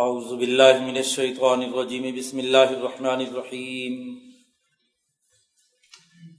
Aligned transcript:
اعوذ 0.00 0.32
باللہ 0.40 0.80
من 0.86 0.96
الشیطان 0.96 1.62
الرجیم 1.62 2.02
بسم 2.14 2.38
اللہ 2.38 2.72
الرحمن 2.72 3.20
الرحیم 3.26 3.94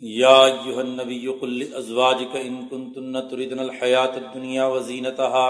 یا 0.09 0.33
ایوہ 0.49 0.79
النبی 0.79 1.17
قل 1.39 1.55
لازواجک 1.59 2.35
ان 2.41 2.59
کنتن 2.71 3.15
تردن 3.29 3.59
الحیات 3.59 4.19
الدنیا 4.19 4.67
وزینتها 4.73 5.47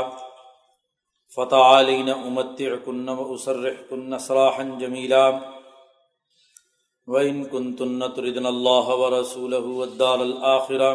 فتعالین 1.36 2.10
امتعکن 2.10 3.10
و 3.10 3.26
اسرحکن 3.34 4.18
صراحا 4.28 4.64
جمیلا 4.80 5.26
وَإِن 7.08 7.44
كُنتُنَّ 7.52 8.08
تُرِدْنَ 8.16 8.46
اللَّهَ 8.46 8.96
وَرَسُولَهُ 9.02 9.66
وَالدَّارَ 9.82 10.20
الْآخِرَةَ 10.22 10.92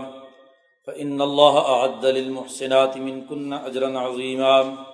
فَإِنَّ 0.88 1.26
اللَّهَ 1.28 1.54
أَعَدَّ 1.74 2.08
لِلْمُحْسِنَاتِ 2.20 2.98
مِنكُنَّ 3.04 3.52
أَجْرًا 3.60 3.92
عَظِيمًا. 3.98 4.91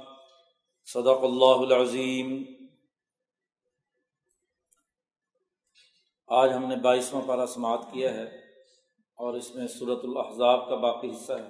صدق 0.93 1.25
اللہ 1.25 1.75
العظیم۔ 1.75 2.45
آج 6.27 6.53
ہم 6.53 6.69
نے 6.69 6.77
بائیسواں 6.77 7.23
پارہ 7.27 7.47
سماعت 7.47 7.81
کیا 7.93 8.15
ہے 8.15 8.25
اور 9.15 9.35
اس 9.35 9.55
میں 9.55 9.67
صورت 9.67 10.01
الاحزاب 10.03 10.69
کا 10.69 10.75
باقی 10.75 11.11
حصہ 11.11 11.33
ہے۔ 11.33 11.49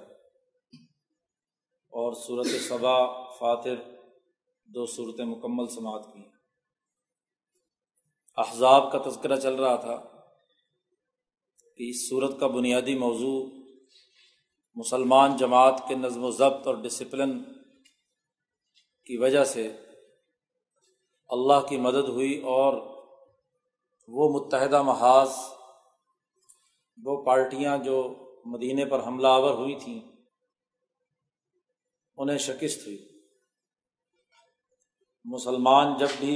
اور 1.89 2.13
صورت 2.13 2.45
صبا 2.45 3.29
فاتر، 3.31 3.75
دو 4.65 4.85
صورتیں 4.85 5.25
مکمل 5.25 5.67
سماعت 5.67 6.05
کی 6.13 6.23
احزاب 8.37 8.91
کا 8.91 9.09
تذکرہ 9.09 9.35
چل 9.35 9.55
رہا 9.55 9.75
تھا 9.75 9.95
کہ 11.77 11.89
اس 11.89 12.09
صورت 12.09 12.39
کا 12.39 12.47
بنیادی 12.47 12.95
موضوع 12.95 13.49
مسلمان 14.75 15.37
جماعت 15.37 15.83
کے 15.87 15.95
نظم 15.95 16.23
و 16.23 16.31
ضبط 16.31 16.67
اور 16.67 16.75
ڈسپلن 16.75 17.58
کی 19.09 19.17
وجہ 19.17 19.43
سے 19.43 19.77
اللہ 21.29 21.67
کی 21.69 21.77
مدد 21.77 22.09
ہوئی 22.09 22.41
اور 22.41 22.73
وہ 24.07 24.27
متحدہ 24.29 24.81
محاذ، 24.81 25.29
وہ 26.97 27.23
پارٹیاں 27.23 27.77
جو 27.77 27.97
مدینے 28.45 28.85
پر 28.85 29.05
حملہ 29.07 29.27
آور 29.27 29.53
ہوئی 29.53 29.75
تھیں، 29.75 29.99
انہیں 32.17 32.37
شکست 32.37 32.87
ہوئی۔ 32.87 32.97
مسلمان 35.25 35.97
جب 35.97 36.07
بھی 36.19 36.35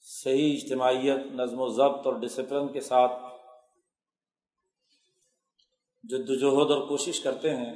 صحیح 0.00 0.56
اجتماعیت، 0.56 1.26
نظم 1.32 1.60
و 1.60 1.68
ضبط 1.68 2.06
اور 2.06 2.14
ڈسپلن 2.14 2.68
کے 2.68 2.80
ساتھ 2.80 3.12
جد 6.04 6.30
وجہد 6.30 6.70
اور 6.70 6.86
کوشش 6.88 7.20
کرتے 7.20 7.56
ہیں، 7.56 7.74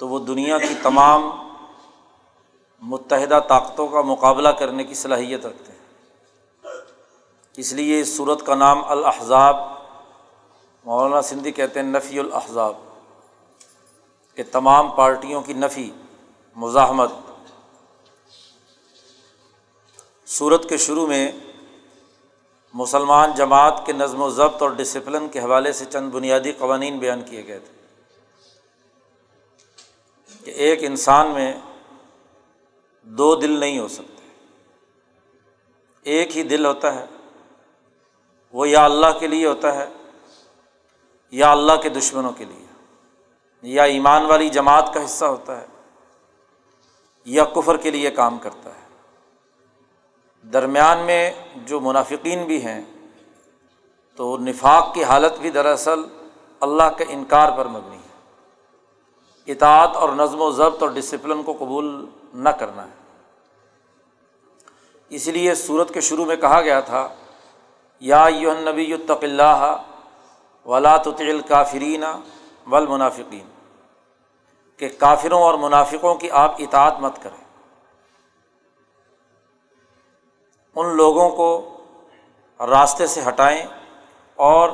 تو 0.00 0.08
وہ 0.08 0.18
دنیا 0.18 0.58
کی 0.58 0.74
تمام 0.82 1.51
متحدہ 2.82 3.40
طاقتوں 3.48 3.88
کا 3.88 4.00
مقابلہ 4.00 4.48
کرنے 4.48 4.84
کی 4.84 4.94
صلاحیت 4.94 5.46
رکھتے 5.46 5.72
ہیں۔ 5.72 5.82
اس 7.56 7.72
لیے 7.72 8.00
اس 8.00 8.16
صورت 8.16 8.46
کا 8.46 8.54
نام 8.54 8.84
الحضاب 8.84 9.56
مولانا 10.84 11.22
سندھی 11.22 11.52
کہتے 11.52 11.80
ہیں 11.80 11.86
نفی 11.86 12.18
الحضاب 12.18 12.74
کہ 14.34 14.42
تمام 14.52 14.90
پارٹیوں 14.90 15.42
کی 15.42 15.52
نفی، 15.52 15.90
مزاحمت۔ 16.56 17.12
صورت 20.26 20.68
کے 20.68 20.76
شروع 20.76 21.06
میں 21.06 21.32
مسلمان 22.74 23.32
جماعت 23.32 23.86
کے 23.86 23.92
نظم 23.92 24.22
و 24.22 24.30
ضبط 24.30 24.62
اور 24.62 24.70
ڈسپلن 24.70 25.28
کے 25.28 25.40
حوالے 25.40 25.72
سے 25.72 25.84
چند 25.84 26.10
بنیادی 26.10 26.52
قوانین 26.52 26.98
بیان 26.98 27.22
کیے 27.22 27.46
گئے 27.46 27.58
تھے۔ 27.58 27.72
کہ 30.44 30.50
ایک 30.50 30.78
انسان 30.82 31.28
میں 31.28 31.54
دو 33.02 33.34
دل 33.34 33.58
نہیں 33.60 33.78
ہو 33.78 33.88
سکتے۔ 33.88 34.22
ایک 36.02 36.36
ہی 36.36 36.42
دل 36.42 36.66
ہوتا 36.66 36.94
ہے۔ 36.94 37.06
وہ 38.52 38.68
یا 38.68 38.84
اللہ 38.84 39.06
کے 39.20 39.26
لیے 39.26 39.46
ہوتا 39.46 39.74
ہے، 39.74 39.88
یا 41.30 41.52
اللہ 41.52 41.72
کے 41.82 41.88
دشمنوں 41.88 42.32
کے 42.32 42.44
لیے۔ 42.44 42.66
یا 43.62 43.82
ایمان 43.82 44.26
والی 44.26 44.48
جماعت 44.48 44.94
کا 44.94 45.04
حصہ 45.04 45.24
ہوتا 45.24 45.60
ہے، 45.60 45.66
یا 47.24 47.44
کفر 47.44 47.76
کے 47.76 47.90
لیے 47.90 48.10
کام 48.10 48.38
کرتا 48.38 48.70
ہے۔ 48.70 48.82
درمیان 50.52 50.98
میں 50.98 51.32
جو 51.54 51.80
منافقین 51.80 52.44
بھی 52.44 52.64
ہیں، 52.64 52.82
تو 54.16 54.38
نفاق 54.38 54.94
کی 54.94 55.04
حالت 55.04 55.38
بھی 55.40 55.50
دراصل 55.50 56.00
اللہ 56.60 56.96
کے 56.98 57.04
انکار 57.08 57.58
پر 57.58 57.66
مبنی 57.66 57.96
ہے۔ 57.96 58.12
اطاعت 59.52 59.90
اور 59.94 60.08
نظم 60.08 60.40
و 60.40 60.50
ضبط 60.50 60.82
اور 60.82 60.90
ڈسپلن 60.90 61.42
کو 61.42 61.52
قبول 61.52 62.06
نہ 62.32 62.48
کرنا 62.48 62.84
ہے۔ 62.84 63.00
اس 65.10 65.26
لیے 65.28 65.54
صورت 65.54 65.94
کے 65.94 66.00
شروع 66.00 66.24
میں 66.24 66.36
کہا 66.36 66.60
گیا 66.60 66.80
تھا، 66.80 67.08
یا 68.00 68.26
یو 68.30 68.52
نبی 68.60 68.92
الطق 68.92 69.22
اللہ 69.22 69.82
ولا 70.66 70.96
تطل 70.96 71.40
کافرین 71.40 72.04
والمنافقین، 72.66 73.48
کہ 74.76 74.88
کافروں 74.98 75.42
اور 75.42 75.54
منافقوں 75.54 76.14
کی 76.14 76.30
آپ 76.30 76.54
اطاعت 76.58 77.00
مت 77.00 77.22
کریں۔ 77.22 77.42
ان 80.76 80.96
لوگوں 80.96 81.28
کو 81.30 81.50
راستے 82.60 83.06
سے 83.06 83.20
ہٹائیں 83.28 83.62
اور 84.38 84.70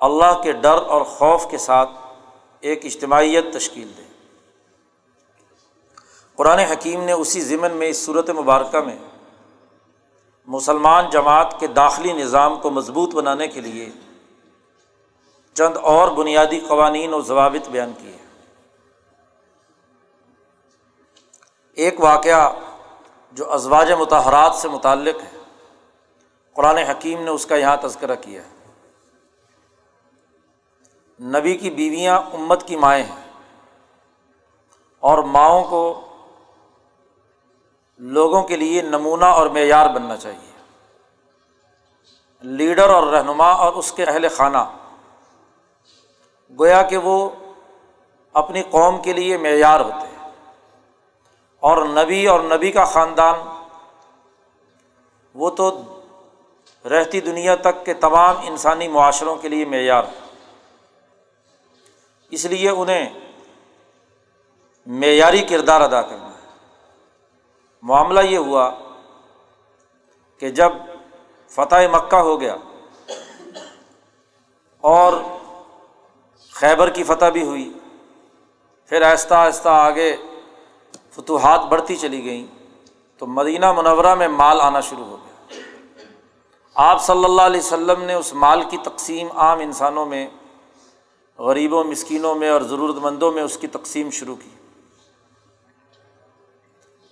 اللہ 0.00 0.40
کے 0.42 0.52
ڈر 0.52 0.82
اور 0.86 1.02
خوف 1.02 1.50
کے 1.50 1.58
ساتھ 1.58 1.90
ایک 2.60 2.84
اجتماعیت 2.84 3.52
تشکیل 3.52 3.92
دیں۔ 3.96 4.03
قرآن 6.36 6.58
حکیم 6.58 7.04
نے 7.04 7.12
اسی 7.12 7.40
ضمن 7.40 7.72
میں 7.72 7.88
اس 7.88 8.04
صورت 8.04 8.30
مبارکہ 8.30 8.80
میں 8.80 8.96
مسلمان 10.46 11.10
جماعت 11.10 11.60
کے 11.60 11.66
داخلی 11.66 12.12
نظام 12.12 12.60
کو 12.60 12.70
مضبوط 12.70 13.14
بنانے 13.14 13.48
کے 13.48 13.60
لیے 13.60 13.90
چند 15.54 15.76
اور 15.76 16.08
بنیادی 16.08 16.60
قوانین 16.60 17.14
و 17.14 17.20
ضوابط 17.20 17.68
بیان 17.68 17.92
کیے۔ 17.98 18.16
ایک 21.74 22.00
واقعہ 22.00 22.52
جو 23.32 23.52
ازواج 23.52 23.92
متحرات 23.92 24.54
سے 24.54 24.68
متعلق 24.68 25.22
ہے، 25.22 25.38
قرآن 26.52 26.76
حکیم 26.76 27.22
نے 27.22 27.30
اس 27.30 27.46
کا 27.46 27.56
یہاں 27.56 27.76
تذکرہ 27.76 28.14
کیا۔ 28.14 28.42
ہے 28.42 28.54
نبی 31.20 31.56
کی 31.56 31.70
بیویاں 31.70 32.18
امت 32.32 32.68
کی 32.68 32.76
مائیں 32.76 33.04
ہیں 33.04 33.30
اور 35.00 35.18
ماؤں 35.18 35.64
کو 35.64 36.00
لوگوں 38.06 38.42
کے 38.42 38.56
لیے 38.56 38.82
نمونہ 38.82 39.24
اور 39.24 39.46
معیار 39.46 39.88
بننا 39.88 40.16
چاہیے۔ 40.16 40.52
لیڈر 42.40 42.88
اور 42.88 43.02
رہنما 43.02 43.52
اور 43.52 43.72
اس 43.72 43.92
کے 43.92 44.04
اہل 44.04 44.28
خانہ۔ 44.28 44.58
گویا 46.58 46.82
کہ 46.82 46.96
وہ 46.96 47.30
اپنی 48.32 48.62
قوم 48.62 49.02
کے 49.02 49.12
لیے 49.12 49.38
معیار 49.38 49.80
ہوتے 49.80 50.06
ہیں۔ 50.06 50.30
اور 51.60 51.86
نبی 51.86 52.26
اور 52.26 52.40
نبی 52.40 52.72
کا 52.72 52.84
خاندان، 52.84 53.38
وہ 55.34 55.50
تو 55.50 55.82
رہتی 56.90 57.20
دنیا 57.20 57.54
تک 57.54 57.84
کے 57.84 57.94
تمام 57.94 58.36
انسانی 58.42 58.88
معاشروں 58.88 59.36
کے 59.36 59.48
لیے 59.48 59.64
معیار۔ 59.64 60.04
اس 62.30 62.44
لیے 62.44 62.70
انہیں 62.70 63.08
معیاری 64.86 65.42
کردار 65.42 65.80
ادا 65.80 66.02
کرنا۔ 66.02 66.33
معاملہ 67.84 68.20
یہ 68.20 68.38
ہوا 68.38 68.70
کہ 70.38 70.50
جب 70.50 70.72
فتح 71.48 71.76
مکہ 71.92 72.16
ہو 72.16 72.40
گیا 72.40 72.56
اور 74.80 75.12
خیبر 76.52 76.90
کی 76.90 77.04
فتح 77.04 77.24
بھی 77.24 77.42
ہوئی، 77.42 77.72
پھر 78.86 79.02
آہستہ 79.02 79.34
آہستہ 79.34 79.68
آگے 79.68 80.16
فتوحات 81.10 81.64
بڑھتی 81.64 81.96
چلی 81.96 82.24
گئیں، 82.24 82.46
تو 83.18 83.26
مدینہ 83.26 83.72
منورہ 83.72 84.14
میں 84.14 84.28
مال 84.28 84.60
آنا 84.60 84.80
شروع 84.80 85.04
ہو 85.04 85.16
گیا۔ 85.16 85.60
آپ 86.74 87.02
صلی 87.02 87.24
اللہ 87.24 87.42
علیہ 87.42 87.60
وسلم 87.60 88.02
نے 88.02 88.14
اس 88.14 88.34
مال 88.34 88.62
کی 88.70 88.76
تقسیم 88.76 89.28
عام 89.32 89.58
انسانوں 89.58 90.06
میں، 90.06 90.26
غریبوں، 91.38 91.84
مسکینوں 91.84 92.34
میں 92.34 92.50
اور 92.50 92.60
ضرورت 92.60 92.96
مندوں 92.96 93.32
میں 93.32 93.42
اس 93.42 93.58
کی 93.58 93.66
تقسیم 93.66 94.10
شروع 94.10 94.36
کی۔ 94.36 94.50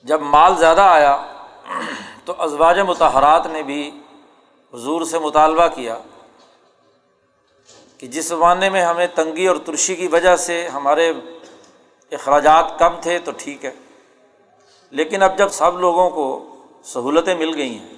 جب 0.02 0.20
مال 0.22 0.56
زیادہ 0.56 0.80
آیا 0.80 1.26
تو 2.24 2.34
ازواج 2.38 2.78
متحرات 2.80 3.46
نے 3.46 3.62
بھی 3.62 4.00
حضور 4.74 5.02
سے 5.02 5.18
مطالبہ 5.18 5.68
کیا 5.68 5.98
کہ 7.98 8.06
جس 8.06 8.24
زمانے 8.24 8.70
میں 8.70 8.82
ہمیں 8.82 9.06
تنگی 9.06 9.46
اور 9.46 9.56
ترشی 9.56 9.96
کی 9.96 10.06
وجہ 10.06 10.36
سے 10.36 10.68
ہمارے 10.68 11.12
اخراجات 12.12 12.78
کم 12.78 13.00
تھے 13.00 13.18
تو 13.18 13.32
ٹھیک 13.38 13.64
ہے۔ 13.64 13.70
لیکن 14.90 15.22
اب 15.22 15.38
جب 15.38 15.48
سب 15.48 15.78
لوگوں 15.80 16.10
کو 16.10 16.56
سہولتیں 16.84 17.34
مل 17.34 17.54
گئی 17.54 17.78
ہیں 17.78 17.94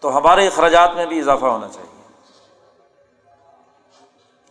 تو 0.00 0.16
ہمارے 0.16 0.46
اخراجات 0.46 0.94
میں 0.94 1.06
بھی 1.06 1.18
اضافہ 1.18 1.46
ہونا 1.46 1.68
چاہیے۔ 1.68 2.02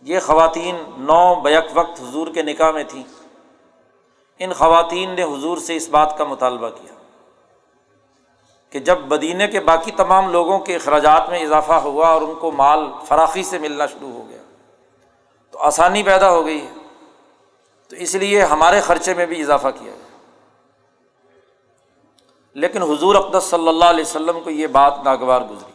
یہ 0.02 0.20
خواتین 0.20 0.76
نو 0.96 1.34
بیک 1.34 1.64
وقت 1.74 2.00
حضور 2.00 2.26
کے 2.26 2.42
نکاح 2.42 2.70
میں 2.70 2.84
تھیں۔ 2.84 3.02
ان 4.44 4.52
خواتین 4.52 5.10
نے 5.10 5.22
حضور 5.22 5.58
سے 5.58 5.76
اس 5.76 5.88
بات 5.88 6.18
کا 6.18 6.24
مطالبہ 6.24 6.68
کیا 6.68 6.92
کہ 8.70 8.78
جب 8.78 8.98
مدینے 9.06 9.48
کے 9.48 9.60
باقی 9.60 9.90
تمام 9.90 10.32
لوگوں 10.32 10.58
کے 10.58 10.76
اخراجات 10.76 11.28
میں 11.28 11.42
اضافہ 11.42 11.72
ہوا 11.72 12.08
اور 12.08 12.22
ان 12.22 12.34
کو 12.34 12.50
مال 12.50 12.80
فراخی 13.08 13.42
سے 13.42 13.58
ملنا 13.58 13.86
شروع 13.86 14.12
ہو 14.12 14.28
گیا 14.28 14.42
تو 15.50 15.58
آسانی 15.58 16.02
پیدا 16.02 16.30
ہو 16.30 16.46
گئی 16.46 16.66
ہے۔ 16.66 16.72
تو 17.88 17.96
اس 17.96 18.14
لیے 18.14 18.42
ہمارے 18.42 18.80
خرچے 18.80 19.14
میں 19.14 19.26
بھی 19.26 19.40
اضافہ 19.40 19.68
کیا 19.68 19.92
گیا۔ 19.92 20.18
لیکن 22.54 22.82
حضور 22.82 23.14
اقدس 23.14 23.44
صلی 23.44 23.68
اللہ 23.68 23.84
علیہ 23.84 24.04
وسلم 24.04 24.40
کو 24.40 24.50
یہ 24.50 24.66
بات 24.66 24.94
ناگوار 25.04 25.40
گزری۔ 25.40 25.72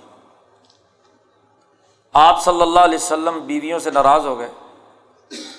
آپ 2.14 2.44
صلی 2.44 2.62
اللہ 2.62 2.80
علیہ 2.80 2.96
وسلم 2.96 3.40
بیویوں 3.40 3.80
سے 3.80 3.92
ناراض 3.92 4.25
ہو 4.25 4.40
گئے 4.40 4.52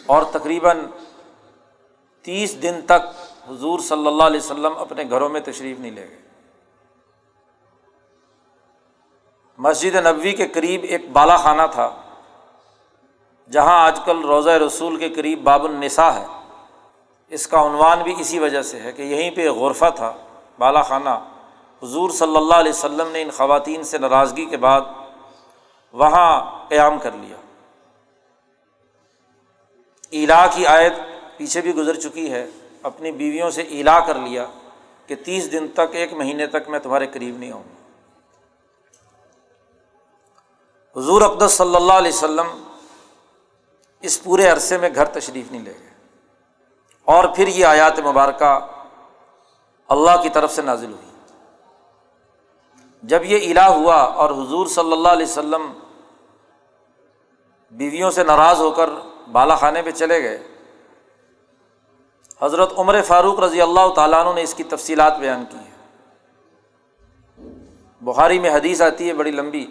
اور 0.07 0.23
تقریباً 0.23 0.87
تیس 2.29 2.63
دن 2.63 2.81
تک 2.87 3.03
حضور 3.51 3.79
صلی 3.79 4.07
اللہ 4.07 4.23
علیہ 4.23 4.41
وسلم 4.41 4.79
اپنے 4.79 5.03
گھروں 5.11 5.29
میں 5.29 5.41
تشریف 5.41 5.79
نہیں 5.81 5.91
لے 5.91 6.09
گئے۔ 6.09 6.19
مسجد 9.59 9.95
نبوی 9.95 10.33
کے 10.33 10.47
قریب 10.49 10.83
ایک 10.83 11.11
بالا 11.13 11.37
خانہ 11.37 11.63
تھا، 11.71 11.89
جہاں 13.51 13.79
آج 13.85 14.01
کل 14.05 14.21
روضہ 14.21 14.51
رسول 14.51 14.97
کے 14.97 15.09
قریب 15.09 15.43
باب 15.45 15.65
النساء 15.65 16.11
ہے۔ 16.11 16.27
اس 17.29 17.47
کا 17.47 17.67
عنوان 17.67 18.03
بھی 18.03 18.15
اسی 18.19 18.39
وجہ 18.39 18.63
سے 18.63 18.81
ہے 18.81 18.93
کہ 18.93 19.03
یہیں 19.03 19.31
پہ 19.31 19.49
غرفہ 19.51 19.91
تھا، 19.97 20.13
بالا 20.59 20.83
خانہ۔ 20.83 21.19
حضور 21.83 22.11
صلی 22.11 22.37
اللہ 22.37 22.55
علیہ 22.55 22.73
وسلم 22.73 23.09
نے 23.09 23.23
ان 23.23 23.31
خواتین 23.31 23.83
سے 23.83 23.99
ناراضگی 23.99 24.45
کے 24.45 24.57
بعد 24.57 24.81
وہاں 25.93 26.31
قیام 26.69 26.99
کر 26.99 27.13
لیا۔ 27.13 27.37
الا 30.13 30.47
کی 30.47 30.67
آیت 30.67 30.93
پیچھے 31.39 31.61
بھی 31.61 31.75
گزر 31.75 32.01
چکی 32.01 32.33
ہے، 32.33 32.47
اپنی 32.83 33.11
بیویوں 33.13 33.51
سے 33.51 33.63
الا 33.63 34.01
کر 34.01 34.15
لیا 34.15 34.47
کہ 35.07 35.15
تیس 35.15 35.53
دن 35.53 35.69
تک، 35.69 35.95
ایک 35.95 36.13
مہینے 36.13 36.47
تک 36.47 36.69
میں 36.69 36.79
تمہارے 36.79 37.07
قریب 37.07 37.39
نہیں 37.39 37.53
آؤں 37.53 37.63
حضور 40.97 41.23
اقدس 41.23 41.53
صلی 41.53 41.77
اللہ 41.77 41.93
علیہ 41.93 42.13
وسلم 42.13 42.47
اس 44.01 44.23
پورے 44.23 44.47
عرصے 44.47 44.79
میں 44.79 44.89
گھر 44.95 45.05
تشریف 45.05 45.53
نہیں 45.53 45.63
لے 45.63 45.73
گئے۔ 45.81 45.89
اور 47.05 47.25
پھر 47.37 47.49
یہ 47.49 47.67
آیات 47.67 47.99
مبارکہ 47.99 48.59
اللہ 49.89 50.23
کی 50.23 50.29
طرف 50.29 50.55
سے 50.55 50.63
نازل 50.63 50.93
ہوئی۔ 50.93 51.09
جب 53.03 53.25
یہ 53.25 53.51
الہ 53.51 53.71
ہوا 53.71 53.97
اور 53.97 54.31
حضور 54.31 54.67
صلی 54.67 54.93
اللہ 54.93 55.09
علیہ 55.09 55.27
وسلم 55.27 55.73
بیویوں 57.71 58.11
سے 58.11 58.25
ناراض 58.25 58.61
ہو 58.61 58.71
کر 58.71 58.91
بالا 59.33 59.55
خانے 59.55 59.83
پہ 59.83 59.91
چلے 59.91 60.23
گئے 60.23 60.58
حضرت 62.43 62.73
عمر 62.79 63.03
فاروق 63.03 63.41
رضی 63.41 63.63
اللہ 63.63 63.89
تعالیٰ 63.89 64.27
عنہ 64.27 64.35
نے 64.35 64.43
اس 64.43 64.55
کی 64.55 64.63
تفصیلات 64.63 65.19
بیان 65.19 65.45
کی 65.51 65.57
ہیں۔ 65.57 65.69
بخاری 68.01 68.39
میں 68.39 68.51
حدیث 68.51 68.83
آتی 68.83 69.09
ہے 69.09 69.15
بڑی 69.15 69.31
لمبی۔ 69.31 69.67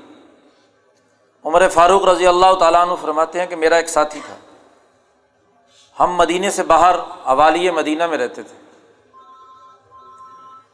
عمر 1.45 1.69
فاروق 1.69 2.05
رضی 2.05 2.27
اللہ 2.27 2.53
تعالیٰ 2.53 2.81
عنہ 2.81 2.91
فرماتے 3.01 3.39
ہیں 3.39 3.47
کہ 3.47 3.55
میرا 3.55 3.75
ایک 3.75 3.89
ساتھی 3.89 4.19
تھا۔ 4.25 4.35
ہم 6.03 6.15
مدینے 6.15 6.51
سے 6.51 6.63
باہر 6.63 6.95
اوالی 7.23 7.69
مدینہ 7.69 8.07
میں 8.07 8.17
رہتے 8.17 8.43
تھے۔ 8.43 8.67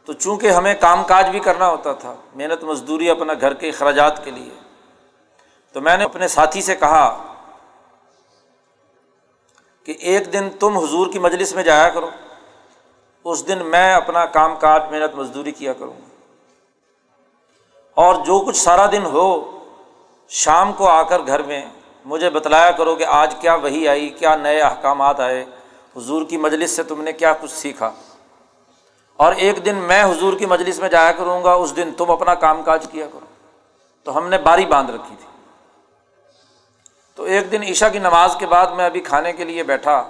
تو 0.06 0.14
چونکہ 0.14 0.52
ہمیں 0.52 0.76
کام 0.80 1.04
کاج 1.04 1.30
بھی 1.30 1.40
کرنا 1.40 1.70
ہوتا 1.70 1.94
تھا، 1.94 2.16
محنت 2.36 2.64
مزدوری 2.64 3.10
اپنا 3.10 3.34
گھر 3.42 3.54
کے 3.54 3.70
اخراجات 3.70 4.26
کے 4.26 4.32
لیے، 4.32 4.54
تو 5.72 5.82
میں 5.82 5.98
نے 5.98 6.04
اپنے 6.04 6.28
ساتھی 6.28 6.62
سے 6.62 6.76
کہا 6.76 7.33
کہ 9.84 9.94
ایک 10.00 10.34
دن 10.34 10.50
تم 10.60 10.78
حضور 10.78 11.08
کی 11.08 11.20
مجلس 11.20 11.56
میں 11.56 11.64
جایا 11.64 11.90
کرو۔ 11.90 12.10
اس 13.24 13.48
دن 13.48 13.58
میں 13.66 13.94
اپنا 13.94 14.26
کام 14.26 14.56
کاج 14.56 14.82
محنت 14.92 15.16
مزدوری 15.16 15.52
کیا 15.52 15.74
کروں 15.74 15.94
گا۔ 15.94 16.08
اور 17.96 18.16
جو 18.16 18.40
کچھ 18.40 18.58
سارا 18.58 18.86
دن 18.92 19.06
ہو، 19.06 19.60
شام 20.30 20.74
کو 20.74 20.88
آ 20.88 21.04
کر 21.04 21.22
گھر 21.28 21.44
میں 21.44 21.66
مجھے 22.06 22.30
بتلایا 22.30 22.72
کرو 22.72 22.96
کہ 22.96 23.06
آج 23.06 23.36
کیا 23.36 23.56
وہی 23.56 23.88
آئی، 23.88 24.10
کیا 24.10 24.36
نئے 24.36 24.62
احکامات 24.62 25.20
آئے، 25.20 25.46
حضور 25.98 26.26
کی 26.26 26.38
مجلس 26.38 26.72
سے 26.72 26.84
تم 26.84 27.02
نے 27.02 27.14
کیا 27.14 27.34
کچھ 27.34 27.52
سیکھا۔ 27.52 27.92
اور 29.18 29.34
ایک 29.34 29.66
دن 29.66 29.76
میں 29.76 30.04
حضور 30.04 30.34
کی 30.34 30.46
مجلس 30.46 30.80
میں 30.80 30.90
جایا 30.90 31.12
کروں 31.12 31.44
گا، 31.44 31.54
اس 31.54 31.76
دن 31.76 31.92
تم 31.98 32.12
اپنا 32.12 32.36
کام 32.36 32.64
کاج 32.64 32.86
کیا 32.92 33.06
کرو۔ 33.06 33.26
تو 34.04 34.18
ہم 34.18 34.30
نے 34.30 34.38
باری 34.38 34.66
باندھ 34.66 34.92
رکھی 34.92 35.16
تھی۔ 35.20 35.33
تو 37.16 37.24
ایک 37.24 37.52
دن 37.52 37.64
عشا 37.64 37.90
کی 37.90 38.00
نماز 38.00 38.36
کے 38.40 38.46
بعد 38.46 38.68
میں 38.68 38.86
ابھی 38.86 39.00
کھانے 39.00 39.34
کے 39.34 39.44
لیے 39.44 39.64
بیٹھا 39.64 40.10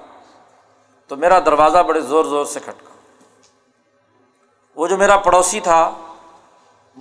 تو 1.08 1.16
میرا 1.16 1.40
دروازہ 1.40 1.78
بڑے 1.78 2.02
زور 2.02 2.26
زور 2.26 2.46
سے 2.46 2.60
کھٹکا۔ 2.60 2.94
وہ 4.76 4.88
جو 4.88 4.98
میرا 4.98 5.18
پڑوسی 5.18 5.60
تھا، 5.60 5.92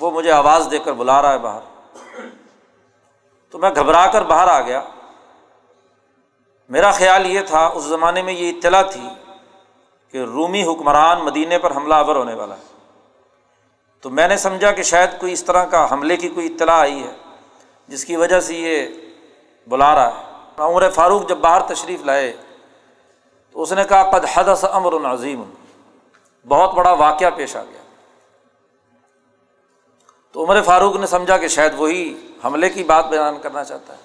وہ 0.00 0.10
مجھے 0.10 0.32
آواز 0.32 0.68
دے 0.70 0.78
کر 0.78 0.92
بلا 0.92 1.22
رہا 1.22 1.32
ہے 1.32 1.38
باہر۔ 1.38 1.60
تو 3.50 3.58
میں 3.58 3.70
گھبرا 3.76 4.06
کر 4.06 4.22
باہر 4.22 4.48
آ 4.48 4.60
گیا۔ 4.60 4.82
میرا 6.68 6.90
خیال 6.90 7.26
یہ 7.26 7.40
تھا، 7.40 7.66
اس 7.66 7.82
زمانے 7.82 8.22
میں 8.22 8.32
یہ 8.32 8.52
اطلاع 8.52 8.82
تھی 8.82 9.08
کہ 10.08 10.18
رومی 10.18 10.62
حکمران 10.62 11.24
مدینے 11.24 11.58
پر 11.58 11.76
حملہ 11.76 11.94
آور 11.94 12.16
ہونے 12.16 12.34
والا 12.34 12.54
ہے۔ 12.54 12.78
تو 14.00 14.10
میں 14.10 14.28
نے 14.28 14.36
سمجھا 14.36 14.72
کہ 14.72 14.82
شاید 14.82 15.10
کوئی 15.20 15.32
اس 15.32 15.44
طرح 15.44 15.64
کا 15.64 15.90
حملے 15.90 16.16
کی 16.16 16.28
کوئی 16.28 16.54
اطلاع 16.54 16.80
آئی 16.80 17.02
ہے، 17.02 17.12
جس 17.88 18.04
کی 18.04 18.16
وجہ 18.16 18.40
سے 18.40 18.54
یہ 18.54 18.86
بلا 19.66 19.94
رہا 19.94 20.08
ہے۔ 20.08 20.32
عمر 20.56 20.90
فاروق 20.90 21.28
جب 21.28 21.38
باہر 21.38 21.74
تشریف 21.74 22.02
لائے 22.04 22.36
تو 23.52 23.62
اس 23.62 23.72
نے 23.72 23.84
کہا، 23.84 24.10
قد 24.10 24.24
حدث 24.34 24.64
امر 24.72 25.12
عظیم. 25.12 25.42
بہت 26.48 26.74
بڑا 26.74 26.92
واقعہ 26.92 27.30
پیش 27.36 27.56
آ 27.56 27.62
گیا۔ 27.62 27.82
تو 30.32 30.44
عمر 30.44 30.62
فاروق 30.62 30.96
نے 30.96 31.06
سمجھا 31.06 31.38
کہ 31.38 31.48
شاید 31.48 31.72
وہی 31.76 32.30
حملے 32.44 32.70
کی 32.70 32.84
بات 32.84 33.08
بیان 33.08 33.38
کرنا 33.38 33.64
چاہتا 33.64 33.94
ہے۔ 33.94 34.00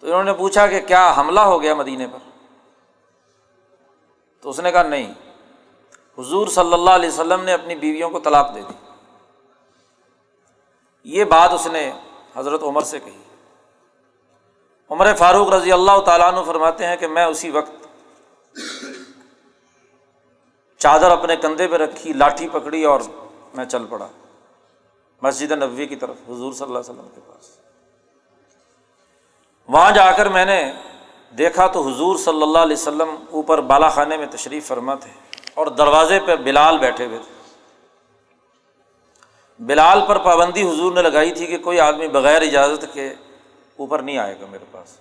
تو 0.00 0.06
انہوں 0.06 0.24
نے 0.24 0.32
پوچھا 0.32 0.66
کہ 0.66 0.80
کیا 0.80 1.14
حملہ 1.16 1.40
ہو 1.40 1.62
گیا 1.62 1.74
مدینے 1.74 2.06
پر؟ 2.06 2.18
تو 4.40 4.50
اس 4.50 4.60
نے 4.60 4.72
کہا، 4.72 4.82
نہیں، 4.82 5.14
حضور 6.18 6.46
صلی 6.46 6.72
اللہ 6.72 6.90
علیہ 6.90 7.08
وسلم 7.08 7.40
نے 7.40 7.52
اپنی 7.52 7.74
بیویوں 7.74 8.10
کو 8.10 8.20
طلاق 8.20 8.54
دے 8.54 8.60
دی۔ 8.60 8.74
یہ 11.04 11.24
بات 11.24 11.52
اس 11.52 11.66
نے 11.66 11.92
حضرت 12.36 12.62
عمر 12.62 12.80
سے 12.80 13.00
کہی۔ 13.00 13.22
عمر 14.92 15.14
فاروق 15.14 15.48
رضی 15.48 15.72
اللہ 15.72 16.00
تعالیٰ 16.00 16.32
عنہ 16.32 16.40
فرماتے 16.46 16.86
ہیں 16.86 16.96
کہ 16.96 17.06
میں 17.06 17.24
اسی 17.24 17.50
وقت 17.50 17.72
چادر 20.78 21.10
اپنے 21.10 21.36
کندھے 21.36 21.68
پہ 21.68 21.76
رکھی، 21.76 22.12
لاٹھی 22.12 22.48
پکڑی 22.48 22.84
اور 22.84 23.00
میں 23.54 23.64
چل 23.64 23.86
پڑا۔ 23.86 24.08
مسجد 25.22 25.52
نبوی 25.52 25.86
کی 25.86 25.96
طرف، 25.96 26.16
حضور 26.28 26.52
صلی 26.52 26.66
اللہ 26.66 26.78
علیہ 26.78 26.90
وسلم 26.90 27.08
کے 27.14 27.20
پاس۔ 27.26 27.50
وہاں 29.68 29.92
جا 29.92 30.12
کر 30.12 30.28
میں 30.28 30.44
نے 30.44 30.72
دیکھا 31.38 31.66
تو 31.66 31.88
حضور 31.88 32.16
صلی 32.16 32.42
اللہ 32.42 32.58
علیہ 32.58 32.76
وسلم 32.76 33.14
اوپر 33.30 33.60
بالا 33.60 33.88
خانے 33.88 34.16
میں 34.16 34.26
تشریف 34.30 34.66
فرما 34.66 34.94
تھے 34.94 35.10
اور 35.54 35.66
دروازے 35.66 36.20
پہ 36.20 36.36
بلال 36.36 36.78
بیٹھے 36.78 37.06
ہوئے 37.06 37.18
تھے۔ 37.18 37.32
بلال 39.58 40.00
پر 40.08 40.18
پابندی 40.18 40.62
حضور 40.62 40.92
نے 40.92 41.02
لگائی 41.02 41.32
تھی 41.32 41.46
کہ 41.46 41.58
کوئی 41.58 41.80
آدمی 41.80 42.08
بغیر 42.08 42.42
اجازت 42.42 42.84
کے 42.92 43.14
اوپر 43.82 44.02
نہیں 44.02 44.18
آئے 44.18 44.40
گا 44.40 44.46
میرے 44.50 44.64
پاس۔ 44.70 44.96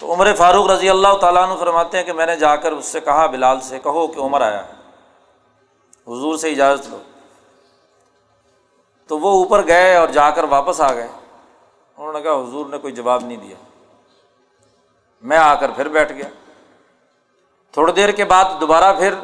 تو 0.00 0.12
عمر 0.12 0.34
فاروق 0.34 0.66
رضی 0.66 0.90
اللہ 0.90 1.16
تعالیٰ 1.20 1.48
عنہ 1.48 1.58
فرماتے 1.60 1.96
ہیں 1.96 2.04
کہ 2.04 2.12
میں 2.12 2.26
نے 2.26 2.36
جا 2.36 2.56
کر 2.56 2.72
اس 2.72 2.84
سے 2.84 3.00
کہا، 3.00 3.26
بلال 3.26 3.60
سے 3.60 3.78
کہو 3.78 4.06
کہ 4.06 4.20
عمر 4.20 4.40
آیا 4.40 4.66
ہے۔ 4.66 4.72
حضور 6.06 6.36
سے 6.36 6.50
اجازت 6.50 6.88
لو۔ 6.88 6.98
تو 9.06 9.18
وہ 9.18 9.30
اوپر 9.30 9.66
گئے 9.66 9.96
اور 9.96 10.08
جا 10.08 10.30
کر 10.30 10.44
واپس 10.44 10.80
آ 10.80 10.92
گئے۔ 10.92 11.08
انہوں 11.96 12.12
نے 12.12 12.22
کہا، 12.22 12.32
حضور 12.32 12.66
نے 12.66 12.78
کوئی 12.78 12.92
جواب 12.92 13.24
نہیں 13.24 13.36
دیا۔ 13.36 13.56
میں 15.22 15.36
آ 15.36 15.54
کر 15.54 15.70
پھر 15.70 15.88
بیٹھ 15.88 16.12
گیا۔ 16.12 16.28
تھوڑی 17.72 17.92
دیر 17.92 18.10
کے 18.10 18.24
بعد 18.24 18.44
دوبارہ 18.60 18.94
پھر 18.94 19.14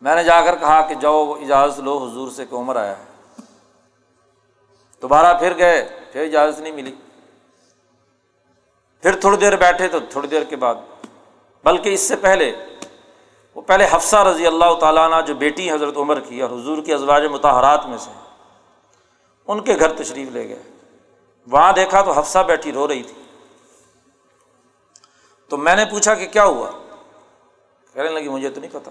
میں 0.00 0.14
نے 0.14 0.24
جا 0.24 0.40
کر 0.44 0.56
کہا 0.56 0.80
کہ 0.80 0.94
جاؤ، 0.94 1.32
اجازت 1.32 1.80
لو 1.80 1.98
حضور 1.98 2.30
سے 2.30 2.46
کہ 2.46 2.54
عمر 2.54 2.76
آیا 2.76 2.98
ہے۔ 2.98 3.13
دوبارہ 5.04 5.38
پھر 5.38 5.58
گئے، 5.58 6.00
پھر 6.12 6.22
اجازت 6.22 6.60
نہیں 6.60 6.72
ملی۔ 6.72 6.94
پھر 9.02 9.20
تھوڑی 9.20 9.36
دیر 9.36 9.56
بیٹھے 9.56 9.88
تو 9.88 10.00
تھوڑی 10.00 10.28
دیر 10.28 10.44
کے 10.44 10.56
بعد، 10.56 10.74
بلکہ 11.64 11.94
اس 11.94 12.00
سے 12.00 12.16
پہلے، 12.16 12.66
وہ 13.54 13.62
پہلے 13.62 13.86
حفصہ 13.90 14.16
رضی 14.16 14.46
اللہ 14.46 14.74
تعالیٰ 14.80 15.12
عنہ 15.12 15.26
جو 15.26 15.34
بیٹی 15.34 15.72
حضرت 15.72 15.96
عمر 15.96 16.20
کی 16.20 16.42
اور 16.42 16.50
حضور 16.50 16.82
کی 16.82 16.92
ازواج 16.92 17.24
متحرات 17.24 17.86
میں 17.86 17.98
سے، 17.98 18.10
ان 19.46 19.60
کے 19.60 19.78
گھر 19.78 19.92
تشریف 19.92 20.28
لے 20.30 20.48
گئے۔ 20.48 20.62
وہاں 21.46 21.72
دیکھا 21.72 22.02
تو 22.02 22.12
حفصہ 22.12 22.38
بیٹھی 22.38 22.72
رو 22.72 22.88
رہی 22.88 23.02
تھی۔ 23.02 23.22
تو 25.48 25.56
میں 25.56 25.76
نے 25.76 25.84
پوچھا 25.84 26.14
کہ 26.14 26.26
کیا 26.26 26.44
ہوا؟ 26.44 26.70
کہنے 27.92 28.08
لگی، 28.08 28.28
مجھے 28.28 28.50
تو 28.50 28.60
نہیں 28.60 28.70
پتا۔ 28.72 28.90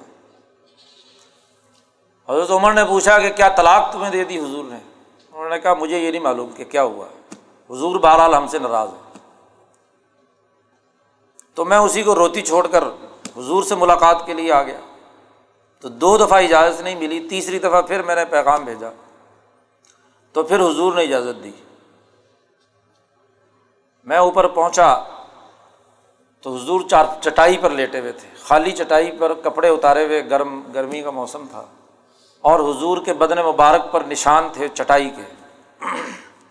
حضرت 2.34 2.52
عمر 2.52 2.74
نے 2.74 2.86
پوچھا 2.86 3.20
کہ 3.20 3.30
کیا 3.30 3.50
طلاق 3.50 3.94
تمہیں 3.94 4.12
دے 4.12 4.24
دی 4.24 4.40
حضور 4.40 4.64
نے؟ 4.66 4.93
انہوں 5.34 5.50
نے 5.50 5.60
کہا 5.60 5.74
مجھے 5.74 6.00
یہ 6.00 6.12
نہیں 6.12 6.22
معلوم 6.22 6.52
کہ 6.52 6.66
کیا 6.66 6.84
ہوا۔ 6.84 7.06
حضور 7.70 8.00
بہرحال 8.00 8.34
ہم 8.34 8.48
سے 8.48 8.60
ناراض 8.60 8.90
ہے 8.90 9.20
تو 11.54 11.66
میں 11.66 11.78
اسی 11.78 12.04
کو 12.04 12.16
روتی 12.16 12.42
چھوڑ 12.42 12.68
کر 12.68 12.84
حضور 13.38 13.64
سے 13.64 13.76
ملاقات 13.76 14.26
کے 14.26 14.34
لیے 14.34 14.52
آ 14.52 14.64
گیا۔ 14.64 14.80
تو 15.80 15.90
دو 15.90 16.18
دفعہ 16.18 16.44
اجازت 16.44 16.82
نہیں 16.82 16.96
ملی، 16.96 17.28
تیسری 17.30 17.60
دفعہ 17.60 17.82
پھر 17.82 18.04
میں 18.04 18.16
نے 18.16 18.26
پیغام 18.26 18.64
بھیجا۔ 18.64 18.90
تو 20.32 20.44
پھر 20.44 20.60
حضور 20.60 20.94
نے 20.94 21.02
اجازت 21.02 21.44
دی۔ 21.44 21.52
میں 24.04 24.18
اوپر 24.18 24.48
پہنچا 24.48 25.04
تو 26.42 26.56
حضور 26.56 26.82
چار 26.82 27.06
چٹائی 27.22 27.58
پر 27.58 27.70
لیٹے 27.70 28.00
ہوئے 28.00 28.12
تھے۔ 28.12 28.30
خالی 28.40 28.72
چٹائی 28.72 29.12
پر 29.20 29.34
کپڑے 29.34 29.70
اتارے 29.70 30.06
ہوئے، 30.06 30.30
گرم، 30.30 30.62
گرمی 30.74 31.02
کا 31.02 31.10
موسم 31.10 31.46
تھا۔ 31.52 31.66
اور 32.44 32.60
حضور 32.60 32.98
کے 33.06 33.14
بدن 33.14 33.46
مبارک 33.46 33.92
پر 33.92 34.02
نشان 34.02 34.48
تھے 34.54 34.68
چٹائی 34.68 35.10
کے۔ 35.10 35.24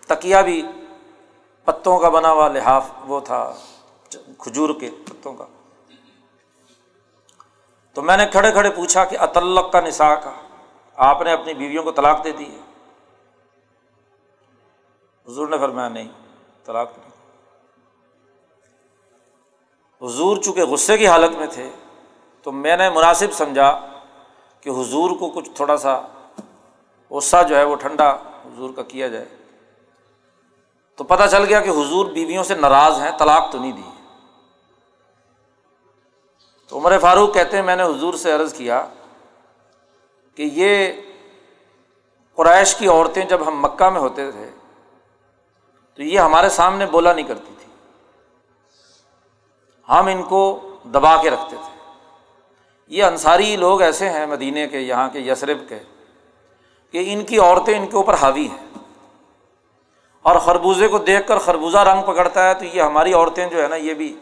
تکیا 0.07 0.41
بھی 0.41 0.67
پتوں 1.63 1.99
کا 1.99 2.09
بنا 2.09 2.31
ہوا 2.31 2.47
لحاف 2.47 2.89
وہ 3.05 3.19
تھا، 3.19 3.53
کھجور 4.37 4.69
کے 4.79 4.89
پتوں 5.05 5.33
کا۔ 5.33 5.45
تو 7.93 8.01
میں 8.01 8.17
نے 8.17 8.25
کھڑے 8.25 8.51
کھڑے 8.51 8.69
پوچھا 8.69 9.05
کہ 9.05 9.17
اطلق 9.19 9.71
کا 9.71 9.81
نسا 9.81 10.15
کا؟ 10.15 10.31
آپ 10.95 11.21
نے 11.21 11.31
اپنی 11.31 11.53
بیویوں 11.53 11.83
کو 11.83 11.91
طلاق 11.91 12.23
دے 12.23 12.31
دی 12.31 12.51
ہے؟ 12.51 12.59
حضور 15.27 15.47
نے 15.47 15.57
فرمایا، 15.57 15.89
نہیں، 15.89 16.09
طلاق 16.65 16.91
نہیں۔ 16.97 17.09
حضور 20.05 20.37
چونکہ 20.37 20.63
غصے 20.63 20.97
کی 20.97 21.07
حالت 21.07 21.37
میں 21.37 21.47
تھے، 21.47 21.69
تو 22.41 22.51
میں 22.51 22.77
نے 22.77 22.89
مناسب 22.89 23.33
سمجھا 23.33 23.92
کہ 24.63 24.69
حضور 24.69 25.09
کو 25.09 25.29
کچھ 25.29 25.49
تھوڑا 25.55 25.77
سا 25.77 26.01
غصہ 27.09 27.37
جو 27.49 27.55
ہے 27.55 27.63
وہ 27.63 27.75
ٹھنڈا 27.75 28.09
حضور 28.45 28.69
کا 28.75 28.83
کیا 28.83 29.07
جائے۔ 29.07 29.25
تو 30.95 31.03
پتہ 31.03 31.23
چل 31.31 31.45
گیا 31.45 31.61
کہ 31.61 31.69
حضور 31.69 32.05
بیویوں 32.05 32.43
سے 32.43 32.55
ناراض 32.55 32.99
ہیں، 32.99 33.11
طلاق 33.19 33.51
تو 33.51 33.59
نہیں 33.59 33.71
دی۔ 33.71 33.89
تو 36.67 36.77
عمر 36.77 36.99
فاروق 36.99 37.33
کہتے 37.33 37.57
ہیں، 37.57 37.63
میں 37.63 37.75
نے 37.75 37.83
حضور 37.83 38.13
سے 38.13 38.31
عرض 38.31 38.53
کیا 38.53 38.87
کہ 40.35 40.49
یہ 40.53 40.93
قریش 42.35 42.75
کی 42.75 42.87
عورتیں 42.87 43.25
جب 43.25 43.47
ہم 43.47 43.59
مکہ 43.61 43.89
میں 43.89 44.01
ہوتے 44.01 44.31
تھے، 44.31 44.49
تو 45.93 46.03
یہ 46.03 46.19
ہمارے 46.19 46.49
سامنے 46.49 46.85
بولا 46.85 47.13
نہیں 47.13 47.27
کرتی 47.27 47.53
تھی۔ 47.59 47.73
ہم 49.89 50.05
ان 50.05 50.23
کو 50.23 50.59
دبا 50.85 51.21
کے 51.21 51.29
رکھتے 51.29 51.55
تھے۔ 51.65 51.72
یہ 52.87 53.03
انصاری 53.03 53.55
لوگ 53.55 53.81
ایسے 53.81 54.09
ہیں 54.09 54.25
مدینے 54.25 54.67
کے، 54.67 54.79
یہاں 54.79 55.09
کے 55.09 55.19
یسرف 55.19 55.57
کے، 55.69 55.79
کہ 56.91 57.13
ان 57.13 57.25
کی 57.25 57.37
عورتیں 57.37 57.79
ان 57.79 57.87
کے 57.87 57.95
اوپر 57.95 58.13
حاوی 58.13 58.47
ہیں۔ 58.47 58.67
اور 60.21 60.39
خربوزے 60.39 60.87
کو 60.87 60.97
دیکھ 60.97 61.27
کر 61.27 61.37
خربوزہ 61.37 61.77
رنگ 61.77 62.01
پکڑتا 62.01 62.49
ہے 62.49 62.53
تو 62.53 62.65
یہ 62.65 62.81
ہماری 62.81 63.13
عورتیں 63.13 63.49
جو 63.49 63.63
ہے 63.63 63.67
نا، 63.67 63.75
یہ 63.75 63.93
بھی 63.93 64.19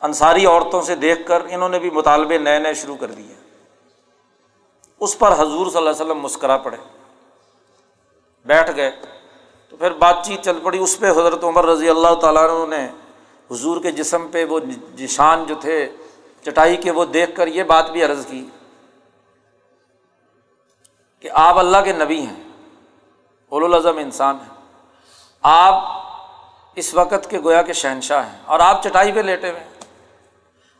انصاری 0.00 0.46
عورتوں 0.46 0.82
سے 0.82 0.94
دیکھ 0.94 1.26
کر 1.26 1.42
انہوں 1.50 1.68
نے 1.68 1.78
بھی 1.78 1.90
مطالبے 1.90 2.38
نئے 2.38 2.58
نئے 2.58 2.74
شروع 2.74 2.96
کر 2.96 3.10
دیے۔ 3.10 3.34
اس 5.00 5.18
پر 5.18 5.32
حضور 5.32 5.66
صلی 5.66 5.78
اللہ 5.78 5.90
علیہ 5.90 6.04
وسلم 6.04 6.18
مسکرا 6.18 6.56
پڑے۔ 6.56 6.76
بیٹھ 8.44 8.70
گئے۔ 8.76 8.90
تو 9.68 9.76
پھر 9.76 9.90
بات 9.90 10.16
چیت 10.24 10.44
چل 10.44 10.58
پڑی۔ 10.62 10.78
اس 10.78 10.98
پہ 10.98 11.10
حضرت 11.10 11.44
عمر 11.44 11.66
رضی 11.66 11.90
اللہ 11.90 12.14
تعالیٰ 12.14 12.68
نے 12.68 12.88
حضور 13.50 13.82
کے 13.82 13.90
جسم 13.92 14.28
پہ 14.28 14.44
وہ 14.44 14.60
نشان 14.98 15.44
جو 15.44 15.54
تھے 15.54 15.88
چٹائی 16.44 16.76
کے 16.76 16.90
وہ 16.90 17.04
دیکھ 17.04 17.36
کر 17.36 17.46
یہ 17.46 17.62
بات 17.62 17.90
بھی 17.90 18.04
عرض 18.04 18.26
کی 18.26 18.46
کہ 21.20 21.30
آپ 21.32 21.58
اللہ 21.58 21.78
کے 21.84 21.92
نبی 21.92 22.20
ہیں 22.20 22.44
اول 23.48 23.64
الاظم 23.64 23.98
انسان 23.98 24.36
ہیں۔ 24.36 24.54
آپ 25.42 26.02
اس 26.74 26.94
وقت 26.94 27.30
کے 27.30 27.40
گویا 27.40 27.62
کے 27.62 27.72
شہنشاہ 27.72 28.32
ہیں 28.32 28.38
اور 28.44 28.60
آپ 28.60 28.82
چٹائی 28.82 29.12
پہ 29.12 29.20
لیٹے 29.20 29.50
ہوئے 29.50 29.60
ہیں۔ 29.60 29.68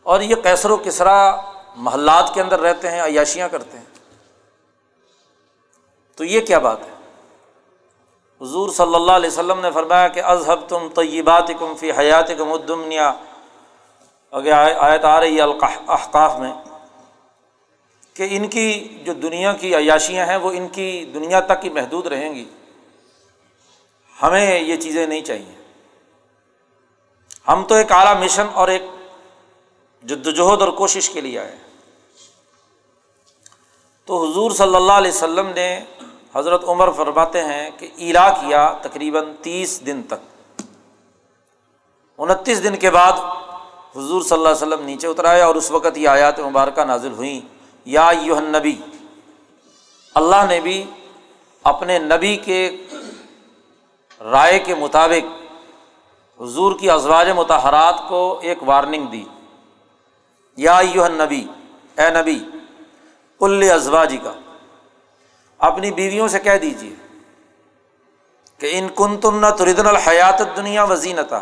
اور 0.02 0.20
یہ 0.20 0.34
کیسر 0.34 0.70
و 0.70 0.76
کسرا 0.76 1.40
محلات 1.76 2.30
کے 2.34 2.42
اندر 2.42 2.60
رہتے 2.60 2.90
ہیں، 2.90 3.02
عیاشیاں 3.02 3.48
کرتے 3.48 3.78
ہیں۔ 3.78 3.84
تو 6.16 6.24
یہ 6.24 6.40
کیا 6.40 6.58
بات 6.58 6.78
ہے؟ 6.80 6.92
حضور 8.40 8.68
صلی 8.68 8.94
اللہ 8.94 9.12
علیہ 9.12 9.30
وسلم 9.30 9.60
نے 9.60 9.70
فرمایا 9.70 10.08
کہ 10.08 10.22
اذہب 10.22 10.68
تم 10.68 10.88
طیبات 10.94 11.50
کم 11.58 11.74
فی 11.74 11.90
حیات 11.90 12.28
کم 12.38 12.56
اگر 14.32 14.74
آیت 14.76 15.04
آ 15.04 15.20
رہی 15.20 15.40
ہے 15.40 15.42
احقاف 15.88 16.38
میں 16.38 16.52
کہ 18.14 18.28
ان 18.30 18.48
کی 18.48 18.98
جو 19.04 19.12
دنیا 19.12 19.52
کی 19.52 19.76
عیاشیاں 19.76 20.26
ہیں 20.26 20.36
وہ 20.36 20.52
ان 20.52 20.68
کی 20.68 21.10
دنیا 21.14 21.40
تک 21.40 21.64
ہی 21.64 21.70
محدود 21.70 22.06
رہیں 22.06 22.34
گی۔ 22.34 22.44
ہمیں 24.22 24.60
یہ 24.60 24.76
چیزیں 24.76 25.06
نہیں 25.06 25.22
چاہیے۔ 25.22 25.62
ہم 27.48 27.64
تو 27.68 27.74
ایک 27.74 27.92
اعلیٰ 27.92 28.24
مشن 28.24 28.46
اور 28.54 28.68
ایک 28.68 28.82
جد 30.02 30.26
وجہد 30.26 30.62
اور 30.62 30.68
کوشش 30.68 31.10
کے 31.10 31.20
لیے 31.20 31.38
آئے۔ 31.38 31.58
تو 34.04 34.30
حضور 34.30 34.50
صلی 34.50 34.76
اللہ 34.76 34.92
علیہ 34.92 35.10
وسلم 35.10 35.46
نے 35.46 35.84
حضرت 36.34 36.64
عمر 36.64 36.92
فرماتے 36.92 37.44
ہیں 37.44 37.70
کہ 37.78 37.88
ایرا 37.96 38.30
کیا 38.30 38.74
تقریباً 38.82 39.24
تیس 39.42 39.86
دن 39.86 40.02
تک۔ 40.02 40.62
انتیس 42.18 42.64
دن 42.64 42.76
کے 42.76 42.90
بعد 42.90 43.12
حضور 43.96 44.22
صلی 44.22 44.38
اللہ 44.38 44.48
علیہ 44.48 44.66
وسلم 44.66 44.86
نیچے 44.86 45.06
اترائے 45.06 45.42
اور 45.42 45.54
اس 45.54 45.70
وقت 45.70 45.98
یہ 45.98 46.08
آیات 46.08 46.40
مبارکہ 46.40 46.84
نازل 46.84 47.12
ہوئیں۔ 47.12 47.40
یا 47.84 48.10
یوہن 48.22 48.44
نبی 48.44 48.76
اللہ 50.14 50.46
نے 50.48 50.60
بھی 50.60 50.84
اپنے 51.62 51.98
نبی 51.98 52.36
کے 52.36 52.86
رائے 54.20 54.58
کے 54.58 54.74
مطابق 54.74 55.42
حضور 56.42 56.78
کی 56.78 56.90
ازواج 56.90 57.30
متحرات 57.30 57.94
کو 58.08 58.38
ایک 58.42 58.58
وارننگ 58.62 59.06
دی۔ 59.06 59.24
یا 60.56 60.80
یوہن 60.94 61.12
نبی 61.12 61.46
اے 61.98 62.10
نبی 62.10 62.38
کل 63.38 63.70
ازواجی 63.74 64.16
کا 64.16 64.32
اپنی 65.58 65.90
بیویوں 65.90 66.28
سے 66.28 66.40
کہہ 66.40 66.58
دیجیے 66.62 66.94
کہ 68.58 68.78
ان 68.78 68.88
کن 68.94 69.20
تم 69.20 69.38
نہ 69.38 69.50
تردن 69.50 69.86
الحیات 69.86 70.56
دنیا 70.56 70.84
وزینتا۔ 70.84 71.40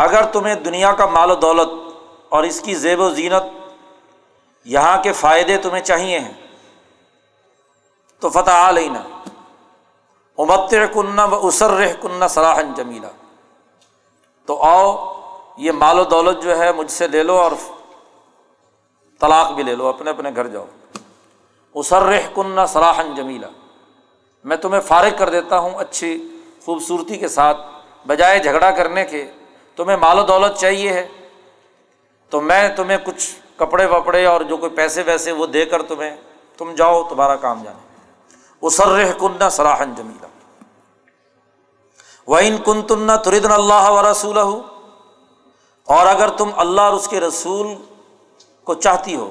اگر 0.00 0.24
تمہیں 0.24 0.54
دنیا 0.54 0.92
کا 0.92 1.06
مال 1.06 1.30
و 1.30 1.34
دولت 1.34 1.68
اور 2.28 2.42
اس 2.42 2.60
کی 2.60 2.74
زیب 2.74 3.00
و 3.00 3.10
زینت 3.10 3.72
یہاں 4.64 5.02
کے 5.02 5.12
فائدے 5.12 5.56
تمہیں 5.56 5.82
چاہیے 5.82 6.18
ہیں، 6.18 6.32
تو 8.20 8.30
فتح 8.30 8.50
علینا 8.50 9.02
امت 10.38 10.74
کنہ 10.94 11.20
و 11.20 11.46
اسر 11.46 11.70
رہ 11.70 11.92
کنہ 12.00 12.24
صلاحن 12.28 12.74
جمیلا۔ 12.74 13.08
تو 14.46 14.62
آؤ، 14.62 15.14
یہ 15.56 15.72
مال 15.72 15.98
و 15.98 16.04
دولت 16.04 16.42
جو 16.42 16.58
ہے 16.58 16.72
مجھ 16.72 16.90
سے 16.90 17.08
لے 17.08 17.22
لو 17.22 17.38
اور 17.38 17.52
طلاق 19.20 19.52
بھی 19.52 19.62
لے 19.62 19.74
لو، 19.76 19.86
اپنے 19.86 20.10
اپنے 20.10 20.30
گھر 20.36 20.46
جاؤ۔ 20.46 20.66
اسر 21.74 22.02
رہ 22.02 22.20
کنہ 22.34 22.60
صلاحن 22.68 23.14
جمیلا۔ 23.14 23.48
میں 24.44 24.56
تمہیں 24.56 24.80
فارغ 24.80 25.10
کر 25.18 25.30
دیتا 25.30 25.58
ہوں 25.58 25.70
اچھی 25.70 26.40
خوبصورتی 26.64 27.16
کے 27.16 27.28
ساتھ، 27.28 27.58
بجائے 28.06 28.38
جھگڑا 28.38 28.70
کرنے 28.70 29.04
کے۔ 29.04 29.30
تمہیں 29.80 29.96
مال 29.96 30.18
و 30.18 30.22
دولت 30.22 30.58
چاہیے 30.58 30.92
ہے۔ 30.92 31.06
تو 32.30 32.40
میں 32.40 32.68
تمہیں 32.76 32.98
کچھ 33.04 33.28
کپڑے 33.56 33.86
وپڑے 33.86 34.26
اور 34.26 34.40
جو 34.40 34.56
کوئی 34.56 34.70
پیسے 34.70 35.02
ویسے 35.02 35.32
وہ 35.32 35.46
دے 35.46 35.64
کر 35.64 35.82
تمہیں، 35.82 36.16
تم 36.56 36.74
جاؤ، 36.74 37.02
تمہارا 37.04 37.36
کام 37.36 37.62
جانے۔ 37.62 37.78
اسر 38.62 39.12
کنہ 39.20 39.48
سراہن 39.48 39.94
جمیلا 39.94 40.26
و 42.28 42.34
ان 42.34 42.56
کن 42.64 42.82
تن 42.82 43.10
تردن 43.24 43.52
اللہ 43.52 43.90
و 43.90 44.10
رسول 44.10 44.38
اور 44.38 46.06
اگر 46.06 46.28
تم 46.28 46.50
اللہ 46.56 46.80
اور 46.80 46.92
اس 46.92 47.08
کے 47.08 47.20
رسول 47.20 47.74
کو 48.64 48.74
چاہتی 48.74 49.14
ہو 49.16 49.30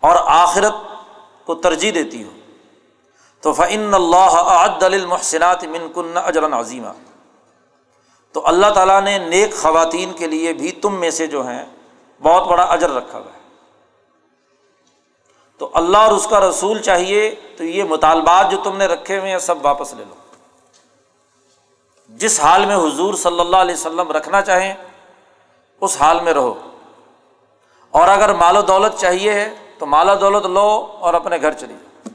اور 0.00 0.16
آخرت 0.26 0.74
کو 1.44 1.54
ترجیح 1.54 1.92
دیتی 1.94 2.24
ہو، 2.24 2.30
تو 3.40 3.52
فعن 3.52 3.94
اللہ 3.94 4.34
عد 4.52 4.82
المحسنات 4.82 5.64
من 5.64 5.92
کن 5.94 6.16
اجرن 6.16 6.54
عظیمہ 6.54 6.92
تو 8.38 8.46
اللہ 8.46 8.66
تعالیٰ 8.74 9.02
نے 9.02 9.18
نیک 9.18 9.54
خواتین 9.54 10.12
کے 10.12 10.26
لیے 10.26 10.52
بھی 10.52 10.72
تم 10.72 11.00
میں 11.00 11.10
سے 11.10 11.26
جو 11.26 11.46
ہیں 11.46 11.66
بہت 12.22 12.46
بڑا 12.46 12.62
اجر 12.62 12.90
رکھا 12.90 13.18
ہوا 13.18 13.32
ہے۔ 13.34 13.38
تو 15.58 15.70
اللہ 15.74 15.98
اور 15.98 16.12
اس 16.12 16.26
کا 16.26 16.40
رسول 16.40 16.82
چاہیے 16.82 17.34
تو 17.56 17.64
یہ 17.64 17.84
مطالبات 17.84 18.50
جو 18.50 18.58
تم 18.64 18.76
نے 18.76 18.86
رکھے 18.86 19.18
ہوئے 19.18 19.30
ہیں 19.30 19.38
سب 19.38 19.54
واپس 19.62 19.94
لے 19.94 20.04
لو۔ 20.08 20.14
جس 22.08 22.40
حال 22.40 22.66
میں 22.66 22.76
حضور 22.76 23.14
صلی 23.14 23.40
اللہ 23.40 23.56
علیہ 23.56 23.74
وسلم 23.74 24.12
رکھنا 24.12 24.42
چاہیں، 24.42 24.74
اس 25.80 25.96
حال 26.00 26.20
میں 26.20 26.34
رہو۔ 26.34 26.70
اور 27.90 28.08
اگر 28.08 28.34
مال 28.34 28.56
و 28.56 28.62
دولت 28.62 29.00
چاہیے 29.00 29.48
تو 29.78 29.86
مال 29.86 30.08
و 30.08 30.14
دولت 30.14 30.46
لو 30.46 30.96
اور 31.00 31.14
اپنے 31.14 31.36
گھر 31.40 31.52
چلی 31.52 31.74
جاؤ۔ 31.74 32.10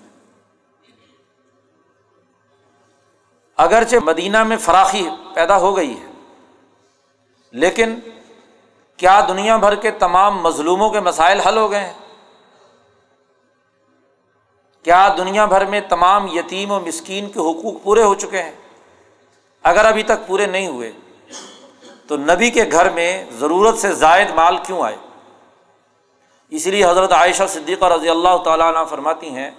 اگرچہ 3.58 3.96
مدینہ 4.04 4.44
میں 4.44 4.58
فراخی 4.58 5.10
پیدا 5.34 5.58
ہو 5.58 5.78
گئی 5.78 6.00
ہے 6.00 6.13
لیکن 7.54 8.00
کیا 8.98 9.26
دنیا 9.28 9.58
بھر 9.58 9.76
کے 9.76 9.92
تمام 9.92 10.42
مظلوموں 10.42 10.90
کے 10.90 11.00
مسائل 11.00 11.40
حل 11.40 11.58
ہو 11.58 11.72
گئے 11.72 11.80
ہیں؟ 11.80 11.94
کیا 14.84 15.16
دنیا 15.18 15.46
بھر 15.46 15.66
میں 15.66 15.82
تمام 15.90 16.28
یتیم 16.28 16.72
و 16.72 16.80
مسکین 16.80 17.30
کے 17.30 17.40
حقوق 17.40 17.84
پورے 17.84 18.04
ہو 18.04 18.16
چکے 18.16 18.44
ہیں؟ 18.44 18.52
اگر 19.64 19.86
ابھی 19.86 20.04
تک 20.04 20.28
پورے 20.28 20.46
نہیں 20.46 20.68
ہوئے، 20.68 20.92
تو 22.08 22.18
نبی 22.18 22.50
کے 22.50 22.64
گھر 22.72 22.90
میں 22.90 23.26
ضرورت 23.40 23.78
سے 23.78 23.94
زائد 23.94 24.30
مال 24.32 24.58
کیوں 24.58 24.82
آئے؟ 24.82 24.96
اسی 26.50 26.72
لیے 26.72 26.86
حضرت 26.86 27.12
عائشہ 27.12 27.44
صدیقہ 27.50 27.86
رضی 27.86 28.10
اللہ 28.10 28.38
تعالیٰ 28.38 28.76
عنہ 28.76 28.86
فرماتی 28.90 29.30
ہیں 29.30 29.52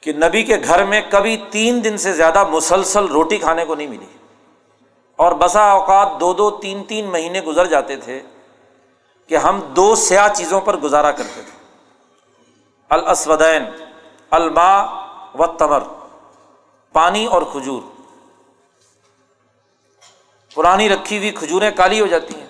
کہ 0.00 0.12
نبی 0.12 0.42
کے 0.42 0.56
گھر 0.64 0.84
میں 0.84 1.00
کبھی 1.10 1.36
تین 1.50 1.84
دن 1.84 1.96
سے 1.96 2.12
زیادہ 2.12 2.44
مسلسل 2.44 3.06
روٹی 3.06 3.38
کھانے 3.38 3.64
کو 3.64 3.74
نہیں 3.74 3.86
ملی۔ 3.86 4.06
اور 5.16 5.32
بسا 5.32 5.70
اوقات 5.70 6.08
دو 6.20 6.32
دو 6.32 6.50
تین 6.50 6.84
تین 6.84 7.04
مہینے 7.04 7.40
گزر 7.40 7.66
جاتے 7.66 7.96
تھے 7.96 8.22
کہ 9.26 9.36
ہم 9.36 9.60
دو 9.60 9.94
سیاہ 9.94 10.28
چیزوں 10.28 10.60
پر 10.60 10.76
گزارا 10.76 11.12
کرتے 11.12 11.42
تھے۔ 11.42 11.64
الاسودین 12.88 13.64
الما 14.30 14.82
و 15.38 15.46
تمر 15.46 15.82
پانی 16.92 17.26
اور 17.26 17.42
کھجور۔ 17.42 17.82
پرانی 20.54 20.88
رکھی 20.88 21.18
ہوئی 21.18 21.30
کھجوریں 21.30 21.70
کالی 21.70 22.00
ہو 22.00 22.06
جاتی 22.06 22.34
ہیں 22.34 22.46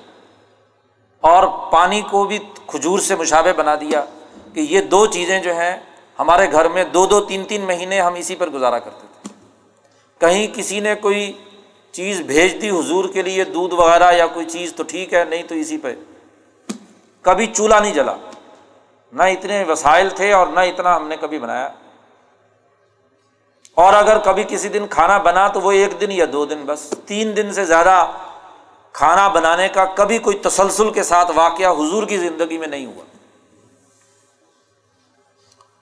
اور 1.21 1.73
پانی 1.73 2.03
کو 2.11 2.25
بھی 2.25 2.39
کھجور 2.67 2.99
سے 2.99 3.17
مشابے 3.17 3.53
بنا 3.53 3.75
دیا 3.75 4.05
کہ 4.55 4.61
یہ 4.61 4.81
دو 4.81 5.07
چیزیں 5.07 5.41
جو 5.41 5.55
ہیں 5.55 5.77
ہمارے 6.19 6.53
گھر 6.53 6.69
میں 6.69 6.85
دو 6.85 7.07
دو 7.07 7.21
تین 7.21 7.45
تین 7.45 7.61
مہینے 7.61 8.01
ہم 8.01 8.15
اسی 8.15 8.37
پر 8.37 8.51
گزارا 8.51 8.79
کرتے 8.79 9.07
تھے۔ 9.23 9.35
کہیں 10.19 10.47
کسی 10.55 10.81
نے 10.81 10.95
کوئی 10.95 11.33
چیز 11.93 12.21
بھیج 12.21 12.63
دی 12.63 12.71
حضور 12.71 13.05
کے 13.05 13.23
لیے 13.23 13.45
دودھ 13.45 13.75
وغیرہ 13.75 14.13
یا 14.13 14.27
کوئی 14.27 14.47
چیز 14.47 14.75
تو 14.75 14.83
ٹھیک 14.83 15.15
ہے، 15.15 15.25
نہیں 15.25 15.43
تو 15.43 15.55
اسی 15.55 15.79
پہ۔ 15.79 15.95
کبھی 17.23 17.47
چولہا 17.47 17.79
نہیں 17.79 17.95
جلا۔ 17.95 18.15
نہ 19.13 19.23
اتنے 19.23 19.65
وسائل 19.69 20.11
تھے 20.11 20.33
اور 20.33 20.47
نہ 20.47 20.61
اتنا 20.61 20.97
ہم 20.97 21.09
نے 21.09 21.17
کبھی 21.21 21.39
بنایا۔ 21.39 21.69
اور 23.75 23.93
اگر 23.93 24.19
کبھی 24.19 24.45
کسی 24.49 24.69
دن 24.69 24.87
کھانا 24.91 25.19
بنا 25.19 25.49
تو 25.49 25.61
وہ 25.61 25.73
ایک 25.73 26.01
دن 26.01 26.13
یا 26.13 26.25
دو 26.33 26.45
دن 26.45 26.63
بس۔ 26.67 26.95
تین 27.07 27.37
دن 27.37 27.53
سے 27.53 27.65
زیادہ 27.65 28.07
کھانا 28.93 29.29
بنانے 29.29 29.69
کا 29.69 29.85
کبھی 29.85 30.19
کوئی 30.19 30.37
تسلسل 30.37 30.91
کے 30.91 31.03
ساتھ 31.03 31.31
واقعہ 31.35 31.71
حضور 31.71 32.03
کی 32.03 32.19
زندگی 32.19 32.59
میں 32.59 32.69
نہیں 32.69 32.87
ہوا۔ 32.87 33.05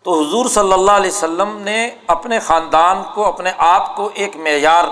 تو 0.02 0.22
حضور 0.22 0.46
صلی 0.46 0.72
اللہ 0.72 0.90
علیہ 0.90 1.10
وسلم 1.10 1.56
نے 1.56 1.90
اپنے 2.06 2.38
خاندان 2.38 3.02
کو، 3.14 3.24
اپنے 3.24 3.52
آپ 3.58 3.96
کو 3.96 4.10
ایک 4.14 4.36
معیار 4.36 4.84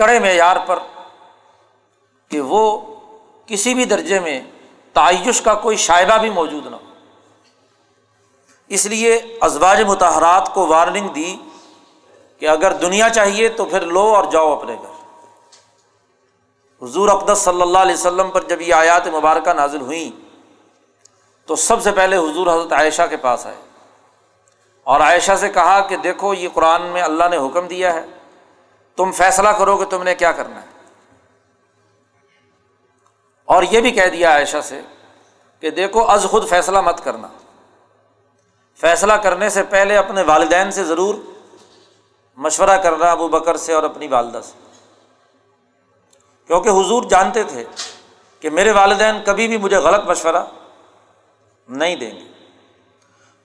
کڑے 0.00 0.18
معیار 0.18 0.56
پر 0.66 0.78
کہ 2.28 2.40
وہ 2.40 2.80
کسی 3.46 3.74
بھی 3.74 3.84
درجے 3.84 4.20
میں 4.20 4.40
تعیش 4.92 5.40
کا 5.40 5.54
کوئی 5.54 5.76
شائبہ 5.76 6.16
بھی 6.18 6.30
موجود 6.30 6.66
نہ 6.66 6.76
ہو۔ 6.76 6.88
اس 8.68 8.86
لیے 8.86 9.14
ازواج 9.40 9.80
متحرات 9.82 10.54
کو 10.54 10.66
وارننگ 10.66 11.08
دی 11.08 11.36
کہ 12.38 12.48
اگر 12.48 12.72
دنیا 12.72 13.08
چاہیے 13.08 13.48
تو 13.48 13.64
پھر 13.64 13.80
لو 13.80 14.14
اور 14.14 14.24
جاؤ 14.24 14.52
اپنے 14.52 14.76
گھر۔ 14.82 14.98
حضور 16.82 17.08
اقدس 17.08 17.38
صلی 17.38 17.62
اللہ 17.62 17.78
علیہ 17.78 17.94
وسلم 17.94 18.30
پر 18.30 18.42
جب 18.42 18.60
یہ 18.60 18.74
آیات 18.74 19.06
مبارکہ 19.06 19.52
نازل 19.52 19.80
ہوئیں، 19.80 20.10
تو 21.46 21.56
سب 21.56 21.82
سے 21.82 21.92
پہلے 21.92 22.16
حضور 22.16 22.46
حضرت 22.46 22.72
عائشہ 22.72 23.06
کے 23.10 23.16
پاس 23.16 23.46
آئے 23.46 23.56
اور 24.86 25.00
عائشہ 25.00 25.36
سے 25.40 25.48
کہا 25.48 25.80
کہ 25.80 25.96
دیکھو، 25.96 26.34
یہ 26.34 26.48
قرآن 26.54 26.82
میں 26.82 27.02
اللہ 27.02 27.24
نے 27.30 27.36
حکم 27.36 27.66
دیا 27.66 27.94
ہے۔ 27.94 28.06
تم 29.00 29.12
فیصلہ 29.12 29.48
کرو 29.48 29.76
کہ 29.76 29.84
تم 29.84 30.02
نے 30.02 30.14
کیا 30.14 30.32
کرنا 30.32 30.62
ہے۔ 30.62 30.66
اور 33.44 33.62
یہ 33.70 33.80
بھی 33.80 33.90
کہہ 33.90 34.06
دیا 34.06 34.30
عائشہ 34.30 34.56
سے 34.64 34.80
کہ 35.60 35.70
دیکھو، 35.70 36.10
از 36.10 36.26
خود 36.30 36.48
فیصلہ 36.48 36.80
مت 36.80 37.04
کرنا۔ 37.04 37.28
فیصلہ 38.76 39.12
کرنے 39.12 39.48
سے 39.48 39.62
پہلے 39.62 39.96
اپنے 39.96 40.22
والدین 40.22 40.70
سے 40.70 40.84
ضرور 40.84 41.14
مشورہ 42.36 42.82
کرنا 42.82 43.12
ابو 43.12 43.28
بکر 43.28 43.56
سے 43.56 43.72
اور 43.72 43.82
اپنی 43.82 44.06
والدہ 44.06 44.40
سے۔ 44.44 44.70
کیونکہ 46.46 46.68
حضور 46.68 47.02
جانتے 47.02 47.42
تھے 47.42 47.64
کہ 48.40 48.50
میرے 48.50 48.70
والدین 48.70 49.14
کبھی 49.24 49.48
بھی 49.48 49.56
مجھے 49.56 49.76
غلط 49.76 50.04
مشورہ 50.04 50.44
نہیں 51.68 51.96
دیں 51.96 52.10
گے۔ 52.10 52.46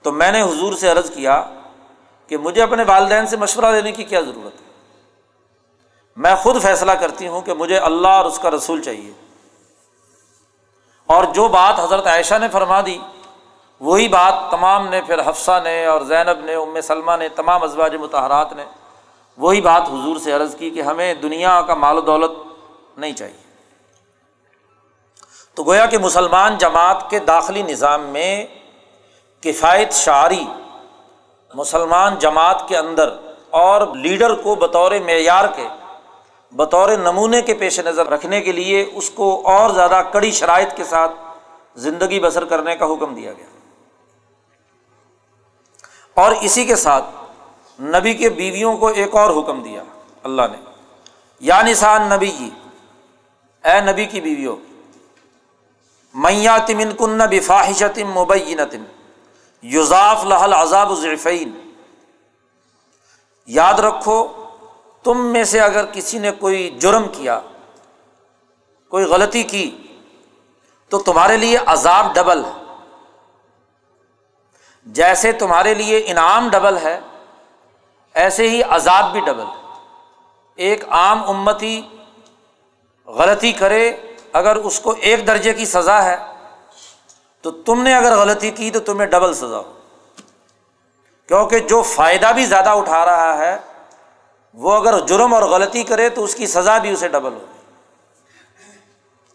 تو 0.02 0.12
میں 0.12 0.32
نے 0.32 0.42
حضور 0.42 0.72
سے 0.72 0.90
عرض 0.90 1.10
کیا 1.14 1.50
کہ 2.26 2.36
مجھے 2.36 2.62
اپنے 2.62 2.82
والدین 2.82 3.26
سے 3.26 3.36
مشورہ 3.36 3.72
دینے 3.72 3.92
کی 3.92 4.04
کیا 4.04 4.20
ضرورت 4.20 4.60
ہے؟ 4.60 4.65
میں 6.16 6.34
خود 6.34 6.62
فیصلہ 6.62 6.92
کرتی 6.92 7.28
ہوں 7.28 7.40
کہ 7.40 7.54
مجھے 7.54 7.78
اللہ 7.78 8.08
اور 8.08 8.24
اس 8.24 8.38
کا 8.38 8.50
رسول 8.50 8.82
چاہیے۔ 8.82 9.12
اور 11.06 11.24
جو 11.24 11.48
بات 11.48 11.80
حضرت 11.80 12.06
عائشہ 12.06 12.34
نے 12.34 12.48
فرما 12.52 12.80
دی، 12.86 12.98
وہی 13.80 14.08
بات 14.08 14.50
تمام 14.50 14.88
نے، 14.88 15.00
پھر 15.00 15.28
حفصہ 15.28 15.60
نے 15.64 15.86
اور 15.86 16.00
زینب 16.00 16.44
نے، 16.44 16.54
ام 16.54 16.80
سلمہ 16.80 17.12
نے، 17.18 17.28
تمام 17.28 17.62
ازواج 17.62 17.96
متحرات 17.96 18.52
نے، 18.52 18.64
وہی 19.38 19.60
بات 19.60 19.82
حضور 19.82 20.16
سے 20.16 20.32
عرض 20.32 20.56
کی 20.56 20.70
کہ 20.70 20.82
ہمیں 20.82 21.14
دنیا 21.14 21.62
کا 21.66 21.74
مال 21.74 21.98
و 21.98 22.00
دولت 22.00 22.30
نہیں 22.98 23.12
چاہیے۔ 23.12 23.46
تو 25.54 25.64
گویا 25.64 25.86
کہ 25.86 25.98
مسلمان 25.98 26.58
جماعت 26.58 27.10
کے 27.10 27.18
داخلی 27.18 27.62
نظام 27.62 28.02
میں 28.02 28.46
کفایت 29.42 29.92
شعری 29.92 30.44
مسلمان 31.54 32.18
جماعت 32.18 32.68
کے 32.68 32.76
اندر 32.76 33.16
اور 33.50 33.86
لیڈر 33.94 34.34
کو 34.34 34.54
بطور 34.54 34.90
معیار 34.90 35.44
کے 35.56 35.68
بطور 36.56 36.88
نمونے 36.88 37.42
کے 37.42 37.54
پیش 37.54 37.80
نظر 37.80 38.06
رکھنے 38.06 38.40
کے 38.40 38.52
لیے 38.52 38.90
اس 38.92 39.10
کو 39.10 39.42
اور 39.44 39.70
زیادہ 39.70 40.02
کڑی 40.12 40.30
شرائط 40.30 40.76
کے 40.76 40.84
ساتھ 40.84 41.12
زندگی 41.76 42.20
بسر 42.20 42.44
کرنے 42.44 42.76
کا 42.76 42.84
حکم 42.84 43.14
دیا 43.14 43.32
گیا۔ 43.32 43.46
اور 46.14 46.32
اسی 46.40 46.64
کے 46.64 46.76
ساتھ 46.76 47.04
نبی 47.80 48.14
کے 48.14 48.30
بیویوں 48.30 48.76
کو 48.76 48.86
ایک 48.86 49.14
اور 49.14 49.42
حکم 49.42 49.62
دیا 49.62 49.82
اللہ 50.22 50.42
نے۔ 50.52 50.58
یا 51.40 51.62
نسان 51.62 52.02
نبی 52.02 52.26
جی 52.26 52.50
اے 53.64 53.80
نبی 53.80 54.04
کی 54.04 54.20
بیویوں 54.20 54.56
میاں 56.14 56.58
تمن 56.66 56.96
کن 56.98 57.18
بفاحشتم 57.18 58.20
مبینتن 58.20 58.84
یوزاف 59.62 60.24
لہل 60.24 60.52
عذاب 60.52 60.92
ضعفین۔ 60.92 61.72
یاد 63.46 63.74
رکھو 63.74 64.45
تم 65.06 65.26
میں 65.26 65.44
سے 65.44 65.60
اگر 65.60 65.84
کسی 65.92 66.18
نے 66.18 66.30
کوئی 66.30 66.70
جرم 66.70 67.08
کیا، 67.08 67.40
کوئی 68.88 69.04
غلطی 69.04 69.42
کی، 69.42 69.82
تو 70.88 70.98
تمہارے 70.98 71.36
لیے 71.36 71.58
عذاب 71.66 72.14
ڈبل 72.14 72.44
ہے۔ 72.44 72.74
جیسے 74.86 75.32
تمہارے 75.32 75.74
لیے 75.74 76.02
انعام 76.06 76.48
ڈبل 76.50 76.76
ہے، 76.76 77.00
ایسے 78.14 78.48
ہی 78.48 78.62
عذاب 78.62 79.12
بھی 79.12 79.20
ڈبل 79.20 79.42
ہے۔ 79.42 79.78
ایک 80.56 80.88
عام 80.88 81.30
امتی 81.30 81.82
غلطی 83.06 83.52
کرے، 83.52 83.96
اگر 84.32 84.56
اس 84.56 84.80
کو 84.80 84.94
ایک 85.00 85.26
درجے 85.26 85.52
کی 85.52 85.66
سزا 85.66 86.04
ہے، 86.04 86.16
تو 87.40 87.50
تم 87.50 87.82
نے 87.82 87.94
اگر 87.94 88.16
غلطی 88.16 88.50
کی، 88.50 88.70
تو 88.70 88.80
تمہیں 88.80 89.06
ڈبل 89.06 89.34
سزا 89.34 89.58
ہو۔ 89.58 89.72
کیونکہ 91.26 91.58
جو 91.58 91.82
فائدہ 91.82 92.32
بھی 92.34 92.46
زیادہ 92.46 92.68
اٹھا 92.68 93.06
رہا 93.06 93.38
ہے 93.38 93.58
وہ 94.56 94.74
اگر 94.74 94.98
جرم 95.06 95.34
اور 95.34 95.42
غلطی 95.42 95.82
کرے 95.82 96.08
تو 96.08 96.24
اس 96.24 96.34
کی 96.34 96.46
سزا 96.46 96.76
بھی 96.78 96.90
اسے 96.90 97.08
ڈبل 97.08 97.32
ہو 97.32 97.44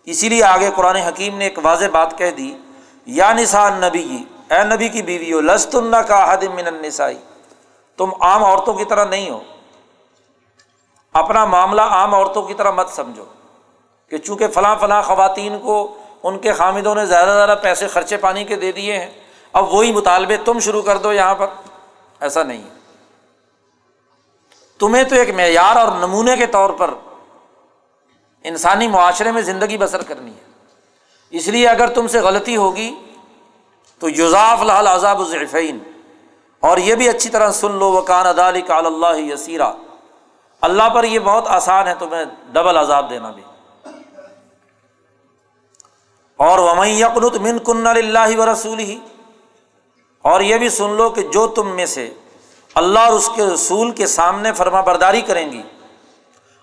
اسی 0.08 0.30
لیے 0.30 0.44
آگے 0.44 0.70
قرآن 0.76 0.96
حکیم 0.98 1.38
نے 1.38 1.46
ایک 1.46 1.60
واضح 1.64 1.86
بات 1.92 2.18
کہہ 2.18 2.32
دی، 2.38 2.52
یا 3.08 3.32
نسان 3.34 3.82
نبی 3.82 4.24
اے 4.50 4.64
نبی 4.64 4.88
کی 4.90 5.02
بیوی 5.02 5.32
ہو 5.34 5.42
لست 5.42 5.76
اللہ 5.76 6.02
کا 6.08 6.34
حدم 6.34 6.56
من 6.56 6.68
النسائی 6.68 7.18
تم 7.98 8.10
عام 8.20 8.44
عورتوں 8.44 8.74
کی 8.74 8.86
طرح 8.86 9.06
نہیں 9.06 9.30
ہو۔ 9.30 9.40
اپنا 11.16 11.46
معاملہ 11.46 11.82
عام 11.82 12.16
عورتوں 12.16 12.42
کی 12.42 12.54
طرح 12.54 12.72
مت 12.72 12.90
سمجھو 12.90 13.26
کہ 14.12 14.18
چونکہ 14.18 14.48
فلاں 14.48 14.76
فلاں 14.80 15.02
خواتین 15.02 15.60
کو 15.60 15.76
ان 16.24 16.38
کے 16.40 16.54
خامدوں 16.54 16.96
نے 16.96 17.06
زیادہ 17.06 17.34
زیادہ 17.36 17.56
پیسے 17.62 17.88
خرچے 17.88 18.18
پانی 18.18 18.44
کے 18.44 18.56
دے 18.56 18.72
دیے 18.72 19.00
ہیں، 19.00 19.10
اب 19.54 19.74
وہی 19.74 19.92
مطالبے 19.92 20.38
تم 20.38 20.60
شروع 20.60 20.82
کر 20.82 20.98
دو 20.98 21.14
یہاں 21.14 21.36
پر۔ 21.36 21.48
ایسا 22.22 22.44
نہیں۔ 22.44 22.62
ہے 22.62 22.81
تمہیں 24.82 25.04
تو 25.04 25.15
ایک 25.15 25.30
معیار 25.30 25.76
اور 25.76 25.88
نمونے 25.98 26.38
کے 26.38 26.46
طور 26.46 26.70
پر 26.70 26.94
انسانی 28.44 28.88
معاشرے 28.88 29.32
میں 29.32 29.41
زندگی 29.41 29.78
بسر 29.78 30.02
کرنی 30.04 30.32
ہے۔ 30.32 30.52
اس 31.30 31.48
لیے 31.48 31.67
اگر 31.67 31.88
تم 31.88 32.08
سے 32.08 32.20
غلطی 32.20 32.56
ہوگی 32.56 32.96
تو 34.00 34.10
یوزاف 34.10 34.62
لحل 34.62 34.88
عذاب 34.88 35.20
الضعفین۔ 35.20 35.80
اور 36.60 36.78
یہ 36.78 36.96
بھی 36.96 37.10
اچھی 37.10 37.30
طرح 37.30 37.52
سن 37.52 37.72
لو، 37.72 37.91
وکان 37.91 38.28
ادالی 38.28 38.62
کا 38.62 38.76
اللہ 38.76 39.17
یسیرا۔ 39.17 39.72
اللہ 40.62 40.89
پر 40.89 41.04
یہ 41.04 41.20
بہت 41.20 41.44
آسان 41.48 41.88
ہے، 41.88 41.94
تمہیں 42.00 42.26
ڈبل 42.54 42.78
عذاب 42.78 43.10
دینا 43.10 43.32
بھی۔ 43.32 43.44
اور 46.38 46.60
ومت 46.60 47.38
من 47.38 47.60
کن 47.60 47.88
اللہ 47.88 48.38
و 48.38 48.54
رسول 48.54 48.80
ہی 48.80 49.00
اور 50.22 50.41
یہ 50.41 50.56
بھی 50.56 50.70
سن 50.70 50.89
لو 50.89 51.10
کہ 51.10 51.22
جو 51.22 51.48
تم 51.48 51.76
میں 51.76 51.86
سے 51.86 52.13
اللہ 52.76 53.00
اور 53.00 53.14
اس 53.14 53.30
کے 53.36 53.46
رسول 53.46 53.92
کے 53.92 54.08
سامنے 54.08 54.54
فرما 54.54 54.82
برداری 54.82 55.22
کریں 55.22 55.52
گی 55.52 55.62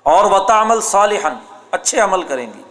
اور 0.07 0.25
وطا 0.25 0.61
عمل 0.63 0.81
صالحن 0.81 1.35
اچھے 1.71 2.01
عمل 2.01 2.23
کریں 2.23 2.47
گی۔ 2.47 2.63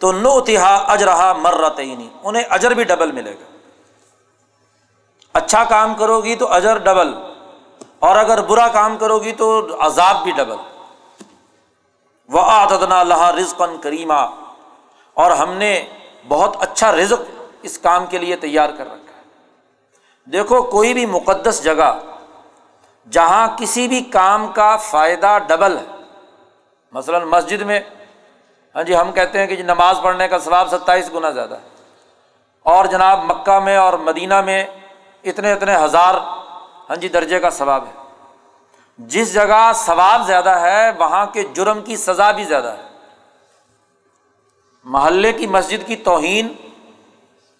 تو 0.00 0.12
نو 0.12 0.40
تہا 0.40 0.74
اجرہا 0.92 1.32
مرتعینی 1.32 2.08
انہیں 2.22 2.44
اجر 2.50 2.70
بھی 2.70 2.84
ڈبل 2.84 3.12
ملے 3.12 3.32
گا۔ 3.32 3.50
اچھا 5.34 5.64
کام 5.64 5.94
کرو 5.94 6.20
گی 6.20 6.34
تو 6.36 6.52
اجر 6.52 6.78
ڈبل، 6.78 7.14
اور 7.98 8.16
اگر 8.16 8.42
برا 8.42 8.68
کام 8.68 8.96
کرو 8.96 9.18
گی 9.18 9.32
تو 9.32 9.48
عذاب 9.80 10.22
بھی 10.22 10.32
ڈبل۔ 10.32 10.56
وہ 12.28 12.40
آتدنا 12.40 13.00
اللہ 13.00 13.22
رزق 13.30 13.62
کریمہ 13.82 14.20
اور 15.16 15.30
ہم 15.30 15.52
نے 15.52 15.72
بہت 16.28 16.56
اچھا 16.60 16.92
رزق 16.92 17.22
اس 17.62 17.78
کام 17.78 18.06
کے 18.06 18.18
لیے 18.18 18.36
تیار 18.36 18.70
کر 18.70 18.86
رکھا 18.86 19.16
ہے۔ 19.16 20.30
دیکھو، 20.32 20.62
کوئی 20.62 20.94
بھی 20.94 21.06
مقدس 21.06 21.62
جگہ 21.64 21.92
جہاں 23.10 23.48
کسی 23.58 23.88
بھی 23.88 24.00
کام 24.00 24.52
کا 24.52 24.76
فائدہ 24.76 25.38
ڈبل 25.46 25.78
ہے۔ 25.78 25.84
مثلاً 26.92 27.22
مسجد 27.22 27.62
میں 27.62 27.80
ہاں 28.74 28.82
جی 28.82 28.96
ہم 28.96 29.12
کہتے 29.12 29.38
ہیں 29.38 29.46
کہ 29.46 29.56
جی 29.56 29.62
نماز 29.62 29.98
پڑھنے 30.02 30.28
کا 30.28 30.38
ثواب 30.38 30.68
ستائیس 30.68 31.10
گنا 31.14 31.30
زیادہ 31.30 31.54
ہے۔ 31.54 31.68
اور 32.62 32.84
جناب 32.84 33.24
مکہ 33.24 33.58
میں 33.58 33.76
اور 33.76 33.92
مدینہ 33.92 34.40
میں 34.40 34.66
اتنے 35.24 35.52
اتنے 35.52 35.76
ہزار 35.76 36.14
ہاں 36.90 36.96
جی 36.96 37.08
درجے 37.08 37.40
کا 37.40 37.50
ثواب 37.50 37.84
ہے۔ 37.86 38.02
جس 38.98 39.34
جگہ 39.34 39.72
ثواب 39.74 40.26
زیادہ 40.26 40.50
ہے، 40.50 40.90
وہاں 40.98 41.26
کے 41.26 41.42
جرم 41.42 41.82
کی 41.82 41.96
سزا 41.96 42.30
بھی 42.30 42.44
زیادہ 42.44 42.74
ہے۔ 42.78 42.88
محلے 44.84 45.32
کی 45.32 45.46
مسجد 45.46 45.86
کی 45.86 45.96
توہین 45.96 46.52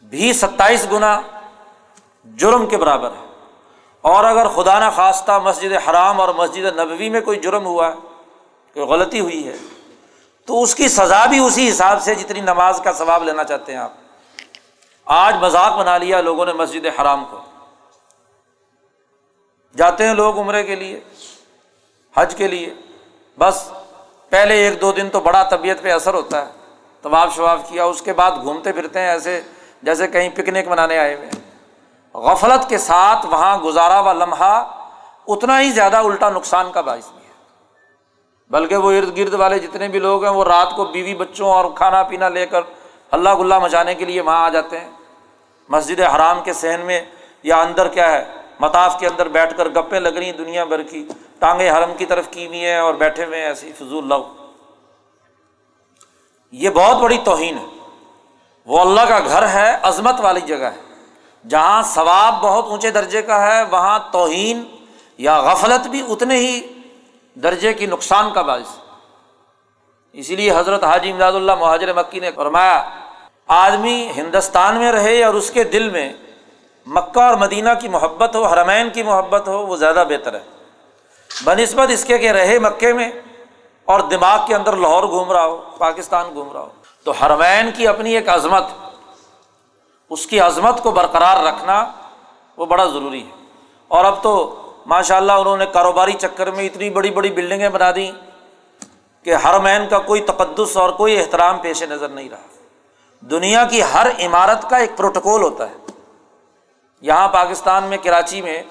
بھی 0.02 0.32
ستائیس 0.32 0.86
گنا 0.92 1.20
جرم 2.24 2.66
کے 2.66 2.76
برابر 2.76 3.10
ہے۔ 3.10 3.31
اور 4.02 4.24
اگر 4.24 4.48
خدا 4.48 4.88
نخواستہ 4.88 5.38
مسجد 5.38 5.88
حرام 5.88 6.20
اور 6.20 6.28
مسجد 6.28 6.78
نبوی 6.78 7.08
میں 7.08 7.20
کوئی 7.20 7.40
جرم 7.40 7.66
ہوا 7.66 7.88
ہے 7.88 7.92
کوئی 8.74 8.86
غلطی 8.86 9.20
ہوئی 9.20 9.48
ہے، 9.48 9.56
تو 10.46 10.62
اس 10.62 10.74
کی 10.74 10.88
سزا 10.88 11.26
بھی 11.26 11.38
اسی 11.38 11.68
حساب 11.68 12.02
سے 12.02 12.14
جتنی 12.14 12.40
نماز 12.40 12.80
کا 12.84 12.92
ثواب 12.92 13.24
لینا 13.24 13.44
چاہتے 13.44 13.72
ہیں 13.72 13.78
آپ۔ 13.78 13.92
آج 15.04 15.36
مذاق 15.36 15.76
بنا 15.76 15.98
لیا 15.98 16.20
لوگوں 16.20 16.46
نے 16.46 16.52
مسجد 16.52 16.86
حرام 17.00 17.24
کو۔ 17.30 17.38
جاتے 19.76 20.06
ہیں 20.06 20.14
لوگ 20.14 20.38
عمرے 20.38 20.64
کے 20.64 20.74
لیے، 20.74 21.00
حج 22.16 22.34
کے 22.34 22.48
لیے۔ 22.48 22.74
بس 23.38 23.72
پہلے 24.28 24.54
ایک 24.54 24.80
دو 24.80 24.92
دن 24.92 25.10
تو 25.10 25.20
بڑا 25.20 25.42
طبیعت 25.42 25.82
پہ 25.82 25.92
اثر 25.92 26.14
ہوتا 26.14 26.46
ہے۔ 26.46 26.52
طواف 27.02 27.36
شواف 27.36 27.58
کیا، 27.68 27.84
اس 27.84 28.02
کے 28.02 28.12
بعد 28.12 28.30
گھومتے 28.42 28.72
پھرتے 28.72 29.00
ہیں 29.00 29.08
ایسے 29.08 29.40
جیسے 29.82 30.06
کہیں 30.06 30.28
پکنک 30.34 30.68
منانے 30.68 30.98
آئے 30.98 31.14
ہوئے 31.14 31.26
ہیں۔ 31.26 31.51
غفلت 32.14 32.68
کے 32.68 32.78
ساتھ 32.78 33.26
وہاں 33.26 33.58
گزارا 33.58 34.00
ہوا 34.00 34.12
لمحہ 34.12 34.78
اتنا 35.28 35.60
ہی 35.60 35.70
زیادہ 35.70 35.96
الٹا 35.96 36.30
نقصان 36.30 36.72
کا 36.72 36.80
باعث 36.80 37.10
بھی 37.10 37.26
ہے۔ 37.26 37.32
بلکہ 38.50 38.76
وہ 38.76 38.92
ارد 38.92 39.16
گرد 39.16 39.34
والے 39.34 39.58
جتنے 39.58 39.88
بھی 39.88 39.98
لوگ 39.98 40.24
ہیں، 40.24 40.32
وہ 40.32 40.44
رات 40.44 40.76
کو 40.76 40.84
بیوی 40.84 41.14
بچوں 41.14 41.50
اور 41.50 41.64
کھانا 41.74 42.02
پینا 42.02 42.28
لے 42.28 42.46
کر 42.46 42.60
اللہ 43.10 43.34
گلہ 43.34 43.58
مچانے 43.58 43.94
کے 43.94 44.04
لیے 44.04 44.20
وہاں 44.20 44.44
آ 44.44 44.48
جاتے 44.48 44.80
ہیں۔ 44.80 44.90
مسجد 45.68 46.00
حرام 46.00 46.42
کے 46.44 46.52
صحن 46.52 46.80
میں 46.80 47.00
یا 47.42 47.60
اندر 47.60 47.88
کیا 47.88 48.12
ہے، 48.12 48.34
مطاف 48.60 49.00
کے 49.00 49.06
اندر 49.06 49.28
بیٹھ 49.28 49.56
کر 49.56 49.68
گپے 49.68 50.00
لگ 50.00 50.08
رہی 50.08 50.24
ہیں 50.24 50.32
دنیا 50.32 50.64
بھر 50.64 50.82
کی۔ 50.82 51.08
ٹانگیں 51.38 51.70
حرم 51.70 51.94
کی 51.94 52.06
طرف 52.06 52.28
کی 52.30 52.46
ہوئی 52.46 52.64
ہیں 52.64 52.78
اور 52.78 52.94
بیٹھے 52.94 53.24
ہوئے 53.24 53.40
ہیں 53.40 53.46
ایسی 53.46 53.72
فضول 53.72 54.08
لو۔ 54.08 54.28
یہ 56.52 56.70
بہت 56.70 56.96
بڑی 56.96 57.18
توہین 57.24 57.58
ہے۔ 57.58 57.66
وہ 58.66 58.80
اللہ 58.80 59.00
کا 59.00 59.18
گھر 59.18 59.48
ہے، 59.48 59.78
عظمت 59.82 60.14
والی 60.20 60.40
جگہ 60.40 60.64
ہے۔ 60.64 60.91
جہاں 61.44 61.82
ثواب 61.82 62.34
بہت 62.42 62.64
اونچے 62.64 62.90
درجے 62.90 63.22
کا 63.22 63.40
ہے، 63.46 63.62
وہاں 63.62 63.98
توہین 64.12 64.62
یا 65.18 65.40
غفلت 65.42 65.86
بھی 65.86 66.02
اتنے 66.08 66.36
ہی 66.36 66.60
درجے 67.36 67.72
کی 67.74 67.86
نقصان 67.86 68.32
کا 68.32 68.42
باعث 68.42 68.76
اسی 70.14 70.36
لیے 70.36 70.50
حضرت 70.50 70.84
حاجی 70.84 71.10
امداد 71.10 71.32
اللہ 71.32 71.54
مہاجر 71.54 71.92
مکی 71.92 72.20
نے 72.20 72.30
فرمایا، 72.36 72.82
آدمی 73.48 74.12
ہندوستان 74.16 74.76
میں 74.76 74.92
رہے 74.92 75.22
اور 75.24 75.34
اس 75.34 75.50
کے 75.50 75.64
دل 75.64 75.88
میں 75.90 76.12
مکہ 76.86 77.20
اور 77.20 77.34
مدینہ 77.34 77.70
کی 77.80 77.88
محبت 77.88 78.36
ہو، 78.36 78.44
حرمین 78.46 78.90
کی 78.90 79.02
محبت 79.02 79.48
ہو، 79.48 79.66
وہ 79.66 79.76
زیادہ 79.76 80.04
بہتر 80.08 80.34
ہے۔ 80.34 80.44
بہ 81.44 81.54
نسبت 81.54 81.90
اس 81.90 82.04
کے 82.04 82.18
کہ 82.18 82.30
رہے 82.30 82.58
مکے 82.58 82.92
میں 82.92 83.10
اور 83.88 84.00
دماغ 84.10 84.46
کے 84.46 84.54
اندر 84.54 84.76
لاہور 84.76 85.04
گھوم 85.04 85.32
رہا 85.32 85.44
ہو، 85.44 85.56
پاکستان 85.78 86.32
گھوم 86.34 86.52
رہا 86.52 86.60
ہو، 86.60 86.68
تو 87.06 87.10
حرمین 87.12 87.70
کی 87.76 87.86
اپنی 87.86 88.14
ایک 88.14 88.28
عظمت 88.28 88.64
اس 90.12 90.26
کی 90.26 90.40
عظمت 90.40 90.82
کو 90.82 90.90
برقرار 90.90 91.44
رکھنا 91.44 91.92
وہ 92.56 92.66
بڑا 92.66 92.84
ضروری 92.84 93.26
ہے۔ 93.26 93.30
اور 93.88 94.04
اب 94.04 94.22
تو 94.22 94.60
ماشاء 94.86 95.16
اللہ 95.16 95.32
انہوں 95.32 95.56
نے 95.56 95.66
کاروباری 95.66 96.12
چکر 96.12 96.50
میں 96.50 96.64
اتنی 96.64 96.90
بڑی 96.90 97.10
بڑی 97.10 97.30
بلڈنگیں 97.30 97.68
بنا 97.68 97.90
دیں 97.94 98.12
کہ 99.24 99.34
ہر 99.34 99.58
مین 99.58 99.88
کا 99.88 99.98
کوئی 99.98 100.20
تقدس 100.20 100.76
اور 100.76 100.90
کوئی 100.90 101.18
احترام 101.18 101.58
پیش 101.58 101.82
نظر 101.82 102.08
نہیں 102.08 102.28
رہا۔ 102.28 102.36
دنیا 103.20 103.64
کی 103.64 103.82
ہر 103.82 104.06
عمارت 104.26 104.70
کا 104.70 104.76
ایک 104.76 104.96
پروٹوکول 104.96 105.42
ہوتا 105.42 105.70
ہے۔ 105.70 105.74
یہاں 107.00 107.28
پاکستان 107.28 107.84
میں 107.84 107.98
کراچی 108.02 108.42
میں 108.42 108.62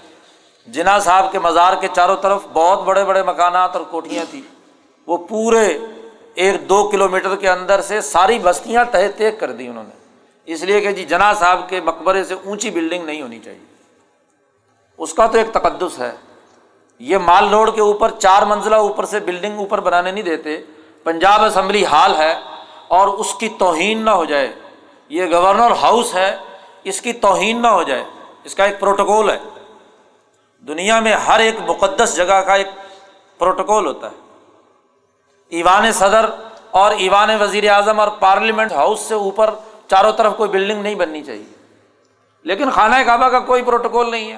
جناح 0.68 1.00
صاحب 1.00 1.32
کے 1.32 1.40
مزار 1.40 1.74
کے 1.82 1.88
چاروں 1.94 2.16
طرف 2.16 2.42
بہت 2.54 2.84
بڑے 2.84 3.06
بڑے 3.06 3.24
مکانات 3.24 3.76
اور 3.76 3.84
کوٹیاں 3.90 4.26
تھیں۔ 4.30 4.42
وہ 5.08 5.18
پورے 5.18 5.78
ایک 6.34 6.70
دو 6.70 6.90
کلو 6.90 7.10
میٹر 7.10 7.36
کے 7.36 7.50
اندر 7.50 7.82
سے 7.82 8.02
ساری 8.02 8.40
بستیاں 8.40 8.86
تہ 8.92 8.98
تیک 9.18 9.40
کر 9.40 9.52
دی 9.52 9.68
انہوں 9.68 9.84
نے۔ 9.84 10.01
اس 10.46 10.64
لیے 10.64 10.82
کہ 10.82 10.92
جی 10.92 11.04
جناح 11.04 11.34
صاحب 11.34 11.70
کے 11.70 11.82
مقبرے 11.82 12.24
سے 12.24 12.34
اونچی 12.34 12.70
بلڈنگ 12.70 13.06
نہیں 13.06 13.22
ہونی 13.22 13.40
چاہیے۔ 13.40 13.66
اس 14.98 15.14
کا 15.14 15.28
تو 15.28 15.38
ایک 15.38 15.52
تقدس 15.52 16.00
ہے۔ 16.00 16.12
یہ 17.00 17.18
مال 17.18 17.50
روڈ 17.50 17.76
کے 17.76 17.82
اوپر 17.82 18.12
چار 18.20 18.42
منزلہ 18.42 18.76
اوپر 18.76 19.06
سے 19.06 19.20
بلڈنگ 19.20 19.58
اوپر 19.58 19.80
بنانے 19.80 20.12
نہیں 20.12 20.24
دیتے۔ 20.24 20.62
پنجاب 21.04 21.44
اسمبلی 21.44 21.86
ہال 21.86 22.16
ہے 22.16 22.36
اور 22.88 23.08
اس 23.08 23.34
کی 23.34 23.50
توہین 23.50 24.06
نہ 24.06 24.10
ہو 24.10 24.26
جائے۔ 24.26 24.54
یہ 25.10 25.26
گورنر 25.32 25.72
ہاؤس 25.72 26.16
ہے، 26.16 26.38
اس 26.84 27.02
کی 27.02 27.14
توہین 27.14 27.62
نہ 27.62 27.68
ہو 27.68 27.84
جائے۔ 27.84 28.04
اس 28.44 28.56
کا 28.56 28.66
ایک 28.66 28.80
پروٹوکول 28.80 29.30
ہے۔ 29.30 29.40
دنیا 30.68 31.00
میں 31.00 31.14
ہر 31.14 31.40
ایک 31.40 31.56
مقدس 31.68 32.16
جگہ 32.16 32.42
کا 32.42 32.56
ایک 32.56 32.68
پروٹوکول 33.38 33.86
ہوتا 33.86 34.08
ہے۔ 34.08 34.38
ایوان 35.50 35.92
صدر 35.92 36.30
اور 36.72 36.92
ایوان 36.92 37.42
وزیر 37.42 37.70
اعظم 37.70 38.00
اور 38.00 38.08
پارلیمنٹ 38.08 38.72
ہاؤس 38.72 39.00
سے 39.00 39.14
اوپر 39.14 39.54
چاروں 39.92 40.12
طرف 40.12 40.34
کوئی 40.38 40.50
بلڈنگ 40.50 40.82
نہیں 40.82 40.96
بننی 40.96 41.24
چاہیے۔ 41.24 41.66
لیکن 42.44 42.72
خانہ 42.72 42.96
کعبہ 43.06 43.30
کا 43.30 43.40
کوئی 43.40 43.62
پروٹوکول 43.62 44.12
نہیں 44.12 44.32
ہے۔ 44.32 44.38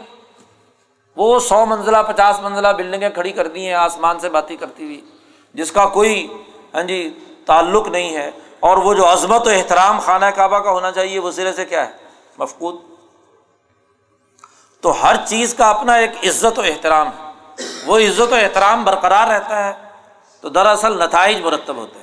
وہ 1.16 1.40
سو 1.40 1.66
منزلہ، 1.66 1.98
پچاس 2.08 2.40
منزلہ 2.40 2.68
بلڈنگیں 2.68 3.10
کھڑی 3.10 3.32
کر 3.32 3.48
دی 3.48 3.66
ہیں، 3.66 3.74
آسمان 3.74 4.20
سے 4.20 4.30
باتیں 4.30 4.56
کرتی 4.56 4.86
ہوئی، 4.86 5.06
جس 5.54 5.72
کا 5.72 5.86
کوئی 5.86 6.44
ہاں 6.74 6.84
جی 6.84 7.20
تعلق 7.46 7.88
نہیں 7.88 8.16
ہے۔ 8.16 8.32
اور 8.60 8.78
وہ 8.78 8.94
جو 8.94 9.14
عظمت 9.14 9.48
و 9.48 9.50
احترام 9.50 10.00
خانہ 10.00 10.26
کعبہ 10.26 10.60
کا 10.60 10.72
ہونا 10.72 10.92
چاہیے، 10.92 11.20
وہ 11.20 11.32
سرے 11.32 11.54
سے 11.54 11.66
کیا 11.66 11.88
ہے؟ 11.88 11.92
مفقود۔ 12.38 12.76
تو 14.82 15.04
ہر 15.04 15.16
چیز 15.26 15.54
کا 15.54 15.70
اپنا 15.70 15.94
ایک 15.94 16.12
عزت 16.24 16.60
و 16.60 16.62
احترام 16.62 17.08
ہے۔ 17.08 17.32
وہ 17.86 18.00
عزت 18.00 18.32
و 18.32 18.36
احترام 18.36 18.84
برقرار 18.84 19.28
رہتا 19.28 19.68
ہے 19.68 19.74
تو 20.42 20.50
دراصل 20.50 21.00
نتائج 21.00 21.42
مرتب 21.42 21.76
ہوتے 21.76 22.00
ہیں۔ 22.00 22.03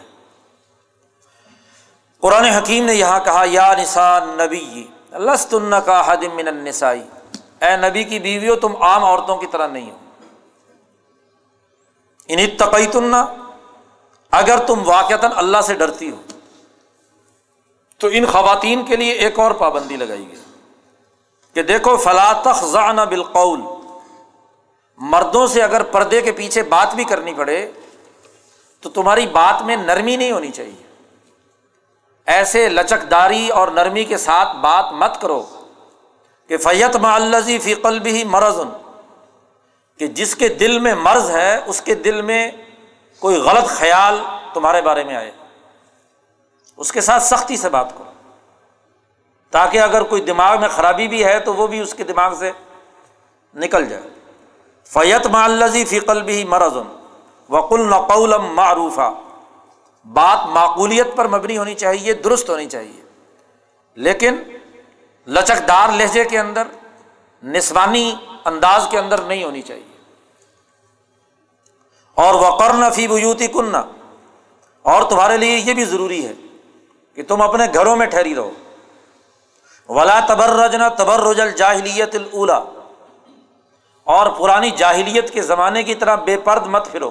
قرآن 2.21 2.45
حکیم 2.45 2.85
نے 2.85 2.95
یہاں 2.95 3.21
کہا، 3.21 3.45
یا 3.47 3.75
نسان 3.79 4.29
نبی 4.29 4.87
لست 5.13 5.55
کا 5.87 6.13
حدم 6.13 6.37
من 6.37 6.49
النسائی 6.49 7.03
اے 7.61 7.77
نبی 7.77 8.05
کی 8.05 8.19
بیوی 8.19 8.49
ہو 8.49 8.55
تم 8.57 8.83
عام 8.83 9.05
عورتوں 9.05 9.37
کی 9.37 9.47
طرح 9.47 9.67
نہیں 9.67 9.91
ہو۔ 9.91 9.97
انہیں 12.29 12.47
تقئی 12.59 12.87
تننا 12.87 13.27
اگر 14.31 14.59
تم 14.59 14.83
واقعات 14.87 15.25
اللہ 15.37 15.61
سے 15.61 15.75
ڈرتی 15.75 16.11
ہو، 16.11 16.17
تو 17.99 18.09
ان 18.13 18.27
خواتین 18.27 18.85
کے 18.85 18.97
لیے 18.97 19.13
ایک 19.13 19.39
اور 19.39 19.51
پابندی 19.51 19.97
لگائی 19.97 20.29
گئی۔ 20.33 20.41
کہ 21.55 21.63
دیکھو 21.63 21.97
فلاطخ 21.97 22.65
زان 22.65 22.97
بالقول۔ 22.97 23.61
مردوں 24.99 25.47
سے 25.47 25.63
اگر 25.63 25.83
پردے 25.83 26.21
کے 26.21 26.33
پیچھے 26.33 26.63
بات 26.63 26.95
بھی 26.95 27.05
کرنی 27.05 27.35
پڑے، 27.35 27.73
تو 28.81 28.91
تمہاری 28.91 29.27
بات 29.27 29.63
میں 29.63 29.77
نرمی 29.77 30.17
نہیں 30.17 30.33
ہونی 30.33 30.51
چاہیے۔ 30.51 30.90
ایسے 32.27 32.69
لچکداری 32.69 33.49
اور 33.49 33.69
نرمی 33.69 34.05
کے 34.05 34.17
ساتھ 34.17 34.57
بات 34.57 34.93
مت 34.93 35.21
کرو 35.21 35.47
کہ 36.49 36.57
فیت 36.57 36.97
معلزی 36.97 37.59
فی 37.59 37.75
قلبی 37.75 38.11
ہی 38.11 38.25
مرض، 38.25 38.61
کہ 39.99 40.07
جس 40.07 40.37
کے 40.37 40.49
دل 40.49 40.79
میں 40.79 40.95
مرض 40.95 41.31
ہے، 41.31 41.61
اس 41.67 41.81
کے 41.81 41.95
دل 41.95 42.23
میں 42.23 42.51
کوئی 43.19 43.37
غلط 43.37 43.67
خیال 43.67 44.21
تمہارے 44.55 44.83
بارے 44.83 45.05
میں 45.05 45.17
آئے۔ 45.17 45.31
اس 46.77 46.93
کے 46.93 47.01
ساتھ 47.01 47.23
سختی 47.23 47.57
سے 47.57 47.69
بات 47.69 47.99
کرو۔ 47.99 48.11
تاکہ 49.51 49.81
اگر 49.81 50.03
کوئی 50.03 50.23
دماغ 50.23 50.61
میں 50.61 50.69
خرابی 50.69 51.09
بھی 51.09 51.25
ہے، 51.25 51.41
تو 51.41 51.55
وہ 51.55 51.67
بھی 51.67 51.81
اس 51.81 51.95
کے 51.95 52.05
دماغ 52.05 52.35
سے 52.35 52.51
نکل 53.55 53.87
جائے۔ 53.87 54.03
فیت 54.85 55.27
معلزی 55.27 55.85
فی 55.85 56.01
قلبی 56.01 56.33
ہی 56.33 56.45
مرض 56.45 56.77
وقل 57.49 57.81
نقولم 57.81 58.45
معروفہ 58.45 59.11
بات 60.05 60.47
معقولیت 60.47 61.07
پر 61.17 61.29
مبنی 61.29 61.59
ہونی 61.59 61.75
چاہیے، 61.75 62.15
درست 62.15 62.51
ہونی 62.51 62.67
چاہیے۔ 62.67 63.03
لیکن 63.95 64.37
لچک 65.27 65.69
دار 65.69 65.89
لہجے 65.89 66.25
کے 66.25 66.39
اندر، 66.39 66.63
نسوانی 67.43 68.15
انداز 68.45 68.87
کے 68.91 68.99
اندر 68.99 69.19
نہیں 69.19 69.45
ہونی 69.45 69.63
چاہیے۔ 69.63 69.91
اور 72.15 72.35
وقرن 72.35 72.91
فی 72.93 73.09
بیوتی 73.09 73.47
کننا 73.47 73.83
اور 74.83 75.03
تمہارے 75.03 75.37
لیے 75.37 75.57
یہ 75.57 75.75
بھی 75.75 75.85
ضروری 75.85 76.27
ہے 76.27 76.33
کہ 77.15 77.23
تم 77.23 77.43
اپنے 77.43 77.65
گھروں 77.75 77.97
میں 77.97 78.07
ٹھہری 78.07 78.35
رہو۔ 78.35 78.51
ولا 79.89 80.21
تبر 80.29 80.49
رجنا 80.49 80.89
تبر 80.89 81.21
رجل 81.21 81.53
جاہلیت 81.53 82.17
الا 82.33 82.65
اور 84.05 84.31
پرانی 84.31 84.71
جاہلیت 84.71 85.33
کے 85.33 85.43
زمانے 85.43 85.83
کی 85.83 85.95
طرح 85.95 86.15
بے 86.15 86.37
پرد 86.37 86.67
مت 86.67 86.93
پھرو۔ 86.93 87.11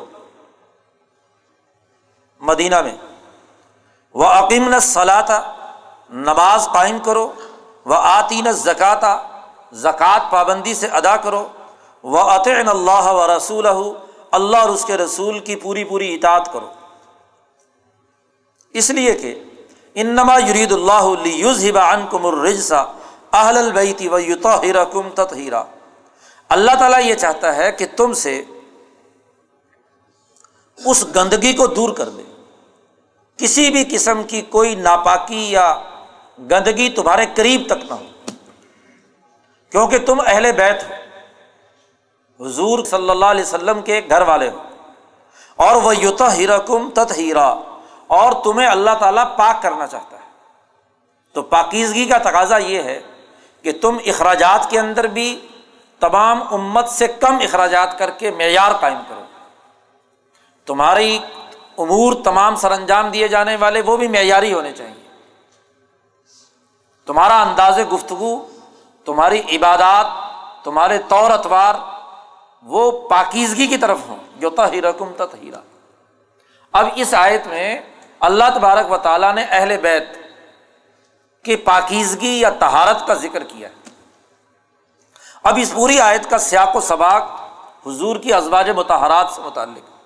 مدینہ 2.40 2.82
میں۔ 2.82 2.96
وہ 4.14 4.26
عقیم 4.26 4.70
نے 4.70 4.78
نماز 6.10 6.68
قائم 6.74 7.00
کرو۔ 7.00 7.34
وہ 7.86 7.96
آتین 7.96 8.52
زکاتہ 8.52 9.28
زکوٰۃ 9.72 10.32
پابندی 10.32 10.74
سے 10.74 10.88
ادا 10.88 11.18
کرو۔ 11.18 11.48
وہ 12.04 12.20
عطن 12.20 12.68
اللہ 12.68 13.12
و 13.12 13.38
رسول 13.38 13.68
اللہ 14.32 14.58
اور 14.58 14.70
اس 14.70 14.86
کے 14.86 14.98
رسول 14.98 15.40
کی 15.40 15.56
پوری 15.56 15.84
پوری 15.84 16.16
اطاعت 16.16 16.54
کرو۔ 16.54 16.70
اس 18.74 18.90
لیے 18.90 19.14
کہ 19.14 19.44
انما 19.96 20.40
یرید 20.40 20.72
اللہ 20.72 21.26
کم 22.10 22.26
الرجسا 22.26 22.84
اہل 23.34 23.58
البیتی 23.58 24.08
و 24.08 24.20
یوتا 24.20 24.84
کم 24.84 25.10
تطہیرا۔ 25.10 25.64
اللہ 26.50 26.72
تعالیٰ 26.80 27.02
یہ 27.02 27.16
چاہتا 27.16 27.56
ہے 27.56 27.72
کہ 27.72 27.86
تم 27.98 28.14
سے 28.14 28.44
اس 30.86 31.06
گندگی 31.16 31.54
کو 31.54 31.68
دور 31.68 31.90
کر 31.90 32.10
دے۔ 32.10 32.29
کسی 33.40 33.70
بھی 33.70 33.86
قسم 33.92 34.24
کی 34.24 34.42
کوئی 34.42 34.76
ناپاکی 34.76 35.52
یا 35.52 35.76
گندگی 36.40 36.90
تمہارے 36.90 37.26
قریب 37.36 37.62
تک 37.66 37.92
نہ 37.92 37.94
ہو۔ 37.94 38.06
کیونکہ 39.72 39.98
تم 39.98 40.22
اہل 40.26 40.52
بیت 40.52 40.84
ہو۔ 40.84 40.94
حضور 42.46 42.86
صلی 42.86 43.10
اللہ 43.10 43.26
علیہ 43.26 43.42
وسلم 43.42 43.82
کے 43.82 44.02
گھر 44.10 44.22
والے 44.22 44.50
ہو۔ 44.50 44.64
اور 45.56 45.76
وہ 45.76 45.96
یوتا 45.96 46.34
ہیرا 46.34 46.58
کم 46.58 46.90
تت 46.90 47.18
ہیرا 47.18 47.48
اور 48.08 48.32
تمہیں 48.44 48.68
اللہ 48.68 48.92
تعالیٰ 49.00 49.38
پاک 49.38 49.62
کرنا 49.62 49.88
چاہتا 49.88 50.18
ہے۔ 50.18 50.30
تو 51.34 51.42
پاکیزگی 51.42 52.06
کا 52.06 52.18
تقاضا 52.18 52.58
یہ 52.58 52.84
ہے 52.84 53.02
کہ 53.62 53.72
تم 53.72 53.98
اخراجات 54.06 54.70
کے 54.70 54.80
اندر 54.80 55.08
بھی 55.08 55.48
تمام 56.00 56.44
امت 56.52 56.90
سے 56.90 57.08
کم 57.08 57.36
اخراجات 57.36 58.00
کر 58.00 58.10
کے 58.10 58.32
معیار 58.32 58.72
قائم 58.72 59.00
کرو۔ 59.08 59.24
تمہاری 60.66 61.20
امور 61.80 62.14
تمام 62.24 62.56
سر 62.56 62.72
انجام 62.72 63.10
دیے 63.10 63.28
جانے 63.28 63.56
والے 63.56 63.82
وہ 63.82 63.98
بھی 63.98 64.08
معیاری 64.08 64.54
ہونے 64.54 64.72
چاہیے۔ 64.72 65.10
تمہارا 67.06 67.42
انداز 67.42 67.80
گفتگو، 67.94 68.48
تمہاری 69.06 69.42
عبادات، 69.56 70.06
تمہارے 70.64 70.98
طور 71.08 71.32
اتوار 71.32 71.76
وہ 72.64 73.10
پاکیزگی 73.10 73.68
کی 73.68 73.78
طرف 73.78 73.98
ہوں۔ 74.08 74.16
جو 74.36 74.50
تہرکم 74.50 75.12
تہیرا 75.18 75.58
اب 76.72 76.88
اس 76.96 77.14
آیت 77.14 77.48
میں 77.48 77.82
اللہ 78.20 78.44
تبارک 78.56 78.92
و 78.92 78.98
تعالیٰ 78.98 79.34
نے 79.34 79.46
اہل 79.50 79.78
بیت 79.78 80.04
کی 81.44 81.56
پاکیزگی 81.56 82.40
یا 82.40 82.50
تہارت 82.50 83.08
کا 83.08 83.14
ذکر 83.14 83.44
کیا 83.44 83.70
ہے۔ 83.70 83.90
اب 85.44 85.58
اس 85.62 85.74
پوری 85.74 86.00
آیت 86.00 86.30
کا 86.30 86.38
سیاق 86.38 86.76
و 86.76 86.82
سباق 86.82 87.42
حضور 87.88 88.16
کی 88.16 88.34
ازواج 88.34 88.70
متحرات 88.70 89.30
سے 89.30 89.42
متعلق۔ 89.42 89.99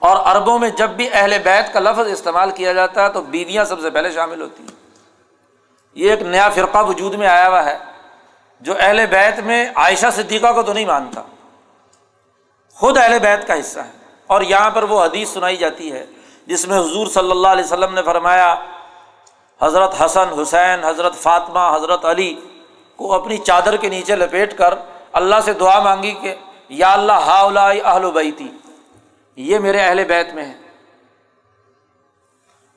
اور 0.00 0.16
عربوں 0.24 0.58
میں 0.58 0.70
جب 0.70 0.90
بھی 0.90 1.08
اہل 1.12 1.38
بیت 1.44 1.72
کا 1.72 1.80
لفظ 1.80 2.10
استعمال 2.12 2.50
کیا 2.50 2.72
جاتا 2.72 3.04
ہے 3.04 3.08
تو 3.08 3.20
بیویاں 3.20 3.64
سب 3.64 3.80
سے 3.80 3.90
پہلے 3.90 4.10
شامل 4.10 4.40
ہوتی 4.40 4.62
ہیں۔ 4.62 4.78
یہ 5.94 6.10
ایک 6.10 6.22
نیا 6.22 6.48
فرقہ 6.48 6.78
وجود 6.78 7.14
میں 7.14 7.26
آیا 7.26 7.48
ہوا 7.48 7.64
ہے 7.64 7.78
جو 8.60 8.74
اہل 8.78 9.06
بیت 9.06 9.38
میں 9.38 9.66
عائشہ 9.74 10.06
صدیقہ 10.12 10.52
کو 10.52 10.62
تو 10.62 10.72
نہیں 10.72 10.84
مانتا۔ 10.84 11.22
خود 12.76 12.98
اہل 12.98 13.18
بیت 13.18 13.46
کا 13.46 13.60
حصہ 13.60 13.80
ہے 13.80 13.90
اور 14.26 14.40
یہاں 14.40 14.70
پر 14.70 14.82
وہ 14.82 15.04
حدیث 15.04 15.28
سنائی 15.28 15.56
جاتی 15.56 15.92
ہے 15.92 16.06
جس 16.46 16.68
میں 16.68 16.78
حضور 16.78 17.06
صلی 17.06 17.30
اللہ 17.30 17.48
علیہ 17.48 17.64
وسلم 17.64 17.94
نے 17.94 18.02
فرمایا، 18.02 18.54
حضرت 19.60 20.02
حسن، 20.02 20.40
حسین، 20.42 20.84
حضرت 20.84 21.14
فاطمہ، 21.14 21.76
حضرت 21.76 22.04
علی 22.04 22.34
کو 22.96 23.12
اپنی 23.14 23.38
چادر 23.38 23.76
کے 23.76 23.88
نیچے 23.88 24.16
لپیٹ 24.16 24.58
کر 24.58 24.74
اللہ 25.12 25.40
سے 25.44 25.52
دعا 25.52 25.78
مانگی 25.80 26.12
کہ 26.12 26.34
یا 26.68 26.92
اللہ 26.92 27.12
ہا 27.12 27.40
اہل 27.84 28.04
و 28.04 28.10
بیتی 28.10 28.48
یہ 29.36 29.58
میرے 29.58 29.80
اہل 29.80 30.04
بیت 30.04 30.34
میں 30.34 30.44
ہے۔ 30.44 30.54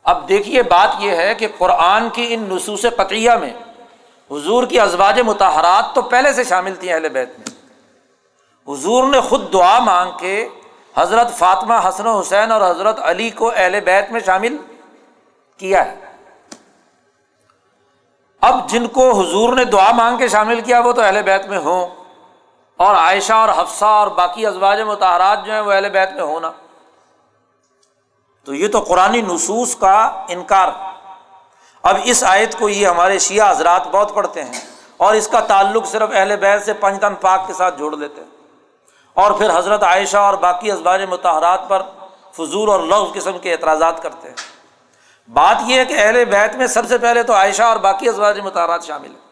اب 0.04 0.30
دیکھیے، 0.30 0.64
بات 0.64 0.90
یہ 1.00 1.12
ہے 1.12 1.36
کہ 1.36 1.48
قرآن 1.58 2.10
کی 2.10 2.34
ان 2.34 2.50
نصوص 2.50 2.86
قطعیہ 2.98 3.32
میں 3.32 3.54
حضور 4.32 4.64
کی 4.64 4.80
ازواج 4.80 5.20
متحرات 5.20 5.96
تو 5.96 6.02
پہلے 6.02 6.34
سے 6.34 6.44
شامل 6.44 6.76
تھیں 6.76 6.94
اہل 6.94 7.10
بیت 7.10 7.30
میں۔ 7.40 7.64
حضور 8.74 9.04
نے 9.04 9.22
خود 9.22 9.54
دعا 9.54 9.80
مانگ 9.80 10.12
کے 10.20 10.50
حضرت 10.98 11.32
فاطمہ 11.32 11.74
حسن 11.90 12.08
و 12.08 12.20
حسین 12.20 12.52
اور 12.52 12.72
حضرت 12.72 13.00
علی 13.04 13.30
کو 13.30 13.52
اہل 13.56 13.80
بیت 13.80 14.12
میں 14.12 14.20
شامل 14.26 14.58
کیا 15.58 15.86
ہے۔ 15.86 15.96
اب 18.42 18.70
جن 18.70 18.88
کو 18.88 19.22
حضور 19.22 19.54
نے 19.54 19.66
دعا 19.66 19.92
مانگ 19.92 20.18
کے 20.18 20.28
شامل 20.28 20.62
کیا، 20.62 20.80
وہ 20.80 20.92
تو 20.92 21.02
اہل 21.02 21.22
بیت 21.26 21.46
میں 21.46 21.58
ہوں۔ 21.58 22.03
اور 22.84 22.96
عائشہ 22.96 23.34
اور 23.34 23.50
حفصہ 23.50 23.86
اور 23.86 24.08
باقی 24.08 24.46
ازواج 24.46 24.82
متحرات 24.82 25.46
جو 25.46 25.54
ہیں 25.54 25.60
وہ 25.60 25.72
اہل 25.72 25.90
بیت 25.90 26.12
میں 26.14 26.24
ہونا 26.24 26.52
تو 28.46 28.54
یہ 28.54 28.68
تو 28.68 28.80
قرآن 28.80 29.14
نصوص 29.14 29.76
کا 29.76 30.26
انکار۔ 30.28 30.70
اب 31.84 31.98
اس 32.04 32.24
آیت 32.24 32.60
کو 32.60 32.70
یہ 32.70 32.88
ہمارے 32.88 33.20
شیعہ 33.20 33.52
حضرات 33.52 33.88
بہت 33.92 34.14
پڑھتے 34.14 34.44
ہیں 34.44 34.62
اور 34.98 35.14
اس 35.14 35.28
کا 35.28 35.40
تعلق 35.40 35.88
صرف 35.88 36.10
اہل 36.14 36.36
بیت 36.36 36.66
سے 36.66 36.74
پنجتن 36.74 37.16
پاک 37.16 37.48
کے 37.48 37.54
ساتھ 37.54 37.78
جوڑ 37.78 37.98
لیتے 37.98 38.22
ہیں۔ 38.22 38.30
اور 39.14 39.32
پھر 39.32 39.58
حضرت 39.58 39.84
عائشہ 39.84 40.18
اور 40.18 40.34
باقی 40.34 40.72
ازباج 40.72 41.02
متحرات 41.04 41.70
پر 41.70 41.82
فضول 42.32 42.70
اور 42.70 42.80
لغ 42.80 43.12
قسم 43.14 43.38
کے 43.38 43.52
اعتراضات 43.52 44.04
کرتے 44.04 44.28
ہیں۔ 44.28 44.36
بات 45.34 45.58
یہ 45.66 45.80
ہے 45.80 45.86
کہ 45.86 45.96
اہل 45.98 46.26
بیت 46.26 46.56
میں 46.56 46.68
سب 46.68 46.88
سے 46.88 46.98
پہلے 46.98 47.24
تو 47.24 47.34
عائشہ 47.34 47.64
اور 47.64 47.78
باقی 47.78 48.10
ازواج 48.10 48.40
متحرات 48.40 48.84
شامل 48.84 49.12
ہیں۔ 49.12 49.23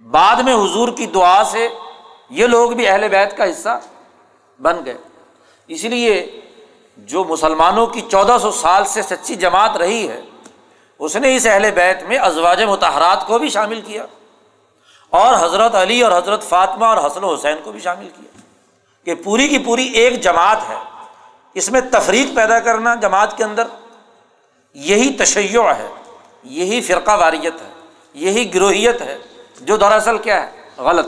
بعد 0.00 0.36
میں 0.36 0.54
حضور 0.54 0.88
کی 0.88 1.06
دعا 1.06 1.42
سے 1.44 1.68
یہ 2.30 2.46
لوگ 2.46 2.70
بھی 2.70 2.88
اہل 2.88 3.08
بیت 3.08 3.36
کا 3.36 3.50
حصہ 3.50 3.80
بن 4.60 4.84
گئے۔ 4.84 4.96
اس 5.68 5.84
لیے 5.84 6.40
جو 6.96 7.24
مسلمانوں 7.24 7.86
کی 7.86 8.00
چودہ 8.00 8.36
سو 8.42 8.50
سال 8.52 8.84
سے 8.84 9.02
سچی 9.02 9.34
جماعت 9.34 9.76
رہی 9.76 10.08
ہے، 10.08 10.20
اس 10.98 11.16
نے 11.16 11.36
اس 11.36 11.46
اہل 11.46 11.70
بیت 11.70 12.02
میں 12.02 12.18
ازواج 12.18 12.62
متحرات 12.62 13.26
کو 13.26 13.38
بھی 13.38 13.48
شامل 13.48 13.80
کیا 13.80 14.06
اور 15.10 15.34
حضرت 15.38 15.74
علی 15.74 16.02
اور 16.02 16.12
حضرت 16.18 16.42
فاطمہ 16.42 16.84
اور 16.84 17.06
حسن 17.06 17.24
و 17.24 17.34
حسین 17.34 17.56
کو 17.64 17.72
بھی 17.72 17.80
شامل 17.80 18.08
کیا 18.16 18.40
کہ 19.04 19.14
پوری 19.14 19.48
کی 19.48 19.58
پوری 19.58 19.84
ایک 19.84 20.20
جماعت 20.20 20.68
ہے۔ 20.68 20.76
اس 21.54 21.70
میں 21.70 21.80
تفریق 21.80 22.36
پیدا 22.36 22.58
کرنا 22.58 22.94
جماعت 22.94 23.36
کے 23.36 23.44
اندر 23.44 23.66
یہی 24.74 25.12
تشیع 25.12 25.62
ہے، 25.62 25.88
یہی 26.44 26.80
فرقہ 26.80 27.16
واریت 27.16 27.60
ہے، 27.62 27.72
یہی 28.14 28.54
گروہیت 28.54 29.00
ہے۔ 29.02 29.18
جو 29.60 29.76
دراصل 29.76 30.18
کیا 30.18 30.42
ہے، 30.42 30.50
غلط 30.76 31.06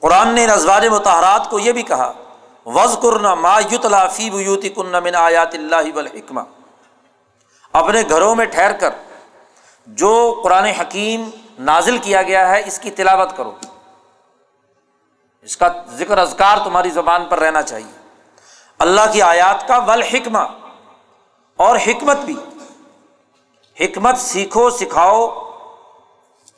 قرآن 0.00 0.34
نے 0.34 0.44
ازواج 0.46 0.86
متحرات 0.86 1.50
کو 1.50 1.58
یہ 1.58 1.72
بھی 1.72 1.82
کہا 1.82 2.12
وز 2.66 2.96
کرنا 3.02 3.34
ما 3.34 3.60
یوتلا 3.70 4.08
فی 4.08 4.30
بیوتی 4.30 4.68
کن 4.68 4.86
من 4.86 5.14
آیات 5.14 5.54
اللہ 5.54 5.94
والحکمہ 5.94 6.40
اپنے 7.72 8.02
گھروں 8.08 8.34
میں 8.34 8.44
ٹھہر 8.44 8.72
کر، 8.72 8.90
جو 9.86 10.40
قرآن 10.44 10.64
حکیم 10.64 11.30
نازل 11.58 11.98
کیا 11.98 12.22
گیا 12.22 12.48
ہے، 12.48 12.62
اس 12.66 12.78
کی 12.78 12.90
تلاوت 12.90 13.36
کرو۔ 13.36 13.52
اس 15.42 15.56
کا 15.56 15.68
ذکر 15.92 16.18
ازکار 16.18 16.58
تمہاری 16.64 16.90
زبان 16.90 17.24
پر 17.24 17.38
رہنا 17.38 17.62
چاہیے۔ 17.62 17.98
اللہ 18.78 19.00
کی 19.12 19.22
آیات 19.22 19.68
کا 19.68 19.78
ول 19.78 20.02
حکمہ 20.02 20.44
اور 21.56 21.76
حکمت 21.86 22.16
بھی۔ 22.16 22.36
حکمت 23.80 24.18
سیکھو، 24.18 24.70
سکھاؤ 24.70 25.51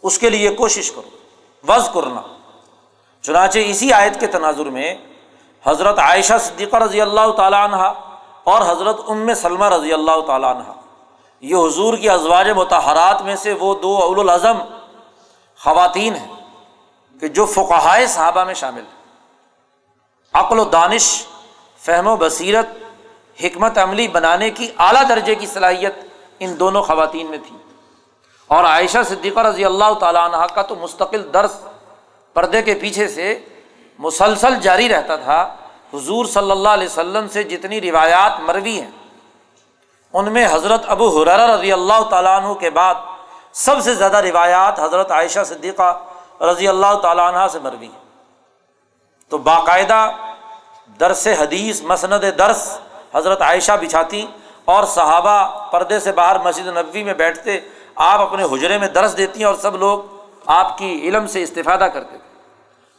اس 0.04 0.18
کے 0.18 0.30
لیے 0.30 0.50
کوشش 0.50 0.90
کرو 0.92 1.10
وز 1.68 1.88
کرنا۔ 1.94 2.20
چنانچہ 3.24 3.58
اسی 3.58 3.92
آیت 3.92 4.20
کے 4.20 4.26
تناظر 4.26 4.64
میں 4.64 4.94
حضرت 5.64 5.98
عائشہ 5.98 6.38
صدیقہ 6.40 6.76
رضی 6.76 7.00
اللہ 7.00 7.30
تعالیٰ 7.36 7.64
عنہ 7.64 7.82
اور 8.44 8.62
حضرت 8.62 9.00
ام 9.08 9.34
سلمہ 9.34 9.64
رضی 9.64 9.92
اللہ 9.92 10.20
تعالیٰ 10.20 10.54
عنہ، 10.56 10.72
یہ 11.40 11.56
حضور 11.56 11.96
کی 11.96 12.10
ازواج 12.10 12.50
متحرات 12.50 13.22
میں 13.22 13.36
سے 13.36 13.52
وہ 13.52 13.74
دو 13.74 13.96
اول 13.96 14.20
الاظم 14.20 14.58
خواتین 15.60 16.14
ہیں 16.14 16.34
کہ 17.20 17.28
جو 17.28 17.46
فقہائے 17.46 18.06
صحابہ 18.06 18.44
میں 18.44 18.54
شامل 18.54 18.80
ہیں۔ 18.80 19.02
عقل 20.34 20.58
و 20.58 20.64
دانش، 20.64 21.26
فہم 21.78 22.06
و 22.06 22.16
بصیرت، 22.16 22.66
حکمت 23.44 23.78
عملی 23.78 24.08
بنانے 24.08 24.50
کی 24.50 24.68
اعلیٰ 24.78 25.08
درجے 25.08 25.34
کی 25.34 25.46
صلاحیت 25.46 25.94
ان 26.38 26.60
دونوں 26.60 26.82
خواتین 26.82 27.26
میں 27.26 27.38
تھی۔ 27.38 27.56
اور 28.50 28.64
عائشہ 28.64 28.98
صدیقہ 29.08 29.40
رضی 29.40 29.64
اللہ 29.64 29.92
تعالیٰ 30.00 30.24
عنہ 30.24 30.46
کا 30.54 30.62
تو 30.62 30.74
مستقل 30.76 31.22
درس 31.34 31.60
پردے 32.36 32.62
کے 32.62 32.74
پیچھے 32.74 33.08
سے 33.08 33.38
مسلسل 33.98 34.54
جاری 34.60 34.88
رہتا 34.88 35.16
تھا۔ 35.16 35.42
حضور 35.94 36.24
صلی 36.24 36.50
اللہ 36.50 36.68
علیہ 36.68 36.86
وسلم 36.86 37.28
سے 37.28 37.42
جتنی 37.42 37.80
روایات 37.80 38.40
مروی 38.40 38.80
ہیں، 38.80 38.90
ان 40.14 40.32
میں 40.32 40.46
حضرت 40.52 40.84
ابو 40.86 41.08
حرار 41.08 41.48
رضی 41.48 41.72
اللہ 41.72 42.02
تعالیٰ 42.10 42.36
عنہ 42.40 42.52
کے 42.54 42.70
بعد 42.70 42.94
سب 43.52 43.80
سے 43.82 43.94
زیادہ 43.94 44.20
روایات 44.20 44.80
حضرت 44.80 45.10
عائشہ 45.10 45.44
صدیقہ 45.46 45.92
رضی 46.40 46.68
اللہ 46.68 46.94
تعالیٰ 47.02 47.32
عنہ 47.32 47.46
سے 47.52 47.58
مروی 47.58 47.86
ہیں۔ 47.86 48.02
تو 49.30 49.38
باقاعدہ 49.38 50.10
درس 51.00 51.26
حدیث، 51.40 51.82
مسند 51.82 52.24
درس 52.38 52.78
حضرت 53.14 53.42
عائشہ 53.42 53.72
بچھاتی 53.80 54.26
اور 54.64 54.84
صحابہ 54.84 55.70
پردے 55.70 55.98
سے 56.00 56.12
باہر 56.12 56.38
مسجد 56.38 56.66
نبوی 56.66 57.02
میں 57.02 57.14
بیٹھتے 57.14 57.58
آپ 57.94 58.20
اپنے 58.20 58.42
حجرے 58.42 58.78
میں 58.78 58.88
درس 58.88 59.16
دیتی 59.16 59.38
ہیں 59.38 59.46
اور 59.46 59.54
سب 59.54 59.76
لوگ 59.76 60.00
آپ 60.46 60.78
کی 60.78 61.08
علم 61.08 61.26
سے 61.26 61.42
استفادہ 61.42 61.84
کرتے 61.84 62.16
تھے۔ 62.16 62.52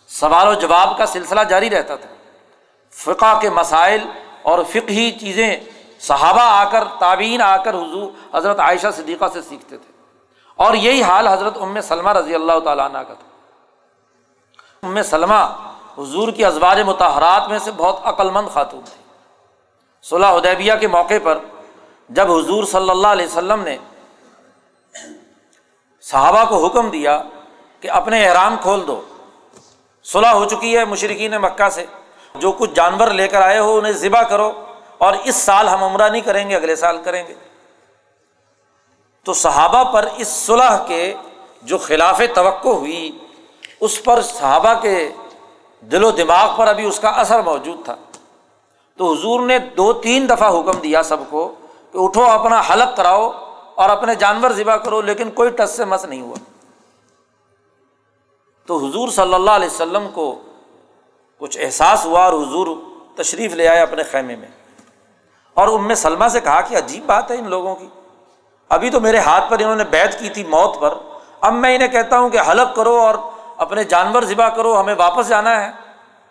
سوال 0.08 0.48
و 0.48 0.54
جواب 0.54 0.98
کا 0.98 1.06
سلسلہ 1.06 1.42
جاری 1.42 1.70
رہتا 1.70 1.96
تھا۔ 1.96 2.10
فقہ 2.92 3.40
کے 3.42 3.50
مسائل 3.50 4.00
اور 4.42 4.60
فقہی 4.70 5.12
چیزیں 5.12 5.60
صحابہ 6.00 6.42
آ 6.42 6.64
کر 6.64 6.84
تعبین 7.00 7.42
آ 7.42 7.58
کر 7.58 7.74
حضور 7.74 8.38
حضرت 8.38 8.60
عائشہ 8.60 8.88
صدیقہ 8.94 9.26
سے 9.34 9.42
سیکھتے 9.42 9.78
تھے۔ 9.78 9.92
اور 10.56 10.74
یہی 10.74 11.04
حال 11.04 11.28
حضرت 11.28 11.58
ام 11.62 11.82
سلمہ 11.82 12.10
رضی 12.10 12.36
اللہ 12.36 12.60
تعالیٰ 12.60 12.86
عنہ 12.86 12.98
کا 12.98 13.14
تھا۔ 13.14 13.28
ام 14.88 15.02
سلمہ 15.02 15.70
حضور 15.98 16.32
کی 16.32 16.46
ازواج 16.46 16.80
متحرات 16.80 17.48
میں 17.48 17.60
سے 17.60 17.72
بہت 17.72 18.00
عقلمند 18.04 18.50
خاتون 18.54 18.82
تھی 18.82 19.04
صلاح 20.04 20.32
ادیبیہ 20.32 20.74
کے 20.80 20.88
موقع 20.88 21.14
پر 21.24 21.38
جب 22.10 22.32
حضور 22.32 22.64
صلی 22.64 22.90
اللہ 22.90 23.08
علیہ 23.08 23.26
وسلم 23.26 23.62
نے 23.62 23.78
صحابہ 26.12 26.46
کو 26.50 26.66
حکم 26.66 26.90
دیا 26.90 27.24
کہ 27.82 27.92
اپنے 27.92 28.28
احرام 28.28 28.56
کھول 28.62 28.88
دو۔ 28.88 29.02
صلاح 30.04 30.34
ہو 30.34 30.46
چکی 30.46 30.78
ہے 30.78 30.86
مشرقین 30.86 31.32
مکہ 31.32 31.70
سے۔ 31.70 31.86
جو 32.36 32.52
کچھ 32.52 32.72
جانور 32.74 33.08
لے 33.08 33.28
کر 33.28 33.42
آئے 33.42 33.60
ہو 33.60 33.78
انہیں 33.78 33.94
ذبح 33.94 34.22
کرو 34.22 34.52
اور 34.98 35.14
اس 35.24 35.36
سال 35.36 35.68
ہم 35.68 35.84
عمرہ 35.84 36.10
نہیں 36.10 36.22
کریں 36.22 36.50
گے، 36.50 36.56
اگلے 36.56 36.76
سال 36.76 37.02
کریں 37.04 37.28
گے۔ 37.28 37.34
تو 39.24 39.34
صحابہ 39.34 39.92
پر 39.92 40.08
اس 40.18 40.28
صلح 40.28 40.84
کے 40.88 41.14
جو 41.62 41.78
خلاف 41.78 42.22
توقع 42.36 42.70
ہوئی، 42.70 43.18
اس 43.82 44.04
پر 44.04 44.22
صحابہ 44.22 44.74
کے 44.82 45.12
دل 45.82 46.04
و 46.04 46.12
دماغ 46.12 46.56
پر 46.58 46.68
ابھی 46.68 46.86
اس 46.86 47.00
کا 47.00 47.10
اثر 47.10 47.42
موجود 47.42 47.86
تھا۔ 47.86 47.96
تو 48.98 49.14
حضور 49.14 49.40
نے 49.40 49.60
دو 49.60 49.94
تین 49.94 50.30
دفعہ 50.30 50.60
حکم 50.60 50.80
دیا 50.80 51.04
سب 51.04 51.18
کو 51.30 51.56
کہ 51.92 51.98
اٹھو 51.98 52.24
اپنا 52.24 52.62
حلق 52.70 52.98
کراؤ۔ 52.98 53.32
اور 53.76 53.90
اپنے 53.90 54.16
جانور 54.16 54.52
ذبح 54.52 54.76
کرو، 54.76 55.02
لیکن 55.02 55.32
کوئی 55.32 55.50
ٹس 55.50 55.70
سے 55.78 55.86
مس 55.86 56.06
نہیں 56.06 56.22
ہوا۔ 56.22 56.38
تو 58.66 58.78
حضور 58.78 59.10
صلی 59.10 59.34
اللہ 59.34 59.52
علیہ 59.52 59.68
وسلم 59.68 60.08
کو 60.14 60.42
کچھ 61.38 61.58
احساس 61.62 62.06
ہوا 62.06 62.26
اور 62.26 62.34
حضور 62.34 62.68
تشریف 63.16 63.54
لے 63.54 63.68
آئے 63.68 63.80
اپنے 63.80 64.04
خیمے 64.04 64.36
میں۔ 64.36 64.48
اور 65.54 65.68
ام 65.68 65.94
سلمہ 65.94 66.28
سے 66.28 66.42
کہا 66.42 66.62
کہ 66.62 66.78
عجیب 66.78 67.06
بات 67.06 67.32
ہے 67.32 67.36
ان 67.36 67.50
لوگوں 67.50 67.76
کی۔ 67.76 67.88
ابھی 68.70 68.90
تو 68.90 69.00
میرے 69.00 69.18
ہاتھ 69.18 69.44
پر 69.50 69.60
انہوں 69.60 69.76
نے 69.76 69.84
بیت 69.84 70.20
کی 70.20 70.30
تھی 70.30 70.44
موت 70.44 70.82
پر۔ 70.82 70.94
اب 71.42 71.54
میں 71.54 71.76
انہیں 71.76 71.88
کہتا 71.88 72.20
ہوں 72.20 72.30
کہ 72.30 72.40
حلق 72.40 72.76
کرو 72.76 72.96
اور 72.96 73.16
اپنے 73.58 73.84
جانور 73.84 74.24
ذبح 74.24 74.50
کرو، 74.50 74.80
ہمیں 74.80 74.96
واپس 74.98 75.28
جانا 75.28 75.66
ہے۔ 75.66 75.72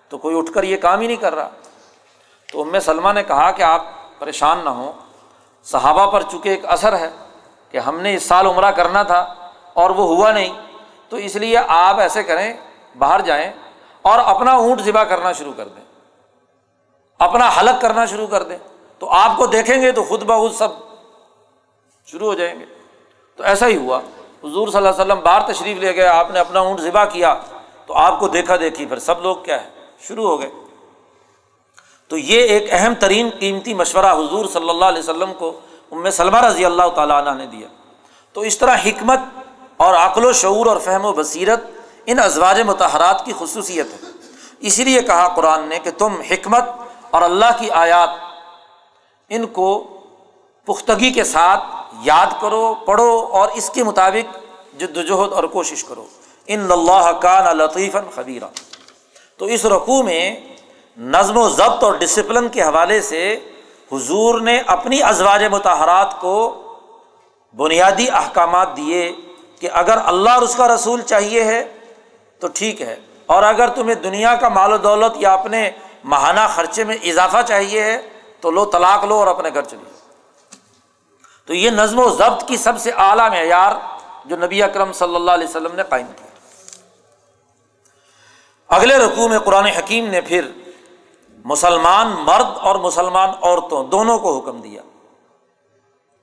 تو 0.09 0.19
کوئی 0.19 0.39
اٹھ 0.39 0.53
کر 0.53 0.63
یہ 0.63 0.77
کام 0.77 1.01
ہی 1.01 1.07
نہیں 1.07 1.17
کر 1.17 1.35
رہا۔ 1.35 1.49
تو 2.53 2.63
ام 2.63 2.81
سلمہ 2.81 3.13
نے 3.13 3.23
کہا 3.23 3.51
کہ 3.51 3.63
آپ 3.63 3.87
پریشان 4.19 4.59
نہ 4.65 4.69
ہوں۔ 4.69 4.93
صحابہ 5.65 6.11
پر 6.11 6.23
چونکہ 6.23 6.49
ایک 6.49 6.67
اثر 6.67 6.97
ہے 6.97 7.11
کہ 7.75 7.79
ہم 7.79 8.01
نے 8.01 8.15
اس 8.15 8.23
سال 8.23 8.47
عمرہ 8.47 8.71
کرنا 8.71 9.03
تھا 9.03 9.35
اور 9.73 9.91
وہ 9.91 10.17
ہوا 10.17 10.33
نہیں، 10.33 10.53
تو 11.09 11.17
اس 11.17 11.37
لیے 11.37 11.59
آپ 11.69 12.01
ایسے 12.01 12.23
کریں، 12.23 12.55
باہر 12.99 13.21
جائیں 13.21 13.53
اور 14.03 14.19
اپنا 14.19 14.53
اونٹ 14.53 14.81
ذبح 14.81 15.05
کرنا 15.05 15.33
شروع 15.33 15.53
کر 15.57 15.69
دیں۔ 15.69 15.85
اپنا 17.19 17.51
حلق 17.61 17.83
کرنا 17.83 18.07
شروع 18.07 18.27
کر 18.27 18.43
دیں۔ 18.43 18.59
تو 18.99 19.11
آپ 19.11 19.37
کو 19.37 19.47
دیکھیں 19.47 19.83
گے 19.83 19.93
تو 19.93 20.05
خود 20.05 20.23
بخود 20.23 20.53
سب 20.53 20.69
شروع 22.07 22.29
ہو 22.29 22.35
جائیں 22.35 22.61
گے۔ 22.61 22.65
تو 23.37 23.43
ایسا 23.43 23.67
ہی 23.67 23.77
ہوا۔ 23.77 24.01
حضور 24.45 24.69
صلی 24.69 24.77
اللہ 24.77 24.89
علیہ 24.89 25.01
وسلم 25.01 25.21
باہر 25.25 25.53
تشریف 25.53 25.79
لے 25.79 25.97
گئے، 25.97 26.07
آپ 26.07 26.31
نے 26.31 26.41
اپنا 26.41 26.61
اونٹ 26.61 26.81
ذبح 26.81 27.05
کیا، 27.05 27.35
تو 27.87 27.95
آپ 27.95 28.21
کو 28.21 28.29
دیکھا 28.29 28.57
دیکھی، 28.57 28.87
پھر 28.87 28.99
سب 28.99 29.23
لوگ 29.23 29.37
کیا 29.37 29.65
ہے، 29.65 29.69
شروع 30.01 30.29
ہو 30.29 30.41
گئے۔ 30.41 30.51
تو 32.09 32.19
یہ 32.19 32.41
ایک 32.41 32.67
اہم 32.71 32.95
ترین 32.95 33.31
قیمتی 33.41 33.75
مشورہ 33.75 34.13
حضور 34.13 34.47
صلی 34.47 34.71
اللہ 34.71 34.85
علیہ 34.85 34.99
وسلم 34.99 35.33
کو 35.35 35.61
ام 35.95 36.11
سلمہ 36.11 36.39
رضی 36.39 36.65
اللہ 36.65 36.89
تعالیٰ 36.95 37.27
عنہ 37.27 37.39
نے 37.39 37.47
دیا۔ 37.47 37.69
تو 38.33 38.41
اس 38.41 38.59
طرح 38.59 38.77
حکمت 38.77 39.19
اور 39.77 39.95
عقل 39.95 40.25
و 40.25 40.33
شعور 40.33 40.67
اور 40.67 40.77
فہم 40.77 41.05
و 41.05 41.13
بصیرت 41.13 41.61
ان 42.07 42.19
ازواج 42.19 42.61
متحرات 42.61 43.25
کی 43.25 43.33
خصوصیت 43.39 43.87
ہے۔ 43.93 44.11
اسی 44.61 44.85
لیے 44.85 45.03
کہا 45.03 45.29
قرآن 45.29 45.69
نے 45.69 45.79
کہ 45.79 45.91
تم 45.91 46.21
حکمت 46.31 46.65
اور 47.11 47.23
اللہ 47.23 47.51
کی 47.59 47.71
آیات 47.71 48.09
ان 49.29 49.47
کو 49.47 49.99
پختگی 50.65 51.11
کے 51.11 51.25
ساتھ 51.25 51.63
یاد 52.03 52.27
کرو، 52.41 52.75
پڑھو 52.75 53.27
اور 53.31 53.49
اس 53.55 53.71
کے 53.71 53.85
مطابق 53.85 54.37
جد 54.81 54.97
وجہد 54.97 55.33
اور 55.33 55.45
کوشش 55.45 55.85
کرو۔ 55.85 56.05
ان 56.47 56.73
اللہ 56.73 57.11
کا 57.13 57.41
نہ 57.45 57.63
لطیف 57.63 57.97
خبیرہ 58.15 58.49
تو 59.37 59.45
اس 59.45 59.65
رقوع 59.65 60.03
میں 60.03 60.41
نظم 60.99 61.37
و 61.37 61.49
ضبط 61.49 61.85
اور 61.85 61.93
ڈسپلن 61.93 62.49
کے 62.49 62.63
حوالے 62.63 63.01
سے 63.01 63.39
حضور 63.95 64.41
نے 64.41 64.59
اپنی 64.67 65.03
ازواج 65.03 65.45
متحرات 65.53 66.21
کو 66.21 66.37
بنیادی 67.55 68.09
احکامات 68.11 68.77
دیے 68.77 69.11
کہ 69.61 69.69
اگر 69.73 69.99
اللہ 70.05 70.31
اور 70.31 70.43
اس 70.43 70.55
کا 70.57 70.69
رسول 70.69 71.03
چاہیے 71.03 71.45
ہے 71.45 71.63
تو 72.43 72.49
ٹھیک 72.55 72.81
ہے، 72.83 72.97
اور 73.27 73.43
اگر 73.43 73.69
تمہیں 73.69 73.95
دنیا 74.03 74.35
کا 74.35 74.49
مال 74.49 74.73
و 74.73 74.77
دولت 74.79 75.17
یا 75.17 75.33
اپنے 75.33 75.71
ماہانہ 76.05 76.47
خرچے 76.55 76.85
میں 76.85 76.97
اضافہ 77.03 77.43
چاہیے 77.49 77.83
ہے 77.83 77.97
تو 78.41 78.51
لو، 78.51 78.65
طلاق 78.65 79.05
لو 79.05 79.15
اور 79.15 79.27
اپنے 79.27 79.51
گھر 79.55 79.63
چلیے 79.63 79.93
تو 81.49 81.55
یہ 81.55 81.71
نظم 81.71 81.99
و 81.99 82.09
ضبط 82.11 82.47
کی 82.49 82.57
سب 82.57 82.79
سے 82.81 82.91
اعلیٰ 82.99 83.29
معیار 83.31 83.73
جو 84.27 84.37
نبی 84.37 84.63
اکرم 84.63 84.93
صلی 84.93 85.15
اللہ 85.15 85.31
علیہ 85.31 85.49
وسلم 85.49 85.75
نے 85.77 85.83
قائم 85.89 86.07
کیا۔ 86.09 86.33
اگلے 88.71 88.97
رقوع 88.99 89.29
میں 89.29 89.39
قرآن 89.39 89.67
حکیم 89.69 90.07
نے 90.11 90.21
پھر 90.21 90.51
مسلمان 91.45 92.09
مرد 92.09 92.59
اور 92.61 92.77
مسلمان 92.77 93.29
عورتوں 93.43 93.85
دونوں 93.85 94.19
کو 94.19 94.39
حکم 94.39 94.61
دیا۔ 94.61 94.83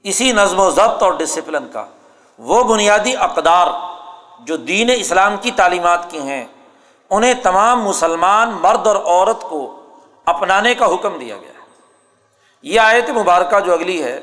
اسی 0.04 0.32
نظم 0.32 0.60
و 0.60 0.70
ضبط 0.70 1.04
اور 1.04 1.14
ڈسپلن 1.14 1.68
کا 1.74 1.86
وہ 2.38 2.64
بنیادی 2.64 3.16
اقدار 3.16 3.68
جو 4.40 4.58
دین 4.58 4.90
اسلام 4.96 5.36
کی 5.42 5.52
تعلیمات 5.52 6.12
کی 6.12 6.20
ہیں، 6.20 6.46
انہیں 7.10 7.34
تمام 7.34 7.84
مسلمان 7.84 8.50
مرد 8.50 8.88
اور 8.88 8.96
عورت 8.96 9.42
کو 9.42 9.80
اپنانے 10.26 10.76
کا 10.76 10.86
حکم 10.86 11.18
دیا 11.20 11.38
گیا۔ 11.38 11.50
ہے 11.50 11.62
یہ 12.62 12.80
آیت 12.80 13.10
مبارکہ 13.10 13.60
جو 13.60 13.74
اگلی 13.74 14.04
ہے، 14.04 14.20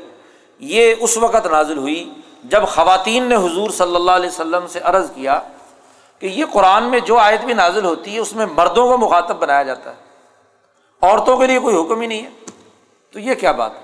یہ 0.59 0.95
اس 1.01 1.17
وقت 1.17 1.47
نازل 1.47 1.79
ہوئی 1.79 2.13
جب 2.45 2.69
خواتین 2.69 3.25
نے 3.25 3.35
حضور 3.35 3.71
صلی 3.71 3.97
اللہ 3.97 4.11
علیہ 4.11 4.31
وسلم 4.31 4.67
سے 4.67 4.81
عرض 4.81 5.11
کیا 5.15 5.41
کہ 6.19 6.27
یہ 6.27 6.45
قرآن 6.53 6.85
میں 6.85 7.01
جو 7.01 7.19
آیت 7.19 7.45
بھی 7.45 7.55
نازل 7.55 7.85
ہوتی 7.85 8.15
ہے، 8.15 8.19
اس 8.19 8.33
میں 8.33 8.47
مردوں 8.47 8.89
کو 8.89 8.99
مخاطب 8.99 9.37
بنایا 9.39 9.63
جاتا 9.63 9.91
ہے۔ 9.91 10.08
عورتوں 11.03 11.37
کے 11.37 11.47
لیے 11.47 11.59
کوئی 11.59 11.77
حکم 11.77 12.01
ہی 12.01 12.07
نہیں 12.07 12.23
ہے۔ 12.23 12.31
تو 13.13 13.19
یہ 13.19 13.35
کیا 13.35 13.53
بات 13.53 13.73
ہے؟ 13.75 13.83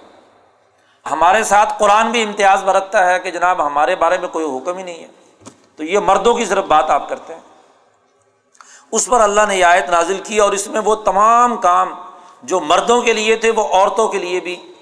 ہمارے 1.11 1.44
ساتھ 1.44 1.72
قرآن 1.79 2.11
بھی 2.11 2.22
امتیاز 2.22 2.64
برتتا 2.64 3.11
ہے 3.11 3.18
کہ 3.18 3.31
جناب 3.31 3.66
ہمارے 3.66 3.96
بارے 3.96 4.18
میں 4.18 4.29
کوئی 4.29 4.44
حکم 4.44 4.77
ہی 4.77 4.83
نہیں 4.83 5.03
ہے۔ 5.03 5.07
تو 5.77 5.85
یہ 5.85 5.98
مردوں 5.98 6.35
کی 6.35 6.44
صرف 6.44 6.64
بات 6.64 6.90
آپ 6.90 7.09
کرتے 7.09 7.35
ہیں۔ 7.35 7.40
اس 8.92 9.07
پر 9.07 9.20
اللہ 9.20 9.40
نے 9.48 9.57
یہ 9.57 9.64
آیت 9.64 9.90
نازل 9.90 10.20
کی 10.24 10.38
اور 10.38 10.53
اس 10.53 10.66
میں 10.66 10.81
وہ 10.81 10.94
تمام 10.94 11.57
کام 11.57 11.94
جو 12.42 12.61
مردوں 12.61 13.03
کے 13.03 13.12
لیے 13.12 13.37
تھے، 13.37 13.50
وہ 13.50 13.62
عورتوں 13.62 14.09
کے 14.09 14.18
لیے 14.18 14.40
بھی 14.40 14.72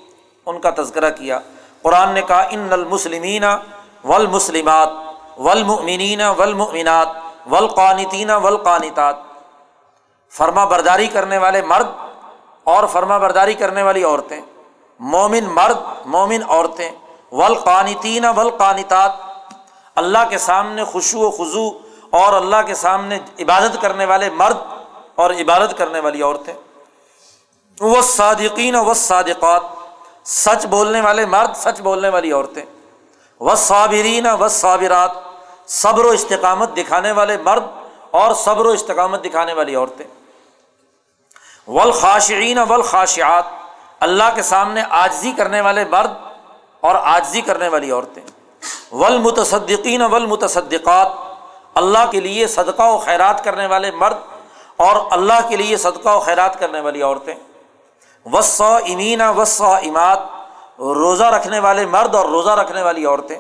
ان 0.47 0.61
کا 0.61 0.71
تذکرہ 0.71 1.11
کیا۔ 1.11 1.39
قرآن 1.83 2.11
نے 2.11 2.23
کہا، 2.23 2.41
ان 2.51 2.73
المسلمین 2.73 3.45
ولمسلمات 4.05 4.89
ولمنین 5.39 6.21
ولمنات 6.21 7.09
ولقانتین 7.51 8.31
ولقانتات 8.31 9.17
فرما 10.31 10.65
برداری 10.65 11.07
کرنے 11.07 11.39
والے 11.39 11.63
مرد 11.63 11.87
اور 12.65 12.87
فرما 12.87 13.19
برداری 13.19 13.55
کرنے 13.55 13.83
والی 13.83 14.05
عورتیں، 14.05 14.41
مومن 14.99 15.45
مرد، 15.45 15.77
مومن 16.07 16.43
عورتیں 16.49 16.91
ولقانتین 17.33 18.25
ولقانتات 18.25 19.13
اللہ 19.95 20.19
کے 20.31 20.39
سامنے 20.39 20.85
خوشو 20.85 21.19
و 21.21 21.31
خضو 21.31 21.79
اور 22.11 22.33
اللہ 22.33 22.57
کے 22.67 22.75
سامنے 22.75 23.19
عبادت 23.39 23.83
کرنے 23.83 24.05
والے 24.05 24.31
مرد 24.31 24.57
اور 25.15 25.31
عبادت 25.31 25.79
کرنے 25.79 26.01
والی 26.01 26.23
عورتیں۔ 26.23 26.55
وہ 27.81 28.03
صادقین 28.03 28.77
و 28.77 28.95
صادقات 28.95 29.63
سچ 30.25 30.67
بولنے 30.67 31.01
والے 31.01 31.27
مرد، 31.27 31.55
سچ 31.55 31.81
بولنے 31.81 32.09
والی 32.09 32.33
عورتیں۔ 32.33 32.63
و 33.41 33.55
صابرین 33.55 34.27
و 34.27 34.49
صابرات 34.49 35.11
صبر 35.67 36.05
و 36.05 36.09
استقامت 36.09 36.77
دکھانے 36.77 37.13
والے 37.13 37.37
مرد 37.37 37.65
اور 38.11 38.35
صبر 38.35 38.67
و 38.67 38.69
استقامت 38.69 39.25
دکھانے 39.25 39.53
والی 39.53 39.75
عورتیں۔ 39.75 40.07
ولخاشعین 41.67 42.59
ولخاشعات 42.59 43.45
اللہ 44.01 44.23
کے 44.35 44.43
سامنے 44.43 44.83
آجزی 44.91 45.33
کرنے 45.33 45.61
والے 45.61 45.85
مرد 45.85 46.11
اور 46.81 46.95
آجزی 46.95 47.41
کرنے 47.41 47.69
والی 47.69 47.91
عورتیں۔ 47.91 48.23
ولمتصدقین 48.95 50.03
ولمتصدقات 50.03 51.09
اللہ 51.75 52.11
کے 52.11 52.21
لیے 52.21 52.47
صدقہ 52.47 52.83
و 52.83 52.99
خیرات 52.99 53.45
کرنے 53.45 53.67
والے 53.67 53.91
مرد 53.91 54.17
اور 54.77 54.97
اللہ 55.11 55.49
کے 55.49 55.57
لیے 55.57 55.77
صدقہ 55.77 56.09
و 56.09 56.21
خیرات 56.21 56.59
کرنے 56.59 56.81
والی 56.81 57.03
عورتیں۔ 57.03 57.35
وسا 58.33 58.77
امین 58.77 59.21
وسا 59.37 59.77
امات 59.77 60.19
روزہ 60.79 61.25
رکھنے 61.25 61.59
والے 61.59 61.87
مرد 61.87 62.15
اور 62.15 62.25
روزہ 62.25 62.51
رکھنے 62.51 62.83
والی 62.83 63.07
عورتیں۔ 63.07 63.39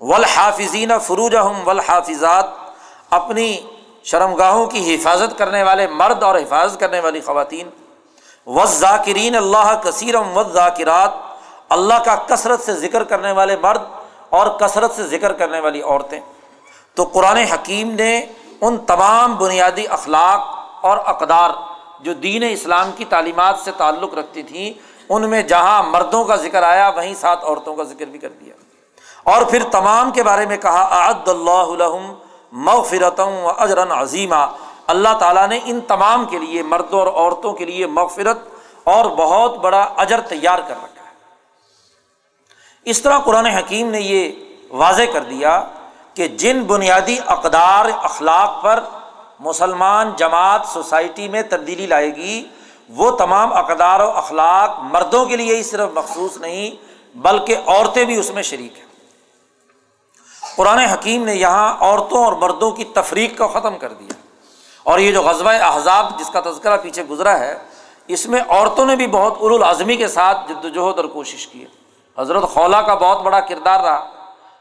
ولحافظین 0.00 0.98
فروج 0.98 1.36
ہم 1.36 1.68
ولحافظات 1.68 2.44
اپنی 3.10 3.56
شرمگاہوں 4.04 4.66
کی 4.66 4.94
حفاظت 4.94 5.38
کرنے 5.38 5.62
والے 5.62 5.86
مرد 5.86 6.22
اور 6.22 6.38
حفاظت 6.38 6.80
کرنے 6.80 7.00
والی 7.00 7.20
خواتین۔ 7.20 7.68
و 8.46 8.66
ذاکرین 8.66 9.36
اللہ 9.36 9.80
کثیرم 9.84 10.36
و 10.36 10.42
ذاکرات 10.42 11.10
اللہ 11.68 11.94
کا 12.04 12.14
کثرت 12.14 12.60
سے 12.60 12.72
ذکر 12.72 13.04
کرنے 13.04 13.32
والے 13.32 13.56
مرد 13.56 13.82
اور 14.30 14.46
کثرت 14.46 14.92
سے 14.96 15.06
ذکر 15.06 15.32
کرنے 15.32 15.60
والی 15.60 15.82
عورتیں۔ 15.82 16.20
تو 16.94 17.04
قرآن 17.04 17.36
حکیم 17.36 17.90
نے 17.90 18.26
ان 18.60 18.78
تمام 18.78 19.36
بنیادی 19.36 19.88
اخلاق 19.88 20.40
اور 20.84 20.98
اقدار 21.04 21.50
جو 22.00 22.12
دین 22.12 22.42
اسلام 22.50 22.90
کی 22.96 23.04
تعلیمات 23.04 23.58
سے 23.64 23.70
تعلق 23.76 24.14
رکھتی 24.14 24.42
تھیں، 24.42 24.72
ان 25.08 25.30
میں 25.30 25.42
جہاں 25.42 25.82
مردوں 25.82 26.24
کا 26.24 26.36
ذکر 26.36 26.62
آیا، 26.62 26.88
وہیں 26.88 27.14
سات 27.14 27.44
عورتوں 27.44 27.74
کا 27.74 27.82
ذکر 27.82 28.04
بھی 28.04 28.18
کر 28.18 28.28
دیا۔ 28.28 28.54
اور 29.24 29.42
پھر 29.42 29.62
تمام 29.72 30.10
کے 30.10 30.22
بارے 30.22 30.46
میں 30.46 30.56
کہا 30.56 31.10
عد 31.10 31.28
اللہ 31.28 31.86
مغفرتم 32.52 33.28
و 33.28 33.50
اجرن 33.58 33.92
عظیمہ 33.92 34.54
اللہ 34.86 35.08
تعالیٰ 35.18 35.48
نے 35.48 35.58
ان 35.64 35.80
تمام 35.80 36.24
کے 36.24 36.38
لیے 36.38 36.62
مردوں 36.62 36.98
اور 36.98 37.06
عورتوں 37.06 37.52
کے 37.52 37.64
لیے 37.64 37.86
مغفرت 37.86 38.38
اور 38.84 39.04
بہت 39.04 39.56
بڑا 39.56 39.82
اجر 39.96 40.20
تیار 40.20 40.58
کر 40.58 40.74
رکھا 40.74 41.04
ہے۔ 41.04 41.10
اس 42.84 43.02
طرح 43.02 43.18
قرآن 43.18 43.46
حکیم 43.46 43.90
نے 43.90 44.00
یہ 44.00 44.32
واضح 44.70 45.02
کر 45.12 45.22
دیا 45.22 45.64
کہ 46.14 46.28
جن 46.28 46.62
بنیادی 46.62 47.16
اقدار 47.26 47.84
اخلاق 48.02 48.62
پر 48.62 48.84
مسلمان 49.40 50.10
جماعت 50.16 50.60
سوسائٹی 50.66 51.28
میں 51.28 51.42
تبدیلی 51.42 51.86
لائے 51.86 52.16
گی، 52.16 52.48
وہ 52.88 53.10
تمام 53.10 53.52
اقدار 53.52 54.00
و 54.00 54.10
اخلاق 54.10 54.80
مردوں 54.80 55.24
کے 55.24 55.36
لیے 55.36 55.56
ہی 55.56 55.62
صرف 55.62 55.90
مخصوص 55.94 56.36
نہیں، 56.36 56.70
بلکہ 57.18 57.56
عورتیں 57.66 58.04
بھی 58.04 58.16
اس 58.16 58.30
میں 58.30 58.42
شریک 58.42 58.78
ہیں۔ 58.78 58.91
قرآن 60.56 60.78
حکیم 60.78 61.24
نے 61.24 61.34
یہاں 61.34 61.76
عورتوں 61.80 62.24
اور 62.24 62.32
مردوں 62.32 62.70
کی 62.70 62.84
تفریق 62.84 63.38
کو 63.38 63.48
ختم 63.48 63.78
کر 63.78 63.92
دیا۔ 63.92 64.12
اور 64.82 64.98
یہ 64.98 65.12
جو 65.12 65.22
غزبۂ 65.22 65.54
احزاب 65.60 66.18
جس 66.18 66.30
کا 66.30 66.40
تذکرہ 66.40 66.76
پیچھے 66.76 67.02
گزرا 67.02 67.38
ہے، 67.38 67.58
اس 68.06 68.26
میں 68.26 68.40
عورتوں 68.48 68.86
نے 68.86 68.96
بھی 68.96 69.06
بہت 69.06 69.38
الاظمی 69.40 69.96
کے 69.96 70.08
ساتھ 70.08 70.52
جد 70.52 70.64
وجہد 70.64 70.98
اور 70.98 71.04
کوشش 71.04 71.46
کی۔ 71.46 71.64
حضرت 72.18 72.42
خولا 72.42 72.82
کا 72.82 72.94
بہت 72.94 73.22
بڑا 73.22 73.40
کردار 73.40 73.80
رہا 73.80 74.08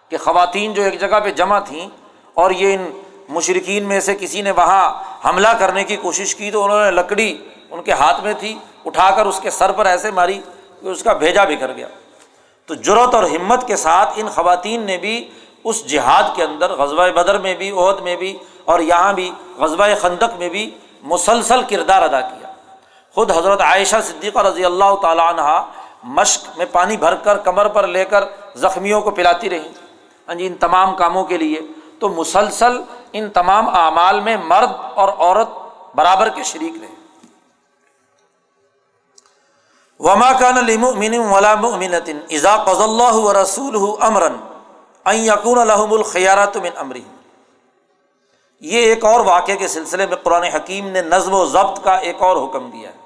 کہ 0.10 0.18
خواتین 0.18 0.74
جو 0.74 0.84
ایک 0.84 1.00
جگہ 1.00 1.20
پہ 1.24 1.32
جمع 1.32 1.60
تھیں 1.60 1.90
اور 2.34 2.52
یہ 2.52 2.74
ان 2.74 3.02
مشرقین 3.30 3.84
میں 3.84 4.00
سے 4.00 4.16
کسی 4.16 4.42
نے 4.42 4.52
وہاں 4.52 5.04
حملہ 5.26 5.48
کرنے 5.60 5.84
کی 5.84 5.96
کوشش 5.96 6.36
کی 6.36 6.52
تو 6.52 6.64
انہوں 6.64 6.86
نے 6.86 6.92
لکڑی 6.92 7.38
ان 7.72 7.84
کے 7.84 7.92
ہاتھ 7.92 8.24
میں 8.24 8.34
تھی، 8.34 8.58
اٹھا 8.86 9.12
کر 9.12 9.26
اس 9.26 9.40
کے 9.40 9.50
سر 9.50 9.72
پر 9.72 9.86
ایسے 9.86 10.12
ماری 10.12 10.42
کہ 10.82 10.88
اس 10.88 11.04
کا 11.04 11.14
بھیجا 11.14 11.44
بکھر 11.44 11.74
گیا۔ 11.74 11.88
تو 12.66 12.74
جرت 12.74 13.16
اور 13.16 13.24
ہمت 13.24 13.68
کے 13.68 13.76
ساتھ 13.76 14.10
ان 14.16 14.28
خواتین 14.28 14.82
نے 14.82 14.98
بھی 14.98 15.30
اس 15.64 15.86
جہاد 15.86 16.36
کے 16.36 16.44
اندر 16.44 16.72
غزبۂ 16.72 17.12
بدر 17.12 17.38
میں 17.38 17.56
بھی، 17.56 17.72
عہد 17.72 18.00
میں 18.02 18.16
بھی، 18.16 18.38
اور 18.66 18.80
یہاں 18.80 19.14
بھی 19.14 19.32
غزبۂ 19.58 19.90
خندق 20.02 20.38
میں 20.38 20.50
بھی 20.50 20.70
مسلسل 21.04 21.62
کردار 21.64 22.02
ادا 22.02 22.22
کیا۔ 22.22 22.52
خود 23.14 23.32
حضرت 23.32 23.62
عائشہ 23.62 23.96
صدیقہ 24.04 24.40
رضی 24.40 24.66
اللہ 24.66 24.96
تعالیٰ 25.02 25.30
عنہ 25.30 25.66
مشق 26.04 26.58
میں 26.58 26.66
پانی 26.72 26.98
بھر 26.98 27.16
کر، 27.16 27.38
کمر 27.38 27.68
پر 27.68 27.88
لے 27.88 28.06
کر 28.06 28.24
زخمیوں 28.56 29.02
کو 29.02 29.12
پلاتی 29.12 29.50
رہیں 29.50 29.70
ہاں 30.28 30.36
جی 30.36 30.48
ان 30.48 30.56
تمام 30.56 30.96
کاموں 30.96 31.24
کے 31.24 31.38
لیے۔ 31.38 31.62
تو 32.00 32.10
مسلسل 32.10 32.82
ان 33.14 33.30
تمام 33.30 33.70
اعمال 33.70 34.20
میں 34.20 34.38
مرد 34.38 34.72
اور 34.94 35.10
عورت 35.10 35.50
برابر 35.96 36.30
کے 36.30 36.44
شریک 36.44 36.74
رہے۔ 36.82 36.96
وما 40.00 40.32
کا 40.34 40.52
نمن 40.52 41.20
ولا 41.20 41.56
مؤمنۃ 41.56 42.10
اذا 42.30 42.56
قض 42.58 42.82
اللہ 42.82 43.14
و 43.14 43.42
رسول 43.42 43.98
امرن 44.00 44.36
یقون 45.06 45.58
الحم 45.58 45.94
الخیارات 45.94 46.58
من 46.58 46.78
امری 46.78 47.02
یہ 48.60 48.80
ایک 48.80 49.06
اور 49.06 49.20
واقعے 49.20 49.56
کے 49.58 49.68
سلسلے 49.68 50.06
میں 50.06 50.18
قرآن 50.18 50.44
حکیم 50.44 50.88
نے 50.88 51.02
نظم 51.02 51.34
و 51.34 51.46
ضبط 51.46 51.84
کا 51.84 51.96
ایک 51.96 52.22
اور 52.22 52.38
حکم 52.38 52.70
دیا 52.70 52.90
ہے۔ 52.90 53.00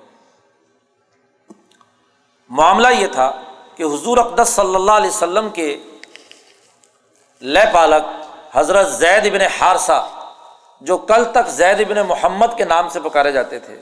معاملہ 2.49 2.87
یہ 2.87 3.07
تھا 3.07 3.31
کہ 3.75 3.83
حضور 3.83 4.17
اقدس 4.17 4.49
صلی 4.49 4.75
اللہ 4.75 4.91
علیہ 4.91 5.09
وسلم 5.09 5.49
کے 5.49 5.77
لے 7.41 7.63
پالک 7.73 8.03
حضرت 8.53 8.89
زید 8.89 9.25
ابن 9.25 9.41
حارثہ، 9.59 10.07
جو 10.81 10.97
کل 10.97 11.23
تک 11.31 11.47
زید 11.49 11.79
ابن 11.81 11.97
محمد 12.07 12.57
کے 12.57 12.65
نام 12.65 12.89
سے 12.89 12.99
پکارے 12.99 13.31
جاتے 13.31 13.59
تھے، 13.59 13.81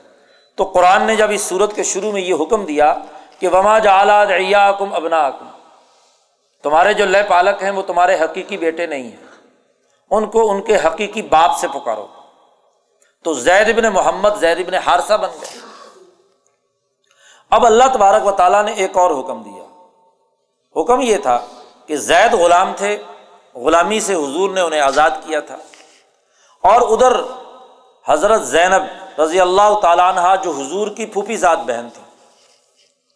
تو 0.57 0.63
قرآن 0.63 1.03
نے 1.03 1.15
جب 1.15 1.31
اس 1.31 1.41
صورت 1.41 1.75
کے 1.75 1.83
شروع 1.83 2.11
میں 2.11 2.21
یہ 2.21 2.33
حکم 2.41 2.65
دیا 2.65 2.93
کہ 3.39 3.47
وما 3.47 3.79
جالاد 3.79 4.27
کم 4.79 4.93
ابنا 4.93 5.29
کم 5.29 5.47
تمہارے 6.63 6.93
جو 6.93 7.05
لے 7.05 7.23
پالک 7.23 7.63
ہیں 7.63 7.71
وہ 7.71 7.81
تمہارے 7.81 8.19
حقیقی 8.19 8.57
بیٹے 8.57 8.85
نہیں 8.85 9.03
ہیں۔ 9.03 9.25
ان 10.11 10.29
کو 10.29 10.51
ان 10.51 10.61
کے 10.61 10.75
حقیقی 10.75 11.21
باپ 11.21 11.57
سے 11.57 11.67
پکارو۔ 11.67 12.07
تو 13.23 13.33
زید 13.33 13.69
ابن 13.69 13.93
محمد 13.93 14.29
زید 14.39 14.59
ابن 14.59 14.73
حارثہ 14.73 15.13
بن 15.13 15.29
گئے۔ 15.41 15.59
اب 17.49 17.65
اللہ 17.65 17.83
تبارک 17.93 18.25
و 18.25 18.31
تعالیٰ 18.31 18.63
نے 18.63 18.73
ایک 18.73 18.97
اور 18.97 19.11
حکم 19.11 19.43
دیا۔ 19.43 19.63
حکم 20.81 21.01
یہ 21.01 21.17
تھا 21.17 21.45
کہ 21.85 21.95
زید 21.95 22.33
غلام 22.33 22.73
تھے، 22.77 23.03
غلامی 23.55 23.99
سے 23.99 24.13
حضور 24.13 24.49
نے 24.49 24.61
انہیں 24.61 24.81
آزاد 24.81 25.11
کیا 25.11 25.39
تھا۔ 25.39 25.55
اور 26.61 26.81
ادھر 26.81 27.13
حضرت 28.05 28.41
زینب 28.41 28.81
رضی 29.21 29.41
اللہ 29.41 29.79
تعالیٰ 29.81 30.17
عنہ 30.17 30.43
جو 30.43 30.51
حضور 30.51 30.87
کی 30.87 31.05
پھوپھی 31.05 31.37
ذات 31.37 31.59
بہن 31.59 31.89
تھی 31.93 32.03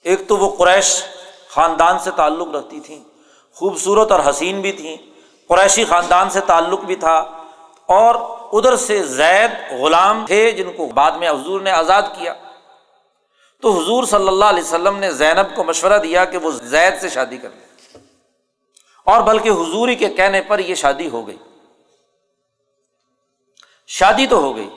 ایک 0.03 0.27
تو 0.27 0.37
وہ 0.37 0.55
قریش 0.55 1.03
خاندان 1.49 1.99
سے 1.99 2.11
تعلق 2.11 2.55
رکھتی 2.55 2.79
تھیں۔ 2.79 3.16
خوبصورت 3.57 4.11
اور 4.11 4.19
حسین 4.29 4.61
بھی 4.61 4.71
تھیں، 4.71 4.97
قریشی 5.49 5.85
خاندان 5.85 6.29
سے 6.29 6.39
تعلق 6.39 6.79
بھی 6.79 6.95
تھا، 6.95 7.17
اور 7.89 8.15
ادھر 8.53 8.75
سے 8.75 9.03
زید 9.03 9.51
غلام 9.71 10.25
تھے 10.25 10.51
جن 10.51 10.71
کو 10.77 10.85
بعد 10.85 11.11
میں 11.11 11.29
حضور 11.29 11.61
نے 11.61 11.71
آزاد 11.71 12.01
کیا۔ 12.01 12.33
تو 13.61 13.71
حضور 13.71 14.03
صلی 14.03 14.27
اللہ 14.27 14.45
علیہ 14.45 14.63
وسلم 14.63 14.97
نے 14.97 15.11
زینب 15.11 15.55
کو 15.55 15.63
مشورہ 15.63 15.97
دیا 15.97 16.25
کہ 16.25 16.37
وہ 16.37 16.51
زید 16.51 17.01
سے 17.01 17.09
شادی 17.09 17.37
کر 17.37 17.49
لے۔ 17.49 17.65
اور 19.05 19.21
بلکہ 19.21 19.49
حضوری 19.49 19.95
کے 19.95 20.09
کہنے 20.09 20.41
پر 20.41 20.59
یہ 20.59 20.75
شادی 20.75 21.09
ہو 21.09 21.27
گئی۔ 21.27 21.37
شادی 23.87 24.27
تو 24.27 24.37
ہو 24.37 24.55
گئی، 24.55 24.69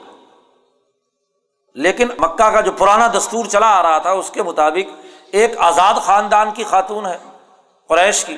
لیکن 1.75 2.07
مکہ 2.19 2.49
کا 2.49 2.61
جو 2.61 2.71
پرانا 2.71 3.07
دستور 3.17 3.45
چلا 3.45 3.67
آ 3.67 3.81
رہا 3.83 3.97
تھا، 3.97 4.11
اس 4.11 4.29
کے 4.29 4.43
مطابق 4.43 4.95
ایک 5.31 5.51
آزاد 5.57 5.93
خاندان 5.93 6.51
کی 6.51 6.63
خاتون 6.63 7.05
ہے، 7.05 7.17
قریش 7.87 8.25
کی۔ 8.25 8.37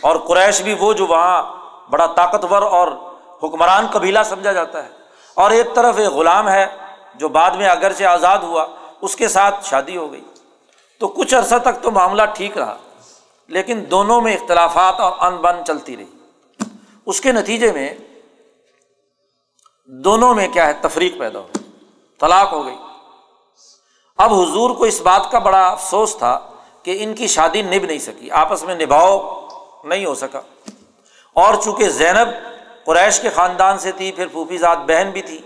اور 0.00 0.16
قریش 0.16 0.62
بھی 0.62 0.74
وہ 0.74 0.92
جو 0.92 1.06
وہاں 1.06 1.42
بڑا 1.90 2.06
طاقتور 2.06 2.62
اور 2.62 2.88
حکمران 3.42 3.86
قبیلہ 3.92 4.18
سمجھا 4.24 4.52
جاتا 4.52 4.84
ہے۔ 4.84 4.88
اور 5.34 5.50
ایک 5.50 5.74
طرف 5.74 5.98
ایک 5.98 6.08
غلام 6.08 6.48
ہے 6.48 6.66
جو 7.14 7.28
بعد 7.28 7.50
میں 7.50 7.66
اگرچہ 7.66 8.04
آزاد 8.04 8.38
ہوا، 8.38 8.66
اس 9.00 9.16
کے 9.16 9.28
ساتھ 9.28 9.66
شادی 9.66 9.96
ہو 9.96 10.12
گئی۔ 10.12 10.24
تو 11.00 11.08
کچھ 11.08 11.34
عرصہ 11.34 11.54
تک 11.62 11.82
تو 11.82 11.90
معاملہ 11.90 12.22
ٹھیک 12.34 12.58
رہا، 12.58 12.76
لیکن 13.46 13.84
دونوں 13.90 14.20
میں 14.20 14.34
اختلافات 14.34 15.00
اور 15.00 15.12
ان 15.20 15.36
بن 15.36 15.56
چلتی 15.66 15.96
رہی۔ 15.96 16.04
اس 17.06 17.20
کے 17.20 17.32
نتیجے 17.32 17.72
میں 17.72 17.94
دونوں 19.86 20.34
میں 20.34 20.48
کیا 20.48 20.66
ہے، 20.66 20.72
تفریق 20.72 21.18
پیدا 21.18 21.38
ہو 21.38 21.48
طلاق 22.20 22.52
ہو 22.52 22.66
گئی۔ 22.66 22.76
اب 24.18 24.34
حضور 24.34 24.70
کو 24.70 24.84
اس 24.84 25.00
بات 25.00 25.30
کا 25.30 25.38
بڑا 25.38 25.68
افسوس 25.68 26.16
تھا 26.18 26.40
کہ 26.82 26.96
ان 27.00 27.14
کی 27.14 27.26
شادی 27.26 27.62
نبھ 27.62 27.84
نہیں 27.84 27.98
سکی، 27.98 28.30
آپس 28.30 28.62
میں 28.62 28.74
نبھاؤ 28.74 29.41
نہیں 29.84 30.04
ہو 30.04 30.14
سکا۔ 30.14 30.40
اور 31.32 31.54
چونکہ 31.64 31.88
زینب 31.88 32.28
قریش 32.84 33.20
کے 33.20 33.30
خاندان 33.30 33.78
سے 33.78 33.92
تھی، 33.92 34.12
پھر 34.12 34.26
پھوپھی 34.26 34.58
ذات 34.58 34.78
بہن 34.78 35.10
بھی 35.10 35.22
تھی۔ 35.22 35.38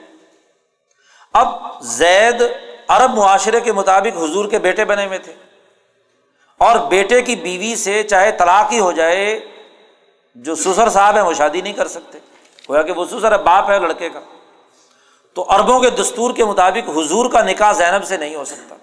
اب 1.32 1.48
زید 1.82 2.42
عرب 2.88 3.10
معاشرے 3.10 3.60
کے 3.60 3.72
مطابق 3.72 4.16
حضور 4.16 4.48
کے 4.48 4.58
بیٹے 4.58 4.84
بنے 4.84 5.06
ہوئے 5.06 5.18
تھے۔ 5.18 5.32
اور 6.58 6.76
بیٹے 6.76 7.22
کی 7.22 7.36
بیوی 7.36 7.76
سے 7.76 8.02
چاہے 8.02 8.32
طلاق 8.32 8.72
ہی 8.72 8.80
ہو 8.80 8.92
جائے، 8.92 9.40
جو 10.34 10.54
سسر 10.54 10.88
صاحب 10.88 11.14
ہیں 11.14 11.22
وہ 11.22 11.32
شادی 11.32 11.60
نہیں 11.60 11.72
کر 11.72 11.88
سکتے۔ 11.88 12.18
ہوا 12.68 12.82
کہ 12.82 12.92
وہ 12.92 13.04
سسر 13.04 13.38
باپ 13.38 13.70
ہے 13.70 13.78
لڑکے 13.78 14.10
کا۔ 14.10 14.20
تو 15.34 15.50
اربوں 15.50 15.80
کے 15.80 15.90
دستور 15.90 16.34
کے 16.34 16.44
مطابق 16.44 16.88
حضور 16.88 17.30
کا 17.30 17.42
نکاح 17.42 17.72
زینب 17.72 18.04
سے 18.04 18.16
نہیں 18.16 18.34
ہو 18.34 18.44
سکتا۔ 18.44 18.74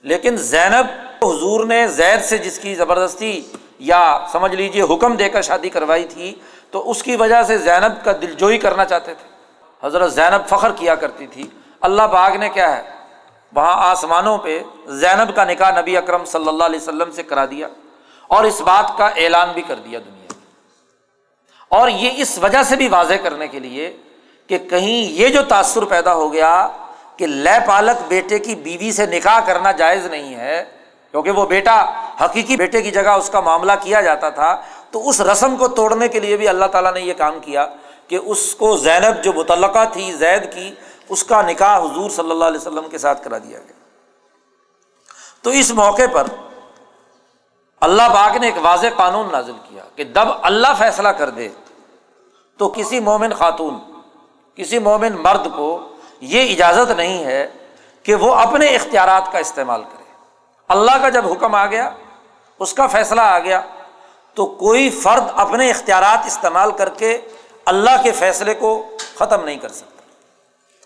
لیکن 0.00 0.36
زینب 0.36 0.86
حضور 1.24 1.64
نے 1.64 1.88
زید 1.88 2.24
سے 2.24 2.38
جس 2.38 2.58
کی 2.58 2.74
زبردستی 2.74 3.42
یا 3.78 4.26
سمجھ 4.32 4.54
لیجیے 4.54 4.82
حکم 4.82 5.14
دے 5.14 5.28
کر 5.28 5.42
شادی 5.42 5.68
کروائی 5.68 6.04
تھی، 6.04 6.34
تو 6.70 6.90
اس 6.90 7.02
کی 7.02 7.16
وجہ 7.16 7.42
سے 7.42 7.58
زینب 7.58 8.04
کا 8.04 8.12
دل 8.22 8.32
جوئی 8.32 8.58
کرنا 8.58 8.84
چاہتے 8.84 9.14
تھے۔ 9.14 9.28
حضرت 9.86 10.12
زینب 10.12 10.48
فخر 10.48 10.72
کیا 10.72 10.94
کرتی 10.94 11.26
تھی۔ 11.26 11.46
اللہ 11.80 12.02
باغ 12.02 12.36
نے 12.36 12.48
کیا 12.48 12.76
ہے؟ 12.76 12.96
وہاں 13.52 13.90
آسمانوں 13.90 14.38
پہ 14.38 14.62
زینب 14.86 15.36
کا 15.36 15.44
نکاح 15.44 15.80
نبی 15.80 15.96
اکرم 15.96 16.24
صلی 16.24 16.48
اللہ 16.48 16.64
علیہ 16.64 16.80
وسلم 16.82 17.10
سے 17.10 17.22
کرا 17.22 17.44
دیا 17.44 17.68
اور 18.28 18.44
اس 18.44 18.60
بات 18.60 18.98
کا 18.98 19.06
اعلان 19.06 19.48
بھی 19.54 19.62
کر 19.62 19.74
دیا 19.74 19.98
دنیا 20.06 20.32
اور 21.68 21.88
یہ 21.88 22.10
اس 22.16 22.38
وجہ 22.38 22.62
سے 22.62 22.76
بھی 22.76 22.88
واضح 22.88 23.14
کرنے 23.22 23.48
کے 23.48 23.60
لیے 23.60 23.96
کہ 24.46 24.58
کہیں 24.58 25.12
یہ 25.12 25.28
جو 25.28 25.42
تاثر 25.42 25.84
پیدا 25.84 26.14
ہو 26.14 26.32
گیا 26.32 26.68
کہ 27.16 27.26
لے 27.26 27.58
پالک 27.66 28.08
بیٹے 28.08 28.38
کی 28.38 28.54
بیوی 28.54 28.92
سے 28.92 29.06
نکاح 29.06 29.40
کرنا 29.40 29.72
جائز 29.72 30.06
نہیں 30.06 30.34
ہے 30.34 30.64
کیونکہ 31.16 31.40
وہ 31.40 31.44
بیٹا 31.46 31.74
حقیقی 32.20 32.56
بیٹے 32.56 32.80
کی 32.82 32.90
جگہ 32.90 33.10
اس 33.10 33.28
کا 33.30 33.40
معاملہ 33.40 33.72
کیا 33.82 34.00
جاتا 34.00 34.28
تھا، 34.30 34.54
تو 34.90 35.08
اس 35.08 35.20
رسم 35.20 35.56
کو 35.56 35.68
توڑنے 35.68 36.08
کے 36.08 36.20
لیے 36.20 36.36
بھی 36.36 36.48
اللہ 36.48 36.66
تعالیٰ 36.72 36.92
نے 36.94 37.00
یہ 37.00 37.14
کام 37.18 37.38
کیا 37.40 37.66
کہ 38.08 38.18
اس 38.22 38.54
کو 38.54 38.76
زینب 38.76 39.22
جو 39.24 39.32
متعلقہ 39.32 39.84
تھی، 39.92 40.12
زید 40.12 40.52
کی، 40.54 40.70
اس 41.08 41.24
کا 41.24 41.40
نکاح 41.42 41.78
حضور 41.78 42.10
صلی 42.10 42.30
اللہ 42.30 42.44
علیہ 42.44 42.60
وسلم 42.60 42.88
کے 42.88 42.98
ساتھ 42.98 43.24
کرا 43.24 43.38
دیا 43.38 43.58
گیا۔ 43.58 43.74
تو 45.42 45.50
اس 45.50 45.70
موقع 45.70 46.06
پر 46.12 46.26
اللہ 47.82 48.08
باغ 48.12 48.36
نے 48.40 48.46
ایک 48.46 48.58
واضح 48.62 48.96
قانون 48.96 49.32
نازل 49.32 49.58
کیا 49.68 49.82
کہ 49.94 50.04
جب 50.04 50.28
اللہ 50.42 50.74
فیصلہ 50.78 51.08
کر 51.08 51.30
دے 51.30 51.48
تو 52.60 52.68
کسی 52.68 53.00
مومن 53.00 53.34
خاتون، 53.34 53.78
کسی 54.58 54.78
مومن 54.78 55.16
مرد 55.22 55.46
کو 55.56 55.68
یہ 56.20 56.52
اجازت 56.52 56.90
نہیں 56.90 57.24
ہے 57.24 57.46
کہ 58.04 58.14
وہ 58.14 58.34
اپنے 58.34 58.74
اختیارات 58.74 59.32
کا 59.32 59.38
استعمال 59.38 59.82
کرے۔ 59.82 59.95
اللہ 60.68 60.98
کا 61.02 61.08
جب 61.08 61.26
حکم 61.32 61.54
آ 61.54 61.66
گیا، 61.66 61.90
اس 62.60 62.74
کا 62.74 62.86
فیصلہ 62.86 63.20
آ 63.20 63.38
گیا، 63.38 63.60
تو 64.36 64.46
کوئی 64.46 64.88
فرد 64.90 65.30
اپنے 65.36 65.70
اختیارات 65.70 66.26
استعمال 66.26 66.70
کر 66.70 66.88
کے 66.88 67.18
اللہ 67.64 68.02
کے 68.02 68.12
فیصلے 68.12 68.54
کو 68.54 68.70
ختم 69.18 69.44
نہیں 69.44 69.56
کر 69.56 69.68
سکتا۔ 69.68 70.02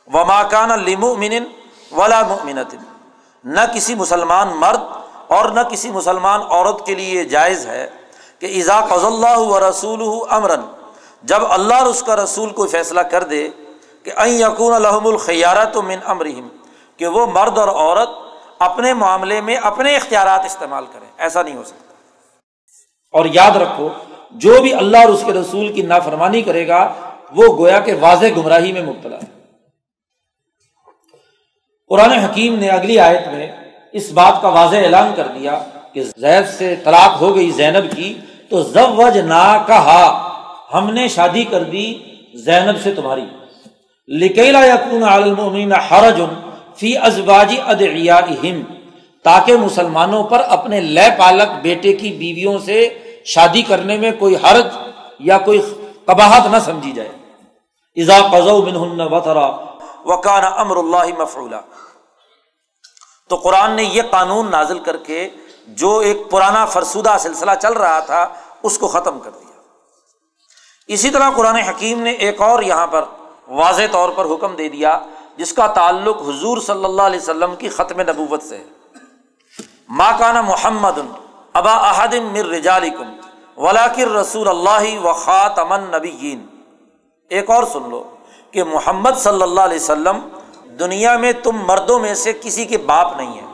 و 0.08 0.24
ماکانہ 0.24 0.74
لمن 0.74 1.44
ولا 1.92 2.20
مؤمنت 2.28 2.74
نہ 3.44 3.60
کسی 3.74 3.94
مسلمان 3.94 4.48
مرد 4.48 4.82
اور 5.26 5.48
نہ 5.48 5.60
کسی 5.60 5.90
مسلمان 5.90 6.40
عورت 6.50 6.86
کے 6.86 6.94
لیے 6.94 7.24
جائز 7.24 7.66
ہے 7.66 7.88
کہ 8.38 8.46
ایزا 8.46 8.80
قض 8.80 9.04
اللہ 9.04 9.38
و 9.38 9.68
رسول 9.68 10.02
امراً 10.30 10.60
جب 11.22 11.42
اللہ 11.52 11.74
اور 11.74 11.86
اس 11.86 12.02
کا 12.02 12.16
رسول 12.16 12.50
کوئی 12.50 12.68
فیصلہ 12.68 13.00
کر 13.00 13.22
دے 13.22 13.48
کہ 14.02 14.12
این 14.16 14.34
یقون 14.34 14.74
الحم 14.74 15.06
الخیارت 15.06 15.76
و 15.76 15.82
من 15.82 15.98
امرحم 16.04 16.48
کہ 16.96 17.06
وہ 17.06 17.26
مرد 17.26 17.58
اور 17.58 17.68
عورت 17.68 18.08
اپنے 18.60 18.94
معاملے 18.94 19.40
میں 19.40 19.56
اپنے 19.56 19.96
اختیارات 19.96 20.44
استعمال 20.44 20.84
کریں۔ 20.92 21.06
ایسا 21.18 21.42
نہیں 21.42 21.56
ہو 21.56 21.64
سکتا۔ 21.64 21.94
اور 23.12 23.24
یاد 23.32 23.50
رکھو، 23.50 23.88
جو 24.30 24.62
بھی 24.62 24.74
اللہ 24.74 24.96
اور 24.96 25.08
اس 25.08 25.22
کے 25.26 25.32
رسول 25.32 25.72
کی 25.72 25.82
نافرمانی 25.82 26.42
کرے 26.42 26.68
گا، 26.68 26.94
وہ 27.32 27.56
گویا 27.58 27.80
کہ 27.80 27.94
واضح 28.00 28.26
گمراہی 28.36 28.72
میں 28.72 28.82
مبتلا 28.82 29.16
ہے۔ 29.16 29.40
قرآن 31.88 32.10
حکیم 32.10 32.58
نے 32.58 32.68
اگلی 32.68 32.98
آیت 32.98 33.28
میں 33.28 33.52
اس 33.92 34.12
بات 34.12 34.42
کا 34.42 34.48
واضح 34.48 34.76
اعلان 34.76 35.12
کر 35.16 35.26
دیا 35.26 35.64
کہ 35.92 36.04
زید 36.04 36.48
سے 36.48 36.76
طلاق 36.84 37.20
ہو 37.20 37.36
گئی 37.36 37.50
زینب 37.50 37.96
کی، 37.96 38.18
تو 38.50 38.62
زوج 38.62 39.18
نا 39.18 39.64
کہا 39.66 40.26
ہم 40.74 40.90
نے 40.90 41.08
شادی 41.08 41.44
کر 41.44 41.62
دی 41.62 41.98
زینب 42.34 42.80
سے 42.82 42.94
تمہاری۔ 42.94 43.24
لکیلا 44.08 44.64
یقون 44.64 45.02
عالمین 45.02 45.72
حرج 45.72 46.22
فی 46.80 46.96
ازواجی 46.96 47.60
ادعیاءہم 47.60 48.62
تاکہ 49.24 49.56
مسلمانوں 49.56 50.24
پر 50.24 50.40
اپنے 50.40 50.80
لے 50.80 51.08
پالک 51.18 51.62
بیٹے 51.62 51.92
کی 51.92 52.12
بیویوں 52.12 52.58
سے 52.58 52.98
شادی 53.24 53.62
کرنے 53.62 53.96
میں 53.96 54.10
کوئی 54.18 54.36
حرج 54.36 54.66
یا 55.18 55.38
کوئی 55.38 55.74
قباہت 56.04 56.46
نہ 56.46 56.56
سمجھی 56.64 56.92
جائے۔ 56.92 57.08
اذا 57.96 58.18
قزو 58.32 58.62
منہن 58.62 59.00
وطرا، 59.00 59.50
وکان 60.04 60.44
امر 60.44 60.76
اللہ 60.76 61.22
مفعولا۔ 61.22 61.60
تو 63.28 63.36
قرآن 63.36 63.70
نے 63.72 63.82
یہ 63.82 64.02
قانون 64.10 64.50
نازل 64.50 64.78
کر 64.78 64.96
کے 64.96 65.28
جو 65.66 65.98
ایک 65.98 66.16
پرانا 66.30 66.66
فرسودہ 66.66 67.16
سلسلہ 67.20 67.50
چل 67.62 67.72
رہا 67.72 68.00
تھا، 68.00 68.28
اس 68.62 68.78
کو 68.78 68.88
ختم 68.88 69.20
کر 69.20 69.30
دیا۔ 69.30 69.60
اسی 70.86 71.10
طرح 71.10 71.30
قرآن 71.36 71.56
حکیم 71.56 72.00
نے 72.00 72.10
ایک 72.10 72.40
اور 72.40 72.62
یہاں 72.62 72.86
پر 72.86 73.04
واضح 73.48 73.82
طور 73.90 74.08
پر 74.08 74.24
حکم 74.24 74.56
دے 74.56 74.68
دیا۔ 74.68 75.00
جس 75.40 75.52
کا 75.52 75.66
تعلق 75.66 76.22
حضور 76.28 76.58
صلی 76.58 76.84
اللہ 76.84 77.02
علیہ 77.02 77.20
وسلم 77.20 77.54
کی 77.56 77.68
ختم 77.68 78.00
نبوت 78.00 78.42
سے 78.42 78.56
ہے۔ 78.56 78.64
ماں 79.88 80.12
کانا 80.18 80.40
محمد 80.40 80.98
ابا 81.52 81.72
احد 81.72 82.14
مر 82.14 82.48
رجالکم 82.48 83.08
ولاکر 83.56 84.08
رسول 84.08 84.48
اللہ 84.48 85.06
و 85.06 85.12
خاتمن 85.12 85.80
نبی 85.80 86.36
ایک 87.30 87.50
اور 87.50 87.64
سن 87.64 87.88
لو 87.90 88.02
کہ 88.50 88.64
محمد 88.64 89.18
صلی 89.18 89.42
اللہ 89.42 89.60
علیہ 89.60 89.76
وسلم 89.76 90.18
دنیا 90.78 91.16
میں 91.16 91.32
تم 91.32 91.56
مردوں 91.66 91.98
میں 91.98 92.14
سے 92.14 92.32
کسی 92.32 92.64
کے 92.64 92.78
باپ 92.78 93.16
نہیں 93.16 93.40
ہے 93.40 93.46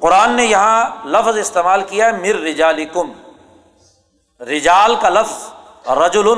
قرآن 0.00 0.30
نے 0.30 0.44
یہاں 0.44 1.06
لفظ 1.06 1.38
استعمال 1.38 1.82
کیا 1.82 2.06
ہے 2.06 2.12
مر 2.12 2.40
رجالکم۔ 2.40 3.12
رجال 4.40 4.94
کا 5.00 5.08
لفظ 5.08 5.38
رجل 5.90 6.28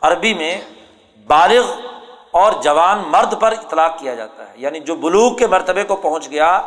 عربی 0.00 0.34
میں 0.34 0.60
بالغ 1.26 1.72
اور 2.34 2.52
جوان 2.62 3.02
مرد 3.06 3.40
پر 3.40 3.52
اطلاق 3.52 3.98
کیا 3.98 4.14
جاتا 4.14 4.48
ہے۔ 4.48 4.52
یعنی 4.56 4.80
جو 4.80 4.96
بلوک 4.96 5.38
کے 5.38 5.46
مرتبے 5.46 5.84
کو 5.84 5.96
پہنچ 5.96 6.30
گیا، 6.30 6.62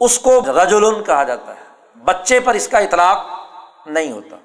اس 0.00 0.18
کو 0.18 0.40
رجل 0.40 1.04
کہا 1.04 1.22
جاتا 1.22 1.54
ہے۔ 1.54 1.60
بچے 2.04 2.40
پر 2.40 2.54
اس 2.54 2.68
کا 2.68 2.78
اطلاق 2.78 3.26
نہیں 3.86 4.12
ہوتا۔ 4.12 4.36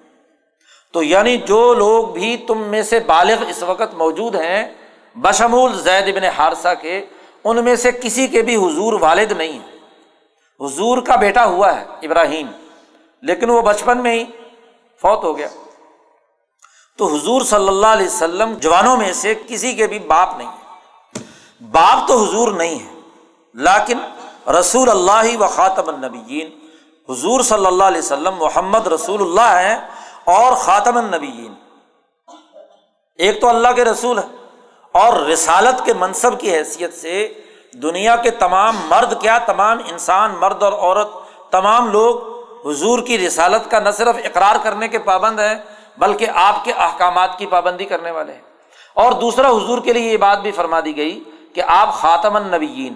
تو 0.94 1.04
یعنی 1.04 1.38
جو 1.38 1.74
لوگ 1.74 2.08
بھی 2.08 2.38
تم 2.38 2.58
میں 2.58 2.82
سے 2.82 3.00
بالغ 3.00 3.50
اس 3.50 3.64
وقت 3.64 3.94
موجود 3.94 4.36
ہیں، 4.36 4.74
بشمول 5.16 5.82
زید 5.82 6.04
ابن 6.08 6.24
حارثہ 6.24 6.74
کے، 6.82 7.06
ان 7.44 7.64
میں 7.64 7.76
سے 7.76 7.92
کسی 7.92 8.28
کے 8.28 8.42
بھی 8.42 8.56
حضور 8.56 8.94
والد 9.00 9.32
نہیں 9.32 9.60
ہے 9.60 9.78
حضور 10.66 10.98
کا 11.02 11.16
بیٹا 11.16 11.46
ہوا 11.46 11.80
ہے، 11.80 11.86
ابراہیم۔ 12.02 12.48
لیکن 13.22 13.50
وہ 13.50 13.62
بچپن 13.62 13.98
میں 13.98 14.12
ہی 14.12 14.24
فوت 15.02 15.24
ہو 15.24 15.38
گیا۔ 15.38 15.48
تو 16.98 17.08
حضور 17.14 17.42
صلی 17.42 17.68
اللہ 17.68 17.88
علیہ 17.88 18.06
وسلم 18.06 18.54
جوانوں 18.54 18.96
میں 18.98 19.12
سے 19.14 19.34
کسی 19.48 19.74
کے 19.74 19.88
بھی 19.88 20.00
باپ 20.00 20.38
نہیں 20.38 20.48
ہے 20.48 21.24
باپ 21.72 22.08
تو 22.08 22.18
حضور 22.24 22.52
نہیں 22.52 22.80
ہے 22.80 22.94
لیکن 23.56 24.00
رسول 24.50 24.90
اللہ 24.90 25.36
و 25.40 25.48
خاطم 25.48 25.90
النبیین، 25.90 26.50
حضور 27.10 27.42
صلی 27.42 27.66
اللہ 27.66 27.84
علیہ 27.84 28.00
وسلم 28.00 28.36
محمد 28.40 28.88
رسول 28.88 29.22
اللہ 29.22 29.60
ہیں 29.60 29.76
اور 30.36 30.56
خاتم 30.56 30.98
النبیین۔ 30.98 31.54
ایک 33.20 33.42
تو 33.42 33.50
اللہ 33.50 33.74
کے 33.76 33.86
رسول 33.86 34.20
ہے 34.20 34.24
اور 34.92 35.14
رسالت 35.28 35.86
کے 35.86 35.94
منصب 35.94 36.40
کی 36.40 36.56
حیثیت 36.56 36.94
سے 36.94 37.28
دنیا 37.74 38.16
کے 38.16 38.32
تمام 38.40 38.76
مرد، 38.90 39.22
کیا 39.22 39.38
تمام 39.38 39.78
انسان، 39.92 40.36
مرد 40.40 40.64
اور 40.64 40.74
عورت، 40.74 41.08
تمام 41.52 41.92
لوگ 41.92 42.20
حضور 42.68 43.00
کی 43.00 43.18
رسالت 43.18 43.72
کا 43.72 43.80
نہ 43.80 43.90
صرف 43.98 44.16
اقرار 44.24 44.56
کرنے 44.64 44.88
کے 44.88 45.00
پابند 45.00 45.40
ہیں 45.40 45.56
بلکہ 45.98 46.28
آپ 46.36 46.64
کے 46.64 46.72
احکامات 46.72 47.38
کی 47.38 47.46
پابندی 47.46 47.86
کرنے 47.86 48.12
والے 48.12 48.34
ہیں۔ 48.34 48.42
اور 48.94 49.12
دوسرا، 49.12 49.50
حضور 49.50 49.82
کے 49.82 49.94
لیے 49.94 50.12
یہ 50.12 50.18
بات 50.18 50.40
بھی 50.42 50.52
فرما 50.52 50.80
دی 50.86 50.98
گئی 50.98 51.24
کہ 51.54 51.62
آپ 51.68 51.94
خاتم 51.94 52.36
النبیین 52.36 52.94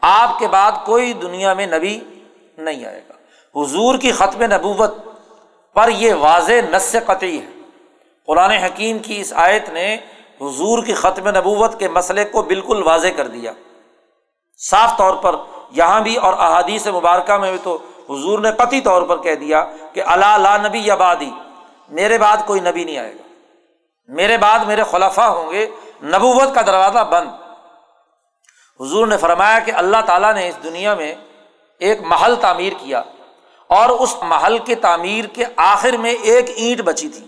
آپ 0.00 0.38
کے 0.38 0.48
بعد 0.48 0.72
کوئی 0.84 1.12
دنیا 1.12 1.54
میں 1.54 1.66
نبی 1.66 2.00
نہیں 2.58 2.84
آئے 2.84 3.02
گا۔ 3.08 3.14
حضور 3.60 3.98
کی 3.98 4.12
ختم 4.12 4.42
نبوت 4.42 4.94
پر 5.74 5.88
یہ 5.88 6.14
واضح 6.14 6.52
نس 6.70 6.96
قطعی 7.06 7.38
ہے۔ 7.38 7.50
قرآن 8.26 8.50
حکیم 8.50 8.98
کی 8.98 9.20
اس 9.20 9.32
آیت 9.36 9.68
نے 9.68 9.96
حضور 10.40 10.84
کی 10.84 10.94
ختم 10.94 11.28
نبوت 11.28 11.78
کے 11.78 11.88
مسئلے 11.88 12.24
کو 12.24 12.42
بالکل 12.42 12.82
واضح 12.82 13.08
کر 13.16 13.28
دیا۔ 13.28 13.52
صاف 14.58 14.96
طور 14.96 15.14
پر 15.14 15.36
یہاں 15.70 16.00
بھی 16.00 16.16
اور 16.16 16.32
احادیث 16.32 16.86
مبارکہ 16.86 17.32
میں 17.32 17.50
بھی 17.50 17.58
تو 17.62 17.78
حضور 18.10 18.38
نے 18.38 18.52
قطعی 18.52 18.80
طور 18.80 19.02
پر 19.02 19.16
کہہ 19.16 19.34
دیا 19.34 19.64
کہ 19.92 20.02
اللہ 20.06 20.36
لا 20.38 20.56
نبی 20.56 20.78
یا 20.78 20.94
بادی 20.94 21.30
میرے 21.88 22.18
بعد 22.18 22.36
کوئی 22.46 22.60
نبی 22.60 22.84
نہیں 22.84 22.98
آئے 22.98 23.12
گا۔ 23.12 23.22
میرے 24.08 24.38
بعد 24.38 24.58
میرے 24.58 24.82
خلفہ 24.90 25.20
ہوں 25.20 25.52
گے۔ 25.52 25.66
نبوت 26.02 26.54
کا 26.54 26.62
دروازہ 26.62 26.98
بند۔ 26.98 27.30
حضور 28.80 29.06
نے 29.06 29.16
فرمایا 29.16 29.58
کہ 29.58 29.70
اللہ 29.70 29.96
تعالیٰ 30.06 30.34
نے 30.34 30.48
اس 30.48 30.54
دنیا 30.64 30.94
میں 30.94 31.14
ایک 31.78 32.00
محل 32.00 32.34
تعمیر 32.40 32.72
کیا 32.78 33.02
اور 33.66 33.88
اس 33.88 34.16
محل 34.22 34.58
کے 34.58 34.74
تعمیر 34.74 35.24
کے 35.24 35.44
آخر 35.56 35.96
میں 35.96 36.14
ایک 36.22 36.44
اینٹ 36.56 36.80
بچی 36.80 37.08
تھی۔ 37.08 37.26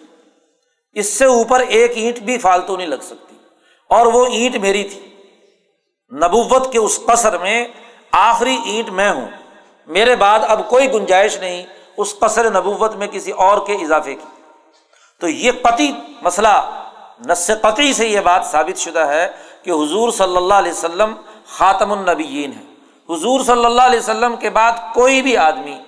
اس 0.93 1.07
سے 1.13 1.25
اوپر 1.25 1.61
ایک 1.61 1.93
اینٹ 1.95 2.19
بھی 2.19 2.39
فالتو 2.39 2.77
نہیں 2.77 2.87
لگ 2.87 3.03
سکتی 3.03 3.37
اور 3.89 4.07
وہ 4.07 4.27
اینٹ 4.27 4.57
میری 4.57 4.85
تھی۔ 4.85 5.17
نبوت 6.13 6.73
کے 6.73 6.79
اس 6.79 7.01
قصر 7.07 7.39
میں 7.39 7.67
آخری 8.13 8.59
اینٹ 8.65 8.89
میں 8.89 9.13
ہوں۔ 9.13 9.29
میرے 9.87 10.17
بعد 10.17 10.41
اب 10.49 10.69
کوئی 10.69 10.93
گنجائش 10.93 11.37
نہیں۔ 11.37 11.67
اس 11.97 12.19
قصر 12.19 12.51
نبوت 12.51 12.95
میں 12.95 13.07
کسی 13.07 13.31
اور 13.31 13.67
کے 13.67 13.73
اضافے 13.73 14.15
کی۔ 14.15 14.30
تو 15.21 15.29
یہ 15.29 15.53
قطعی 15.63 15.93
مسئلہ 16.23 16.49
نس 17.27 17.51
قطعی 17.63 17.93
سے 17.93 18.07
یہ 18.07 18.21
بات 18.21 18.47
ثابت 18.47 18.79
شدہ 18.79 19.07
ہے 19.07 19.29
کہ 19.63 19.71
حضور 19.71 20.11
صلی 20.11 20.37
اللہ 20.37 20.55
علیہ 20.55 20.73
وسلم 20.73 21.15
خاتم 21.47 21.93
النبیین 21.93 22.53
ہے 22.53 22.65
حضور 23.09 23.41
صلی 23.41 23.65
اللہ 23.65 23.83
علیہ 23.83 23.99
وسلم 23.99 24.37
کے 24.37 24.51
بعد 24.51 24.73
کوئی 24.95 25.23
بھی 25.23 25.37
آدمی 25.37 25.79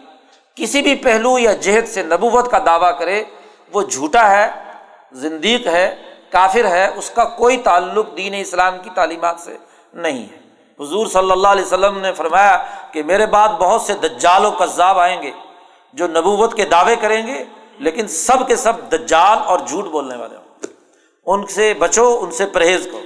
کسی 0.56 0.82
بھی 0.82 0.94
پہلو 0.94 1.38
یا 1.38 1.52
جہد 1.52 1.88
سے 1.88 2.02
نبوت 2.02 2.50
کا 2.50 2.58
دعویٰ 2.66 2.98
کرے، 2.98 3.22
وہ 3.72 3.82
جھوٹا 3.82 4.30
ہے، 4.30 4.48
زندیق 5.12 5.66
ہے، 5.66 5.94
کافر 6.30 6.64
ہے، 6.64 6.86
اس 6.96 7.10
کا 7.10 7.24
کوئی 7.24 7.56
تعلق 7.56 8.16
دین 8.16 8.34
اسلام 8.34 8.78
کی 8.82 8.90
تعلیمات 8.94 9.40
سے 9.40 9.56
نہیں 9.94 10.22
ہے۔ 10.22 10.38
حضور 10.80 11.06
صلی 11.06 11.30
اللہ 11.30 11.48
علیہ 11.48 11.64
وسلم 11.64 11.98
نے 11.98 12.12
فرمایا 12.12 12.56
کہ 12.92 13.02
میرے 13.02 13.26
بعد 13.26 13.48
بہت 13.48 13.82
سے 13.82 13.94
دجال 13.94 14.44
و 14.44 14.50
قذاب 14.50 14.98
آئیں 14.98 15.22
گے 15.22 15.30
جو 15.92 16.06
نبوت 16.08 16.54
کے 16.54 16.64
دعوے 16.64 16.96
کریں 16.96 17.26
گے 17.26 17.44
لیکن 17.82 18.08
سب 18.08 18.48
کے 18.48 18.56
سب 18.56 18.72
دجال 18.92 19.38
اور 19.44 19.58
جھوٹ 19.58 19.84
بولنے 19.84 20.16
والے 20.16 20.36
ہوں۔ 20.36 20.42
ان 21.26 21.46
سے 21.46 21.74
بچو، 21.74 22.18
ان 22.22 22.30
سے 22.30 22.46
پرہیز 22.46 22.88
کرو۔ 22.92 23.00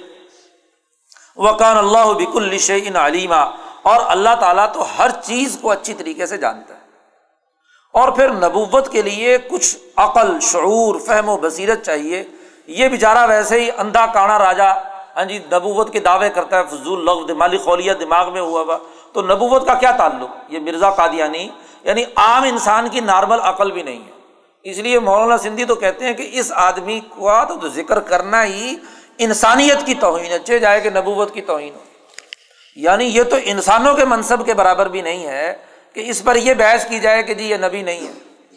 وکان 1.37 1.79
اللہ 1.79 2.13
بک 2.13 2.37
الشعین 2.37 2.97
علیمہ 2.97 3.51
اور 3.83 4.01
اللہ 4.07 4.29
تعالیٰ 4.41 4.73
تو 4.73 4.85
ہر 4.99 5.11
چیز 5.11 5.59
کو 5.63 5.71
اچھی 5.71 5.95
طریقے 5.95 6.27
سے 6.27 6.37
جانتا 6.37 6.75
ہے۔ 6.75 6.81
اور 7.93 8.09
پھر 8.09 8.29
نبوت 8.29 8.93
کے 8.93 9.03
لیے 9.03 9.39
کچھ 9.39 9.77
عقل، 9.97 10.41
شعور، 10.41 11.01
فہم 11.01 11.29
و 11.29 11.37
بصیرت 11.37 11.83
چاہیے۔ 11.83 12.25
یہ 12.67 12.89
بیچارہ 12.89 13.27
ویسے 13.29 13.61
ہی 13.61 13.71
اندھا 13.77 14.07
کانا 14.07 14.39
راجا 14.39 14.73
ہاں 15.17 15.25
جی 15.25 15.39
نبوت 15.39 15.93
کے 15.93 16.01
دعوے 16.01 16.31
کرتا 16.31 16.59
ہے، 16.59 16.63
فضول 16.71 17.05
لفظ 17.05 17.31
مالی 17.31 17.59
خولیا 17.59 17.95
دماغ 18.01 18.33
میں 18.33 18.41
ہوا 18.41 18.61
ہوا۔ 18.61 18.79
تو 19.13 19.23
نبوت 19.23 19.67
کا 19.67 19.75
کیا 19.75 19.91
تعلق؟ 19.91 20.31
یہ 20.49 20.59
مرزا 20.59 20.91
قادیانی 20.91 21.49
یعنی 21.83 22.05
عام 22.17 22.43
انسان 22.43 22.89
کی 22.89 23.01
نارمل 23.01 23.41
عقل 23.41 23.71
بھی 23.71 23.83
نہیں 23.83 24.01
ہے۔ 24.07 24.16
اس 24.71 24.79
لیے 24.79 24.99
مولانا 24.99 25.39
سندھی 25.39 25.65
تو 25.65 25.75
کہتے 25.75 26.05
ہیں 26.05 26.13
کہ 26.13 26.31
اس 26.33 26.53
آدمی 26.55 27.01
کو 27.09 27.31
تو 27.61 27.69
ذکر 27.69 28.01
کرنا 28.01 28.45
ہی 28.45 28.77
انسانیت 29.19 29.87
کی 29.87 29.95
توہین 29.95 30.33
اچھے 30.33 30.59
جائے 30.59 30.81
کہ 30.81 30.91
نبوت 30.91 31.35
کی 31.35 31.41
توہین 31.41 31.75
ہو۔ 31.75 31.81
یعنی 32.77 33.05
یہ 33.05 33.23
تو 33.23 33.37
انسانوں 33.45 33.95
کے 33.95 34.05
منصب 34.05 34.47
کے 34.47 34.55
برابر 34.55 34.89
بھی 34.89 35.01
نہیں 35.01 35.27
ہے 35.27 35.55
کہ 35.93 36.11
اس 36.11 36.25
پر 36.25 36.37
یہ 36.37 36.55
بحث 36.55 36.89
کی 36.89 36.99
جائے 36.99 37.23
کہ 37.23 37.35
جی 37.35 37.51
یہ 37.51 37.57
نبی 37.57 37.83
نہیں 37.83 38.09
ہے۔ 38.09 38.13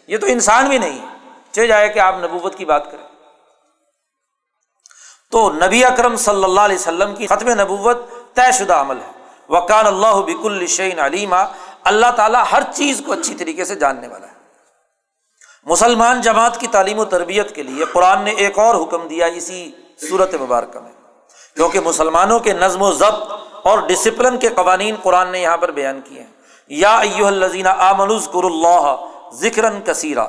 یہ 0.07 0.17
تو 0.17 0.27
انسان 0.27 0.67
بھی 0.67 0.77
نہیں 0.77 0.99
ہے 0.99 1.05
چل 1.51 1.67
جائے 1.67 1.89
کہ 1.89 1.99
آپ 1.99 2.15
نبوت 2.19 2.55
کی 2.55 2.65
بات 2.65 2.91
کریں۔ 2.91 3.05
تو 5.31 5.51
نبی 5.51 5.85
اکرم 5.85 6.15
صلی 6.15 6.43
اللہ 6.43 6.61
علیہ 6.61 6.75
وسلم 6.75 7.15
کی 7.15 7.27
ختم 7.27 7.49
نبوت 7.49 7.97
طے 8.33 8.51
شدہ 8.51 8.73
عمل 8.73 8.97
ہے۔ 8.97 9.11
وکان 9.49 9.87
اللہ 9.87 10.21
بک 10.21 10.45
الشعین 10.45 10.99
علیمہ 10.99 11.45
اللہ 11.83 12.11
تعالیٰ 12.15 12.43
ہر 12.51 12.63
چیز 12.73 13.01
کو 13.05 13.11
اچھی 13.11 13.35
طریقے 13.35 13.65
سے 13.65 13.75
جاننے 13.75 14.07
والا 14.07 14.27
ہے۔ 14.27 14.38
مسلمان 15.63 16.21
جماعت 16.21 16.59
کی 16.59 16.67
تعلیم 16.67 16.99
و 16.99 17.05
تربیت 17.05 17.55
کے 17.55 17.63
لیے 17.63 17.85
قرآن 17.85 18.21
نے 18.21 18.31
ایک 18.31 18.59
اور 18.59 18.75
حکم 18.75 19.07
دیا 19.07 19.25
اسی 19.25 19.71
صورت 20.09 20.33
مبارکہ 20.33 20.79
میں، 20.79 20.91
کیونکہ 21.55 21.79
مسلمانوں 21.79 22.39
کے 22.39 22.53
نظم 22.53 22.81
و 22.81 22.91
ضبط 22.91 23.31
اور 23.63 23.79
ڈسپلن 23.79 24.37
کے 24.37 24.49
قوانین 24.49 24.95
قرآن 25.03 25.29
نے 25.29 25.39
یہاں 25.39 25.57
پر 25.57 25.71
بیان 25.71 26.01
کیے 26.03 26.19
ہیں۔ 26.19 26.27
یا 26.67 26.97
ایو 26.97 27.27
الزین 27.27 27.67
آمنز 27.67 28.27
کر 28.27 28.43
اللہ 28.43 28.95
ذکر 29.33 29.79
کثیرہ 29.85 30.27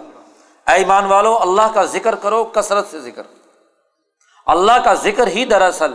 ایمان 0.66 1.05
والو، 1.05 1.39
اللہ 1.39 1.62
کا 1.74 1.85
ذکر 1.85 2.14
کرو، 2.14 2.45
کثرت 2.45 2.87
سے 2.91 3.01
ذکر۔ 3.01 3.22
اللہ 4.47 4.72
کا 4.85 4.95
ذکر 4.95 5.26
ہی 5.26 5.45
دراصل 5.45 5.95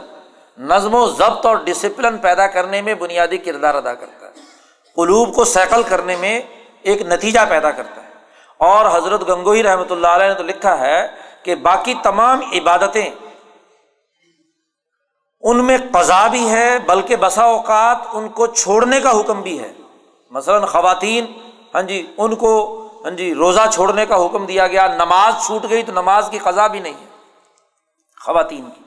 نظم 0.58 0.96
و 0.96 1.08
ضبط 1.08 1.46
اور 1.46 1.56
ڈسپلن 1.56 2.18
پیدا 2.18 2.48
کرنے 2.48 2.82
میں 2.82 2.94
بنیادی 2.94 3.38
کردار 3.38 3.76
ادا 3.76 3.94
کرتا 3.94 4.28
ہے۔ 4.28 4.32
قلوب 4.96 5.36
کو 5.36 5.46
سیکل 5.46 5.84
کرنے 5.84 6.16
میں 6.16 6.42
ایک 6.82 7.02
نتیجہ 7.02 7.40
پیدا 7.50 7.72
کرتا 7.72 8.02
ہے۔ 8.02 8.05
اور 8.58 8.98
حضرت 8.98 9.30
گنگوئی 9.30 9.64
رحمۃ 9.64 9.92
اللہ 9.92 10.08
علیہ 10.08 10.28
نے 10.28 10.34
تو 10.34 10.44
لکھا 10.44 10.80
ہے 10.80 11.08
کہ 11.44 11.56
باقی 11.56 11.94
تمام 12.04 12.42
عبادتیں 12.54 13.10
ان 15.42 15.66
میں 15.66 15.78
قضا 15.94 16.28
بھی 16.28 16.50
ہے، 16.50 16.80
بلکہ 16.80 17.16
بسا 17.16 17.44
اوقات 17.44 17.98
ان 18.14 18.30
کو 18.30 18.48
چھوڑنے 18.48 19.00
کا 19.00 19.20
حکم 19.20 19.42
بھی 19.42 19.60
ہے۔ 19.60 19.72
مثلاً 20.32 20.66
خواتین 20.66 21.26
ہاں 21.76 21.82
جی 21.82 22.12
ان 22.18 22.36
کو 22.36 22.82
ہاں 23.04 23.12
جی 23.12 23.36
روزہ 23.36 23.62
چھوڑنے 23.74 24.06
کا 24.06 24.26
حکم 24.26 24.46
دیا 24.46 24.68
گیا، 24.68 24.88
نماز 24.88 25.46
چھوٹ 25.46 25.70
گئی 25.70 25.84
تو 25.84 25.92
نماز 25.92 26.28
کی 26.32 26.38
قضا 26.38 26.68
بھی 26.68 26.80
نہیں 26.80 26.94
ہے۔ 26.94 27.06
خواتین 28.22 28.70
کی۔ 28.70 28.84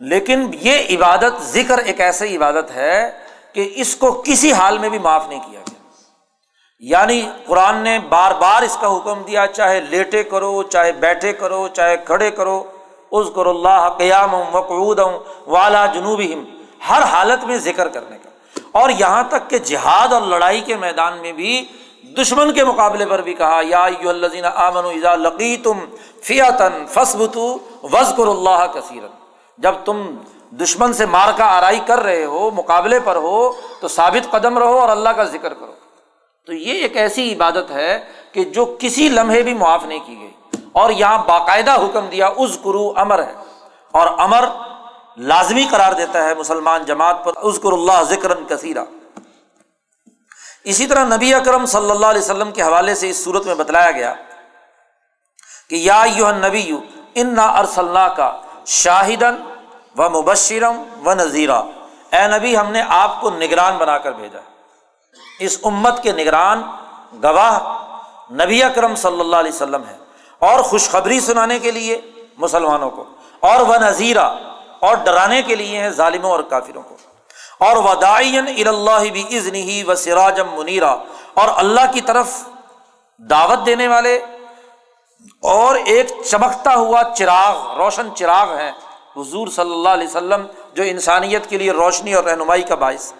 لیکن 0.00 0.50
یہ 0.60 0.78
عبادت، 0.90 1.42
ذکر 1.42 1.78
ایک 1.78 2.00
ایسی 2.00 2.36
عبادت 2.36 2.70
ہے 2.70 3.18
کہ 3.52 3.72
اس 3.74 3.96
کو 3.96 4.22
کسی 4.24 4.52
حال 4.52 4.78
میں 4.78 4.88
بھی 4.88 4.98
معاف 4.98 5.28
نہیں 5.28 5.40
کیا 5.40 5.60
یعنی 6.80 7.20
قرآن 7.46 7.76
نے 7.76 7.98
بار 8.08 8.32
بار 8.40 8.62
اس 8.62 8.76
کا 8.80 8.96
حکم 8.96 9.22
دیا، 9.26 9.46
چاہے 9.46 9.80
لیٹے 9.80 10.22
کرو، 10.22 10.62
چاہے 10.62 10.92
بیٹھے 10.92 11.32
کرو، 11.32 11.66
چاہے 11.68 11.96
کھڑے 11.96 12.30
کرو 12.30 12.62
از 13.12 13.26
کر 13.34 13.46
اللہ 13.46 13.88
قیام 13.98 14.34
وقعود 14.52 14.98
والا 15.46 15.86
جنوب 15.86 16.20
ہر 16.88 17.02
حالت 17.02 17.44
میں 17.44 17.56
ذکر 17.58 17.88
کرنے 17.88 18.18
کا۔ 18.22 18.30
اور 18.72 18.90
یہاں 18.90 19.22
تک 19.28 19.48
کہ 19.50 19.58
جہاد 19.58 20.12
اور 20.12 20.22
لڑائی 20.22 20.60
کے 20.60 20.76
میدان 20.76 21.16
میں 21.20 21.32
بھی 21.32 21.64
دشمن 22.18 22.52
کے 22.52 22.64
مقابلے 22.64 23.06
پر 23.06 23.20
بھی 23.22 23.34
کہا، 23.34 23.60
یا 23.64 23.84
الزین 23.84 24.44
آمن 24.44 24.98
لقی 25.22 25.56
تم 25.56 25.78
فیاتن 26.22 26.84
فسبتو 26.86 27.46
وز 27.82 28.12
اللہ 28.18 28.66
کثیرن 28.74 29.14
جب 29.58 29.74
تم 29.84 30.04
دشمن 30.60 30.92
سے 30.92 31.06
مار 31.06 31.32
کا 31.36 31.44
آرائی 31.56 31.80
کر 31.86 32.00
رہے 32.00 32.24
ہو، 32.24 32.50
مقابلے 32.50 33.00
پر 33.00 33.16
ہو، 33.16 33.52
تو 33.80 33.88
ثابت 33.88 34.30
قدم 34.30 34.58
رہو 34.58 34.78
اور 34.78 34.88
اللہ 34.88 35.08
کا 35.08 35.24
ذکر 35.24 35.54
کرو۔ 35.54 35.72
تو 36.46 36.52
یہ 36.52 36.72
ایک 36.72 36.96
ایسی 36.96 37.34
عبادت 37.34 37.70
ہے 37.70 38.12
کہ 38.32 38.44
جو 38.44 38.76
کسی 38.78 39.08
لمحے 39.08 39.42
بھی 39.42 39.54
معاف 39.54 39.84
نہیں 39.84 39.98
کی 40.06 40.20
گئی۔ 40.20 40.30
اور 40.72 40.90
یہاں 40.90 41.24
باقاعدہ 41.26 41.70
حکم 41.70 42.06
دیا 42.06 42.26
از 42.26 42.58
کرو 42.64 42.92
امر 42.96 43.22
ہے۔ 43.22 43.32
اور 43.92 44.06
امر 44.18 44.48
لازمی 45.16 45.66
قرار 45.70 45.92
دیتا 45.92 46.24
ہے 46.24 46.34
مسلمان 46.34 46.84
جماعت 46.84 47.24
پر 47.24 47.32
ازکر 47.36 47.72
اللہ 47.72 48.02
ذکر 48.02 48.34
کثیرہ 48.34 48.84
اسی 50.64 50.86
طرح 50.86 51.04
نبی 51.04 51.34
اکرم 51.34 51.66
صلی 51.66 51.90
اللہ 51.90 52.06
علیہ 52.06 52.20
وسلم 52.20 52.50
کے 52.50 52.62
حوالے 52.62 52.94
سے 52.94 53.10
اس 53.10 53.24
صورت 53.24 53.46
میں 53.46 53.54
بتلایا 53.54 53.90
گیا 53.90 54.14
کہ 55.70 55.74
یا 55.74 56.04
یو 56.16 56.30
نبی 56.30 56.60
یو 56.60 56.78
ان 57.14 57.34
نہ 57.34 57.40
ارسلہ 57.40 58.08
کا 58.16 58.40
شاہدن 58.66 59.34
و 59.98 60.10
مبشرم 60.10 60.82
و 61.08 61.14
نذیرہ 61.14 61.62
اے 62.12 62.38
نبی، 62.38 62.56
ہم 62.56 62.72
نے 62.72 62.82
آپ 62.88 63.20
کو 63.20 63.30
نگران 63.30 63.76
بنا 63.76 63.98
کر 63.98 64.12
بھیجا۔ 64.12 64.38
اس 65.38 65.58
امت 65.64 66.02
کے 66.02 66.12
نگران 66.12 66.62
گواہ 67.22 67.58
نبی 68.32 68.62
اکرم 68.62 68.94
صلی 68.94 69.20
اللہ 69.20 69.36
علیہ 69.36 69.52
وسلم 69.52 69.82
ہے 69.88 69.96
اور 70.38 70.60
خوشخبری 70.60 71.20
سنانے 71.20 71.58
کے 71.58 71.70
لیے 71.70 72.00
مسلمانوں 72.38 72.90
کو، 72.90 73.04
اور 73.40 73.60
وہ 73.60 73.76
نذیرہ 73.76 74.28
اور 74.80 74.96
ڈرانے 74.96 75.42
کے 75.42 75.54
لیے 75.56 75.78
ہیں 75.78 75.90
ظالموں 75.90 76.30
اور 76.30 76.40
کافروں 76.40 76.82
کو۔ 76.82 76.96
اور 77.58 77.76
ودائین 77.76 78.68
اللہ 78.68 79.10
بھی 79.12 79.22
عزن 79.38 79.54
ہی 79.54 79.82
و 79.82 79.94
سراجم 79.94 80.48
منیرا۔ 80.56 80.94
اور 81.34 81.48
اللہ 81.56 81.92
کی 81.92 82.00
طرف 82.00 82.28
دعوت 83.18 83.66
دینے 83.66 83.88
والے 83.88 84.16
اور 85.42 85.74
ایک 85.84 86.10
چمکتا 86.30 86.74
ہوا 86.74 87.02
چراغ، 87.16 87.76
روشن 87.76 88.14
چراغ 88.14 88.56
ہے 88.56 88.70
حضور 89.16 89.48
صلی 89.48 89.72
اللہ 89.72 89.88
علیہ 89.88 90.06
وسلم 90.06 90.46
جو 90.74 90.82
انسانیت 90.82 91.48
کے 91.50 91.58
لیے 91.58 91.72
روشنی 91.72 92.14
اور 92.14 92.24
رہنمائی 92.24 92.62
کا 92.62 92.74
باعث۔ 92.74 93.12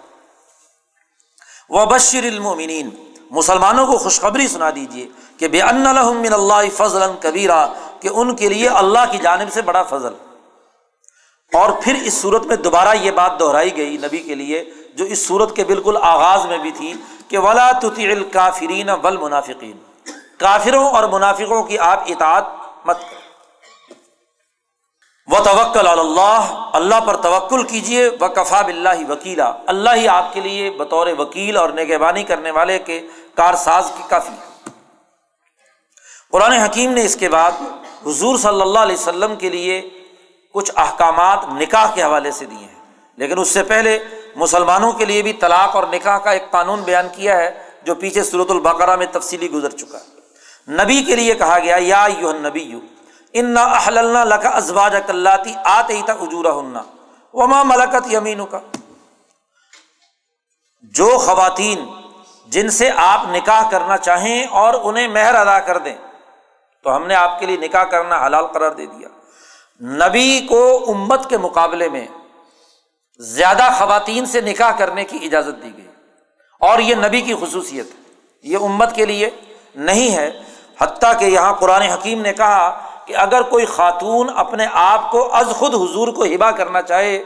وہ 1.70 1.84
بشر 1.86 2.24
المومنین 2.24 2.90
مسلمانوں 3.30 3.86
کو 3.86 3.96
خوشخبری 3.98 4.48
سنا 4.48 4.70
دیجیے 4.70 5.06
کہ 5.36 5.48
بے 5.48 5.62
ان 5.62 5.82
من 5.82 6.32
اللہ 6.32 6.68
فضل 6.76 7.02
کبیرہ 7.20 7.66
کہ 8.00 8.08
ان 8.12 8.34
کے 8.36 8.48
لیے 8.48 8.68
اللہ 8.68 9.10
کی 9.10 9.18
جانب 9.18 9.52
سے 9.52 9.62
بڑا 9.62 9.82
فضل۔ 9.82 10.14
اور 11.52 11.70
پھر 11.82 11.94
اس 11.94 12.14
صورت 12.14 12.46
میں 12.46 12.56
دوبارہ 12.56 12.94
یہ 12.96 13.10
بات 13.10 13.38
دہرائی 13.40 13.76
گئی 13.76 13.96
نبی 13.96 14.18
کے 14.18 14.34
لیے، 14.34 14.64
جو 14.94 15.04
اس 15.04 15.26
صورت 15.26 15.56
کے 15.56 15.64
بالکل 15.64 15.96
آغاز 16.02 16.46
میں 16.46 16.58
بھی 16.58 16.70
تھی 16.70 16.92
کہ 17.28 17.38
ولا 17.38 17.70
تطیع 17.72 18.10
الکافرین 18.10 18.90
ول 19.02 19.16
منافقین 19.16 19.76
کافروں 20.38 20.84
اور 20.88 21.04
منافقوں 21.08 21.62
کی 21.62 21.78
آپ 21.78 22.04
اطاعت 22.06 22.44
مت 22.84 23.00
کریں 23.00 23.25
وہ 25.26 25.38
توکل 25.38 25.86
اللہ 25.86 26.70
اللہ 26.72 27.00
پر 27.00 27.16
توکل 27.16 27.62
کیجیے 27.62 28.10
و 28.20 28.28
کفا 28.28 28.62
بلّہ 28.62 29.10
وکیلا۔ 29.10 29.52
اللہ 29.66 29.90
ہی 29.96 30.08
آپ 30.08 30.34
کے 30.34 30.40
لیے 30.40 30.70
بطور 30.70 31.06
وکیل 31.18 31.56
اور 31.56 31.68
نگہبانی 31.68 32.24
کرنے 32.24 32.50
والے 32.50 32.78
کے 32.78 33.06
کارساز 33.34 33.92
کی 33.96 34.02
کافی 34.08 34.70
قرآن 36.32 36.52
حکیم 36.52 36.92
نے 36.92 37.04
اس 37.04 37.16
کے 37.16 37.28
بعد 37.28 37.52
حضور 38.06 38.36
صلی 38.36 38.62
اللہ 38.62 38.78
علیہ 38.78 38.96
وسلم 38.96 39.36
کے 39.36 39.50
لیے 39.50 39.90
کچھ 40.54 40.72
احکامات 40.76 41.38
نکاح 41.48 41.90
کے 41.94 42.02
حوالے 42.02 42.30
سے 42.30 42.44
دیے 42.44 42.58
ہیں۔ 42.58 42.80
لیکن 43.16 43.38
اس 43.38 43.48
سے 43.48 43.62
پہلے 43.62 43.98
مسلمانوں 44.36 44.92
کے 44.92 45.04
لیے 45.04 45.22
بھی 45.22 45.32
طلاق 45.32 45.76
اور 45.76 45.84
نکاح 45.92 46.18
کا 46.18 46.30
ایک 46.30 46.50
قانون 46.50 46.82
بیان 46.82 47.06
کیا 47.12 47.36
ہے، 47.36 47.62
جو 47.82 47.94
پیچھے 47.94 48.22
صورت 48.22 48.50
البقرہ 48.50 48.96
میں 48.96 49.06
تفصیلی 49.12 49.50
گزر 49.50 49.70
چکا 49.70 49.98
ہے۔ 49.98 50.04
نبی 50.72 51.02
کے 51.02 51.16
لیے 51.16 51.34
کہا 51.34 51.58
گیا، 51.58 51.76
یا 51.78 52.08
یو 52.18 52.32
نبی 52.32 52.62
یو 52.62 52.78
ان 53.38 53.46
نہ 53.46 53.60
احل 53.60 54.28
لکا 54.28 54.48
ازواج 54.48 54.96
کلاتی 55.06 55.54
آتے 55.64 55.96
ہی 55.96 56.02
تک 56.02 56.10
اجورا 56.10 56.58
ہننا 56.58 56.82
وما 57.32 57.62
ملکت 57.62 58.12
یمین 58.12 58.46
کا 58.46 58.58
جو 60.82 61.18
خواتین 61.18 61.86
جن 62.46 62.70
سے 62.70 62.90
آپ 62.96 63.20
نکاح 63.28 63.70
کرنا 63.70 63.96
چاہیں 63.96 64.44
اور 64.44 64.74
انہیں 64.82 65.08
مہر 65.08 65.34
ادا 65.34 65.58
کر 65.58 65.78
دیں، 65.78 65.94
تو 66.82 66.96
ہم 66.96 67.06
نے 67.06 67.14
آپ 67.14 67.40
کے 67.40 67.46
لیے 67.46 67.56
نکاح 67.56 67.84
کرنا 67.84 68.26
حلال 68.26 68.46
قرار 68.46 68.70
دے 68.70 68.86
دیا۔ 68.86 69.08
نبی 69.82 70.46
کو 70.48 70.84
امت 70.88 71.30
کے 71.30 71.38
مقابلے 71.38 71.88
میں 71.88 72.06
زیادہ 73.18 73.68
خواتین 73.78 74.26
سے 74.26 74.40
نکاح 74.40 74.70
کرنے 74.78 75.04
کی 75.04 75.18
اجازت 75.22 75.62
دی 75.62 75.76
گئی۔ 75.76 75.86
اور 76.60 76.78
یہ 76.78 76.94
نبی 76.94 77.20
کی 77.20 77.34
خصوصیت 77.40 77.86
ہے۔ 77.86 78.12
یہ 78.42 78.58
امت 78.60 78.94
کے 78.94 79.06
لیے 79.06 79.30
نہیں 79.74 80.16
ہے، 80.16 80.42
حتیٰ 80.80 81.18
کہ 81.18 81.24
یہاں 81.24 81.52
قرآن 81.52 81.82
حکیم 81.82 82.22
نے 82.22 82.32
کہا 82.32 82.82
کہ 83.06 83.16
اگر 83.16 83.42
کوئی 83.42 83.64
خاتون 83.64 84.30
اپنے 84.36 84.66
آپ 84.72 85.10
کو 85.10 85.34
از 85.34 85.46
خود 85.46 85.74
حضور 85.74 86.08
کو 86.08 86.24
ہبا 86.24 86.50
کرنا 86.50 86.82
چاہے، 86.82 87.24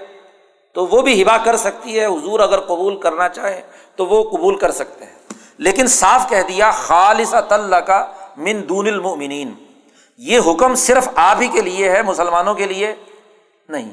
تو 0.73 0.87
وہ 0.87 1.03
بھی 1.03 1.23
ہبا 1.23 1.39
کر 1.39 1.57
سکتی 1.57 2.01
ہے۔ 2.01 2.07
حضور 2.07 2.41
اگر 2.41 2.61
قبول 2.61 2.97
کرنا 2.97 3.29
چاہے، 3.29 3.61
تو 3.97 4.07
وہ 4.07 4.31
قبول 4.31 4.59
کر 4.59 4.71
سکتے 4.71 5.05
ہیں۔ 5.05 5.13
لیکن 5.59 5.87
صاف 5.87 6.29
کہہ 6.29 6.43
دیا 6.49 6.71
خالص 6.71 7.35
اللہ 7.51 7.77
کا 7.77 8.07
من 8.37 8.69
دون 8.69 8.87
المؤمنین۔ 8.87 9.55
یہ 10.19 10.41
حکم 10.47 10.75
صرف 10.75 11.09
آپ 11.15 11.37
ہی 11.41 11.49
کے 11.49 11.61
لیے 11.61 11.91
ہے، 11.91 12.03
مسلمانوں 12.03 12.55
کے 12.55 12.67
لیے 12.67 12.95
نہیں۔ 13.69 13.91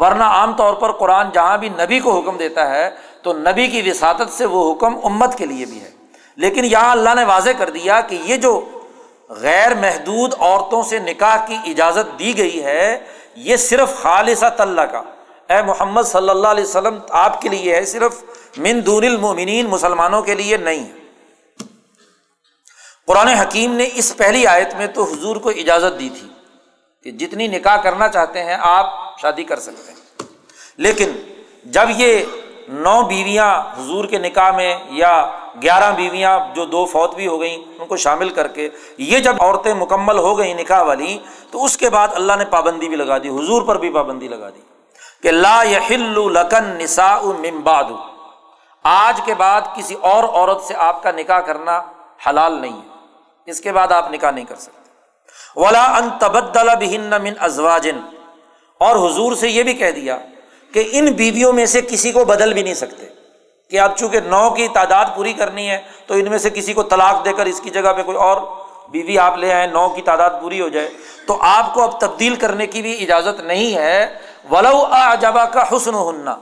ورنہ 0.00 0.24
عام 0.24 0.52
طور 0.52 0.74
پر 0.74 0.92
قرآن 0.92 1.30
جہاں 1.34 1.58
بھی 1.58 1.68
نبی 1.68 2.00
کو 2.00 2.20
حکم 2.20 2.36
دیتا 2.36 2.70
ہے، 2.70 2.90
تو 3.22 3.32
نبی 3.32 3.66
کی 3.66 3.90
وساطت 3.90 4.32
سے 4.32 4.44
وہ 4.44 4.72
حکم 4.72 4.96
امت 5.02 5.38
کے 5.38 5.46
لیے 5.46 5.66
بھی 5.66 5.80
ہے۔ 5.80 5.90
لیکن 6.36 6.64
یہاں 6.64 6.90
اللہ 6.90 7.14
نے 7.14 7.24
واضح 7.24 7.50
کر 7.58 7.70
دیا 7.70 8.00
کہ 8.00 8.18
یہ 8.24 8.36
جو 8.36 8.64
غیر 9.28 9.74
محدود 9.74 10.34
عورتوں 10.38 10.82
سے 10.82 10.98
نکاح 10.98 11.46
کی 11.46 11.56
اجازت 11.64 12.18
دی 12.18 12.38
گئی 12.38 12.64
ہے، 12.64 12.98
یہ 13.34 13.56
صرف 13.56 14.02
خالصہ 14.02 14.46
طلّہ 14.56 14.80
کا۔ 14.80 15.02
اے 15.48 15.62
محمد 15.62 16.02
صلی 16.02 16.28
اللہ 16.28 16.48
علیہ 16.48 16.64
وسلم، 16.64 16.98
آپ 17.10 17.40
کے 17.40 17.48
لیے 17.48 17.76
ہے 17.76 17.84
صرف 17.84 18.24
من 18.56 18.86
دون 18.86 19.04
المومنین 19.04 19.66
مسلمانوں 19.66 20.22
کے 20.22 20.34
لیے 20.34 20.56
نہیں۔ 20.56 20.84
ہے 20.84 20.98
قرآن 23.06 23.28
حکیم 23.28 23.74
نے 23.74 23.88
اس 23.94 24.16
پہلی 24.16 24.46
آیت 24.46 24.74
میں 24.74 24.86
تو 24.86 25.04
حضور 25.04 25.36
کو 25.36 25.48
اجازت 25.48 26.00
دی 26.00 26.08
تھی 26.20 26.28
کہ 27.04 27.10
جتنی 27.10 27.46
نکاح 27.46 27.76
کرنا 27.76 28.08
چاہتے 28.08 28.44
ہیں، 28.44 28.56
آپ 28.60 29.20
شادی 29.20 29.44
کر 29.44 29.58
سکتے 29.58 29.92
ہیں۔ 29.92 29.98
لیکن 30.76 31.12
جب 31.64 31.86
یہ 31.96 32.24
نو 32.68 33.02
بیویاں 33.02 33.50
حضور 33.78 34.04
کے 34.04 34.18
نکاح 34.18 34.50
میں 34.50 34.74
یا 34.90 35.12
گیارہ 35.62 35.90
بیویاں 35.96 36.38
جو 36.54 36.64
دو 36.64 36.84
فوت 36.84 37.14
بھی 37.14 37.26
ہو 37.26 37.40
گئیں، 37.40 37.56
ان 37.56 37.86
کو 37.86 37.96
شامل 37.96 38.30
کر 38.30 38.48
کے 38.48 38.68
یہ 38.98 39.18
جب 39.18 39.42
عورتیں 39.42 39.74
مکمل 39.74 40.18
ہو 40.18 40.38
گئیں 40.38 40.54
نکاح 40.54 40.82
والی، 40.82 41.18
تو 41.50 41.64
اس 41.64 41.76
کے 41.76 41.90
بعد 41.90 42.08
اللہ 42.12 42.32
نے 42.38 42.44
پابندی 42.44 42.88
بھی 42.88 42.96
لگا 42.96 43.18
دی، 43.18 43.28
حضور 43.28 43.62
پر 43.62 43.78
بھی 43.78 43.90
پابندی 43.90 44.28
لگا 44.28 44.50
دی 44.50 44.60
کہ 45.22 45.30
لا 45.30 45.62
لکن 45.62 46.64
نسا 46.64 47.20
ممباد 47.22 47.84
آج 48.84 49.20
کے 49.24 49.34
بعد 49.34 49.60
کسی 49.74 49.94
اور 50.00 50.24
عورت 50.24 50.62
سے 50.62 50.74
آپ 50.76 51.02
کا 51.02 51.10
نکاح 51.10 51.40
کرنا 51.40 51.80
حلال 52.26 52.60
نہیں 52.60 52.72
ہے۔ 52.72 53.50
اس 53.50 53.60
کے 53.60 53.72
بعد 53.72 53.92
آپ 53.92 54.10
نکاح 54.12 54.30
نہیں 54.30 54.44
کر 54.44 54.56
سکتے۔ 54.56 55.60
ولا 55.60 55.84
ان 55.96 56.08
تبدل 56.18 56.68
بہن 56.80 57.22
من 57.22 57.34
ازواجن 57.40 58.00
اور 58.80 58.96
حضور 58.96 59.32
سے 59.32 59.48
یہ 59.48 59.62
بھی 59.62 59.74
کہہ 59.74 59.90
دیا 59.90 60.18
کہ 60.74 60.88
ان 60.92 61.06
بیویوں 61.06 61.52
میں 61.52 61.66
سے 61.66 61.80
کسی 61.80 62.12
کو 62.12 62.24
بدل 62.24 62.52
بھی 62.52 62.62
نہیں 62.62 62.74
سکتے۔ 62.74 63.06
کہ 63.70 63.78
آپ 63.78 63.96
چونکہ 63.96 64.20
نو 64.20 64.50
کی 64.50 64.68
تعداد 64.68 65.04
پوری 65.14 65.32
کرنی 65.32 65.70
ہے، 65.70 65.78
تو 66.06 66.14
ان 66.14 66.30
میں 66.30 66.38
سے 66.38 66.50
کسی 66.50 66.74
کو 66.74 66.82
طلاق 66.82 67.24
دے 67.24 67.32
کر 67.32 67.46
اس 67.46 67.60
کی 67.60 67.70
جگہ 67.70 67.92
پہ 67.96 68.02
کوئی 68.02 68.16
اور 68.16 68.36
بیوی 68.90 69.18
آپ 69.18 69.36
لے 69.36 69.52
آئیں، 69.52 69.66
نو 69.66 69.88
کی 69.88 70.02
تعداد 70.02 70.30
پوری 70.42 70.60
ہو 70.60 70.68
جائے۔ 70.68 70.88
تو 71.26 71.38
آپ 71.40 71.74
کو 71.74 71.82
اب 71.82 72.00
تبدیل 72.00 72.34
کرنے 72.34 72.66
کی 72.66 72.82
بھی 72.82 73.02
اجازت 73.02 73.40
نہیں 73.40 73.74
ہے۔ 73.74 74.14
ولو 74.50 74.86
اجبا 74.90 75.44
کا 75.44 75.76
حسن 75.76 75.94
ہننا 75.94 76.36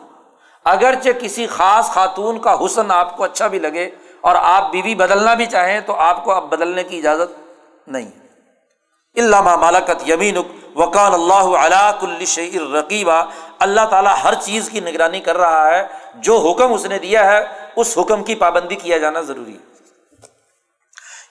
اگرچہ 0.64 1.10
کسی 1.20 1.46
خاص 1.46 1.86
خاتون 1.86 2.38
کا 2.38 2.56
حسن 2.64 2.90
آپ 2.90 3.16
کو 3.16 3.24
اچھا 3.24 3.46
بھی 3.46 3.58
لگے 3.58 3.90
اور 4.20 4.36
آپ 4.38 4.70
بیوی 4.70 4.94
بدلنا 4.94 5.34
بھی 5.34 5.46
چاہیں، 5.46 5.80
تو 5.80 5.94
آپ 5.94 6.24
کو 6.24 6.32
اب 6.32 6.42
بدلنے 6.42 6.84
کی 6.84 6.98
اجازت 6.98 7.40
نہیں۔ 7.88 8.10
علامہ 9.16 9.56
مالکت 9.56 10.08
یمین 10.08 10.36
وکال 10.76 11.14
اللہ 11.14 11.56
علاء 11.58 11.90
رقیبہ 12.74 13.22
اللہ 13.58 13.80
تعالیٰ 13.90 14.14
ہر 14.24 14.34
چیز 14.34 14.68
کی 14.70 14.80
نگرانی 14.80 15.20
کر 15.20 15.36
رہا 15.38 15.66
ہے، 15.66 15.86
جو 16.14 16.38
حکم 16.38 16.72
اس 16.72 16.84
نے 16.84 16.98
دیا 16.98 17.32
ہے، 17.32 17.44
اس 17.76 17.98
حکم 17.98 18.24
کی 18.24 18.34
پابندی 18.34 18.74
کیا 18.74 18.98
جانا 18.98 19.20
ضروری 19.20 19.52
ہے۔ 19.52 19.76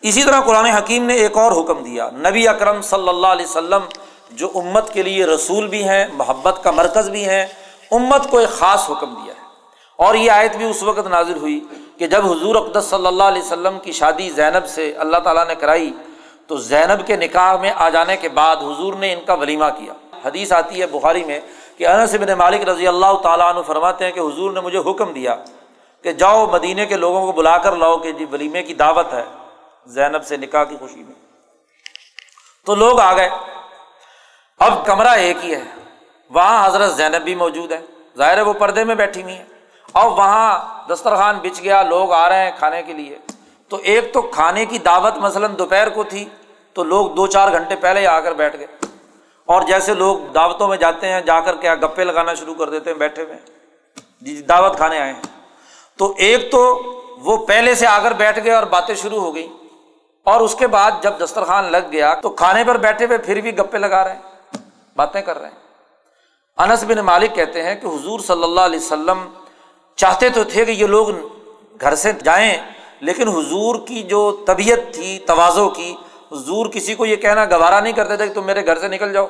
اسی 0.01 0.23
طرح 0.23 0.41
قرآن 0.41 0.65
حکیم 0.65 1.05
نے 1.05 1.13
ایک 1.13 1.37
اور 1.37 1.51
حکم 1.51 1.83
دیا، 1.83 2.09
نبی 2.09 2.47
اکرم 2.47 2.81
صلی 2.81 3.09
اللہ 3.09 3.27
علیہ 3.27 3.45
وسلم، 3.45 3.81
جو 4.31 4.51
امت 4.55 4.93
کے 4.93 5.03
لیے 5.03 5.25
رسول 5.25 5.67
بھی 5.67 5.83
ہیں، 5.83 6.05
محبت 6.13 6.63
کا 6.63 6.71
مرکز 6.71 7.09
بھی 7.09 7.25
ہیں، 7.29 7.45
امت 7.91 8.29
کو 8.29 8.37
ایک 8.37 8.49
خاص 8.49 8.89
حکم 8.89 9.13
دیا 9.13 9.33
ہے۔ 9.33 9.45
اور 9.97 10.15
یہ 10.15 10.31
آیت 10.31 10.55
بھی 10.55 10.65
اس 10.65 10.83
وقت 10.83 11.07
نازر 11.07 11.35
ہوئی 11.35 11.59
کہ 11.97 12.07
جب 12.07 12.25
حضور 12.31 12.55
اقدس 12.55 12.85
صلی 12.85 13.07
اللہ 13.07 13.23
علیہ 13.23 13.41
وسلم 13.41 13.79
کی 13.79 13.91
شادی 13.91 14.29
زینب 14.29 14.67
سے 14.67 14.93
اللہ 14.97 15.17
تعالیٰ 15.17 15.47
نے 15.47 15.55
کرائی 15.55 15.91
تو 16.47 16.57
زینب 16.57 17.07
کے 17.07 17.15
نکاح 17.15 17.55
میں 17.57 17.71
آ 17.75 17.89
جانے 17.89 18.17
کے 18.17 18.29
بعد 18.29 18.55
حضور 18.55 18.93
نے 18.93 19.13
ان 19.13 19.19
کا 19.25 19.33
ولیمہ 19.33 19.65
کیا۔ 19.77 19.93
حدیث 20.25 20.51
آتی 20.51 20.81
ہے 20.81 20.87
بخاری 20.87 21.23
میں 21.23 21.39
کہ 21.77 21.87
انس 21.87 22.15
بن 22.15 22.33
مالک 22.33 22.69
رضی 22.69 22.87
اللہ 22.87 23.17
تعالیٰ 23.23 23.55
عنہ 23.55 23.61
فرماتے 23.61 24.05
ہیں 24.05 24.11
کہ 24.11 24.19
حضور 24.19 24.51
نے 24.51 24.61
مجھے 24.61 24.79
حکم 24.79 25.13
دیا 25.13 25.35
کہ 26.03 26.11
جاؤ 26.11 26.45
مدینے 26.45 26.85
کے 26.85 26.95
لوگوں 26.95 27.25
کو 27.25 27.31
بلا 27.31 27.57
کر 27.57 27.75
لاؤ 27.75 27.97
کہ 27.97 28.11
جی 28.11 28.25
ولیمے 28.31 28.63
کی 28.63 28.73
دعوت 28.73 29.13
ہے 29.13 29.23
زینب 29.85 30.25
سے 30.25 30.37
نکاح 30.37 30.63
کی 30.63 30.75
خوشی 30.79 31.03
میں۔ 31.03 31.13
تو 32.65 32.75
لوگ 32.75 32.99
آ 32.99 33.13
گئے۔ 33.17 33.29
اب 34.59 34.85
کمرہ 34.85 35.07
ایک 35.07 35.37
ہی 35.43 35.55
ہے۔ 35.55 35.61
وہاں 36.29 36.67
حضرت 36.67 36.91
زینب 36.91 37.23
بھی 37.23 37.35
موجود 37.35 37.71
ہے 37.71 37.81
ظاہر 38.17 38.37
ہے 38.37 38.41
وہ 38.41 38.53
پردے 38.53 38.83
میں 38.83 38.95
بیٹھی 38.95 39.23
ہوئی 39.23 39.35
ہیں۔ 39.37 39.45
اور 39.91 40.11
وہاں 40.11 40.59
دسترخوان 40.89 41.37
بچ 41.37 41.61
گیا۔ 41.63 41.81
لوگ 41.81 42.11
آ 42.11 42.29
رہے 42.29 42.43
ہیں 42.43 42.51
کھانے 42.57 42.83
کے 42.83 42.93
لیے۔ 42.93 43.17
تو 43.69 43.77
ایک 43.83 44.13
تو 44.13 44.21
کھانے 44.21 44.65
کی 44.65 44.77
دعوت 44.77 45.17
مثلاً 45.17 45.57
دوپہر 45.57 45.89
کو 45.89 46.03
تھی 46.03 46.25
تو 46.73 46.83
لوگ 46.83 47.09
دو 47.09 47.27
چار 47.27 47.51
گھنٹے 47.51 47.75
پہلے 47.75 47.99
ہی 47.99 48.07
آ 48.07 48.19
کر 48.19 48.33
بیٹھ 48.33 48.57
گئے۔ 48.57 48.67
اور 49.45 49.61
جیسے 49.61 49.93
لوگ 49.93 50.17
دعوتوں 50.35 50.67
میں 50.67 50.77
جاتے 50.77 51.07
ہیں، 51.07 51.21
جا 51.21 51.39
کر 51.39 51.55
کیا 51.55 51.75
گپے 51.75 52.03
لگانا 52.03 52.33
شروع 52.33 52.55
کر 52.55 52.69
دیتے 52.69 52.89
ہیں 52.89 52.97
بیٹھے 52.97 53.23
ہوئے۔ 53.23 53.37
جی, 54.21 54.35
جی، 54.35 54.41
دعوت 54.41 54.75
کھانے 54.75 54.99
آئے 54.99 55.13
ہیں۔ 55.13 55.21
تو 55.97 56.13
ایک 56.17 56.51
تو 56.51 56.81
وہ 57.17 57.45
پہلے 57.45 57.75
سے 57.75 57.87
آ 57.87 57.99
کر 57.99 58.11
بیٹھ 58.11 58.39
گئے 58.43 58.53
اور 58.53 58.63
باتیں 58.63 58.95
شروع 58.95 59.21
ہو 59.21 59.35
گئی 59.35 59.47
اور 60.23 60.41
اس 60.41 60.55
کے 60.55 60.67
بعد 60.67 60.91
جب 61.01 61.13
دسترخوان 61.19 61.71
لگ 61.71 61.91
گیا 61.91 62.15
تو 62.15 62.29
کھانے 62.29 62.63
پر 62.63 62.77
بیٹھے 62.77 63.05
ہوئے 63.05 63.17
پھر 63.17 63.41
بھی 63.41 63.57
گپے 63.57 63.77
لگا 63.77 64.03
رہے 64.03 64.13
ہیں، 64.13 64.21
باتیں 64.95 65.21
کر 65.21 65.37
رہے 65.37 65.49
ہیں۔ 65.49 65.65
انس 66.57 66.83
بن 66.83 66.97
مالک 66.97 67.35
کہتے 67.35 67.63
ہیں 67.63 67.75
کہ 67.75 67.87
حضور 67.87 68.19
صلی 68.19 68.43
اللہ 68.43 68.61
علیہ 68.61 68.79
وسلم 68.79 69.27
چاہتے 69.95 70.29
تو 70.29 70.43
تھے 70.43 70.65
کہ 70.65 70.71
یہ 70.71 70.87
لوگ 70.87 71.09
گھر 71.81 71.95
سے 71.95 72.11
جائیں 72.13 72.57
لیکن 72.99 73.27
حضور 73.27 73.75
کی 73.87 74.03
جو 74.03 74.43
طبیعت 74.47 74.93
تھی 74.93 75.19
توازوں 75.19 75.69
کی، 75.69 75.95
حضور 76.31 76.65
کسی 76.65 76.95
کو 76.95 77.05
یہ 77.05 77.15
کہنا 77.15 77.45
گوارا 77.45 77.79
نہیں 77.79 77.93
کرتے 77.93 78.17
تھے 78.17 78.27
کہ 78.27 78.33
تم 78.33 78.45
میرے 78.45 78.65
گھر 78.65 78.79
سے 78.79 78.87
نکل 78.87 79.13
جاؤ۔ 79.13 79.27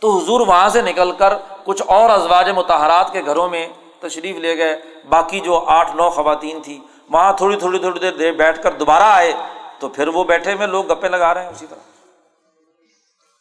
تو 0.00 0.18
حضور 0.18 0.40
وہاں 0.40 0.68
سے 0.68 0.82
نکل 0.82 1.12
کر 1.12 1.34
کچھ 1.64 1.82
اور 1.86 2.10
ازواج 2.10 2.50
متحرات 2.50 3.12
کے 3.12 3.24
گھروں 3.24 3.48
میں 3.48 3.68
تشریف 4.00 4.36
لے 4.36 4.56
گئے۔ 4.56 4.80
باقی 5.08 5.40
جو 5.40 5.64
آٹھ، 5.66 5.96
نو 5.96 6.10
خواتین 6.10 6.60
تھی 6.60 6.78
وہاں 7.10 7.32
تھوڑی 7.32 7.56
تھوڑی 7.56 7.78
تھوڑی 7.78 8.00
دیر 8.00 8.12
دیر 8.12 8.32
بیٹھ 8.32 8.62
کر 8.62 8.72
دوبارہ 8.72 9.02
آئے۔ 9.02 9.32
تو 9.78 9.88
پھر 9.88 10.08
وہ 10.08 10.24
بیٹھے 10.24 10.54
میں 10.54 10.66
لوگ 10.66 10.92
گپے 10.92 11.08
لگا 11.08 11.34
رہے 11.34 11.42
ہیں 11.42 11.50
اسی 11.50 11.66
طرح۔ 11.66 11.78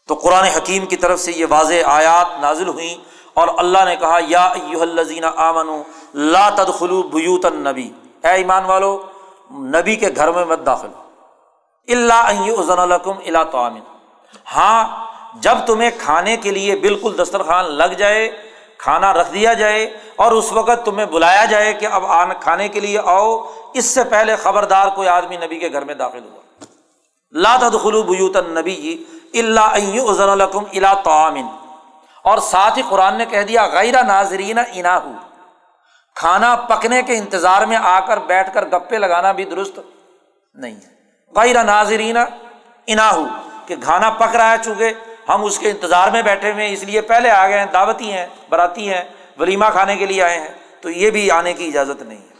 تو 0.08 0.14
قرآن 0.14 0.44
حکیم 0.44 0.86
کی 0.86 0.96
طرف 0.96 1.20
سے 1.20 1.32
یہ 1.32 1.46
واضح 1.50 1.74
آیات 1.86 2.42
نازل 2.42 2.68
ہوئی 2.68 2.98
اور 3.34 3.48
اللہ 3.58 3.86
نے 3.86 3.96
کہا، 3.96 4.20
یا 4.28 4.54
الزین 4.82 5.24
آمن 5.36 5.82
لا 6.14 6.50
تدخلو 6.50 7.04
بیوت 7.04 7.46
النبی۔ 7.46 7.90
اے 8.24 8.32
ایمان 8.32 8.66
والو، 8.66 8.98
نبی 9.76 9.96
کے 9.96 10.10
گھر 10.16 10.32
میں 10.32 10.46
مت 10.46 10.66
داخل 10.66 10.88
اللہ 11.88 12.72
الکم 12.72 13.18
اللہ 13.26 13.44
تعمن 13.52 13.80
ہاں 14.56 14.84
جب 15.42 15.58
تمہیں 15.66 15.90
کھانے 15.98 16.36
کے 16.38 16.52
لیے 16.52 16.76
بالکل 16.76 17.18
دسترخوان 17.18 17.72
لگ 17.78 17.94
جائے، 17.98 18.30
کھانا 18.78 19.14
رکھ 19.14 19.32
دیا 19.34 19.54
جائے 19.54 19.86
اور 20.16 20.32
اس 20.32 20.52
وقت 20.54 20.86
تمہیں 20.86 21.06
بلایا 21.12 21.46
جائے 21.46 21.74
کہ 21.74 21.86
اب 21.86 22.06
آن 22.12 22.30
کھانے 22.42 22.68
کے 22.68 22.80
لیے 22.80 23.00
آؤ، 23.06 23.38
اس 23.74 23.86
سے 23.86 24.04
پہلے 24.12 24.36
خبردار 24.44 24.88
کوئی 24.96 25.08
آدمی 25.08 25.38
نبی 25.38 25.60
کے 25.60 25.70
گھر 25.72 25.84
میں 25.86 25.96
داخل 25.96 26.20
ہوا۔ 26.20 26.40
لا 27.36 27.56
تدخلو 27.58 28.02
بیوت 28.04 28.38
النبی 28.38 28.96
اللہ 29.40 29.76
عزن 30.10 30.30
الکم 30.30 30.64
اللہ 30.72 30.94
تعمن 31.04 31.48
اور 32.26 32.38
ساتھ 32.52 32.78
ہی 32.78 32.84
قرآن 32.90 33.18
نے 33.18 33.26
کہہ 33.26 33.44
دیا، 33.44 33.66
غیر 33.74 34.04
ناظرین 34.04 34.58
انا 34.60 35.00
کھانا 36.16 36.56
پکنے 36.56 37.04
کے 37.04 37.18
انتظار 37.18 37.62
میں 37.62 37.78
آ 37.78 38.00
کر 38.00 38.18
بیٹھ 38.18 38.54
کر 38.54 38.66
گپے 38.66 38.98
لگانا 38.98 39.32
بھی 39.32 39.44
درست 39.44 39.80
نہیں 40.54 40.76
ہے۔ 40.76 40.90
غیر 41.36 41.64
ناظرین 41.64 42.18
انا 42.88 43.12
کہ 43.66 43.76
کھانا 43.84 44.10
پک 44.10 44.36
رہا 44.36 44.52
ہے 44.52 44.58
چونکہ 44.66 44.94
ہم 45.30 45.44
اس 45.44 45.60
کے 45.60 45.72
انتظار 45.72 46.08
میں 46.08 46.22
بیٹھے 46.22 46.52
ہوئے 46.52 46.66
ہیں، 46.66 46.74
اس 46.74 46.84
لیے 46.84 47.02
پہلے 47.02 47.30
آ 47.30 47.48
گئے 47.48 47.60
ہیں، 47.60 47.66
دعوتی 47.66 48.12
ہیں، 48.12 48.26
براتی 48.50 48.94
ہیں، 48.94 49.04
ولیمہ 49.40 49.66
کھانے 49.72 49.96
کے 49.96 50.06
لیے 50.06 50.24
آئے 50.24 50.40
ہیں۔ 50.40 50.50
تو 50.82 50.90
یہ 50.90 51.10
بھی 51.10 51.32
آنے 51.32 51.54
کی 51.54 51.68
اجازت 51.68 52.02
نہیں 52.02 52.18
ہے۔ 52.18 52.32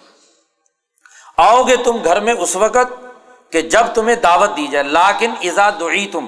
آؤ 1.38 1.64
گے 1.64 1.76
تم 1.78 1.98
گھر 2.04 2.20
میں 2.20 2.34
اس 2.34 2.56
وقت 2.56 3.06
کہ 3.52 3.62
جب 3.62 3.82
تمہیں 3.94 4.16
دعوت 4.16 4.58
دی 4.58 4.68
جائے۔ 4.68 4.84
لاکن 4.84 5.34
ازا 5.42 5.70
دعی 5.70 6.08
تم 6.08 6.26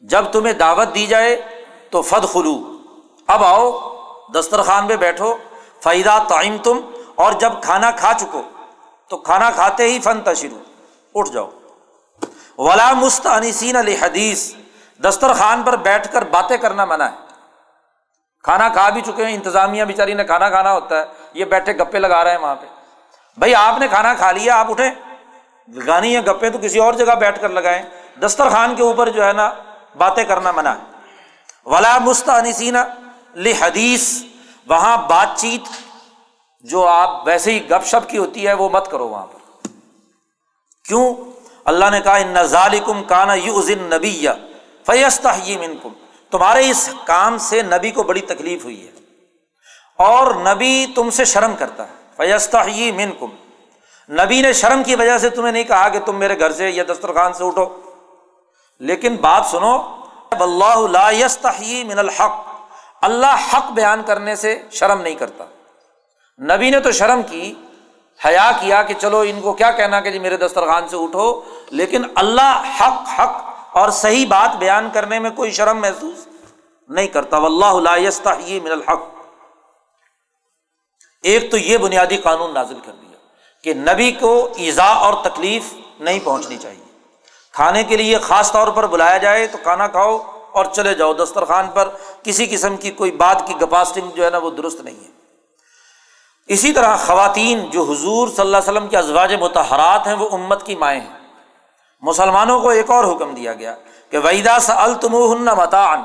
جب 0.00 0.24
تمہیں 0.32 0.54
دعوت 0.54 0.94
دی 0.94 1.06
جائے 1.06 1.42
تو 1.90 2.02
فد 2.02 2.32
خلو 2.32 2.78
اب 3.26 3.44
آؤ، 3.44 3.96
دسترخوان 4.34 4.86
پہ 4.86 4.96
بیٹھو۔ 4.96 5.36
فائدہ 5.82 6.18
تعیم 6.28 6.58
تم 6.58 6.80
اور 7.14 7.32
جب 7.32 7.52
کھانا 7.62 7.90
کھا 7.90 8.12
چکو، 8.20 8.42
تو 9.08 9.16
کھانا 9.16 9.50
کھاتے 9.50 9.84
ہی 9.84 10.00
فن 10.00 10.20
تشرو 10.20 10.58
اٹھ 11.14 11.30
جاؤ۔ 11.30 11.50
ولا 12.58 12.92
مستانسین 12.92 13.76
علی 13.76 13.96
حدیث 14.02 14.54
دسترخوان 15.04 15.62
پر 15.62 15.76
بیٹھ 15.76 16.12
کر 16.12 16.24
باتیں 16.24 16.56
کرنا 16.56 16.84
منع 16.84 17.04
ہے۔ 17.04 17.16
کھانا 18.42 18.68
کھا 18.68 18.88
بھی 18.88 19.00
چکے 19.00 19.26
ہیں، 19.26 19.34
انتظامیہ 19.34 19.84
بیچاری 19.84 20.14
نے 20.14 20.24
کھانا 20.24 20.50
کھانا 20.50 20.72
ہوتا 20.72 20.98
ہے، 20.98 21.04
یہ 21.32 21.44
بیٹھے 21.44 21.72
گپے 21.72 21.98
لگا 21.98 22.24
رہے 22.24 22.30
ہیں 22.30 22.38
وہاں 22.38 22.54
پہ۔ 22.54 22.66
بھائی، 23.36 23.54
آپ 23.54 23.78
نے 23.78 23.88
کھانا 23.88 24.14
کھا 24.14 24.32
لیا، 24.32 24.56
آپ 24.56 24.70
اٹھیں۔ 24.70 24.90
لگانی 25.68 26.16
ہے 26.16 26.20
گپے، 26.20 26.50
تو 26.50 26.58
کسی 26.62 26.78
اور 26.78 26.92
جگہ 26.92 27.14
بیٹھ 27.14 27.40
کر 27.40 27.48
لگائیں۔ 27.48 27.82
دسترخوان 28.20 28.74
کے 28.74 28.82
اوپر 28.82 29.08
جو 29.08 29.24
ہے 29.24 29.32
نا، 29.32 29.52
باتیں 29.98 30.24
کرنا 30.24 30.52
منع 30.52 30.70
ہے۔ 30.70 30.84
ولا 31.64 31.98
مستانسین 31.98 32.76
لحدیث 33.34 34.22
وہاں 34.68 34.96
بات 34.96 35.28
چیت 35.36 35.68
جو 36.60 36.86
آپ 36.88 37.26
ویسے 37.26 37.52
ہی 37.52 37.70
گپ 37.70 37.86
شپ 37.86 38.10
کی 38.10 38.18
ہوتی 38.18 38.46
ہے، 38.46 38.52
وہ 38.52 38.68
مت 38.68 38.90
کرو 38.90 39.08
وہاں 39.08 39.26
پر۔ 39.26 39.68
کیوں؟ 40.88 41.14
اللہ 41.64 41.90
نے 41.90 42.00
کہا، 42.00 42.16
ان 42.16 42.42
ظالکم 42.42 43.04
کانا 43.04 43.34
یو 43.34 43.60
نبی 43.68 44.22
یا 44.22 44.32
کم 45.82 45.92
تمہارے 46.30 46.70
اس 46.70 46.90
کام 47.04 47.38
سے 47.38 47.62
نبی 47.62 47.90
کو 47.90 48.02
بڑی 48.02 48.20
تکلیف 48.20 48.64
ہوئی 48.64 48.86
ہے۔ 48.86 48.92
اور 49.98 50.34
نبی 50.34 50.86
تم 50.94 51.10
سے 51.10 51.24
شرم 51.24 51.56
کرتا 51.58 51.88
ہے۔ 51.88 51.92
فیست 52.16 52.56
من 52.94 53.10
کم 53.20 53.26
نبی 54.14 54.40
نے 54.40 54.52
شرم 54.52 54.82
کی 54.82 54.94
وجہ 54.94 55.18
سے 55.18 55.30
تمہیں 55.30 55.52
نہیں 55.52 55.64
کہا 55.64 55.88
کہ 55.88 56.00
تم 56.00 56.16
میرے 56.16 56.38
گھر 56.38 56.52
سے 56.52 56.70
یا 56.70 56.84
دسترخوان 56.88 57.32
سے 57.32 57.44
اٹھو۔ 57.44 57.66
لیکن 58.78 59.16
بات 59.16 59.46
سنو 59.46 59.96
اللہ 60.30 60.78
من 61.84 61.98
الحق 61.98 62.45
اللہ 63.06 63.48
حق 63.52 63.70
بیان 63.70 64.02
کرنے 64.06 64.36
سے 64.36 64.62
شرم 64.70 65.00
نہیں 65.00 65.14
کرتا۔ 65.14 65.44
نبی 66.42 66.70
نے 66.70 66.80
تو 66.80 66.92
شرم 66.92 67.22
کی، 67.22 67.54
حیا 68.24 68.52
کیا 68.60 68.82
کہ 68.82 68.94
چلو 68.94 69.20
ان 69.20 69.40
کو 69.40 69.52
کیا 69.52 69.70
کہنا 69.70 70.00
کہ 70.00 70.10
جی 70.10 70.18
میرے 70.18 70.36
دسترخوان 70.36 70.88
سے 70.88 70.96
اٹھو، 70.96 71.42
لیکن 71.70 72.04
اللہ 72.14 72.76
حق 72.80 73.20
حق 73.20 73.50
اور 73.72 73.90
صحیح 73.90 74.26
بات 74.28 74.56
بیان 74.56 74.88
کرنے 74.92 75.18
میں 75.18 75.30
کوئی 75.30 75.50
شرم 75.50 75.80
محسوس 75.80 76.28
نہیں 76.88 77.06
کرتا۔ 77.06 77.38
من 77.38 78.72
الحق۔ 78.72 79.02
ایک 81.22 81.50
تو 81.50 81.56
یہ 81.56 81.78
بنیادی 81.78 82.16
قانون 82.16 82.54
نازل 82.54 82.78
کر 82.84 82.92
دیا 82.92 83.18
کہ 83.62 83.74
نبی 83.74 84.12
کو 84.12 84.48
ایزا 84.56 84.86
اور 84.86 85.14
تکلیف 85.24 85.74
نہیں 86.00 86.20
پہنچنی 86.24 86.56
چاہیے۔ 86.56 86.84
کھانے 87.52 87.84
کے 87.84 87.96
لیے 87.96 88.18
خاص 88.18 88.52
طور 88.52 88.68
پر 88.68 88.86
بلایا 88.86 89.18
جائے 89.18 89.46
تو 89.46 89.58
کھانا 89.62 89.86
کھاؤ۔ 89.86 90.18
اور 90.56 90.64
چلے 90.64 90.94
جاؤ 90.94 91.12
دسترخوان 91.12 91.66
پر، 91.74 91.88
کسی 92.22 92.46
قسم 92.46 92.76
کی 92.76 92.90
کوئی 92.90 93.10
بات 93.10 93.46
کی 93.46 93.54
گپاسٹنگ 93.62 94.10
جو 94.10 94.24
ہے 94.24 94.30
نا 94.30 94.38
وہ 94.38 94.50
درست 94.50 94.80
نہیں 94.80 95.04
ہے۔ 95.04 95.10
اسی 96.48 96.72
طرح 96.72 96.96
خواتین 96.96 97.70
جو 97.70 97.82
حضور 97.82 98.28
صلی 98.28 98.40
اللہ 98.40 98.56
علیہ 98.56 98.70
وسلم 98.70 98.88
کے 98.88 98.96
ازواج 98.96 99.34
متحرات 99.34 100.06
ہیں، 100.06 100.14
وہ 100.14 100.28
امت 100.32 100.66
کی 100.66 100.76
مائیں 100.76 101.00
ہیں۔ 101.00 101.18
مسلمانوں 102.02 102.60
کو 102.60 102.68
ایک 102.68 102.90
اور 102.90 103.04
حکم 103.04 103.34
دیا 103.34 103.52
گیا 103.52 103.74
کہ 104.10 104.18
ویدا 104.18 104.58
سا 104.58 104.82
التم 104.82 105.12
متان 105.56 106.02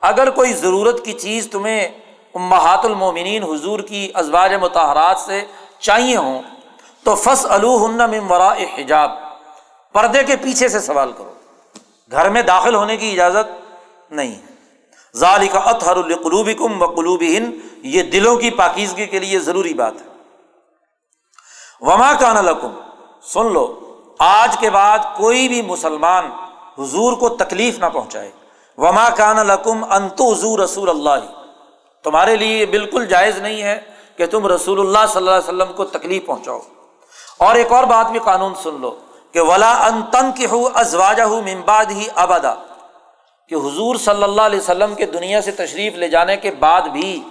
اگر 0.00 0.30
کوئی 0.30 0.52
ضرورت 0.52 1.04
کی 1.04 1.12
چیز 1.12 1.48
تمہیں 1.52 1.88
امہات 2.34 2.84
المومنین 2.84 3.42
حضور 3.42 3.80
کی 3.80 4.10
ازواج 4.14 4.54
متحرات 4.54 5.18
سے 5.18 5.44
چاہیے 5.78 6.16
ہوں، 6.16 6.42
تو 7.04 7.14
فص 7.14 7.46
الورا 7.48 8.52
حجاب۔ 8.52 9.10
پردے 9.92 10.24
کے 10.24 10.36
پیچھے 10.36 10.68
سے 10.68 10.80
سوال 10.80 11.12
کرو۔ 11.12 11.32
گھر 12.12 12.28
میں 12.28 12.42
داخل 12.42 12.74
ہونے 12.74 12.96
کی 12.96 13.10
اجازت 13.10 13.72
نہیں۔ 14.12 14.34
ہے 14.34 14.50
ظال 15.16 15.48
کا 15.48 15.58
اطہر 15.58 15.96
القلوب 15.96 16.50
کم 16.58 16.82
و 16.82 16.86
قلوب 16.86 17.22
ہند 17.22 17.52
یہ 17.82 18.02
دلوں 18.02 18.36
کی 18.36 18.50
پاکیزگی 18.50 19.06
کے 19.06 19.18
لیے 19.18 19.38
ضروری 19.38 19.74
بات 19.74 19.92
ہے۔ 19.94 20.06
وما 21.80 22.12
کان 22.12 22.44
لکم، 22.44 22.68
سن 23.22 23.52
لو، 23.52 23.80
آج 24.18 24.56
کے 24.58 24.70
بعد 24.70 24.98
کوئی 25.16 25.48
بھی 25.48 25.62
مسلمان 25.62 26.30
حضور 26.78 27.12
کو 27.12 27.28
تکلیف 27.28 27.78
نہ 27.78 27.86
پہنچائے۔ 27.86 28.30
وما 28.78 29.10
کان 29.10 29.36
لکم 29.36 29.92
انتو 29.92 30.32
حضور 30.32 30.58
رسول 30.58 30.88
اللہ۔ 30.88 31.26
تمہارے 32.04 32.36
لیے 32.36 32.56
یہ 32.56 32.66
بالکل 32.66 33.06
جائز 33.06 33.38
نہیں 33.38 33.62
ہے 33.62 33.80
کہ 34.16 34.26
تم 34.26 34.46
رسول 34.46 34.80
اللہ 34.80 35.06
صلی 35.08 35.16
اللہ 35.16 35.30
علیہ 35.30 35.48
وسلم 35.48 35.72
کو 35.72 35.84
تکلیف 35.84 36.26
پہنچاؤ۔ 36.26 36.60
اور 37.38 37.54
ایک 37.54 37.72
اور 37.72 37.84
بات 37.84 38.10
بھی 38.10 38.20
قانون 38.20 38.54
سن 38.54 38.80
لو۔ 38.80 38.96
کہ 39.32 39.40
ولا 39.40 39.86
ان 39.86 40.02
تن 40.02 40.32
کے 40.32 40.46
ہو 40.46 40.68
ازواجہ 40.74 41.22
ممباد 41.22 41.84
ہی 41.90 42.06
ابدا 42.14 42.54
کہ 43.48 43.54
حضور 43.54 43.96
صلی 43.96 44.22
اللہ 44.22 44.42
علیہ 44.42 44.60
وسلم 44.60 44.94
کے 44.94 45.06
دنیا 45.06 45.42
سے 45.42 45.50
تشریف 45.50 45.94
لے 45.94 46.08
جانے 46.08 46.36
کے 46.36 46.50
بعد 46.50 46.82
بھی 46.82 47.22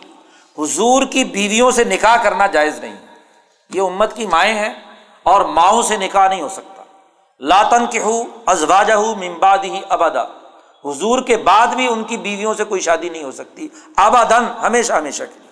حضور 0.59 1.03
کی 1.05 1.23
بیویوں 1.23 1.71
سے 1.71 1.83
نکاح 1.83 2.23
کرنا 2.23 2.47
جائز 2.47 2.79
نہیں۔ 2.79 2.95
یہ 3.69 3.81
امت 3.81 4.15
کی 4.15 4.27
مائیں 4.27 4.53
ہیں 4.53 4.73
اور 5.23 5.41
ماؤں 5.41 5.81
سے 5.81 5.97
نکاح 5.97 6.27
نہیں 6.27 6.41
ہو 6.41 6.49
سکتا۔ 6.49 6.83
لاتن 7.39 7.85
کے 7.85 7.99
ہو 7.99 8.23
ازواجہ 8.45 8.93
ممباد 8.93 9.57
ہی 9.63 9.81
ابدا 9.89 10.23
حضور 10.85 11.21
کے 11.21 11.37
بعد 11.37 11.67
بھی 11.67 11.87
ان 11.87 12.03
کی 12.03 12.17
بیویوں 12.17 12.53
سے 12.53 12.63
کوئی 12.63 12.81
شادی 12.81 13.09
نہیں 13.09 13.23
ہو 13.23 13.31
سکتی۔ 13.31 13.67
آبادن 13.95 14.45
ہمیشہ 14.61 14.93
ہمیشہ 14.93 15.23
کے 15.23 15.39
لیے۔ 15.39 15.49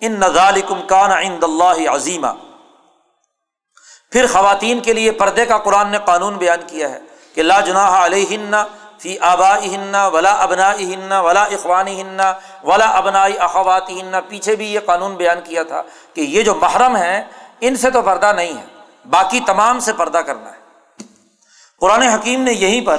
ان 0.00 0.12
نظال 0.12 0.60
کان 0.86 1.10
عند 1.10 1.44
اللہ 1.44 1.90
عظیمہ 1.90 2.26
پھر 4.12 4.26
خواتین 4.26 4.80
کے 4.80 4.92
لیے 4.92 5.10
پردے 5.10 5.46
کا 5.46 5.58
قرآن 5.58 5.88
نے 5.88 5.98
قانون 6.04 6.34
بیان 6.34 6.58
کیا 6.66 6.90
ہے 6.90 6.98
کہ 7.34 7.42
لا 7.42 7.60
جناح 7.60 8.06
علیہ 8.06 8.56
فی 9.02 9.18
آبا 9.18 9.58
ہن 9.58 9.94
ولا 10.12 10.30
ابنا 10.30 10.72
ہن 10.78 11.12
ولا 11.12 11.42
اخوانی 11.42 12.00
ہن 12.00 12.20
ولا 12.64 12.90
ابنائی 12.90 13.38
اخواتی 13.38 14.00
ہن 14.00 14.14
پیچھے 14.28 14.56
بھی 14.56 14.72
یہ 14.74 14.80
قانون 14.84 15.14
بیان 15.14 15.38
کیا 15.44 15.62
تھا 15.62 15.82
کہ 16.14 16.20
یہ 16.20 16.42
جو 16.42 16.54
محرم 16.54 16.96
ہیں، 16.96 17.24
ان 17.60 17.76
سے 17.76 17.90
تو 17.90 18.02
پردہ 18.02 18.32
نہیں 18.36 18.58
ہے، 18.58 18.64
باقی 19.10 19.40
تمام 19.46 19.80
سے 19.80 19.92
پردہ 19.92 20.18
کرنا 20.18 20.50
ہے۔ 20.50 21.04
قرآن 21.80 22.02
حکیم 22.02 22.42
نے 22.42 22.52
یہیں 22.52 22.86
پر 22.86 22.98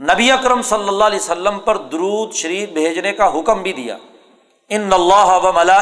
نبی 0.00 0.30
اکرم 0.30 0.62
صلی 0.62 0.88
اللہ 0.88 1.04
علیہ 1.04 1.18
وسلم 1.18 1.58
پر 1.58 1.76
درود 1.76 2.32
شریف 2.32 2.68
بھیجنے 2.68 3.12
کا 3.12 3.38
حکم 3.38 3.62
بھی 3.62 3.72
دیا۔ 3.72 3.96
ان 4.68 4.92
اللہ 4.92 5.30
و 5.42 5.52
ملا 5.52 5.80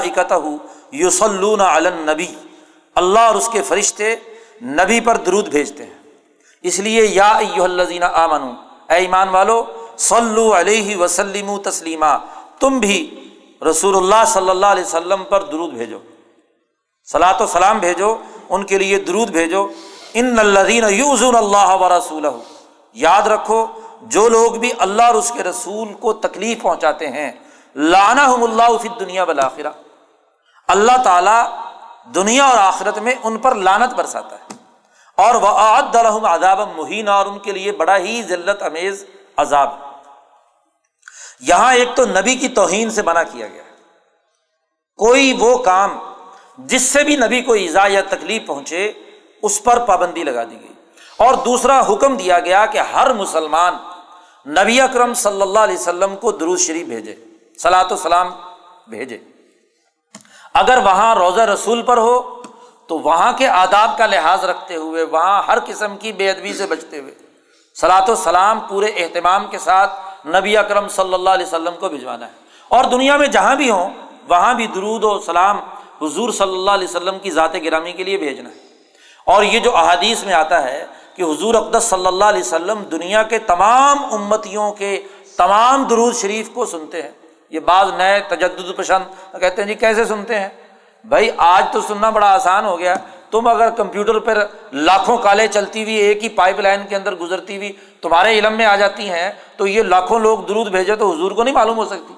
یوسلون 0.91 1.61
النبی۔ 1.61 2.35
اللہ 2.95 3.19
اور 3.19 3.35
اس 3.35 3.49
کے 3.53 3.63
فرشتے 3.63 4.17
نبی 4.63 5.01
پر 5.01 5.17
درود 5.17 5.49
بھیجتے 5.49 5.85
ہیں۔ 5.85 5.99
اس 6.65 6.79
لیے 6.79 7.05
یا 7.05 7.31
الزین 7.63 8.03
آمن 8.03 8.43
اے 8.89 8.97
ایمان 8.97 9.29
والو 9.29 9.63
صلو 9.99 10.53
علیہ 10.59 10.97
وسلم 10.97 11.57
تسلیمہ 11.65 12.17
تم 12.61 12.79
بھی 12.79 12.99
رسول 13.71 13.97
اللہ 13.97 14.25
صلی 14.27 14.51
اللہ 14.51 14.67
علیہ 14.67 14.85
وسلم 14.85 15.25
پر 15.25 15.43
درود 15.43 15.73
بھیجو۔ 15.73 15.99
صلاۃ 17.09 17.41
و 17.41 17.47
سلام 17.47 17.79
بھیجو، 17.79 18.17
ان 18.49 18.65
کے 18.65 18.79
لیے 18.79 18.99
درود 18.99 19.31
بھیجو۔ 19.31 19.67
ان 20.15 20.39
الدین 20.39 20.85
یوزن 20.89 21.37
اللہ 21.37 21.75
و 21.81 21.89
رسول 21.89 22.27
یاد 22.95 23.27
رکھو، 23.27 23.67
جو 24.03 24.29
لوگ 24.29 24.53
بھی 24.53 24.71
اللہ 24.79 25.03
اور 25.03 25.15
اس 25.15 25.31
کے 25.37 25.43
رسول 25.43 25.93
کو 25.95 26.13
تکلیف 26.13 26.63
پہنچاتے 26.63 27.09
ہیں 27.09 27.31
لانا 27.77 28.25
اللہ 28.43 28.77
فی 28.83 28.89
دنیا 29.01 29.25
بلاخرہ 29.25 29.73
اللہ 30.69 31.03
تعالیٰ 31.05 31.43
دنیا 32.15 32.45
اور 32.45 32.59
آخرت 32.59 32.99
میں 32.99 33.15
ان 33.25 33.39
پر 33.39 33.55
لانت 33.55 33.95
برساتا 33.95 34.37
ہے۔ 34.37 34.50
اور 35.21 35.35
وہ 35.35 35.49
عدالحم 35.49 36.25
عذاب 36.25 36.61
مہین 36.77 37.09
اور 37.09 37.27
ان 37.27 37.39
کے 37.39 37.53
لیے 37.53 37.73
بڑا 37.73 37.97
ہی 37.97 38.23
ذلت 38.23 38.63
امیز 38.63 39.05
عذاب 39.37 39.73
یہاں 41.41 41.75
ایک 41.75 41.89
تو 41.95 42.07
نبی 42.07 42.35
کی 42.35 42.49
توہین 42.49 42.91
سے 42.91 43.03
منع 43.03 43.23
کیا 43.23 43.47
گیا۔ 43.47 43.63
کوئی 44.97 45.37
وہ 45.39 45.59
کام 45.59 45.99
جس 46.59 46.83
سے 46.83 47.05
بھی 47.05 47.17
نبی 47.17 47.43
کو 47.43 47.53
ایزا 47.53 47.87
یا 47.87 48.01
تکلیف 48.09 48.47
پہنچے، 48.47 48.93
اس 49.43 49.63
پر 49.65 49.79
پابندی 49.79 50.25
لگا 50.25 50.45
دی 50.45 50.57
گئی۔ 50.61 50.73
اور 51.17 51.35
دوسرا 51.35 51.81
حکم 51.81 52.17
دیا 52.17 52.41
گیا 52.41 52.67
کہ 52.67 52.79
ہر 52.79 53.13
مسلمان 53.13 53.77
نبی 54.47 54.81
اکرم 54.81 55.15
صلی 55.15 55.43
اللہ 55.43 55.59
علیہ 55.59 55.75
وسلم 55.75 56.17
کو 56.17 56.33
درود 56.33 56.59
شریف 56.59 56.87
بھیجے 56.87 57.15
سلاۃ 57.59 57.91
و 57.91 57.97
سلام 57.97 58.33
بھیجے۔ 58.89 59.19
اگر 60.55 60.79
وہاں 60.85 61.15
روزہ 61.15 61.41
رسول 61.41 61.83
پر 61.83 61.97
ہو 61.97 62.40
تو 62.91 62.99
وہاں 62.99 63.33
کے 63.33 63.49
آداب 63.49 63.99
کا 63.99 64.07
لحاظ 64.07 64.45
رکھتے 64.45 64.77
ہوئے، 64.77 65.03
وہاں 65.03 65.43
ہر 65.49 65.59
قسم 65.67 65.97
کی 65.97 66.13
بے 66.13 66.31
ادبی 66.31 66.55
سے 66.55 66.67
بچتے 66.67 66.99
ہوئے 66.99 67.15
سلاۃ 67.81 68.09
و 68.09 68.15
سلام 68.15 68.61
پورے 68.61 68.87
اہتمام 68.87 69.47
کے 69.47 69.59
ساتھ 69.59 70.27
نبی 70.27 70.57
اکرم 70.57 70.89
صلی 70.89 71.15
اللہ 71.15 71.31
علیہ 71.31 71.47
وسلم 71.47 71.75
کو 71.81 71.89
بھجوانا 71.89 72.27
ہے۔ 72.27 72.33
اور 72.69 72.85
دنیا 72.85 73.17
میں 73.17 73.27
جہاں 73.27 73.57
بھی 73.57 73.71
ہوں، 73.71 73.91
وہاں 74.29 74.55
بھی 74.55 74.67
درود 74.67 75.05
و 75.05 75.21
سلام 75.21 75.59
حضور 76.03 76.31
صلی 76.31 76.53
اللہ 76.53 76.71
علیہ 76.71 76.89
وسلم 76.89 77.19
کی 77.19 77.31
ذات 77.31 77.55
گرامی 77.65 77.93
کے 77.93 78.05
لیے 78.05 78.17
بھیجنا 78.17 78.51
ہے۔ 78.51 78.55
اور 79.27 79.43
یہ 79.43 79.59
جو 79.59 79.77
احادیث 79.77 80.25
میں 80.25 80.35
آتا 80.35 80.65
ہے 80.65 80.87
کہ 81.15 81.23
حضور 81.23 81.55
اقدس 81.55 81.85
صلی 81.85 82.07
اللہ 82.07 82.25
علیہ 82.25 82.41
وسلم 82.41 82.83
دنیا 82.83 83.23
کے 83.23 83.39
تمام 83.39 84.15
امتیوں 84.15 84.73
کے 84.73 85.03
تمام 85.37 85.85
درود 85.85 86.15
شریف 86.15 86.51
کو 86.55 86.65
سنتے 86.65 87.03
ہیں۔ 87.03 87.11
یہ 87.51 87.61
بعض 87.61 87.93
نئے 87.93 88.21
تجدد 88.29 88.77
پسند 88.77 89.05
کہتے 89.41 89.63
ہیں 89.63 89.69
جی 89.69 89.75
کیسے 89.75 90.05
سنتے 90.05 90.41
ہیں؟ 90.41 90.49
بھائی، 91.05 91.31
آج 91.37 91.65
تو 91.73 91.81
سننا 91.81 92.11
بڑا 92.11 92.33
آسان 92.33 92.65
ہو 92.65 92.79
گیا۔ 92.79 92.95
تم 93.31 93.47
اگر 93.47 93.71
کمپیوٹر 93.71 94.19
پر 94.19 94.47
لاکھوں 94.73 95.19
کالیں 95.19 95.47
چلتی 95.47 95.83
ہوئی 95.83 95.95
ایک 95.95 96.25
ہی 96.25 96.29
پائپ 96.29 96.61
لائن 96.61 96.81
کے 96.89 96.97
اندر 96.97 97.15
گزرتی 97.15 97.57
ہوئی 97.57 97.73
تمہارے 98.01 98.39
علم 98.39 98.53
میں 98.53 98.67
آ 98.67 98.77
جاتی 98.77 99.11
ہیں، 99.11 99.31
تو 99.57 99.67
یہ 99.67 99.83
لاکھوں 99.83 100.19
لوگ 100.19 100.39
درود 100.39 100.69
بھیجے 100.69 100.97
تو 100.97 101.13
حضور 101.13 101.31
کو 101.31 101.43
نہیں 101.43 101.55
معلوم 101.55 101.77
ہو 101.77 101.85
سکتی۔ 101.85 102.15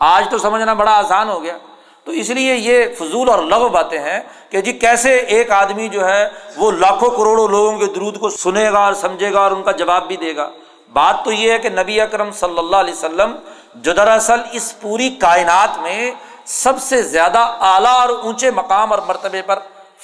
آج 0.00 0.24
تو 0.30 0.38
سمجھنا 0.38 0.74
بڑا 0.74 0.98
آسان 0.98 1.28
ہو 1.28 1.42
گیا۔ 1.42 1.58
تو 2.04 2.12
اس 2.12 2.30
لیے 2.30 2.54
یہ 2.54 2.84
فضول 2.98 3.28
اور 3.28 3.42
لغ 3.42 3.68
باتیں 3.68 3.98
ہیں 3.98 4.20
کہ 4.50 4.60
جی 4.60 4.72
کیسے 4.72 5.16
ایک 5.16 5.50
آدمی 5.50 5.88
جو 5.88 6.08
ہے 6.08 6.28
وہ 6.56 6.72
لاکھوں 6.72 7.10
کروڑوں 7.10 7.48
لوگوں 7.48 7.78
کے 7.78 7.86
درود 7.86 8.18
کو 8.18 8.28
سنے 8.28 8.72
گا 8.72 8.78
اور 8.78 8.92
سمجھے 8.92 9.32
گا 9.32 9.40
اور 9.40 9.50
ان 9.50 9.62
کا 9.62 9.70
جواب 9.70 10.06
بھی 10.06 10.16
دے 10.16 10.36
گا۔ 10.36 10.50
بات 10.92 11.24
تو 11.24 11.32
یہ 11.32 11.52
ہے 11.52 11.58
کہ 11.58 11.68
نبی 11.68 12.00
اکرم 12.00 12.30
صلی 12.32 12.58
اللہ 12.58 12.76
علیہ 12.76 12.94
وسلم 12.94 13.34
جو 13.74 13.92
دراصل 13.92 14.40
اس 14.52 14.80
پوری 14.80 15.08
کائنات 15.10 15.78
میں 15.78 16.10
سب 16.48 16.72
سے 16.80 17.02
زیادہ 17.02 17.38
اعلیٰ 17.60 18.00
اور 18.00 18.08
اونچے 18.08 18.50
مقام 18.50 18.92
اور 18.92 18.98
مرتبے 19.06 19.42
پر 19.42 19.58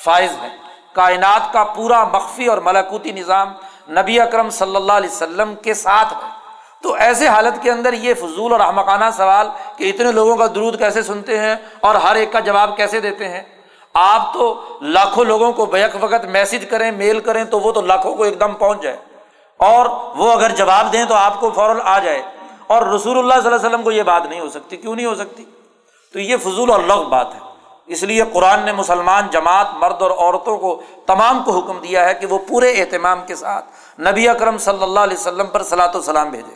فائز 0.04 0.32
ہے 0.42 0.48
کائنات 0.92 1.52
کا 1.52 1.64
پورا 1.64 2.04
مخفی 2.04 2.46
اور 2.46 2.58
ملاکوتی 2.58 3.12
نظام 3.12 3.52
نبی 3.88 4.20
اکرم 4.20 4.50
صلی 4.50 4.76
اللہ 4.76 4.92
علیہ 4.92 5.10
وسلم 5.10 5.54
کے 5.54 5.74
ساتھ 5.74 6.14
ہے۔ 6.14 6.28
تو 6.82 6.92
ایسے 6.92 7.28
حالت 7.28 7.62
کے 7.62 7.70
اندر 7.70 7.92
یہ 7.92 8.14
فضول 8.14 8.52
اور 8.52 8.60
احمقانہ 8.60 9.04
سوال 9.16 9.48
کہ 9.76 9.92
اتنے 9.94 10.12
لوگوں 10.12 10.36
کا 10.36 10.46
درود 10.46 10.78
کیسے 10.78 11.02
سنتے 11.02 11.38
ہیں 11.38 11.56
اور 11.80 11.94
ہر 11.94 12.16
ایک 12.16 12.32
کا 12.32 12.40
جواب 12.40 12.76
کیسے 12.76 13.00
دیتے 13.00 13.28
ہیں؟ 13.28 13.42
آپ 13.94 14.34
تو 14.34 14.78
لاکھوں 14.80 15.24
لوگوں 15.24 15.52
کو 15.52 15.66
بیک 15.66 15.96
وقت 16.00 16.24
میسج 16.24 16.64
کریں، 16.70 16.90
میل 16.92 17.20
کریں 17.20 17.44
تو 17.44 17.60
وہ 17.60 17.72
تو 17.72 17.80
لاکھوں 17.80 18.14
کو 18.16 18.22
ایک 18.22 18.40
دم 18.40 18.52
پہنچ 18.52 18.82
جائے۔ 18.82 18.96
اور 19.56 19.86
وہ 20.16 20.32
اگر 20.32 20.50
جواب 20.50 20.92
دیں 20.92 21.04
تو 21.04 21.14
آپ 21.14 21.40
کو 21.40 21.50
فوراً 21.50 21.78
آ 21.84 21.98
جائے۔ 21.98 22.22
اور 22.66 22.82
رسول 22.82 23.18
اللہ 23.18 23.34
صلی 23.34 23.46
اللہ 23.46 23.56
علیہ 23.56 23.68
وسلم 23.68 23.82
کو 23.82 23.92
یہ 23.92 24.02
بات 24.02 24.26
نہیں 24.26 24.40
ہو 24.40 24.48
سکتی۔ 24.48 24.76
کیوں 24.76 24.96
نہیں 24.96 25.06
ہو 25.06 25.14
سکتی؟ 25.14 25.44
تو 26.14 26.20
یہ 26.20 26.36
فضول 26.36 26.70
اور 26.70 26.80
لغ 26.80 27.08
بات 27.08 27.34
ہے۔ 27.34 27.38
اس 27.86 28.02
لیے 28.02 28.24
قرآن 28.32 28.60
نے 28.64 28.72
مسلمان، 28.72 29.28
جماعت، 29.30 29.66
مرد 29.74 30.02
اور 30.02 30.10
عورتوں 30.10 30.56
کو 30.58 30.82
تمام 31.06 31.42
کو 31.44 31.58
حکم 31.58 31.78
دیا 31.78 32.04
ہے 32.04 32.14
کہ 32.14 32.26
وہ 32.26 32.38
پورے 32.48 32.72
اہتمام 32.72 33.26
کے 33.26 33.36
ساتھ 33.36 34.00
نبی 34.00 34.28
اکرم 34.28 34.58
صلی 34.58 34.82
اللہ 34.82 35.00
علیہ 35.00 35.16
وسلم 35.16 35.46
پر 35.46 35.62
صلاۃ 35.62 35.94
و 35.94 36.02
سلام 36.02 36.30
بھیجے 36.30 36.54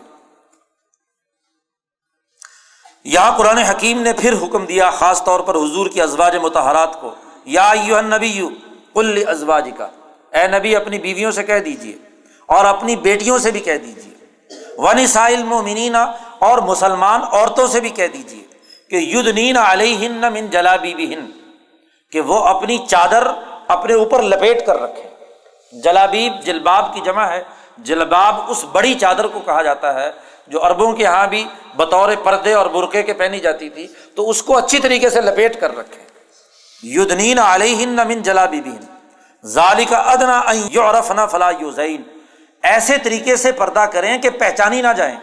یہاں 3.04 3.36
قرآن 3.38 3.58
حکیم 3.58 4.00
نے 4.02 4.12
پھر 4.12 4.34
حکم 4.42 4.64
دیا 4.64 4.90
خاص 4.90 5.24
طور 5.24 5.40
پر 5.40 5.54
حضور 5.54 5.86
کی 5.86 6.02
ازواج 6.02 6.36
متحرات 6.36 7.00
کو۔ 7.00 7.14
یا 7.44 7.72
یو 7.84 8.00
نبی 8.00 8.26
یو 8.26 8.48
کل 8.94 9.22
ازواج 9.26 9.70
کا 9.78 9.88
اے 10.32 10.46
نبی، 10.48 10.76
اپنی 10.76 10.98
بیویوں 10.98 11.30
سے 11.30 11.42
کہہ 11.42 11.58
دیجیے 11.58 11.96
اور 12.46 12.64
اپنی 12.64 12.96
بیٹیوں 12.96 13.38
سے 13.38 13.50
بھی 13.50 13.60
کہہ 13.60 13.76
دیجیے 13.76 14.14
ونی 14.78 15.06
سائل 15.06 15.42
مومنینا 15.42 16.02
اور 16.38 16.58
مسلمان 16.58 17.20
عورتوں 17.32 17.66
سے 17.66 17.80
بھی 17.80 17.90
کہہ 17.90 18.06
دیجیے 18.06 18.47
کہ 18.90 18.96
ید 18.96 19.26
نین 19.26 19.56
علیہ 19.56 20.08
من 20.08 20.46
جلابی 20.46 20.94
بھی 20.94 21.14
ہند 21.14 21.30
کہ 22.12 22.20
وہ 22.20 22.38
اپنی 22.38 22.78
چادر 22.88 23.26
اپنے 23.68 23.94
اوپر 23.94 24.22
لپیٹ 24.22 24.66
کر 24.66 24.80
رکھے 24.80 25.08
جلابیب 25.72 26.32
جلباب 26.42 26.94
کی 26.94 27.00
جمع 27.00 27.24
ہے۔ 27.24 27.42
جلباب 27.78 28.34
اس 28.48 28.64
بڑی 28.72 28.94
چادر 28.94 29.26
کو 29.26 29.40
کہا 29.40 29.62
جاتا 29.62 29.94
ہے 29.94 30.10
جو 30.46 30.64
اربوں 30.64 30.92
کے 30.92 31.02
یہاں 31.02 31.26
بھی 31.26 31.44
بطور 31.76 32.08
پردے 32.22 32.54
اور 32.54 32.66
برقعے 32.66 33.02
کے 33.02 33.12
پہنی 33.12 33.40
جاتی 33.40 33.68
تھی، 33.68 33.86
تو 34.14 34.30
اس 34.30 34.42
کو 34.42 34.56
اچھی 34.56 34.78
طریقے 34.78 35.10
سے 35.10 35.20
لپیٹ 35.20 35.60
کر 35.60 35.76
رکھے 35.76 36.02
یدنین 36.82 37.38
علیہ 37.38 37.86
من 37.86 38.22
جلابی 38.22 38.60
بین 38.60 38.84
ظالی 39.46 39.84
کا 39.84 39.96
ادنا 39.96 40.42
یورف 40.72 41.10
نہ 41.10 41.20
فلاں 41.30 41.52
یوزین۔ 41.58 42.02
ایسے 42.62 42.98
طریقے 42.98 43.36
سے 43.36 43.52
پردہ 43.52 43.80
کریں 43.80 44.18
کہ 44.18 44.30
پہچانی 44.30 44.82
نہ 44.82 44.92
جائیں۔ 44.96 45.16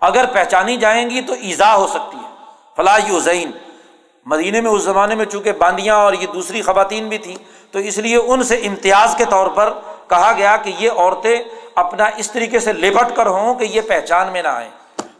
اگر 0.00 0.24
پہچانی 0.26 0.76
جائیں 0.76 1.10
گی 1.10 1.20
تو 1.20 1.32
ایزا 1.32 1.74
ہو 1.76 1.86
سکتی 1.86 2.16
ہے۔ 2.16 2.33
فلاں 2.76 2.98
یوزین۔ 3.08 3.50
مدینے 4.26 4.60
میں 4.60 4.70
اس 4.70 4.82
زمانے 4.82 5.14
میں 5.14 5.24
چونکہ 5.24 5.52
باندیاں 5.52 5.96
اور 5.96 6.12
یہ 6.12 6.26
دوسری 6.26 6.62
خواتین 6.62 7.08
بھی 7.08 7.18
تھیں، 7.18 7.36
تو 7.70 7.78
اس 7.78 7.98
لیے 7.98 8.16
ان 8.16 8.42
سے 8.42 8.56
امتیاز 8.66 9.14
کے 9.18 9.24
طور 9.24 9.46
پر 9.46 9.72
کہا 10.08 10.32
گیا 10.36 10.56
کہ 10.56 10.72
یہ 10.78 10.90
عورتیں 10.90 11.36
اپنا 11.74 12.04
اس 12.16 12.30
طریقے 12.30 12.60
سے 12.60 12.72
لپٹ 12.72 13.14
کر 13.16 13.26
ہوں 13.26 13.54
کہ 13.54 13.64
یہ 13.64 13.80
پہچان 13.80 14.32
میں 14.32 14.42
نہ 14.42 14.48
آئیں۔ 14.48 14.70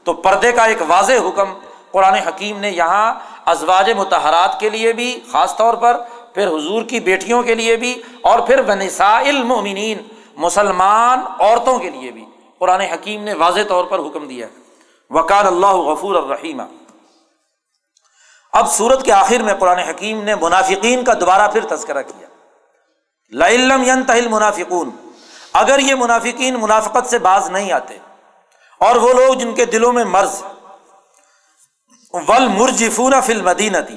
تو 0.04 0.12
پردے 0.12 0.52
کا 0.52 0.64
ایک 0.64 0.82
واضح 0.88 1.28
حکم 1.28 1.52
قرآن 1.90 2.14
حکیم 2.14 2.58
نے 2.60 2.70
یہاں 2.70 3.14
ازواج 3.46 3.90
متحرات 3.90 4.58
کے 4.60 4.70
لیے 4.70 4.92
بھی، 4.92 5.20
خاص 5.32 5.56
طور 5.56 5.74
پر 5.74 5.96
پھر 6.34 6.46
حضور 6.48 6.82
کی 6.82 7.00
بیٹیوں 7.00 7.42
کے 7.42 7.54
لیے 7.54 7.76
بھی، 7.76 7.94
اور 8.22 8.38
پھر 8.38 8.62
بنسا 8.62 9.16
المومنین 9.18 9.98
مسلمان 10.36 11.20
عورتوں 11.38 11.78
کے 11.78 11.90
لیے 11.90 12.10
بھی۔ 12.10 12.24
قرآن 12.58 12.80
حکیم 12.80 13.22
نے 13.24 13.34
واضح 13.34 13.60
طور 13.68 13.84
پر 13.84 13.98
حکم 13.98 14.26
دیا 14.28 14.46
وکال 15.10 15.46
اللہ 15.46 15.76
غفور 15.88 16.14
الرحیم 16.14 16.60
اب 18.54 18.70
سورت 18.70 19.04
کے 19.04 19.12
آخر 19.12 19.42
میں 19.42 19.54
قرآن 19.54 19.78
حکیم 19.78 20.22
نے 20.24 20.34
منافقین 20.34 21.04
کا 21.04 21.12
دوبارہ 21.20 21.48
پھر 21.52 21.64
تذکرہ 21.66 22.02
کیا۔ 22.02 22.28
لم 23.56 23.82
ین 23.82 24.02
تہل 24.04 24.28
منافقون 24.28 24.90
اگر 25.52 25.78
یہ 25.78 25.94
منافقین 25.94 26.56
منافقت 26.60 27.08
سے 27.10 27.18
باز 27.18 27.50
نہیں 27.50 27.72
آتے، 27.72 27.98
اور 28.80 28.96
وہ 28.96 29.12
لوگ 29.12 29.34
جن 29.34 29.54
کے 29.54 29.64
دلوں 29.64 29.92
میں 29.92 30.04
مرض 30.04 30.42
ول 32.28 32.46
مرجفون 32.48 33.12
فل 33.26 33.42
مدینہ 33.42 33.78
تھی 33.86 33.96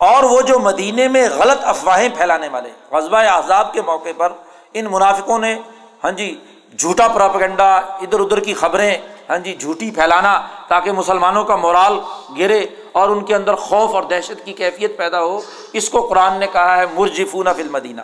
اور 0.00 0.24
وہ 0.24 0.40
جو 0.42 0.58
مدینے 0.58 1.08
میں 1.08 1.28
غلط 1.36 1.64
افواہیں 1.64 2.08
پھیلانے 2.16 2.48
والے 2.48 2.70
غزبۂ 2.90 3.26
اعضاب 3.28 3.72
کے 3.72 3.82
موقع 3.82 4.12
پر 4.16 4.32
ان 4.72 4.86
منافقوں 4.90 5.38
نے 5.38 5.58
ہاں 6.04 6.10
جی 6.10 6.34
جھوٹا 6.78 7.08
پراپگنڈا 7.08 7.74
ادھر 7.76 8.20
ادھر 8.20 8.40
کی 8.40 8.54
خبریں 8.54 8.96
ہاں 9.30 9.38
جی 9.38 9.54
جھوٹی 9.54 9.90
پھیلانا 9.90 10.40
تاکہ 10.68 10.92
مسلمانوں 10.92 11.44
کا 11.44 11.56
مورال 11.56 11.98
گرے۔ 12.38 12.64
اور 12.92 13.08
ان 13.08 13.24
کے 13.24 13.34
اندر 13.34 13.54
خوف 13.54 13.94
اور 13.94 14.02
دہشت 14.02 14.44
کی 14.44 14.52
کیفیت 14.52 14.96
پیدا 14.96 15.20
ہو، 15.22 15.40
اس 15.72 15.88
کو 15.90 16.06
قرآن 16.06 16.38
نے 16.38 16.46
کہا 16.46 16.76
ہے، 16.76 16.86
مرجفون 16.94 17.46
فل 17.56 17.68
مدینہ 17.68 18.02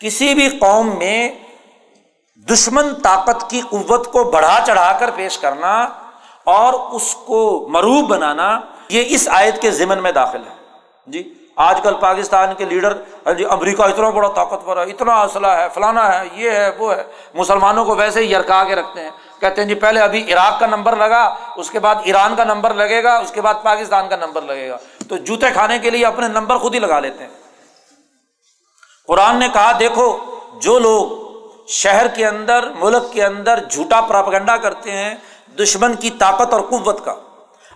کسی 0.00 0.34
بھی 0.34 0.48
قوم 0.48 0.98
میں 0.98 1.30
دشمن 2.36 2.94
طاقت 2.94 3.50
کی 3.50 3.60
قوت 3.60 4.12
کو 4.12 4.24
بڑھا 4.24 4.58
چڑھا 4.66 4.96
کر 4.98 5.10
پیش 5.14 5.38
کرنا 5.38 5.88
اور 6.44 6.94
اس 6.94 7.14
کو 7.14 7.66
مروب 7.70 8.08
بنانا، 8.08 8.60
یہ 8.88 9.04
اس 9.06 9.28
آیت 9.30 9.62
کے 9.62 9.70
ضمن 9.70 10.02
میں 10.02 10.12
داخل 10.12 10.42
ہے۔ 10.50 10.54
جی 11.06 11.34
آج 11.56 11.80
کل 11.82 11.94
پاکستان 11.94 12.54
کے 12.58 12.64
لیڈر 12.64 12.92
ہاں 13.26 13.32
جی 13.32 13.44
امریکہ 13.44 13.82
اتنا 13.82 14.10
بڑا 14.10 14.28
طاقتور 14.28 14.76
ہے، 14.76 14.82
اتنا 14.82 15.20
اسلحہ 15.20 15.60
ہے، 15.60 15.68
فلانا 15.74 16.20
ہے، 16.20 16.28
یہ 16.32 16.50
ہے، 16.50 16.70
وہ 16.78 16.94
ہے۔ 16.94 17.02
مسلمانوں 17.34 17.84
کو 17.84 17.94
ویسے 17.94 18.20
ہی 18.20 18.32
یرکا 18.32 18.64
کے 18.64 18.74
رکھتے 18.74 19.00
ہیں۔ 19.00 19.10
کہتے 19.42 19.60
ہیں 19.60 19.68
جی 19.68 19.74
پہلے 19.74 20.00
ابھی 20.00 20.32
عراق 20.32 20.58
کا 20.60 20.66
نمبر 20.66 20.96
لگا، 20.96 21.22
اس 21.56 21.70
کے 21.70 21.78
بعد 21.78 21.94
ایران 22.04 22.36
کا 22.36 22.44
نمبر 22.44 22.74
لگے 22.74 23.02
گا، 23.02 23.16
اس 23.16 23.30
کے 23.30 23.40
بعد 23.40 23.54
پاکستان 23.62 24.08
کا 24.08 24.16
نمبر 24.16 24.42
لگے 24.42 24.68
گا۔ 24.68 24.76
تو 25.08 25.16
جوتے 25.16 25.50
کھانے 25.50 25.78
کے 25.78 25.90
لیے 25.90 26.06
اپنے 26.06 26.28
نمبر 26.28 26.58
خود 26.58 26.74
ہی 26.74 26.80
لگا 26.80 27.00
لیتے 27.00 27.24
ہیں۔ 27.24 27.30
قرآن 29.06 29.36
نے 29.36 29.48
کہا، 29.52 29.72
دیکھو، 29.80 30.06
جو 30.62 30.78
لوگ 30.78 31.20
شہر 31.68 32.08
کے 32.08 32.26
اندر، 32.26 32.68
ملک 32.70 33.12
کے 33.12 33.24
اندر 33.24 33.60
جھوٹا 33.70 34.00
پراپگنڈا 34.00 34.56
کرتے 34.56 34.90
ہیں، 34.90 35.14
دشمن 35.58 35.94
کی 35.94 36.10
طاقت 36.10 36.52
اور 36.52 36.60
قوت 36.60 37.04
کا، 37.04 37.14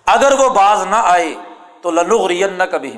اگر 0.07 0.33
وہ 0.39 0.49
باز 0.49 0.87
نہ 0.87 0.97
آئے، 0.97 1.35
تو 1.83 1.91
لنغ 1.91 2.27
رین 2.27 2.53
نہ 2.53 2.65
کبھی 2.71 2.97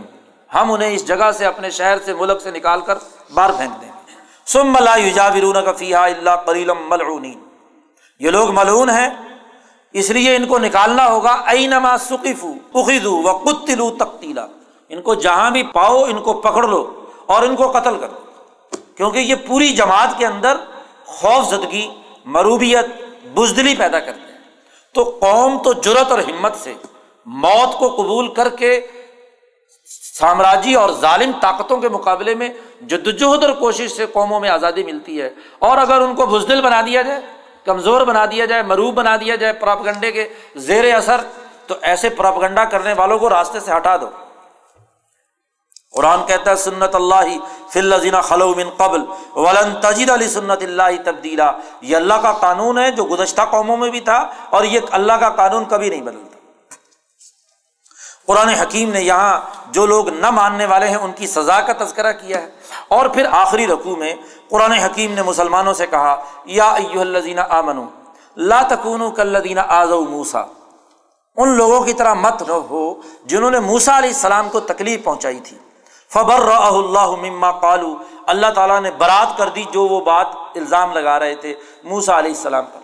ہم 0.55 0.73
انہیں 0.73 0.95
اس 0.95 1.07
جگہ 1.09 1.31
سے، 1.39 1.47
اپنے 1.47 1.71
شہر 1.71 1.99
سے، 2.05 2.15
ملک 2.15 2.41
سے 2.43 2.51
نکال 2.51 2.81
کر 2.81 2.99
باہر 3.35 3.53
پھینک 3.53 3.81
دیں 3.81 3.89
گے۔ 3.89 4.15
سم 4.47 4.73
ملا 4.73 4.95
یوجاورون 4.97 5.65
کا 5.65 5.73
فیحا 5.73 6.05
اللہ 6.05 6.37
کریلم 6.47 6.89
ملعونی 6.91 7.35
یہ 8.19 8.31
لوگ 8.31 8.51
ملعون 8.51 8.91
ہیں، 8.91 9.09
اس 9.93 10.11
لیے 10.11 10.37
ان 10.37 10.47
کو 10.47 10.59
نکالنا 10.59 11.09
ہوگا۔ 11.09 11.43
اینما 11.47 11.99
سقیف 11.99 12.45
اخیدو 12.75 13.23
و 13.23 13.33
قتلو 13.33 13.91
تقتیلا۔ 13.91 14.47
ان 14.89 15.03
کو 15.03 15.15
جہاں 15.15 15.51
بھی 15.51 15.63
پاؤ، 15.63 16.05
ان 16.05 16.23
کو 16.23 16.33
پکڑ 16.33 16.63
لو 16.63 17.05
اور 17.27 17.43
ان 17.43 17.57
کو 17.57 17.71
قتل 17.71 17.99
کرو 17.99 18.27
کیونکہ 18.95 19.19
یہ 19.19 19.35
پوری 19.47 19.69
جماعت 19.69 20.09
کے 20.19 20.27
اندر 20.27 20.57
خوف 21.05 21.49
زدگی، 21.49 21.91
مروبیت، 22.25 22.87
بزدلی 23.35 23.75
پیدا 23.75 24.01
کرتے 24.01 24.33
ہیں۔ 24.33 24.39
تو 24.95 25.17
قوم 25.21 25.59
تو 25.59 25.73
جرت 25.73 26.11
اور 26.11 26.19
ہمت 26.19 26.57
سے 26.57 26.75
موت 27.27 27.79
کو 27.79 27.89
قبول 27.89 28.35
کر 28.35 28.49
کے 28.49 28.87
سامراجی 30.15 30.75
اور 30.75 30.91
ظالم 30.91 31.31
طاقتوں 31.41 31.77
کے 31.77 31.89
مقابلے 31.89 32.35
میں 32.35 32.49
جدوجہد 32.87 33.45
اور 33.45 33.53
کوشش 33.53 33.91
سے 33.91 34.07
قوموں 34.13 34.41
میں 34.41 34.51
آزادی 34.51 34.83
ملتی 34.83 35.23
ہے۔ 35.23 35.31
اور 35.59 35.79
اگر 35.79 36.01
ان 36.01 36.15
کو 36.15 36.27
بزدل 36.27 36.61
بنا 36.61 36.81
دیا 36.81 37.03
جائے 37.03 37.21
کمزور 37.69 38.01
بنا 38.01 38.27
دیا 38.27 38.45
جائے، 38.45 38.63
مروب 38.63 38.95
بنا 38.95 39.17
دیا 39.17 39.37
جائے 39.37 39.53
پراپگنڈے 39.53 40.13
کے 40.13 40.29
زیر 40.57 40.95
اثر، 40.95 41.21
تو 41.67 41.75
ایسے 41.83 42.09
پراپگنڈا 42.09 42.65
کرنے 42.65 42.93
والوں 42.93 43.19
کو 43.19 43.29
راستے 43.29 43.61
سے 43.61 43.73
ہٹا 43.77 43.97
دو۔ 43.97 44.09
قرآن 45.97 46.27
کہتا 46.27 46.51
ہے، 46.51 46.57
سنت 46.57 46.95
اللہ 46.95 47.27
فلزین 47.73 48.21
خلو 48.21 48.55
من 48.55 48.71
قبل، 48.77 49.03
ولن 49.37 49.81
تجید 49.81 50.11
علی 50.11 50.29
سنت 50.29 50.63
اللہ 50.63 51.03
تبدیلا۔ 51.05 51.53
یہ 51.81 51.97
اللہ 51.97 52.15
کا 52.15 52.33
قانون 52.33 52.79
ہے 52.79 52.91
جو 52.91 53.05
گزشتہ 53.05 53.43
قوموں 53.51 53.77
میں 53.77 53.91
بھی 53.91 54.01
تھا 54.01 54.29
اور 54.51 54.65
یہ 54.65 54.81
اللہ 54.91 55.13
کا 55.13 55.29
قانون 55.29 55.65
کبھی 55.65 55.89
نہیں 55.89 56.03
بدلتا۔ 56.03 56.37
قرآن 58.27 58.49
حکیم 58.49 58.91
نے 58.91 59.01
یہاں 59.01 59.41
جو 59.73 59.87
لوگ 59.87 60.09
نہ 60.09 60.31
ماننے 60.31 60.67
والے 60.67 60.89
ہیں، 60.89 60.97
ان 60.97 61.13
کی 61.13 61.27
سزا 61.27 61.61
کا 61.61 61.85
تذکرہ 61.85 62.13
کیا 62.13 62.43
ہے۔ 62.43 62.49
اور 62.89 63.07
پھر 63.07 63.27
آخری 63.31 63.67
رقو 63.67 63.97
میں 63.97 64.15
قرآن 64.51 64.73
حکیم 64.73 65.15
نے 65.15 65.23
مسلمانوں 65.23 65.73
سے 65.73 65.87
کہا، 65.87 66.25
یا 66.45 66.75
الزین 66.75 67.39
آمن 67.39 67.85
لا 68.37 68.63
تکون 68.69 69.15
کلدین 69.15 69.59
آز 69.59 69.91
موسا 69.91 70.45
ان 71.37 71.49
لوگوں 71.49 71.81
کی 71.81 71.93
طرح 71.93 72.15
مت 72.15 72.43
ہو 72.71 72.95
جنہوں 73.25 73.51
نے 73.51 73.59
موسا 73.61 73.99
علیہ 73.99 74.09
السلام 74.09 74.49
کو 74.49 74.61
تکلیف 74.61 75.05
پہنچائی 75.05 75.41
تھی۔ 75.41 75.59
فبر 76.13 76.49
اللہ 76.53 77.11
مما 77.11 77.53
قالو۔ 77.53 77.95
اللہ 78.27 78.47
تعالیٰ 78.55 78.81
نے 78.81 78.91
برات 78.91 79.39
کر 79.39 79.49
دی 79.49 79.65
جو 79.73 79.87
وہ 79.87 80.01
بات 80.01 80.27
الزام 80.55 80.93
لگا 80.93 81.19
رہے 81.19 81.35
تھے 81.35 81.55
موسا 81.85 82.19
علیہ 82.19 82.31
السلام 82.31 82.65
پر۔ 82.65 82.81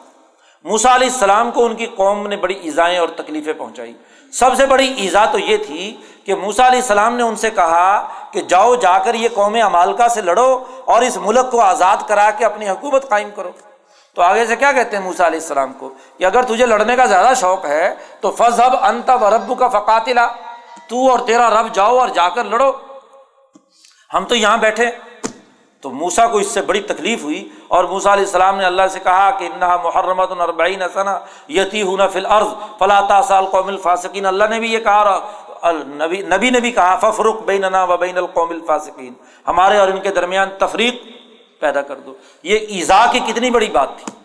موسا 0.64 0.94
علیہ 0.94 1.08
السلام 1.12 1.50
کو 1.50 1.64
ان 1.64 1.74
کی 1.74 1.86
قوم 1.86 2.26
نے 2.26 2.36
بڑی 2.36 2.54
ایزائیں 2.54 2.98
اور 2.98 3.08
تکلیفیں 3.08 3.52
پہنچائی۔ 3.52 3.92
سب 4.32 4.50
سے 4.56 4.66
بڑی 4.66 4.94
ایزا 4.96 5.24
تو 5.24 5.38
یہ 5.38 5.56
تھی 5.56 5.96
کہ 6.26 6.34
موسا 6.34 6.66
علیہ 6.66 6.80
السلام 6.80 7.16
نے 7.16 7.22
ان 7.22 7.36
سے 7.36 7.50
کہا 7.50 8.08
کہ 8.30 8.40
جاؤ 8.40 8.74
جا 8.74 8.98
کر 8.98 9.14
یہ 9.14 9.28
قوم 9.34 9.56
امالکا 9.64 10.08
سے 10.08 10.20
لڑو 10.20 10.64
اور 10.84 11.02
اس 11.02 11.16
ملک 11.16 11.50
کو 11.50 11.60
آزاد 11.60 11.96
کرا 12.06 12.30
کے 12.30 12.44
اپنی 12.44 12.68
حکومت 12.68 13.08
قائم 13.08 13.30
کرو۔ 13.36 13.50
تو 14.14 14.22
آگے 14.22 14.46
سے 14.46 14.56
کیا 14.56 14.72
کہتے 14.72 14.96
ہیں 14.96 15.04
موسا 15.04 15.26
علیہ 15.26 15.40
السلام 15.40 15.72
کو؟ 15.72 15.90
کہ 16.18 16.24
اگر 16.24 16.42
تجھے 16.42 16.66
لڑنے 16.66 16.96
کا 16.96 17.04
زیادہ 17.04 17.34
شوق 17.34 17.64
ہے 17.64 17.94
تو 18.20 18.30
فضب 18.30 18.76
انت 18.82 19.10
و 19.20 19.30
رب 19.30 19.58
کا 19.58 19.68
فقاتلا، 19.68 20.26
تو 20.88 21.10
اور 21.10 21.18
تیرا 21.18 21.50
رب 21.50 21.74
جاؤ 21.74 21.98
اور 21.98 22.08
جا 22.08 22.28
کر 22.28 22.44
لڑو۔ 22.44 22.72
ہم 24.14 24.24
تو 24.24 24.34
یہاں 24.34 24.56
بیٹھے۔ 24.56 24.90
تو 25.80 25.90
موسا 25.90 26.26
کو 26.26 26.38
اس 26.38 26.46
سے 26.46 26.62
بڑی 26.62 26.80
تکلیف 26.80 27.22
ہوئی 27.22 27.48
اور 27.68 27.84
موسا 27.84 28.12
علیہ 28.12 28.24
السلام 28.24 28.56
نے 28.56 28.64
اللہ 28.64 28.82
سے 28.90 29.00
کہا 29.00 29.30
کہ 29.30 29.48
انہا 29.54 29.76
محرمت 29.76 30.30
الربعین 30.30 30.82
ثنا 30.94 31.18
یتی 31.48 31.82
ہوں 31.82 32.08
فل 32.12 32.26
عرض 32.26 32.46
فلاں 32.78 33.22
سال 33.22 33.44
قوم 33.46 33.68
الفاسقین۔ 33.68 34.26
اللہ 34.26 34.44
نے 34.44 34.58
بھی 34.58 34.72
یہ 34.72 34.78
کہا 34.78 35.20
نبی 35.72 36.22
نبی 36.22 36.50
نے 36.50 36.60
بھی 36.60 36.70
کہا، 36.70 36.96
ففرق 36.96 37.42
بین 37.42 37.64
و 37.64 37.96
بین 37.96 38.18
القوم 38.18 38.50
الفاسقین 38.50 39.12
ہمارے 39.48 39.78
اور 39.78 39.88
ان 39.88 40.00
کے 40.00 40.10
درمیان 40.10 40.48
تفریق 40.58 40.94
پیدا 41.60 41.82
کر 41.82 41.96
دو۔ 41.96 42.14
یہ 42.42 42.58
ایزا 42.58 43.06
کی 43.12 43.18
کتنی 43.18 43.50
بڑی 43.50 43.68
بات 43.68 43.88
تھی۔ 43.96 44.18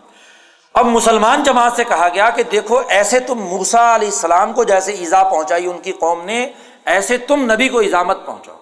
اب 0.73 0.85
مسلمان 0.85 1.43
جماعت 1.43 1.73
سے 1.73 1.83
کہا 1.83 2.07
گیا 2.13 2.29
کہ 2.29 2.43
دیکھو، 2.43 2.81
ایسے 2.89 3.19
تم 3.19 3.39
موسا 3.39 3.95
علیہ 3.95 4.07
السلام 4.07 4.53
کو 4.53 4.63
جیسے 4.63 4.91
ایزا 4.91 5.23
پہنچائی 5.23 5.67
ان 5.67 5.77
کی 5.79 5.91
قوم 5.91 6.25
نے، 6.25 6.51
ایسے 6.85 7.17
تم 7.17 7.51
نبی 7.51 7.69
کو 7.69 7.79
ایزامت 7.79 8.25
پہنچاؤ۔ 8.25 8.55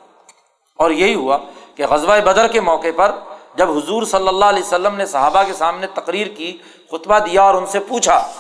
اور 0.76 0.92
یہی 0.92 1.16
ہوا 1.16 1.38
کہ 1.76 1.88
غزوہ 1.88 2.20
بدر 2.20 2.48
کے 2.48 2.62
موقع 2.62 2.88
پر 2.96 3.12
جب 3.56 3.72
حضور 3.72 4.04
صلی 4.04 4.28
اللہ 4.28 4.46
علیہ 4.46 4.64
وسلم 4.64 4.96
نے 4.96 5.06
صحابہ 5.06 5.44
کے 5.44 5.54
سامنے 5.54 5.88
تقریر 5.88 6.28
کی، 6.28 6.58
خطبہ 6.92 7.20
دیا 7.20 7.42
اور 7.42 7.54
ان 7.54 7.66
سے 7.66 7.80
پوچھا 7.80 8.32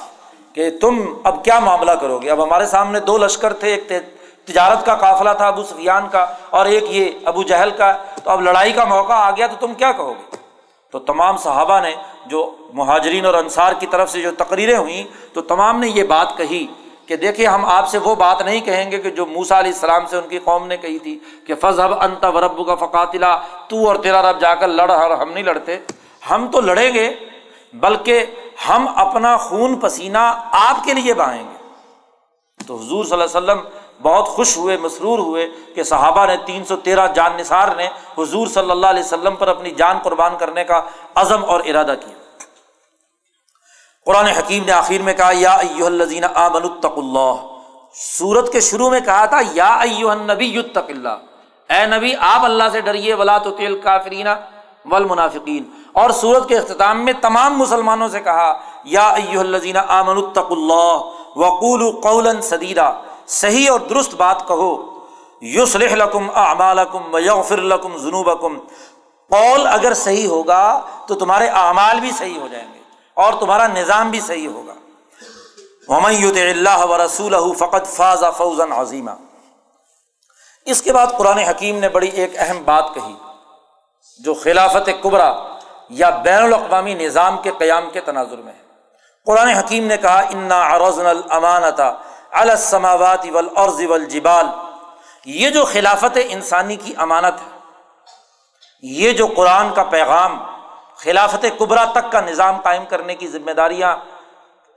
کہ 0.53 0.69
تم 0.81 1.13
اب 1.23 1.45
کیا 1.45 1.59
معاملہ 1.59 1.91
کرو 1.91 2.17
گے؟ 2.17 2.29
اب 2.29 2.43
ہمارے 2.43 2.65
سامنے 2.65 2.99
دو 2.99 3.17
لشکر 3.17 3.53
تھے، 3.53 3.75
ایک 3.75 4.16
تجارت 4.47 4.85
کا 4.85 4.95
قافلہ 4.95 5.29
تھا، 5.37 5.47
ابو 5.47 5.63
سفیان 5.63 6.07
کا 6.11 6.25
اور 6.49 6.65
ایک 6.65 6.83
یہ 6.87 7.09
ابو 7.25 7.43
جہل 7.43 7.69
کا۔ 7.77 7.97
تو 8.23 8.31
اب 8.31 8.41
لڑائی 8.41 8.71
کا 8.71 8.83
موقع 8.83 9.13
آ 9.13 9.31
گیا 9.31 9.47
تو 9.47 9.67
تم 9.67 9.73
کیا 9.73 9.91
کہو 9.91 10.13
گے؟ 10.13 10.35
تو 10.91 10.99
تمام 10.99 11.37
صحابہ 11.37 11.79
نے 11.79 11.95
جو 12.25 12.55
مہاجرین 12.73 13.25
اور 13.25 13.33
انصار 13.33 13.73
کی 13.73 13.87
طرف 13.87 14.11
سے 14.11 14.21
جو 14.21 14.31
تقریریں 14.37 14.77
ہوئیں، 14.77 15.03
تو 15.33 15.41
تمام 15.41 15.79
نے 15.79 15.87
یہ 15.89 16.03
بات 16.03 16.37
کہی 16.37 16.67
کہ 17.05 17.15
دیکھیے 17.15 17.47
ہم 17.47 17.65
آپ 17.65 17.87
سے 17.87 17.97
وہ 17.97 18.15
بات 18.15 18.41
نہیں 18.41 18.61
کہیں 18.61 18.91
گے 18.91 18.97
کہ 18.97 19.09
جو 19.09 19.25
موسا 19.25 19.59
علیہ 19.59 19.71
السلام 19.71 20.05
سے 20.05 20.17
ان 20.17 20.27
کی 20.27 20.39
قوم 20.39 20.67
نے 20.67 20.77
کہی 20.77 20.99
تھی 20.99 21.19
کہ 21.47 21.55
فضب 21.55 22.01
انت 22.01 22.25
و 22.25 22.41
رب 22.41 22.67
کا 22.67 22.75
فقاتلا، 22.75 23.41
تو 23.67 23.87
اور 23.87 23.95
تیرا 23.95 24.31
رب 24.31 24.39
جا 24.39 24.55
کر 24.55 24.67
لڑ 24.67 24.91
ہر 24.91 25.11
ہم 25.11 25.31
نہیں 25.31 25.43
لڑتے۔ 25.43 25.77
ہم 26.29 26.47
تو 26.51 26.61
لڑیں 26.61 26.93
گے، 26.93 27.13
بلکہ 27.73 28.25
ہم 28.69 28.87
اپنا 28.95 29.37
خون 29.37 29.75
پسینہ 29.75 30.41
آپ 30.51 30.83
کے 30.83 30.93
لیے 30.93 31.13
بہائیں 31.13 31.43
گے۔ 31.43 31.57
تو 32.67 32.75
حضور 32.75 33.05
صلی 33.05 33.21
اللہ 33.21 33.37
علیہ 33.37 33.37
وسلم 33.37 33.59
بہت 34.03 34.27
خوش 34.27 34.57
ہوئے، 34.57 34.77
مسرور 34.77 35.19
ہوئے 35.19 35.47
کہ 35.75 35.83
صحابہ 35.83 36.25
نے 36.25 36.35
تین 36.45 36.65
سو 36.65 36.75
تیرہ 36.75 37.07
جان 37.07 37.37
نثار 37.37 37.67
نے 37.75 37.87
حضور 38.17 38.47
صلی 38.47 38.71
اللہ 38.71 38.87
علیہ 38.87 39.03
وسلم 39.03 39.35
پر 39.35 39.47
اپنی 39.47 39.71
جان 39.71 39.99
قربان 40.03 40.37
کرنے 40.37 40.63
کا 40.63 40.81
عزم 41.15 41.45
اور 41.45 41.61
ارادہ 41.65 41.95
کیا۔ 41.99 42.17
قرآن 44.05 44.27
حکیم 44.27 44.63
نے 44.65 44.71
آخر 44.71 45.01
میں 45.03 45.13
کہا، 45.13 45.31
یا 45.33 45.53
الزین 45.85 46.23
آمن 46.23 46.63
التق 46.63 46.97
اللہ۔ 46.97 47.33
سورت 47.93 48.51
کے 48.51 48.59
شروع 48.59 48.89
میں 48.89 48.99
کہا 48.99 49.25
تھا، 49.25 49.39
یا 49.53 50.13
نبی 50.27 50.45
یتق 50.57 50.89
اللہ۔ 50.89 51.73
اے 51.73 51.85
نبی، 51.85 52.13
آپ 52.19 52.45
اللہ 52.45 52.69
سے 52.71 52.81
ڈریے، 52.81 53.13
ولا 53.13 53.37
تو 53.37 53.51
تیل 53.51 53.79
کافرینہ 53.81 54.35
ول 54.91 55.05
منافقین 55.05 55.63
اور 55.93 56.09
سورت 56.09 56.47
کے 56.49 56.57
اختتام 56.57 57.03
میں 57.05 57.13
تمام 57.21 57.57
مسلمانوں 57.57 58.07
سے 58.09 58.19
کہا، 58.19 58.53
یا 58.83 59.09
الزین 59.39 59.77
آمن 59.77 60.17
التق 60.17 60.51
اللہ 60.51 60.95
وقول 61.35 61.91
قول 62.01 62.41
سدیرہ 62.41 62.91
صحیح 63.27 63.71
اور 63.71 63.79
درست 63.79 64.13
بات 64.13 64.47
کہو۔ 64.47 64.99
یوسلح 65.41 65.95
لکم 65.95 66.29
اعمالکم 66.35 67.13
ویغفر 67.13 67.57
لکم 67.57 67.97
ذنوبکم۔ 67.97 68.57
قول 69.29 69.67
اگر 69.67 69.93
صحیح 69.93 70.27
ہوگا 70.27 70.81
تو 71.07 71.15
تمہارے 71.15 71.47
اعمال 71.47 71.99
بھی 71.99 72.11
صحیح 72.17 72.39
ہو 72.39 72.47
جائیں 72.47 72.73
گے 72.73 72.79
اور 73.13 73.33
تمہارا 73.33 73.67
نظام 73.67 74.09
بھی 74.09 74.19
صحیح 74.19 74.47
ہوگا۔ 74.47 74.73
ومت 75.87 76.37
اللہ 76.37 76.85
و 76.85 77.05
رسول 77.05 77.35
فقط 77.57 77.87
فاض 77.87 78.23
فوزن 78.37 78.71
عظیمہ 78.71 79.11
اس 80.65 80.81
کے 80.81 80.93
بعد 80.93 81.07
قرآن 81.17 81.37
حکیم 81.37 81.79
نے 81.79 81.89
بڑی 81.89 82.07
ایک 82.07 82.31
اہم 82.37 82.63
بات 82.65 82.85
کہی، 82.93 83.13
جو 84.19 84.33
خلافت 84.33 84.89
قبرا 85.01 85.33
یا 85.89 86.09
بین 86.09 86.43
الاقوامی 86.43 86.93
نظام 86.93 87.37
کے 87.37 87.51
قیام 87.57 87.89
کے 87.89 88.01
تناظر 88.01 88.37
میں 88.37 88.53
ہے۔ 88.53 88.63
قرآن 89.25 89.47
حکیم 89.47 89.85
نے 89.85 89.97
کہا، 89.97 90.19
انا 90.19 90.59
اروزن 90.67 91.05
المانتا 91.05 91.91
السماوات 92.41 93.25
والارض 93.33 93.81
والجبال۔ 93.89 94.45
یہ 95.25 95.49
جو 95.49 95.65
خلافت 95.65 96.17
انسانی 96.29 96.75
کی 96.75 96.93
امانت 96.97 97.41
ہے، 97.41 97.55
یہ 98.81 99.11
جو 99.11 99.27
قرآن 99.27 99.73
کا 99.73 99.83
پیغام، 99.83 100.37
خلافت 100.97 101.45
قبرا 101.57 101.83
تک 101.85 102.11
کا 102.11 102.21
نظام 102.21 102.59
قائم 102.61 102.85
کرنے 102.85 103.15
کی 103.15 103.27
ذمہ 103.27 103.51
داریاں 103.51 103.95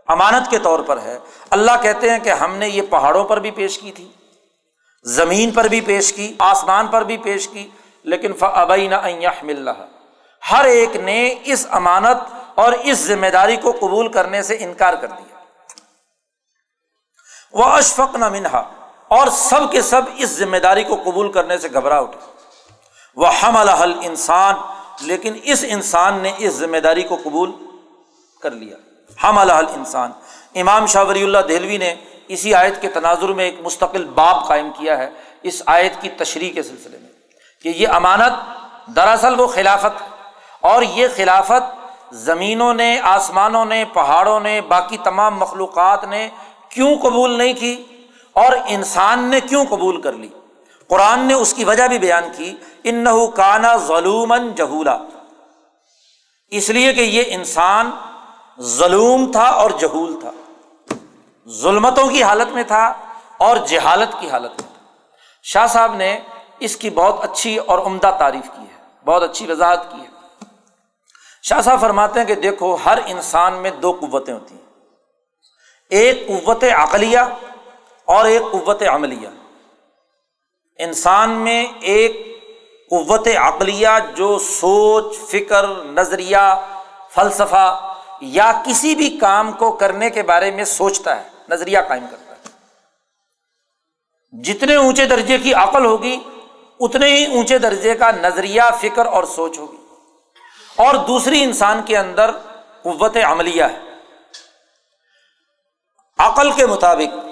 امانت 0.08 0.50
کے 0.50 0.58
طور 0.58 0.80
پر 0.80 1.00
ہے۔ 1.00 1.18
اللہ 1.50 1.82
کہتے 1.82 2.11
ہیں 2.11 2.18
کہ 2.18 2.30
ہم 2.30 2.56
نے 2.56 2.68
یہ 2.68 2.82
پہاڑوں 2.90 3.24
پر 3.24 3.40
بھی 3.40 3.50
پیش 3.50 3.78
کی 3.78 3.92
تھی، 3.92 4.08
زمین 5.04 5.50
پر 5.50 5.64
بھی 5.64 5.80
پیش 5.80 6.12
کی، 6.12 6.34
آسمان 6.38 6.86
پر 6.86 7.02
بھی 7.02 7.16
پیش 7.16 7.48
کی، 7.48 7.68
لیکن 8.04 8.32
فبین 8.32 8.92
مل 9.42 9.68
ہر 10.42 10.64
ایک 10.64 10.96
نے 10.96 11.34
اس 11.44 11.66
امانت 11.70 12.18
اور 12.54 12.72
اس 12.72 12.98
ذمہ 12.98 13.26
داری 13.26 13.56
کو 13.56 13.72
قبول 13.80 14.08
کرنے 14.08 14.42
سے 14.42 14.56
انکار 14.61 14.94
کر 14.94 15.08
دیا۔ 15.08 15.30
وہ 17.53 17.64
اشفق 17.64 18.16
نہ 18.16 18.28
منہا 18.28 18.62
اور 19.09 19.26
سب 19.26 19.72
کے 19.72 19.82
سب 19.82 20.03
اس 20.16 20.28
ذمہ 20.28 20.57
داری 20.57 20.84
کو 20.84 20.96
قبول 21.05 21.32
کرنے 21.32 21.59
سے 21.59 21.68
گھبرا 21.72 21.98
اٹھے۔ 21.98 22.18
وہ 23.16 23.34
ہم 23.34 23.57
الحل 23.57 23.92
انسان 24.03 24.55
لیکن 25.01 25.36
اس 25.42 25.64
انسان 25.68 26.14
نے 26.14 26.32
اس 26.38 26.53
ذمہ 26.53 26.76
داری 26.76 27.03
کو 27.03 27.16
قبول 27.24 27.53
کر 28.42 28.51
لیا۔ 28.51 28.76
ہم 29.22 29.38
الحل 29.38 29.66
انسان 29.74 30.11
امام 30.55 30.86
شاہ 30.86 31.05
ولی 31.05 31.22
اللہ 31.22 31.38
دہلوی 31.38 31.78
نے 31.78 31.94
اسی 32.28 32.55
آیت 32.55 32.82
کے 32.82 32.88
تناظر 32.88 33.28
میں 33.28 33.44
ایک 33.44 33.57
مستقل 33.62 34.05
باب 34.05 34.48
قائم 34.48 34.70
کیا 34.78 34.98
ہے۔ 34.98 35.11
اس 35.42 35.62
آیت 35.66 36.03
کی 36.03 36.09
تشریح 36.09 36.53
کے 36.53 36.62
سلسلے 36.62 36.98
میں 36.98 37.09
کہ 37.62 37.68
یہ 37.68 37.88
امانت 37.88 38.32
دراصل 38.96 39.40
وہ 39.40 39.46
خلافت 39.46 40.03
اور 40.61 40.82
یہ 40.82 41.09
خلافت 41.16 41.80
زمینوں 42.14 42.74
نے، 42.74 43.01
آسمانوں 43.03 43.64
نے، 43.64 43.84
پہاڑوں 43.84 44.40
نے، 44.40 44.61
باقی 44.61 44.96
تمام 45.05 45.38
مخلوقات 45.38 46.05
نے 46.05 46.28
کیوں 46.70 46.96
قبول 46.96 47.38
نہیں 47.38 47.52
کی 47.52 47.84
اور 48.32 48.52
انسان 48.66 49.24
نے 49.24 49.40
کیوں 49.40 49.64
قبول 49.68 50.00
کر 50.00 50.12
لی؟ 50.12 50.28
قرآن 50.88 51.20
نے 51.20 51.34
اس 51.34 51.54
کی 51.54 51.64
وجہ 51.64 51.88
بھی 51.88 51.98
بیان 51.98 52.24
کی 52.36 52.56
ان 52.84 53.06
کانا 53.36 53.76
ظلم 53.76 54.34
جہولا۔ 54.56 54.98
اس 56.48 56.70
لیے 56.70 56.92
کہ 56.92 57.00
یہ 57.00 57.22
انسان 57.26 57.90
ظلم 58.60 59.32
تھا 59.32 59.44
اور 59.44 59.70
جہول 59.70 60.20
تھا۔ 60.20 60.30
ظلمتوں 61.48 62.08
کی 62.08 62.22
حالت 62.22 62.52
میں 62.52 62.62
تھا 62.62 62.92
اور 63.38 63.56
جہالت 63.56 64.20
کی 64.20 64.30
حالت 64.30 64.50
میں 64.50 64.68
تھا۔ 64.74 64.86
شاہ 65.42 65.66
صاحب 65.66 65.94
نے 65.94 66.20
اس 66.58 66.76
کی 66.76 66.90
بہت 66.90 67.24
اچھی 67.24 67.56
اور 67.56 67.78
عمدہ 67.78 68.16
تعریف 68.18 68.46
کی 68.56 68.62
ہے، 68.62 68.82
بہت 69.04 69.22
اچھی 69.22 69.50
وضاحت 69.50 69.92
کی 69.92 70.00
ہے۔ 70.00 70.44
شاہ 71.42 71.60
صاحب 71.60 71.80
فرماتے 71.80 72.20
ہیں 72.20 72.26
کہ 72.26 72.34
دیکھو، 72.34 72.76
ہر 72.84 72.98
انسان 73.06 73.54
میں 73.54 73.70
دو 73.70 73.92
قوتیں 73.92 74.34
ہوتی 74.34 74.54
ہیں۔ 74.54 74.69
ایک 75.91 76.26
قوت 76.26 76.64
عقلیہ 76.64 77.18
اور 78.05 78.24
ایک 78.24 78.43
قوت 78.53 78.82
عملیہ۔ 78.82 79.28
انسان 80.78 81.30
میں 81.30 81.66
ایک 81.80 82.26
قوت 82.91 83.28
عقلیہ 83.36 83.88
جو 84.14 84.38
سوچ، 84.38 85.18
فکر، 85.18 85.68
نظریہ، 85.68 86.66
فلسفہ 87.14 87.95
یا 88.20 88.53
کسی 88.66 88.95
بھی 88.95 89.18
کام 89.20 89.53
کو 89.53 89.72
کرنے 89.72 90.11
کے 90.11 90.22
بارے 90.22 90.51
میں 90.51 90.64
سوچتا 90.64 91.16
ہے، 91.16 91.28
نظریہ 91.49 91.78
قائم 91.88 92.07
کرتا 92.11 92.34
ہے۔ 92.34 92.49
جتنے 94.43 94.74
اونچے 94.74 95.07
درجے 95.07 95.38
کی 95.38 95.55
عقل 95.55 95.84
ہوگی، 95.84 96.20
اتنے 96.80 97.07
ہی 97.07 97.26
اونچے 97.26 97.59
درجے 97.59 97.95
کا 97.95 98.11
نظریہ، 98.11 98.62
فکر 98.80 99.07
اور 99.07 99.24
سوچ 99.24 99.59
ہوگی۔ 99.59 99.76
اور 100.76 100.95
دوسری 100.95 101.43
انسان 101.43 101.82
کے 101.86 101.99
اندر 101.99 102.30
قوت 102.82 103.16
عملیہ 103.24 103.64
ہے۔ 103.64 103.89
عقل 106.20 106.52
کے 106.52 106.66
مطابق 106.66 107.28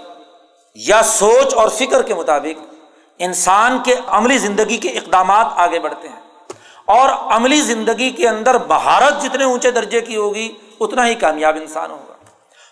یا 0.75 1.03
سوچ 1.03 1.55
اور 1.55 1.69
فکر 1.69 2.03
کے 2.03 2.15
مطابق 2.15 2.75
انسان 3.19 3.79
کے 3.85 3.95
عملی 4.07 4.39
زندگی 4.39 4.77
کے 4.77 4.89
اقدامات 4.89 5.47
آگے 5.57 5.79
بڑھتے 5.79 6.09
ہیں۔ 6.09 6.21
اور 6.85 7.09
عملی 7.09 7.61
زندگی 7.61 8.11
کے 8.11 8.29
اندر 8.29 8.59
بہارت 8.59 9.23
جتنے 9.23 9.45
اونچے 9.45 9.71
درجے 9.71 10.01
کی 10.01 10.17
ہوگی، 10.17 10.53
اتنا 10.81 11.07
ہی 11.07 11.15
کامیاب 11.15 11.57
انسان 11.57 11.91
ہوگا۔ 11.91 12.13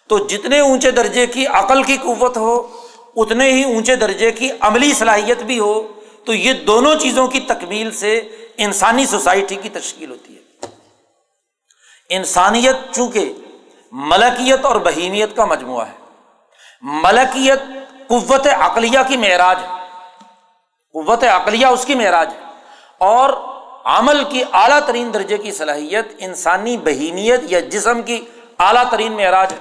تو 0.09 0.19
جتنے 0.19 0.61
اونچے 0.61 0.91
درجے 0.91 1.27
کی 1.27 1.47
عقل 1.47 1.83
کی 1.83 1.97
قوت 1.97 2.37
ہو، 2.37 2.81
اتنے 3.17 3.53
ہی 3.53 3.65
اونچے 3.65 3.97
درجے 3.97 4.31
کی 4.31 4.51
عملی 4.61 4.93
صلاحیت 4.93 5.43
بھی 5.43 5.59
ہو، 5.59 5.83
تو 6.25 6.35
یہ 6.35 6.53
دونوں 6.53 6.95
چیزوں 6.95 7.29
کی 7.29 7.41
تکمیل 7.41 7.91
سے 7.91 8.21
انسانی 8.57 9.07
سوسائٹی 9.07 9.55
کی 9.55 9.69
تشکیل 9.69 10.11
ہوتی 10.11 10.37
ہے۔ 10.37 10.67
انسانیت 12.09 12.77
چونکہ 12.95 13.33
ملکیت 13.93 14.65
اور 14.65 14.77
بہیمیت 14.77 15.37
کا 15.37 15.45
مجموعہ 15.45 15.87
ہے۔ 15.87 16.06
ملکیت 16.83 17.63
قوت 18.09 18.47
عقلیہ 18.47 18.99
کی 19.09 19.17
معراج 19.17 19.57
ہے۔ 19.63 19.69
قوت 20.93 21.25
عقلیہ 21.25 21.67
اس 21.67 21.85
کی 21.85 21.95
معراج 21.95 22.35
ہے۔ 22.35 22.41
اور 22.99 23.31
عمل 23.85 24.25
کی 24.25 24.43
اعلیٰ 24.53 24.81
ترین 24.87 25.15
درجے 25.15 25.37
کی 25.37 25.53
صلاحیت 25.53 26.09
انسانی 26.19 26.77
بہیمیت 26.77 27.41
یا 27.43 27.61
جسم 27.61 28.03
کی 28.03 28.25
اعلیٰ 28.59 28.83
ترین 28.91 29.13
معراج 29.13 29.53
ہے۔ 29.53 29.59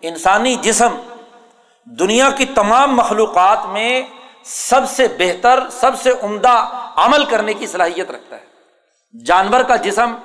انسانی 0.00 0.54
جسم 0.54 0.96
دنیا 1.84 2.30
کی 2.30 2.44
تمام 2.44 2.96
مخلوقات 2.96 3.66
میں 3.66 4.02
سب 4.44 4.80
سے 4.88 5.08
بہتر، 5.18 5.70
سب 5.70 5.90
سے 6.02 6.12
عمدہ 6.22 6.68
عمل 6.96 7.24
کرنے 7.24 7.54
کی 7.54 7.66
صلاحیت 7.66 8.10
رکھتا 8.10 8.36
ہے۔ 8.36 8.44
جانور 9.24 9.60
کا 9.60 9.76
جسم، 9.76 10.16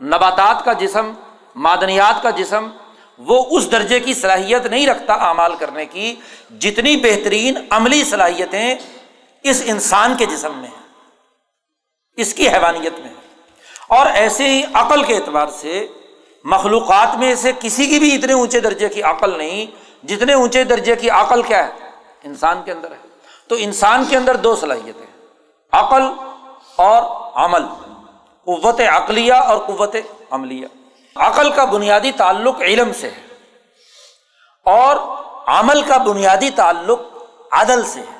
نباتات 0.00 0.64
کا 0.64 0.72
جسم، 0.72 1.12
معدنیات 1.54 2.22
کا 2.22 2.30
جسم 2.30 2.70
وہ 3.18 3.44
اس 3.50 3.72
درجے 3.72 4.00
کی 4.00 4.14
صلاحیت 4.14 4.66
نہیں 4.66 4.86
رکھتا 4.86 5.12
اعمال 5.12 5.54
کرنے 5.54 5.86
کی 5.86 6.14
جتنی 6.58 6.96
بہترین 6.96 7.58
عملی 7.70 8.04
صلاحیتیں 8.04 8.74
اس 9.42 9.62
انسان 9.64 10.16
کے 10.16 10.26
جسم 10.26 10.52
میں 10.54 10.68
ہیں، 10.68 10.88
اس 12.16 12.34
کی 12.34 12.48
حیوانیت 12.48 12.98
میں 12.98 13.14
اور 13.88 14.06
ایسے 14.06 14.48
ہی 14.48 14.62
عقل 14.72 15.02
کے 15.02 15.16
اعتبار 15.16 15.48
سے 15.48 15.86
مخلوقات 16.44 17.16
میں 17.16 17.34
سے 17.34 17.52
کسی 17.60 17.86
کی 17.86 17.98
بھی 17.98 18.14
اتنے 18.14 18.32
اونچے 18.32 18.60
درجے 18.60 18.88
کی 18.88 19.02
عقل 19.02 19.38
نہیں، 19.38 19.66
جتنے 20.06 20.32
اونچے 20.32 20.64
درجے 20.64 20.96
کی 20.96 21.10
عقل 21.10 21.42
کیا 21.42 21.66
ہے؟ 21.66 21.72
انسان 22.24 22.62
کے 22.64 22.72
اندر 22.72 22.90
ہے۔ 22.90 22.96
تو 23.48 23.54
انسان 23.58 24.04
کے 24.04 24.16
اندر 24.16 24.36
دو 24.36 24.56
صلاحیتیں 24.56 25.28
عقل 25.72 26.02
اور 26.76 27.02
عمل، 27.44 27.62
قوت 28.44 28.80
عقلیہ 28.80 29.32
اور 29.32 29.58
قوت 29.58 29.96
عملیہ۔ 30.30 30.66
عقل 31.16 31.50
کا 31.50 31.64
بنیادی 31.64 32.12
تعلق 32.12 32.60
علم 32.60 32.92
سے 32.92 33.10
ہے 33.10 33.26
اور 34.64 34.96
عمل 35.46 35.82
کا 35.82 35.96
بنیادی 35.96 36.50
تعلق 36.50 37.00
عدل 37.52 37.84
سے 37.84 38.00
ہے۔ 38.00 38.18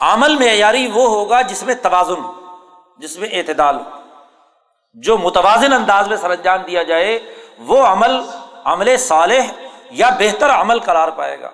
عمل 0.00 0.36
معیاری 0.36 0.86
وہ 0.86 1.08
ہوگا 1.08 1.42
جس 1.42 1.62
میں 1.62 1.74
توازن 1.74 2.30
جس 2.98 3.18
میں 3.18 3.28
اعتدال 3.32 3.76
ہو۔ 3.76 3.90
جو 4.94 5.18
متوازن 5.18 5.72
انداز 5.72 6.08
میں 6.08 6.16
سر 6.16 6.30
انجام 6.30 6.60
دیا 6.60 6.82
جائے، 6.82 7.34
وہ 7.58 7.86
عمل 7.86 8.20
عمل 8.64 8.96
صالح 8.96 9.42
یا 9.90 10.10
بہتر 10.18 10.50
عمل 10.50 10.80
قرار 10.80 11.08
پائے 11.08 11.40
گا۔ 11.40 11.50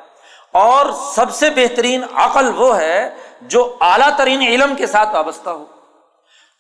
اور 0.53 0.87
سب 1.15 1.31
سے 1.33 1.51
بہترین 1.51 2.05
عقل 2.15 2.53
وہ 2.57 2.79
ہے 2.79 3.15
جو 3.41 3.77
اعلیٰ 3.81 4.17
ترین 4.17 4.43
علم 4.43 4.75
کے 4.75 4.87
ساتھ 4.87 5.09
وابستہ 5.15 5.51
ہو۔ 5.51 5.65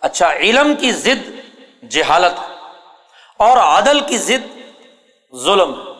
اچھا 0.00 0.32
علم 0.32 0.74
کی 0.74 0.92
ضد 0.92 1.30
جہالت 1.90 2.57
اور 3.38 3.56
عدل 3.56 4.00
کی 4.00 4.16
ضد 4.16 4.58
ظلم۔ 5.36 5.92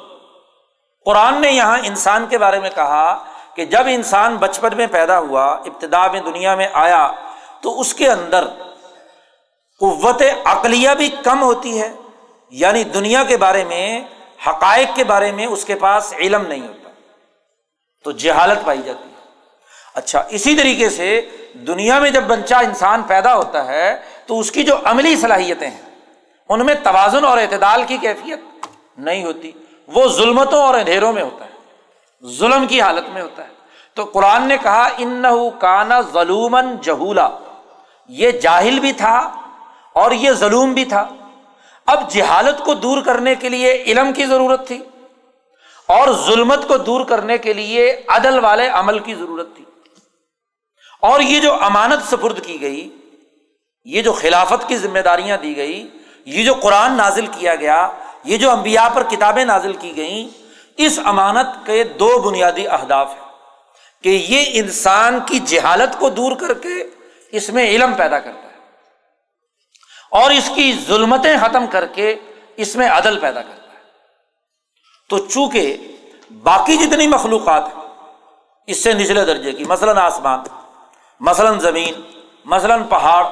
قرآن 1.05 1.40
نے 1.40 1.52
یہاں 1.52 1.78
انسان 1.85 2.27
کے 2.27 2.39
بارے 2.39 2.60
میں 2.60 2.70
کہا 2.70 3.24
کہ 3.55 3.65
جب 3.65 3.82
انسان 3.89 4.36
بچپن 4.36 4.77
میں 4.77 4.86
پیدا 4.86 5.19
ہوا 5.19 5.44
ابتدا 5.44 6.06
میں 6.06 6.20
دنیا 6.20 6.55
میں 6.55 6.69
آیا، 6.73 7.12
تو 7.60 7.81
اس 7.81 7.94
کے 7.94 8.10
اندر 8.10 8.44
قوت 9.81 10.23
عقلیہ 10.44 10.90
بھی 10.90 11.09
کم 11.24 11.43
ہوتی 11.43 11.81
ہے۔ 11.81 11.93
یعنی 12.51 12.85
دنیا 12.85 13.24
کے 13.24 13.36
بارے 13.36 13.65
میں، 13.65 14.01
حقائق 14.47 14.89
کے 14.94 15.05
بارے 15.05 15.32
میں 15.32 15.47
اس 15.47 15.65
کے 15.65 15.74
پاس 15.74 16.15
علم 16.19 16.43
نہیں 16.47 16.69
ہوتا۔ 16.69 16.90
تو 18.05 18.10
جہالت 18.10 18.66
پائی 18.66 18.82
جاتی 18.82 19.09
ہے۔ 19.09 19.15
اچھا 19.94 20.23
اسی 20.28 20.56
طریقے 20.56 20.90
سے 20.90 21.31
دنیا 21.55 21.98
میں 21.98 22.10
جب 22.10 22.23
بچہ 22.23 22.55
انسان 22.55 23.02
پیدا 23.02 23.36
ہوتا 23.36 23.66
ہے، 23.66 24.01
تو 24.27 24.40
اس 24.40 24.51
کی 24.51 24.62
جو 24.62 24.77
عملی 24.85 25.16
صلاحیتیں 25.16 25.70
ہیں 25.70 25.88
ان 26.49 26.66
میں 26.66 26.75
توازن 26.75 27.25
اور 27.25 27.39
اعتدال 27.39 27.83
کی 27.89 27.97
کیفیت 27.97 28.39
نہیں 28.99 29.25
ہوتی۔ 29.25 29.53
وہ 29.87 30.09
ظلمتوں 30.09 30.62
اور 30.62 30.75
اندھیروں 30.75 31.12
میں 31.12 31.23
ہوتا 31.23 31.45
ہے۔ 31.45 31.51
ظلم 32.29 32.66
کی 32.66 32.81
حالت 32.81 33.09
میں 33.09 33.23
ہوتا 33.23 33.45
ہے۔ 33.45 33.49
تو 33.95 34.05
قرآن 34.05 34.43
نے 34.49 34.57
کہا 34.62 34.89
ان 34.99 35.25
کانا 35.59 36.01
ظلومن 36.01 36.77
جہولا۔ 36.77 37.29
یہ 38.09 38.31
جاہل 38.31 38.79
بھی 38.79 38.93
تھا 38.93 39.19
اور 39.93 40.11
یہ 40.11 40.33
ظلم 40.33 40.73
بھی 40.73 40.85
تھا۔ 40.85 41.09
اب 41.87 42.11
جہالت 42.11 42.65
کو 42.65 42.75
دور 42.75 43.03
کرنے 43.03 43.35
کے 43.35 43.49
لیے 43.49 43.73
علم 43.73 44.12
کی 44.12 44.27
ضرورت 44.27 44.66
تھی 44.66 44.83
اور 45.87 46.09
ظلمت 46.27 46.69
کو 46.69 46.77
دور 46.77 47.05
کرنے 47.05 47.39
کے 47.39 47.53
لیے 47.53 48.03
عدل 48.09 48.45
والے 48.45 48.69
عمل 48.69 48.99
کی 48.99 49.15
ضرورت 49.15 49.57
تھی۔ 49.57 49.65
اور 51.01 51.20
یہ 51.20 51.41
جو 51.41 51.55
امانت 51.55 52.11
سپرد 52.11 52.47
کی 52.47 52.61
گئی، 52.61 52.97
یہ 53.85 54.03
جو 54.03 54.12
خلافت 54.12 54.69
کی 54.69 54.77
ذمہ 54.77 54.99
داریاں 54.99 55.37
دی 55.37 55.57
گئی 55.57 55.89
یہ 56.29 56.45
جو 56.45 56.55
قرآن 56.55 56.93
نازل 56.93 57.27
کیا 57.27 57.55
گیا، 57.55 57.89
یہ 58.25 58.37
جو 58.37 58.51
انبیاء 58.51 58.89
پر 58.89 59.03
کتابیں 59.03 59.45
نازل 59.45 59.73
کی 59.73 59.97
گئیں، 59.97 60.29
اس 60.77 61.01
امانت 61.05 61.67
کے 61.67 61.85
دو 61.85 62.19
بنیادی 62.19 62.69
اہداف 62.69 63.11
ہیں۔ 63.11 63.29
کہ 64.03 64.09
یہ 64.09 64.45
انسان 64.53 65.19
کی 65.27 65.39
جہالت 65.39 66.01
کو 66.01 66.11
دور 66.11 66.37
کر 66.37 66.55
کے 66.55 66.85
اس 67.33 67.49
میں 67.49 67.67
علم 67.67 67.95
پیدا 67.95 68.19
کرتا 68.19 68.43
ہے 68.43 68.55
اور 70.11 70.31
اس 70.31 70.51
کی 70.55 70.73
ظلمتیں 70.89 71.37
ختم 71.41 71.67
کر 71.67 71.87
کے 71.87 72.15
اس 72.57 72.77
میں 72.77 72.89
عدل 72.89 73.19
پیدا 73.19 73.43
کرتا 73.43 73.73
ہے۔ 73.73 73.79
تو 75.09 75.19
چونکہ 75.19 75.77
باقی 76.43 76.77
جتنی 76.77 77.07
مخلوقات 77.07 77.65
ہیں، 77.65 77.85
اس 78.67 78.83
سے 78.83 78.93
نچلے 78.93 79.25
درجے 79.25 79.53
کی، 79.53 79.65
مثلاً 79.65 79.99
آسمان، 79.99 80.41
مثلاً 81.21 81.59
زمین، 81.59 81.95
مثلاً 82.45 82.83
پہاڑ، 82.83 83.25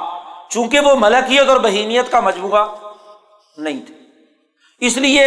چونکہ 0.49 0.81
وہ 0.81 0.95
ملکیت 0.99 1.49
اور 1.49 1.57
بہیمیت 1.57 2.11
کا 2.11 2.21
مجموعہ 2.21 2.67
نہیں 3.57 3.87
تھے 3.87 3.95
اس 4.81 4.97
لیے 4.97 5.27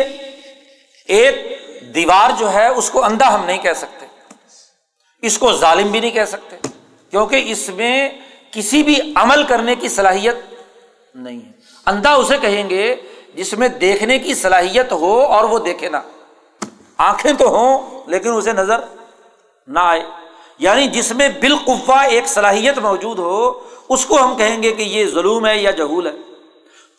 ایک 1.07 1.59
دیوار 1.95 2.29
جو 2.39 2.53
ہے، 2.53 2.67
اس 2.67 2.89
کو 2.89 3.03
اندھا 3.03 3.35
ہم 3.35 3.45
نہیں 3.45 3.57
کہہ 3.57 3.73
سکتے۔ 3.73 4.05
اس 5.21 5.37
کو 5.37 5.53
ظالم 5.53 5.87
بھی 5.87 5.99
نہیں 5.99 6.11
کہہ 6.11 6.25
سکتے۔ 6.25 6.55
کیونکہ 7.11 7.43
اس 7.45 7.69
میں 7.69 8.09
کسی 8.51 8.83
بھی 8.83 9.13
عمل 9.15 9.43
کرنے 9.43 9.75
کی 9.75 9.89
صلاحیت 9.89 10.35
نہیں 11.15 11.45
ہے۔ 11.45 11.51
اندھا 11.85 12.13
اسے 12.13 12.37
کہیں 12.37 12.69
گے 12.69 12.95
جس 13.33 13.53
میں 13.53 13.67
دیکھنے 13.67 14.19
کی 14.19 14.33
صلاحیت 14.33 14.91
ہو 14.91 15.19
اور 15.19 15.43
وہ 15.43 15.59
دیکھے 15.59 15.89
نہ۔ 15.89 15.97
آنکھیں 16.97 17.33
تو 17.33 17.47
ہوں، 17.47 18.01
لیکن 18.07 18.33
اسے 18.33 18.53
نظر 18.53 18.79
نہ 19.67 19.79
آئے۔ 19.79 20.03
یعنی 20.59 20.87
جس 20.87 21.11
میں 21.11 21.29
بالقوا 21.29 22.01
ایک 22.01 22.27
صلاحیت 22.27 22.77
موجود 22.77 23.19
ہو، 23.19 23.51
اس 23.89 24.05
کو 24.05 24.23
ہم 24.23 24.37
کہیں 24.37 24.63
گے 24.63 24.71
کہ 24.71 24.81
یہ 24.81 25.05
ظلم 25.05 25.45
ہے 25.45 25.57
یا 25.57 25.71
جہول 25.71 26.07
ہے۔ 26.07 26.28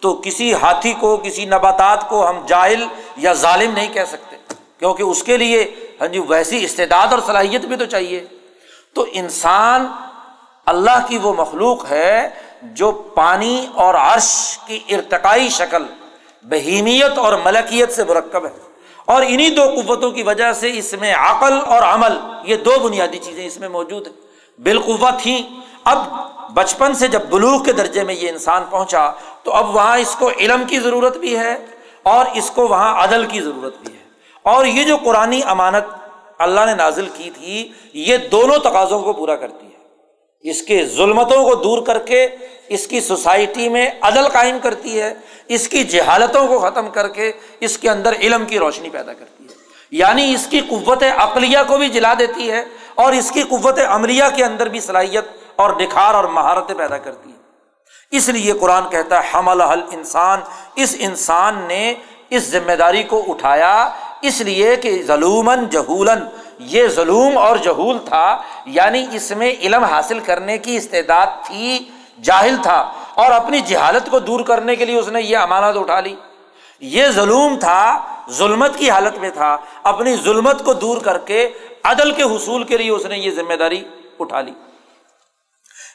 تو 0.01 0.21
کسی 0.25 0.55
ہاتھی 0.55 0.93
کو، 0.93 1.17
کسی 1.17 1.45
نباتات 1.45 2.09
کو 2.09 2.29
ہم 2.29 2.47
جاہل 2.47 2.85
یا 3.17 3.33
ظالم 3.33 3.73
نہیں 3.73 3.95
کہہ 3.95 4.05
سکتے، 4.09 4.37
کیونکہ 4.79 5.03
اس 5.03 5.23
کے 5.23 5.37
لیے 5.37 5.75
ہاں 6.01 6.09
جی 6.09 6.19
ویسی 6.19 6.65
استعداد 6.65 7.07
اور 7.07 7.19
صلاحیت 7.27 7.61
بھی 7.61 7.77
تو 7.77 7.85
چاہیے۔ 7.85 8.27
تو 8.95 9.07
انسان 9.13 9.87
اللہ 10.67 11.07
کی 11.09 11.19
وہ 11.19 11.35
مخلوق 11.35 11.91
ہے 11.91 12.29
جو 12.63 12.93
پانی 12.93 13.67
اور 13.75 13.95
عرش 13.95 14.59
کی 14.67 14.81
ارتقائی 14.89 15.49
شکل، 15.49 15.85
بہیمیت 16.43 17.19
اور 17.19 17.33
ملکیت 17.45 17.93
سے 17.93 18.05
مرکب 18.05 18.45
ہے۔ 18.45 18.51
اور 19.05 19.23
انہیں 19.27 19.51
دو 19.51 19.63
قوتوں 19.63 20.11
کی 20.11 20.23
وجہ 20.23 20.53
سے 20.53 20.71
اس 20.79 20.95
میں 21.01 21.15
عقل 21.15 21.59
اور 21.67 21.83
عمل، 21.83 22.19
یہ 22.45 22.57
دو 22.57 22.73
بنیادی 22.83 23.19
چیزیں 23.19 23.47
اس 23.47 23.57
میں 23.57 23.69
موجود 23.69 24.07
ہیں۔ 24.07 24.15
بالقوت 24.63 25.23
تھیں 25.23 25.61
اب 25.85 25.99
بچپن 26.55 26.95
سے 26.95 27.09
جب 27.09 27.21
بلوغ 27.31 27.63
کے 27.63 27.73
درجے 27.73 28.05
میں 28.05 28.15
یہ 28.15 28.29
انسان 28.29 28.63
پہنچا 28.71 29.11
تو 29.43 29.53
اب 29.53 29.77
وہاں 29.77 29.99
اس 29.99 30.17
کو 30.19 30.31
علم 30.39 30.65
کی 30.65 30.81
ضرورت 30.81 31.17
بھی 31.17 31.39
ہے 31.39 31.57
اور 32.03 32.27
اس 32.35 32.51
کو 32.51 32.69
وہاں 32.69 33.05
عدل 33.05 33.27
کی 33.27 33.41
ضرورت 33.41 33.77
بھی 33.79 33.95
ہے۔ 33.95 34.05
اور 34.43 34.67
یہ 34.67 34.85
جو 34.85 34.97
قرآن 34.97 35.41
امانت 35.45 35.95
اللہ 36.39 36.61
نے 36.67 36.75
نازل 36.75 37.09
کی 37.15 37.31
تھی، 37.31 37.73
یہ 37.93 38.17
دونوں 38.17 38.59
تقاضوں 38.59 39.01
کو 39.01 39.13
پورا 39.13 39.37
کرتی 39.37 39.67
ہے۔ 39.67 39.71
اس 40.51 40.63
کے 40.63 40.87
ظلمتوں 40.87 41.45
کو 41.45 41.55
دور 41.55 41.83
کر 41.83 41.99
کے، 41.99 42.29
اس 42.69 42.87
کی 42.87 43.01
سوسائٹی 43.01 43.69
میں 43.69 43.91
عدل 44.01 44.29
قائم 44.29 44.59
کرتی 44.63 45.01
ہے، 45.01 45.15
اس 45.49 45.69
کی 45.69 45.85
جہالتوں 45.85 46.47
کو 46.47 46.59
ختم 46.59 46.91
کر 46.91 47.09
کے 47.09 47.33
اس 47.61 47.79
کے 47.79 47.91
اندر 47.91 48.13
علم 48.13 48.45
کی 48.45 48.59
روشنی 48.59 48.89
پیدا 48.89 49.13
کرتی 49.13 49.45
ہے۔ 49.45 49.55
یعنی 49.91 50.35
اس 50.35 50.47
کی 50.51 50.61
قوت 50.61 51.03
عقلیہ 51.17 51.59
کو 51.67 51.79
بھی 51.79 51.89
جلا 51.89 52.15
دیتی 52.19 52.51
ہے 52.51 52.65
اور 52.95 53.13
اس 53.13 53.31
کی 53.31 53.43
قوت 53.43 53.79
عملیہ 53.89 54.25
کے 54.37 54.45
اندر 54.45 54.69
بھی 54.69 54.81
صلاحیت 54.81 55.25
اور 55.57 55.71
نکھار 55.81 56.15
اور 56.15 56.25
مہارتیں 56.25 56.75
پیدا 56.75 56.99
کرتی 56.99 57.31
ہے۔ 57.31 57.40
اس 58.13 58.29
لیے 58.29 58.53
قرآن 58.61 58.89
کہتا 58.91 59.19
ہے 59.19 59.29
حمل 59.35 59.61
حل 59.61 59.81
انسان 59.93 60.41
اس 60.83 60.95
انسان 60.99 61.61
نے 61.67 61.83
اس 62.31 62.43
ذمہ 62.51 62.73
داری 62.79 63.03
کو 63.03 63.23
اٹھایا، 63.29 63.73
اس 64.23 64.41
لیے 64.41 64.75
کہ 64.77 64.91
ظلومن 65.07 65.65
جہولن 65.71 66.25
یہ 66.73 66.87
ظلم 66.95 67.39
اور 67.39 67.57
جہول 67.57 67.99
تھا 68.05 68.27
یعنی 68.79 69.05
اس 69.13 69.31
میں 69.39 69.53
علم 69.63 69.85
حاصل 69.85 70.19
کرنے 70.21 70.57
کی 70.59 70.77
استعداد 70.77 71.27
تھی، 71.47 71.79
جاہل 72.23 72.57
تھا، 72.63 72.81
اور 73.15 73.31
اپنی 73.33 73.61
جہالت 73.69 74.11
کو 74.11 74.19
دور 74.19 74.41
کرنے 74.47 74.77
کے 74.77 74.85
لیے 74.85 74.99
اس 74.99 75.09
نے 75.09 75.23
یہ 75.23 75.37
امانت 75.39 75.77
اٹھا 75.77 76.01
لی۔ 76.01 76.15
یہ 76.83 77.09
ظلم 77.15 77.59
تھا، 77.61 77.83
ظلمت 78.39 78.79
کی 78.79 78.91
حالت 78.91 79.19
میں 79.19 79.31
تھا، 79.31 79.57
اپنی 79.83 80.17
ظلمت 80.25 80.65
کو 80.65 80.73
دور 80.75 81.01
کر 81.01 81.19
کے، 81.29 81.49
عدل 81.85 82.11
کے 82.13 82.23
حصول 82.35 82.65
کے 82.65 82.77
لیے 82.77 82.91
اس 82.91 83.07
نے 83.07 83.19
یہ 83.19 83.31
ذمہ 83.37 83.55
داری 83.55 83.83
اٹھا 84.19 84.41
لی۔ 84.41 84.53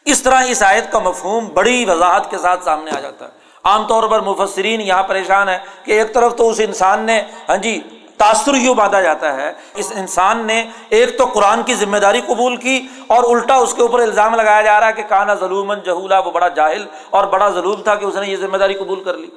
اس 0.06 0.22
طرح 0.24 0.44
اس 0.48 0.64
آیت 0.64 0.92
کا 0.92 1.00
مفہوم 1.00 1.48
بڑی 1.54 1.86
وضاحت 1.86 2.30
کے 2.30 2.38
ساتھ 2.38 2.64
سامنے 2.64 2.92
آ 2.92 3.00
جاتا 3.00 3.26
ہے۔ 3.26 3.32
عام 3.64 3.88
طور 3.88 4.04
پر 4.04 4.20
مفسرین 4.20 4.82
یہاں 4.82 5.04
پریشان 5.04 5.50
ہے 5.50 5.58
کہ 5.84 5.92
ایک 5.92 6.14
طرف 6.14 6.36
تو 6.36 6.50
اس 6.50 6.60
انسان 6.60 7.00
نے 7.00 7.22
ہاں 7.50 7.58
جی 7.58 7.82
تاثر 8.18 8.54
یوں 8.54 8.76
باندھا 8.76 9.02
جاتا 9.02 9.36
ہے۔ 9.36 9.54
اس 9.76 9.92
انسان 9.96 10.46
نے 10.46 10.66
ایک 10.90 11.18
تو 11.18 11.26
قرآن 11.26 11.64
کی 11.64 11.74
ذمہ 11.74 11.98
داری 11.98 12.22
قبول 12.26 12.56
کی 12.58 12.88
اور 13.08 13.24
الٹا 13.24 13.56
اس 13.56 13.74
کے 13.74 13.82
اوپر 13.82 14.00
الزام 14.00 14.36
لگایا 14.36 14.62
جا 14.62 14.80
رہا 14.80 14.88
ہے 14.88 14.94
کہ 14.94 15.04
کانا 15.04 15.36
ظلم 15.36 15.74
جہولا، 15.74 16.20
وہ 16.20 16.32
بڑا 16.32 16.48
جاہل 16.48 16.86
اور 17.10 17.24
بڑا 17.24 17.50
ظلم 17.50 17.82
تھا 17.84 17.96
کہ 17.96 18.06
اس 18.06 18.16
نے 18.16 18.28
یہ 18.28 18.38
ذمہ 18.38 18.58
داری 18.58 18.74
قبول 18.74 19.04
کر 19.04 19.18
لی۔ 19.18 19.28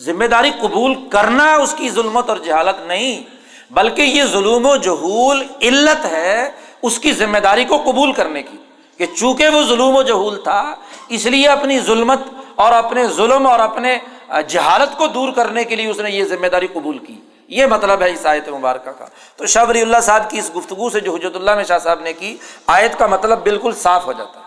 ذمہ 0.00 0.24
داری 0.24 0.50
قبول 0.60 0.94
کرنا 1.10 1.54
اس 1.54 1.74
کی 1.74 1.90
ظلمت 1.90 2.28
اور 2.28 2.36
جہالت 2.36 2.86
نہیں، 2.86 3.22
بلکہ 3.70 4.02
یہ 4.02 4.24
ظلم 4.24 4.66
و 4.66 4.76
جہول، 4.76 5.42
علت 5.62 6.04
ہے 6.04 6.50
اس 6.82 6.98
کی 6.98 7.12
ذمہ 7.12 7.38
داری 7.38 7.64
کو 7.64 7.82
قبول 7.84 8.12
کرنے 8.12 8.42
کی۔ 8.42 8.56
کہ 8.98 9.06
چونکہ 9.06 9.48
وہ 9.48 9.62
ظلم 9.62 9.96
و 9.96 10.02
جہول 10.02 10.42
تھا، 10.42 10.74
اس 11.08 11.26
لیے 11.26 11.48
اپنی 11.48 11.80
ظلمت 11.80 12.18
اور 12.54 12.72
اپنے 12.72 13.06
ظلم 13.06 13.46
اور 13.46 13.60
اپنے 13.60 13.98
جہالت 14.48 14.98
کو 14.98 15.06
دور 15.06 15.32
کرنے 15.32 15.64
کے 15.64 15.76
لیے 15.76 15.90
اس 15.90 15.98
نے 15.98 16.10
یہ 16.10 16.24
ذمہ 16.24 16.46
داری 16.46 16.66
قبول 16.66 16.98
کی۔ 16.98 17.20
یہ 17.48 17.66
مطلب 17.66 18.02
ہے 18.02 18.10
اس 18.10 18.26
آیت 18.26 18.48
مبارکہ 18.48 18.90
کا۔ 18.90 19.04
تو 19.36 19.46
شاہ 19.46 19.64
ولی 19.68 19.82
اللہ 19.82 19.96
صاحب 20.02 20.30
کی 20.30 20.38
اس 20.38 20.50
گفتگو 20.56 20.90
سے 20.90 21.00
جو 21.00 21.14
حجرت 21.14 21.36
اللہ 21.36 21.54
میں 21.54 21.64
شاہ 21.64 21.78
صاحب 21.78 22.00
نے 22.00 22.12
کی، 22.12 22.36
آیت 22.66 22.98
کا 22.98 23.06
مطلب 23.06 23.42
بالکل 23.42 23.72
صاف 23.72 24.06
ہو 24.06 24.12
جاتا۔ 24.12 24.40
ہے 24.40 24.46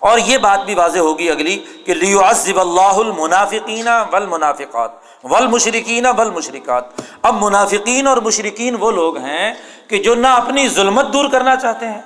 اور 0.00 0.18
یہ 0.18 0.38
بات 0.38 0.60
بھی 0.64 0.74
واضح 0.74 0.98
ہوگی 0.98 1.30
اگلی 1.30 1.64
کہ 1.86 1.94
لیو 1.94 2.20
عزب 2.20 2.60
اللہ 2.60 2.80
المنافقین 2.80 3.88
ول 4.12 4.26
منافقات 4.26 4.90
ول 5.24 5.46
مشرقین 5.46 6.06
ول 6.06 6.30
مشرقات 6.30 6.84
اب 7.22 7.44
منافقین 7.44 8.06
اور 8.06 8.16
مشرقین 8.16 8.76
وہ 8.80 8.90
لوگ 8.90 9.16
ہیں 9.16 9.54
کہ 9.88 10.02
جو 10.02 10.14
نہ 10.14 10.26
اپنی 10.26 10.68
ظلمت 10.68 11.12
دور 11.12 11.24
کرنا 11.32 11.56
چاہتے 11.56 11.86
ہیں 11.86 12.00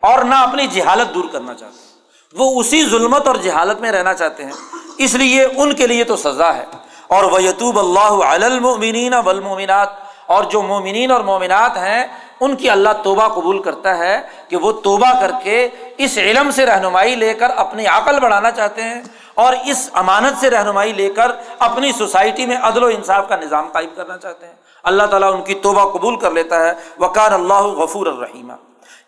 اور 0.00 0.24
نہ 0.24 0.34
اپنی 0.34 0.66
جہالت 0.66 1.14
دور 1.14 1.24
کرنا 1.32 1.54
چاہتے 1.54 1.78
ہیں۔ 1.78 1.86
وہ 2.32 2.60
اسی 2.60 2.88
ظلمت 2.88 3.28
اور 3.28 3.36
جہالت 3.36 3.80
میں 3.80 3.92
رہنا 3.92 4.14
چاہتے 4.14 4.44
ہیں۔ 4.44 4.52
اس 4.98 5.14
لیے 5.14 5.44
ان 5.44 5.74
کے 5.74 5.86
لیے 5.86 6.04
تو 6.04 6.16
سزا 6.16 6.56
ہے۔ 6.56 6.64
اور 7.08 7.24
وہ 7.24 7.42
یتوب 7.42 7.78
اللہ 7.78 8.44
المنین 8.44 9.14
ولمومنات 9.14 9.88
اور 10.26 10.44
جو 10.44 10.62
مومنین 10.62 11.10
اور 11.10 11.20
مومنات 11.20 11.76
ہیں، 11.76 12.06
ان 12.40 12.56
کی 12.56 12.70
اللہ 12.70 12.88
توبہ 13.04 13.28
قبول 13.28 13.62
کرتا 13.62 13.98
ہے 13.98 14.22
کہ 14.48 14.56
وہ 14.56 14.72
توبہ 14.72 15.20
کر 15.20 15.30
کے 15.42 15.68
اس 15.98 16.18
علم 16.18 16.50
سے 16.50 16.66
رہنمائی 16.66 17.14
لے 17.14 17.34
کر 17.34 17.50
اپنی 17.56 17.86
عقل 17.86 18.20
بڑھانا 18.20 18.50
چاہتے 18.50 18.82
ہیں 18.82 19.02
اور 19.34 19.52
اس 19.66 19.90
امانت 19.92 20.40
سے 20.40 20.50
رہنمائی 20.50 20.92
لے 20.92 21.10
کر 21.10 21.32
اپنی 21.58 21.92
سوسائٹی 21.92 22.46
میں 22.46 22.56
عدل 22.62 22.82
و 22.82 22.86
انصاف 22.86 23.28
کا 23.28 23.36
نظام 23.36 23.68
قائم 23.72 23.88
کرنا 23.96 24.18
چاہتے 24.18 24.46
ہیں۔ 24.46 24.54
اللہ 24.82 25.02
تعالیٰ 25.02 25.34
ان 25.34 25.42
کی 25.42 25.54
توبہ 25.54 25.98
قبول 25.98 26.16
کر 26.16 26.30
لیتا 26.30 26.68
ہے۔ 26.68 26.72
وقار 26.98 27.32
اللہ 27.32 27.54
غفور 27.54 28.06
الرحیمہ 28.06 28.52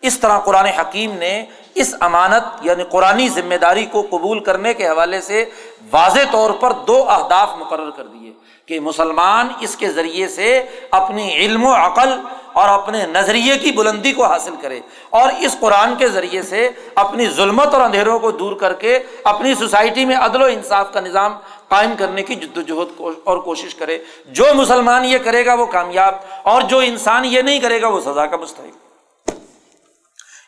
اس 0.01 0.19
طرح 0.19 0.39
قرآن 0.39 0.65
حکیم 0.65 1.13
نے 1.13 1.45
اس 1.75 1.95
امانت 1.99 2.43
یعنی 2.61 2.83
قرآن 2.83 3.27
ذمہ 3.27 3.55
داری 3.55 3.85
کو 3.85 4.01
قبول 4.09 4.39
کرنے 4.39 4.73
کے 4.73 4.87
حوالے 4.87 5.21
سے 5.21 5.45
واضح 5.91 6.19
طور 6.31 6.51
پر 6.51 6.71
دو 6.71 7.09
اہداف 7.09 7.49
مقرر 7.59 7.89
کر 7.89 8.03
دیے 8.03 8.31
کہ 8.65 8.79
مسلمان 8.79 9.47
اس 9.59 9.75
کے 9.75 9.89
ذریعے 9.89 10.27
سے 10.27 10.65
اپنی 10.91 11.33
علم 11.33 11.65
و 11.65 11.73
عقل 11.75 12.09
اور 12.53 12.69
اپنے 12.69 13.05
نظریے 13.05 13.57
کی 13.57 13.71
بلندی 13.71 14.11
کو 14.11 14.25
حاصل 14.25 14.55
کرے 14.61 14.79
اور 15.09 15.29
اس 15.39 15.57
قرآن 15.59 15.95
کے 15.95 16.09
ذریعے 16.09 16.41
سے 16.41 16.69
اپنی 16.95 17.29
ظلمت 17.29 17.73
اور 17.73 17.81
اندھیروں 17.81 18.19
کو 18.19 18.31
دور 18.31 18.55
کر 18.55 18.73
کے 18.73 18.99
اپنی 19.23 19.55
سوسائٹی 19.55 20.05
میں 20.05 20.15
عدل 20.15 20.41
و 20.41 20.45
انصاف 20.45 20.93
کا 20.93 20.99
نظام 20.99 21.33
قائم 21.67 21.93
کرنے 21.97 22.23
کی 22.23 22.35
جد 22.35 22.57
وجہد 22.57 23.01
اور 23.23 23.37
کوشش 23.37 23.75
کرے۔ 23.75 23.97
جو 24.25 24.45
مسلمان 24.53 25.05
یہ 25.05 25.17
کرے 25.17 25.45
گا 25.45 25.53
وہ 25.53 25.65
کامیاب 25.65 26.15
اور 26.43 26.61
جو 26.61 26.79
انسان 26.79 27.25
یہ 27.25 27.41
نہیں 27.41 27.59
کرے 27.59 27.81
گا 27.81 27.87
وہ 27.87 28.01
سزا 28.01 28.25
کا 28.25 28.37
مستحق۔ 28.37 28.88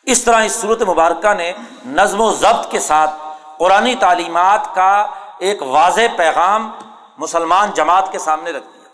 اس 0.06 0.24
طرح 0.24 0.44
اس 0.44 0.52
صورت 0.52 0.82
مبارکہ 0.82 1.34
نے 1.34 1.52
نظم 1.86 2.20
و 2.20 2.32
ضبط 2.32 2.70
کے 2.70 2.80
ساتھ 2.80 3.10
قرآن 3.58 3.94
تعلیمات 4.00 4.74
کا 4.74 5.06
ایک 5.38 5.62
واضح 5.62 6.00
پیغام 6.16 6.70
مسلمان 7.18 7.70
جماعت 7.74 8.12
کے 8.12 8.18
سامنے 8.18 8.50
رکھ 8.50 8.64
دیا 8.64 8.88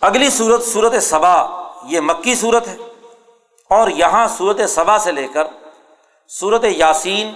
اگلی 0.00 0.30
صورت 0.30 0.64
صورت 0.64 1.02
صبا، 1.02 1.68
یہ 1.84 2.00
مکی 2.00 2.34
صورت 2.34 2.68
ہے۔ 2.68 2.76
اور 3.70 3.88
یہاں 3.88 4.28
صورت 4.28 4.60
صبا 4.68 4.98
سے 4.98 5.12
لے 5.12 5.28
کر 5.28 5.44
صورت 6.28 6.64
یاسین، 6.64 7.34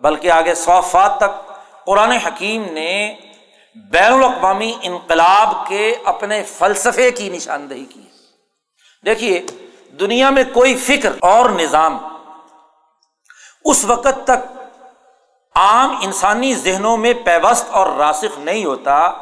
بلکہ 0.00 0.30
آگے 0.30 0.54
صوفات 0.54 1.16
تک، 1.16 1.52
قرآن 1.86 2.10
حکیم 2.10 2.64
نے 2.72 3.16
بین 3.90 4.12
الاقوامی 4.12 4.76
انقلاب 4.82 5.68
کے 5.68 5.96
اپنے 6.04 6.42
فلسفے 6.42 7.10
کی 7.10 7.28
نشاندہی 7.28 7.84
کی۔ 7.84 8.02
دیکھیے 9.04 9.46
دنیا 9.92 10.30
میں 10.30 10.44
کوئی 10.52 10.76
فکر 10.76 11.12
اور 11.20 11.50
نظام 11.50 11.98
اس 13.64 13.84
وقت 13.84 14.08
تک 14.24 14.60
عام 15.54 15.96
انسانی 16.00 16.54
ذہنوں 16.54 16.96
میں 16.96 17.14
پیوست 17.24 17.66
اور 17.70 17.86
راسخ 17.86 18.38
نہیں 18.38 18.64
ہوتا 18.64 19.12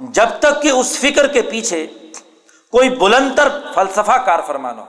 جب 0.00 0.28
تک 0.40 0.62
کہ 0.62 0.68
اس 0.68 0.98
فکر 0.98 1.26
کے 1.26 1.42
پیچھے 1.42 1.86
کوئی 2.72 2.90
بلند 2.90 3.36
تر 3.36 3.48
فلسفہ 3.74 4.12
کار 4.12 4.40
فرمان 4.46 4.78
ہو 4.78 4.84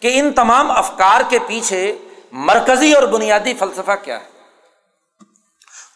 کہ 0.00 0.20
ان 0.20 0.32
تمام 0.32 0.70
افکار 0.70 1.20
کے 1.28 1.38
پیچھے 1.46 1.98
مرکزی 2.32 2.92
اور 2.92 3.02
بنیادی 3.02 3.54
فلسفہ 3.54 3.92
کیا 4.04 4.20
ہے۔ 4.20 4.26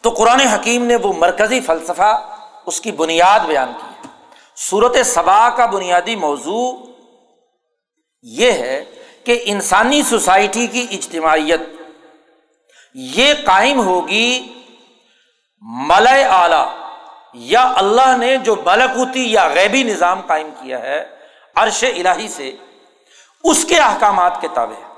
تو 0.02 0.10
قرآن 0.10 0.40
حکیم 0.40 0.84
نے 0.84 0.96
وہ 0.96 1.12
مرکزی 1.12 1.60
فلسفہ 1.60 2.36
اس 2.66 2.80
کی 2.80 2.92
بنیاد 2.92 3.40
بیان 3.40 3.72
کی 3.72 3.86
ہے۔ 3.86 4.08
صورت 4.56 4.96
صبا 5.04 5.48
کا 5.56 5.66
بنیادی 5.66 6.16
موضوع 6.16 6.89
یہ 8.22 8.52
ہے 8.52 8.84
کہ 9.24 9.40
انسانی 9.44 10.02
سوسائٹی 10.02 10.66
کی 10.66 10.86
اجتماعیت 10.90 11.60
یہ 12.94 13.34
قائم 13.44 13.80
ہوگی 13.80 14.52
ملئے 15.60 16.24
اعلی 16.24 16.64
یا 17.34 17.72
اللہ 17.76 18.16
نے 18.16 18.36
جو 18.36 18.56
ملکوتی 18.56 19.32
یا 19.32 19.48
غیبی 19.48 19.82
نظام 19.82 20.20
قائم 20.20 20.50
کیا 20.62 20.82
ہے 20.82 21.04
عرش 21.54 21.84
الہی 21.84 22.28
سے، 22.28 22.56
اس 23.44 23.64
کے 23.64 23.78
احکامات 23.78 24.40
کے 24.40 24.48
تابع 24.54 24.94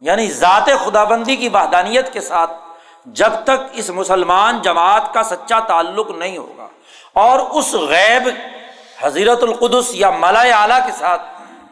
یعنی 0.00 0.30
ذات 0.30 0.66
خدا 0.84 1.04
بندی 1.04 1.36
کی 1.36 1.48
وحدانیت 1.48 2.12
کے 2.12 2.20
ساتھ 2.20 2.50
جب 3.06 3.32
تک 3.44 3.60
اس 3.72 3.90
مسلمان 3.90 4.62
جماعت 4.62 5.14
کا 5.14 5.22
سچا 5.22 5.60
تعلق 5.60 6.10
نہیں 6.10 6.38
ہوگا 6.38 6.68
اور 7.12 7.38
اس 7.38 7.74
غیب 7.74 8.28
حضیرت 9.00 9.42
القدس 9.42 9.94
یا 9.94 10.10
ملائے 10.10 10.52
اعلیٰ 10.52 10.86
کے 10.86 10.92
ساتھ 10.98 11.22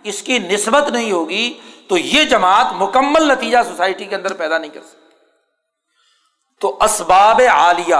اس 0.06 0.22
کی 0.22 0.38
نسبت 0.38 0.88
نہیں 0.88 1.12
ہوگی 1.12 1.60
تو 1.88 1.98
یہ 1.98 2.24
جماعت 2.24 2.66
مکمل 2.72 3.28
نتیجہ 3.28 3.58
سوسائٹی 3.68 4.04
کے 4.04 4.16
اندر 4.16 4.32
پیدا 4.32 4.58
نہیں 4.58 4.70
کر 4.70 4.80
سکتی۔ 4.80 4.96
تو 6.60 6.78
اسباب 6.80 7.40
عالیہ، 7.50 7.94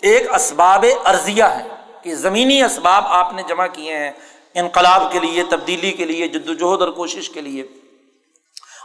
ایک 0.00 0.34
اسباب 0.34 0.84
ارضیہ 1.04 1.44
ہے 1.44 1.68
کہ 2.02 2.14
زمینی 2.14 2.62
اسباب 2.62 3.04
آپ 3.06 3.32
نے 3.32 3.42
جمع 3.48 3.66
کیے 3.66 3.96
ہیں 3.96 4.12
انقلاب 4.54 5.12
کے 5.12 5.18
لیے، 5.18 5.42
تبدیلی 5.42 5.90
کے 5.90 6.04
لیے 6.04 6.28
جد 6.28 6.48
وجہد 6.48 6.82
اور 6.82 6.88
کوشش 6.88 7.30
کے 7.30 7.40
لیے۔ 7.40 7.64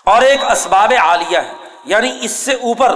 اور 0.03 0.21
ایک 0.21 0.43
اسباب 0.51 0.93
عالیہ 0.99 1.37
ہے 1.37 1.53
یعنی 1.85 2.17
اس 2.21 2.31
سے 2.31 2.53
اوپر 2.53 2.95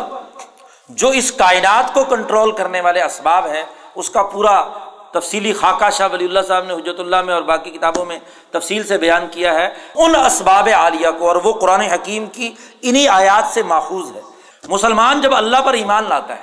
جو 0.90 1.10
اس 1.10 1.32
کائنات 1.32 1.94
کو 1.94 2.04
کنٹرول 2.04 2.52
کرنے 2.52 2.82
والے 2.82 3.04
اسباب 3.04 3.48
ہیں، 3.48 3.64
اس 3.96 4.10
کا 4.10 4.24
پورا 4.24 4.68
تفصیلی 5.14 5.54
خاکہ 5.54 5.90
شاہ 5.90 6.08
ولی 6.12 6.26
اللہ 6.26 6.40
صاحب 6.48 6.64
نے 6.66 6.74
حجرت 6.74 7.00
اللہ 7.00 7.22
میں 7.22 7.34
اور 7.34 7.42
باقی 7.42 7.70
کتابوں 7.70 8.06
میں 8.06 8.20
تفصیل 8.52 8.88
سے 8.88 8.98
بیان 8.98 9.28
کیا 9.32 9.54
ہے، 9.54 9.70
ان 9.96 10.16
اسباب 10.16 10.70
عالیہ 10.76 11.08
کو 11.20 11.28
اور 11.28 11.36
وہ 11.36 11.54
قرآن 11.54 11.82
حکیم 11.82 12.26
کی 12.26 12.52
انہیں 12.82 13.08
آیات 13.08 13.54
سے 13.54 13.64
ماخوذ 13.64 14.16
ہے۔ 14.16 14.22
مسلمان 14.68 15.22
جب 15.22 15.36
اللہ 15.36 15.58
پر 15.66 15.74
ایمان 15.74 16.06
لاتا 16.10 16.36
ہے، 16.36 16.42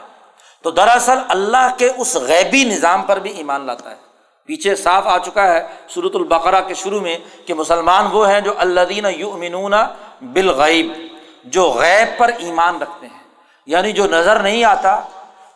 تو 0.63 0.71
دراصل 0.71 1.19
اللہ 1.29 1.69
کے 1.79 1.91
اس 1.97 2.17
غیبی 2.17 2.65
نظام 2.65 3.03
پر 3.03 3.19
بھی 3.19 3.31
ایمان 3.31 3.67
لاتا 3.67 3.91
ہے۔ 3.91 3.97
پیچھے 4.47 4.77
صاف 4.77 5.07
آ 5.07 5.19
چکا 5.19 5.55
ہے 5.55 5.67
سورت 5.89 6.17
البقرا 6.17 6.61
کے 6.61 6.75
شروع 6.75 7.01
میں 7.01 7.19
کہ 7.47 7.55
مسلمان 7.55 8.07
وہ 8.13 8.31
ہیں 8.31 8.41
جو 8.41 8.53
اللہ 8.59 8.81
دین 8.81 9.07
یؤمنون 9.17 9.75
بالغیب، 10.33 10.93
جو 11.45 11.71
غیب 11.71 12.19
پر 12.19 12.31
ایمان 12.39 12.83
رکھتے 12.83 13.07
ہیں۔ 13.07 13.19
یعنی 13.67 13.93
جو 13.93 14.05
نظر 14.05 14.41
نہیں 14.41 14.65
آتا، 14.65 15.01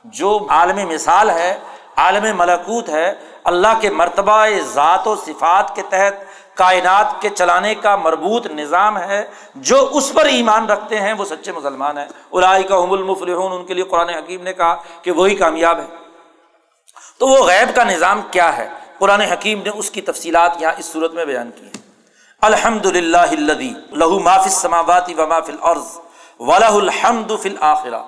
جو 0.04 0.46
عالم 0.50 0.88
مثال 0.88 1.30
ہے 1.30 1.58
عالم 1.96 2.38
ملکوت 2.38 2.88
ہے، 2.88 3.14
اللہ 3.44 3.80
کے 3.80 3.90
مرتبہ 3.90 4.46
ذات 4.72 5.08
و 5.08 5.16
صفات 5.16 5.76
کے 5.76 5.82
تحت 5.88 6.12
کائنات 6.56 7.22
کے 7.22 7.28
چلانے 7.28 7.74
کا 7.74 7.96
مربوط 7.96 8.46
نظام 8.46 8.98
ہے، 8.98 9.24
جو 9.54 9.88
اس 9.92 10.12
پر 10.14 10.24
ایمان 10.24 10.66
رکھتے 10.66 11.00
ہیں، 11.00 11.12
وہ 11.12 11.24
سچے 11.24 11.52
مسلمان 11.52 11.98
ہیں۔ 11.98 12.06
الائی 12.32 12.62
کا 12.62 12.76
حم 12.76 12.92
المفلحون، 12.92 13.52
ان 13.52 13.66
کے 13.66 13.74
لیے 13.74 13.84
قرآن 13.84 14.08
حکیم 14.08 14.42
نے 14.42 14.52
کہا 14.52 14.76
کہ 15.02 15.10
وہی 15.10 15.34
کامیاب 15.34 15.78
ہے 15.78 15.86
تو 17.18 17.28
وہ 17.28 17.44
غیب 17.44 17.76
کا 17.76 17.84
نظام 17.84 18.20
کیا 18.30 18.56
ہے؟ 18.56 18.68
قرآن 18.98 19.20
حکیم 19.20 19.62
نے 19.62 19.70
اس 19.70 19.90
کی 19.90 20.00
تفصیلات 20.00 20.62
یہاں 20.62 20.72
اس 20.78 20.86
صورت 20.86 21.14
میں 21.14 21.24
بیان 21.24 21.50
کی 21.56 21.64
ہیں۔ 21.64 21.82
الحمد 22.40 22.86
للہ 22.86 23.32
لہو 23.90 24.18
مافِ 24.18 24.48
سماواتی 24.48 25.14
و 25.14 25.26
مافل 25.26 25.56
عرض 25.60 25.98
ولاح 26.40 26.74
الحمد 26.74 27.32
فل 27.42 27.56
آخرہ 27.60 28.02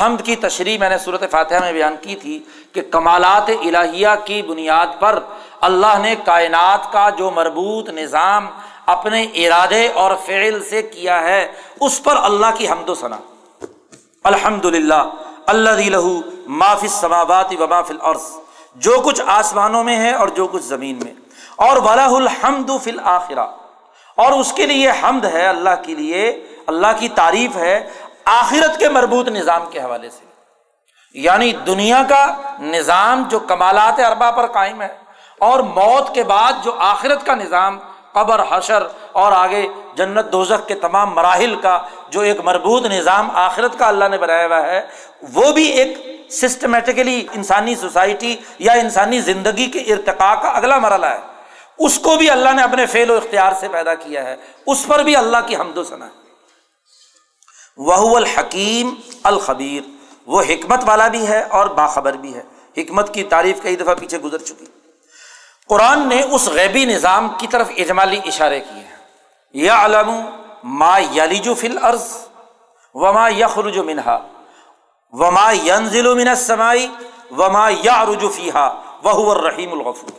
حمد 0.00 0.26
کی 0.26 0.36
تشریح 0.36 0.78
میں 0.78 0.88
نے 0.88 0.98
صورت 0.98 1.30
فاتحہ 1.30 1.60
میں 1.60 1.72
بیان 1.72 1.96
کی 2.00 2.16
تھی 2.16 2.42
کہ 2.72 2.80
کمالات 2.90 3.48
الہیہ 3.48 4.08
کی 4.24 4.42
بنیاد 4.42 4.86
پر 5.00 5.18
اللہ 5.60 5.98
نے 6.02 6.14
کائنات 6.24 6.92
کا 6.92 7.10
جو 7.10 7.30
مربوط 7.30 7.88
نظام 7.88 8.46
اپنے 8.86 9.22
ارادے 9.22 9.88
اور 9.88 10.16
فعل 10.26 10.64
سے 10.64 10.82
کیا 10.82 11.20
ہے، 11.20 11.52
اس 11.80 12.02
پر 12.02 12.16
اللہ 12.22 12.46
کی 12.54 12.68
حمد 12.68 12.88
و 12.88 12.94
ثنا 12.94 13.16
الحمد 14.24 14.64
للہ 14.64 15.10
اللہ 15.46 15.70
لہو 15.70 16.20
مافِ 16.46 16.88
سماوات 16.88 17.52
و 17.60 17.68
مافل 17.68 17.96
جو 18.74 19.00
کچھ 19.04 19.20
آسمانوں 19.26 19.84
میں 19.84 19.96
ہے 19.96 20.12
اور 20.12 20.28
جو 20.28 20.46
کچھ 20.46 20.64
زمین 20.64 20.98
میں۔ 21.04 21.14
اور 21.56 21.76
ولاح 21.76 22.12
الحمد 22.14 22.70
فل 22.82 23.00
آخرہ 23.04 23.46
اور 24.14 24.32
اس 24.32 24.52
کے 24.52 24.66
لیے 24.66 24.90
حمد 24.90 25.24
ہے، 25.24 25.46
اللہ 25.46 25.70
کے 25.82 25.94
لیے، 25.94 26.46
اللہ 26.66 26.86
کی 26.98 27.08
تعریف 27.08 27.56
ہے 27.56 27.88
آخرت 28.28 28.78
کے 28.78 28.88
مربوط 28.88 29.28
نظام 29.28 29.70
کے 29.70 29.80
حوالے 29.80 30.10
سے۔ 30.10 30.24
یعنی 31.14 31.52
دنیا 31.52 32.02
کا 32.08 32.36
نظام 32.60 33.22
جو 33.28 33.38
کمالات 33.38 34.00
اربا 34.00 34.30
پر 34.30 34.46
قائم 34.46 34.82
ہے 34.82 34.96
اور 35.38 35.60
موت 35.60 36.14
کے 36.14 36.24
بعد 36.24 36.52
جو 36.64 36.74
آخرت 36.78 37.26
کا 37.26 37.34
نظام، 37.34 37.78
قبر، 38.12 38.40
حشر 38.50 38.86
اور 39.12 39.32
آگے 39.32 39.68
جنت 39.96 40.32
دوزخ 40.32 40.66
کے 40.66 40.74
تمام 40.74 41.14
مراحل 41.14 41.56
کا 41.56 41.78
جو 42.10 42.20
ایک 42.20 42.40
مربوط 42.40 42.84
نظام 42.84 43.30
آخرت 43.34 43.78
کا 43.78 43.88
اللہ 43.88 44.04
نے 44.04 44.18
بنایا 44.18 44.46
ہوا 44.46 44.62
ہے، 44.62 44.86
وہ 45.34 45.52
بھی 45.52 45.64
ایک 45.64 45.98
سسٹمیٹکلی 46.32 47.26
انسانی 47.32 47.74
سوسائٹی 47.74 48.36
یا 48.58 48.72
انسانی 48.72 49.20
زندگی 49.20 49.66
کے 49.66 49.78
ارتقاء 49.78 50.34
کا 50.34 50.48
اگلا 50.48 50.78
مرحلہ 50.78 51.06
ہے۔ 51.06 51.18
اس 51.78 51.98
کو 51.98 52.16
بھی 52.16 52.30
اللہ 52.30 52.50
نے 52.50 52.62
اپنے 52.62 52.86
فعل 52.86 53.10
و 53.10 53.16
اختیار 53.16 53.52
سے 53.60 53.68
پیدا 53.68 53.94
کیا 53.94 54.24
ہے۔ 54.24 54.36
اس 54.66 54.86
پر 54.86 54.98
بھی 54.98 55.16
اللہ 55.16 55.36
کی 55.46 55.56
حمد 55.56 55.78
و 55.78 55.84
ثنا 55.84 56.06
ہے 56.06 56.27
وہ 57.78 58.16
الحکیم 58.16 58.94
الخبیر۔ 59.22 59.88
وہ 60.26 60.42
حکمت 60.42 60.80
والا 60.86 61.08
بھی 61.08 61.28
ہے 61.28 61.42
اور 61.42 61.66
باخبر 61.66 62.12
بھی 62.12 62.34
ہے۔ 62.34 62.42
حکمت 62.76 63.14
کی 63.14 63.24
تعریف 63.24 63.62
کئی 63.62 63.76
دفعہ 63.76 63.94
پیچھے 63.94 64.18
گزر 64.18 64.38
چکی۔ 64.38 64.64
قرآن 65.68 66.08
نے 66.08 66.22
اس 66.22 66.48
غیبی 66.48 66.84
نظام 66.84 67.28
کی 67.38 67.46
طرف 67.46 67.70
اجمالی 67.76 68.20
اشارے 68.26 68.60
کیے 68.60 68.84
ہیں۔ 68.84 68.96
یا 69.52 69.84
علم 69.84 70.10
ما 70.64 70.98
یلیج 70.98 71.48
فل 71.58 71.78
عرض 71.82 72.16
وما 72.94 73.28
یخرج 73.28 73.78
منہا 73.78 74.28
وما 75.10 75.52
ینزل 75.52 76.14
من 76.14 76.28
السمائی 76.28 76.88
وما 77.30 77.68
یا 77.82 78.04
فیحا 78.34 78.98
وہ 79.02 79.34
الرحیم 79.34 79.72
الغفور۔ 79.72 80.10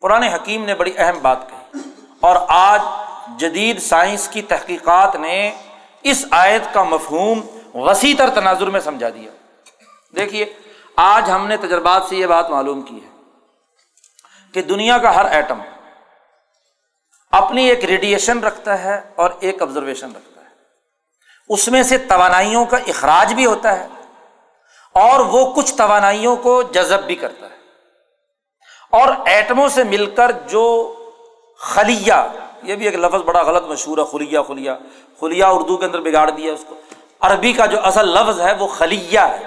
قرآن 0.00 0.22
حکیم 0.22 0.64
نے 0.64 0.74
بڑی 0.74 0.92
اہم 0.96 1.18
بات 1.22 1.50
کہی 1.50 1.78
اور 2.20 2.36
آج 2.48 2.80
جدید 3.38 3.78
سائنس 3.78 4.28
کی 4.28 4.42
تحقیقات 4.42 5.16
نے 5.16 5.54
اس 6.02 6.24
آیت 6.30 6.74
کا 6.74 6.82
مفہوم 6.82 7.40
وسیع 7.74 8.14
تر 8.18 8.30
تناظر 8.30 8.66
میں 8.66 8.80
سمجھا 8.80 9.08
دیا۔ 9.08 9.30
دیکھیے، 10.16 10.52
آج 10.96 11.30
ہم 11.30 11.46
نے 11.46 11.56
تجربات 11.56 12.02
سے 12.08 12.16
یہ 12.16 12.26
بات 12.26 12.50
معلوم 12.50 12.82
کی 12.82 13.04
ہے 13.04 13.10
کہ 14.52 14.62
دنیا 14.62 14.98
کا 14.98 15.14
ہر 15.14 15.24
ایٹم 15.24 15.60
اپنی 17.32 17.68
ایک 17.68 17.84
ریڈیشن 17.84 18.38
رکھتا 18.38 18.84
ہے 18.84 19.00
اور 19.14 19.30
ایک 19.40 19.62
آبزرویشن 19.62 20.12
رکھتا 20.16 20.40
ہے۔ 20.40 20.46
اس 21.48 21.68
میں 21.68 21.82
سے 21.82 21.98
توانائیوں 21.98 22.64
کا 22.64 22.76
اخراج 22.76 23.34
بھی 23.34 23.46
ہوتا 23.46 23.80
ہے 23.80 23.86
اور 24.92 25.20
وہ 25.20 25.54
کچھ 25.54 25.74
توانائیوں 25.74 26.36
کو 26.36 26.62
جذب 26.62 27.04
بھی 27.04 27.14
کرتا 27.14 27.46
ہے۔ 27.46 27.54
اور 28.90 29.08
ایٹموں 29.26 29.68
سے 29.68 29.84
مل 29.84 30.10
کر 30.10 30.32
جو 30.32 30.94
خلیہ 31.58 32.12
یہ 32.64 32.74
بھی 32.74 32.86
ایک 32.86 32.94
لفظ 32.94 33.22
بڑا 33.22 33.42
غلط 33.42 33.62
مشہور 33.62 33.98
ہے، 33.98 34.04
خلیہ 34.04 34.38
خلیہ۔ 34.48 34.70
خلیہ 35.20 35.44
اردو 35.44 35.76
کے 35.76 35.86
اندر 35.86 36.00
بگاڑ 36.00 36.30
دیا 36.30 36.52
اس 36.52 36.64
کو۔ 36.68 36.74
عربی 37.20 37.52
کا 37.52 37.66
جو 37.66 37.78
اصل 37.82 38.08
لفظ 38.08 38.40
ہے، 38.40 38.54
وہ 38.54 38.66
خلیہ 38.66 39.18
ہے۔ 39.18 39.42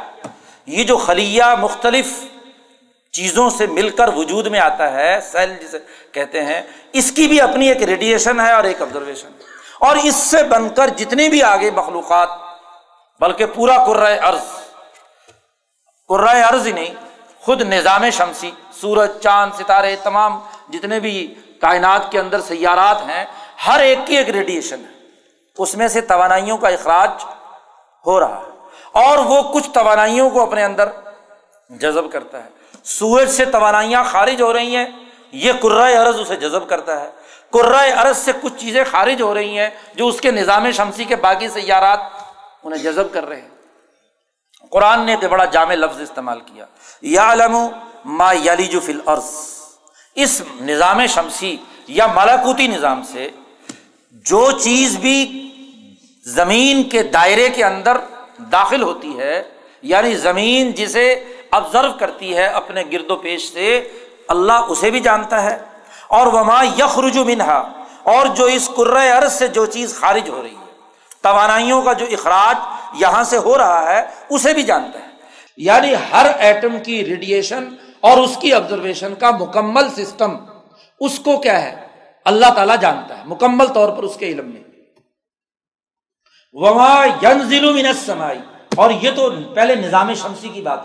یہ 0.66 0.84
جو 0.84 0.98
خلیہ 0.98 1.44
مختلف 1.60 2.06
چیزوں 3.12 3.50
سے 3.50 3.68
مل 3.68 3.90
کر 3.90 4.08
وجود 4.08 4.48
میں 4.48 4.60
آتا 4.60 4.92
ہے، 4.92 5.20
سیل 5.32 5.54
جسے 5.62 5.78
کہتے 6.12 6.44
ہیں، 6.44 6.62
اس 6.94 7.12
کی 7.12 7.28
بھی 7.28 7.42
اپنی 7.42 7.68
ایک 7.68 7.84
ریڈیشن 7.84 8.40
ہے 8.40 8.52
اور 8.52 8.64
ایک 8.64 8.82
آبزرویشن 8.82 9.28
اور 9.80 9.96
اس 9.96 10.16
سے 10.16 10.44
بن 10.44 10.70
کر 10.70 10.88
جتنی 10.88 11.30
بھی 11.30 11.44
آگے 11.44 11.72
مخلوقات، 11.72 12.30
بلکہ 13.20 13.46
پورا 13.46 13.86
قرۂۂ 13.86 14.20
ارض 14.24 14.44
قرائے 16.08 16.42
ارض 16.42 16.68
ہی 16.68 16.72
نہیں، 16.72 16.94
خود 17.40 17.62
نظام 17.62 18.10
شمسی، 18.10 18.52
سورج، 18.72 19.12
چاند، 19.22 19.52
ستارے، 19.60 19.96
تمام 20.04 20.40
جتنے 20.70 21.00
بھی 21.00 21.36
کائنات 21.62 22.12
کے 22.12 22.20
اندر 22.20 22.42
سیارات 22.42 23.02
ہیں، 23.02 23.26
ہر 23.68 23.80
ایک 23.80 24.00
کی 24.06 24.18
ایک 24.18 24.30
ریڈیشن 24.30 24.80
ہے۔ 24.80 24.98
اس 25.58 25.76
میں 25.76 25.88
سے 25.88 26.02
توانائیوں 26.02 26.58
کا 26.58 26.70
اخراج 26.70 27.10
ہو 28.06 28.20
رہا 28.20 28.40
ہے۔ 28.40 28.58
اور 28.92 29.18
وہ 29.18 29.54
کچھ 29.54 29.70
توانائیوں 29.70 30.30
کو 30.30 30.42
اپنے 30.42 30.64
اندر 30.64 30.90
جذب 31.70 32.12
کرتا 32.12 32.44
ہے۔ 32.44 32.50
سورج 32.84 33.30
سے 33.30 33.46
توانائیاں 33.46 34.04
خارج 34.04 34.42
ہو 34.42 34.54
رہی 34.54 34.76
ہیں، 34.76 34.86
یہ 35.32 35.52
قرۂۂ 35.62 35.96
ارض 35.96 36.20
اسے 36.20 36.36
جذب 36.36 36.70
کرتا 36.70 37.02
ہے۔ 37.02 37.10
قرۂۂ 37.50 37.92
ارض 37.98 38.18
سے 38.18 38.32
کچھ 38.42 38.54
چیزیں 38.58 38.84
خارج 38.92 39.22
ہو 39.22 39.34
رہی 39.34 39.60
ہیں 39.60 39.70
جو 39.96 40.08
اس 40.08 40.22
کے 40.22 40.32
نظام 40.32 40.72
شمسی 40.72 41.06
کے 41.06 41.16
باقی 41.16 41.50
سیارات 41.50 42.00
انہیں 42.64 42.84
جذب 42.84 43.14
کر 43.14 43.26
رہے 43.26 43.42
ہیں۔ 43.42 43.50
قرآن 44.70 45.06
نے 45.06 45.16
بڑا 45.16 45.46
جامع 45.46 45.76
لفظ 45.76 46.02
استعمال 46.02 46.40
کیا۔ 46.40 46.66
یا 47.02 47.34
علم 47.34 47.58
ما 48.06 48.34
یلی 48.34 48.68
جو 48.68 48.80
فل 48.80 49.00
عرض 49.06 49.57
اس 50.18 50.42
نظام 50.62 51.06
شمسی 51.06 51.58
یا 51.88 52.08
ملاکوتی 52.08 52.68
نظام 52.68 53.02
سے 53.12 53.30
جو 54.12 54.52
چیز 54.52 54.98
بھی 54.98 55.50
زمین 56.26 56.84
کے 56.84 57.04
دائرے 57.04 57.50
کے 57.50 57.64
اندر 57.64 57.98
داخل 58.52 58.82
ہوتی 58.82 59.20
ہے 59.20 59.44
یعنی 59.82 60.16
زمین 60.16 60.72
جسے 60.72 61.24
آبزرو 61.52 61.92
کرتی 62.00 62.38
ہے 62.38 62.46
اپنے 62.46 62.84
گرد 62.92 63.12
و 63.12 63.16
پیش 63.16 63.54
سے، 63.54 63.88
اللہ 64.28 64.54
اسے 64.54 64.92
بھی 64.92 65.00
جانتا 65.00 65.44
ہے۔ 65.44 65.58
اور 66.08 66.28
وما 66.28 66.64
یخرج 66.64 67.18
منہا 67.18 67.72
اور 68.04 68.26
جو 68.26 68.46
اس 68.46 68.70
عرض 69.18 69.34
سے 69.34 69.48
جو 69.48 69.66
چیز 69.66 69.96
خارج 70.00 70.30
ہو 70.30 70.44
رہی 70.44 70.52
ہے۔ 70.52 70.72
توانائیوں 71.22 71.82
کا 71.82 71.94
جو 71.94 72.06
اخراج 72.12 72.56
یہاں 73.02 73.24
سے 73.24 73.38
ہو 73.38 73.58
رہا 73.58 73.96
ہے، 73.96 74.06
اسے 74.30 74.54
بھی 74.54 74.64
جانتا 74.64 75.00
ہے۔ 75.00 75.08
یعنی 75.58 75.94
ہر 76.12 76.32
ایٹم 76.40 76.80
کی 76.80 77.06
ریڈیشن 77.06 77.68
اور 78.02 78.18
اس 78.18 78.38
کی 78.38 78.54
آبزرویشن 78.54 79.16
کا 79.16 79.32
مکمل 79.32 79.90
سسٹم 79.90 80.38
اس 81.00 81.20
کو 81.20 81.38
کیا 81.38 81.62
ہے؟ 81.62 81.88
اللہ 82.26 82.46
تعالیٰ 82.56 82.80
جانتا 82.82 83.18
ہے، 83.18 83.24
مکمل 83.26 83.68
طور 83.68 83.90
پر 83.90 84.04
اس 84.04 84.16
کے 84.18 84.28
علم 84.28 84.50
میں۔ 84.50 84.64
وہاں 86.54 87.08
سمائی 88.06 88.40
اور 88.76 88.92
یہ 89.02 89.12
تو 89.16 89.32
پہلے 89.56 89.76
نظام 89.76 90.14
شمسی 90.14 90.50
کی 90.50 90.62
بات 90.62 90.80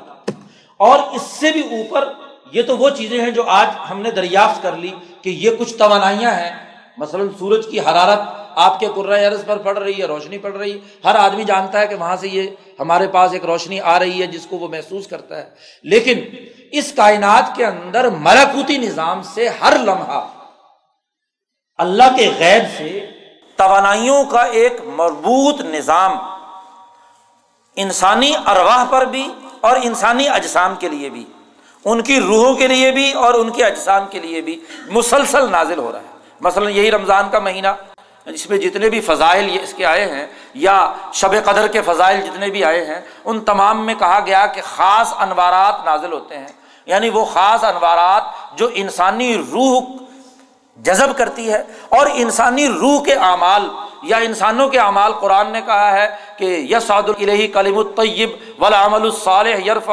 اور 0.76 0.98
اس 1.14 1.22
سے 1.22 1.52
بھی 1.52 1.60
اوپر 1.60 2.12
یہ 2.52 2.62
تو 2.62 2.78
وہ 2.78 2.90
چیزیں 2.90 3.20
ہیں 3.20 3.30
جو 3.30 3.42
آج 3.46 3.68
ہم 3.90 4.00
نے 4.00 4.10
دریافت 4.10 4.62
کر 4.62 4.76
لی 4.76 4.90
کہ 5.22 5.30
یہ 5.30 5.50
کچھ 5.58 5.74
توانائیاں 5.74 6.30
ہیں۔ 6.30 6.74
مثلاً 6.98 7.28
سورج 7.38 7.66
کی 7.70 7.80
حرارت 7.80 8.20
آپ 8.54 8.80
کے 8.80 8.86
عرض 9.26 9.44
پر 9.44 9.56
پڑ 9.56 9.78
رہی 9.78 9.98
ہے، 9.98 10.04
روشنی 10.04 10.38
پڑ 10.38 10.52
رہی۔ 10.52 10.72
ہے 10.72 10.78
ہر 11.04 11.14
آدمی 11.14 11.44
جانتا 11.44 11.80
ہے 11.80 11.86
کہ 11.86 11.94
وہاں 11.94 12.16
سے 12.16 12.28
یہ 12.28 12.50
ہمارے 12.80 13.08
پاس 13.08 13.32
ایک 13.32 13.44
روشنی 13.44 13.80
آ 13.80 13.98
رہی 13.98 14.20
ہے 14.20 14.26
جس 14.26 14.46
کو 14.46 14.58
وہ 14.58 14.68
محسوس 14.68 15.06
کرتا 15.06 15.38
ہے۔ 15.38 15.50
لیکن 15.82 16.20
اس 16.72 16.92
کائنات 16.92 17.56
کے 17.56 17.66
اندر 17.66 18.08
ملکوتی 18.08 18.78
نظام 18.78 19.22
سے 19.22 19.48
ہر 19.48 19.78
لمحہ 19.78 20.26
اللہ 21.78 22.16
کے 22.16 22.30
غیب 22.38 22.62
سے 22.78 23.06
توانائیوں 23.56 24.24
کا 24.24 24.42
ایک 24.42 24.80
مربوط 24.86 25.60
نظام 25.60 26.18
انسانی 27.76 28.34
ارواہ 28.46 28.84
پر 28.90 29.04
بھی 29.04 29.28
اور 29.60 29.76
انسانی 29.82 30.28
اجسام 30.28 30.74
کے 30.74 30.88
لیے 30.88 31.10
بھی، 31.10 31.24
ان 31.84 32.02
کی 32.02 32.20
روحوں 32.20 32.54
کے 32.54 32.66
لیے 32.66 32.90
بھی 32.90 33.12
اور 33.12 33.34
ان 33.34 33.50
کے 33.50 33.64
اجسام 33.64 34.06
کے 34.10 34.18
لیے 34.18 34.40
بھی 34.40 34.60
مسلسل 34.86 35.50
نازل 35.50 35.78
ہو 35.78 35.92
رہا 35.92 36.00
ہے۔ 36.00 36.18
مثلاً 36.40 36.72
یہی 36.72 36.90
رمضان 36.90 37.28
کا 37.30 37.38
مہینہ، 37.38 37.68
اس 38.24 38.50
میں 38.50 38.58
جتنے 38.58 38.90
بھی 38.90 39.00
فضائل 39.00 39.58
اس 39.62 39.74
کے 39.74 39.86
آئے 39.86 40.06
ہیں 40.06 40.26
یا 40.54 40.92
شب 41.12 41.34
قدر 41.44 41.66
کے 41.66 41.82
فضائل 41.82 42.20
جتنے 42.20 42.48
بھی 42.48 42.64
آئے 42.64 42.84
ہیں، 42.84 43.00
ان 43.24 43.40
تمام 43.40 43.86
میں 43.86 43.94
کہا 43.94 44.20
گیا 44.26 44.46
کہ 44.46 44.60
خاص 44.64 45.14
انوارات 45.18 45.84
نازل 45.84 46.12
ہوتے 46.12 46.38
ہیں۔ 46.38 46.61
یعنی 46.86 47.08
وہ 47.08 47.24
خاص 47.24 47.64
انوارات 47.64 48.22
جو 48.58 48.68
انسانی 48.74 49.36
روح 49.52 49.82
جذب 50.76 51.16
کرتی 51.16 51.52
ہے 51.52 51.62
اور 51.88 52.06
انسانی 52.14 52.68
روح 52.68 53.02
کے 53.02 53.14
اعمال 53.14 53.68
یا 54.02 54.16
انسانوں 54.16 54.68
کے 54.68 54.78
اعمال 54.78 55.12
قرآن 55.12 55.50
نے 55.50 55.60
کہا 55.60 55.92
ہے 55.92 56.08
کہ 56.36 56.44
یس 56.44 56.84
سعد 56.84 57.02
الہی 57.08 57.46
کلیم 57.48 57.78
الطیب 57.78 58.30
ولامل 58.58 59.02
الصالح 59.02 59.56
یرف 59.66 59.90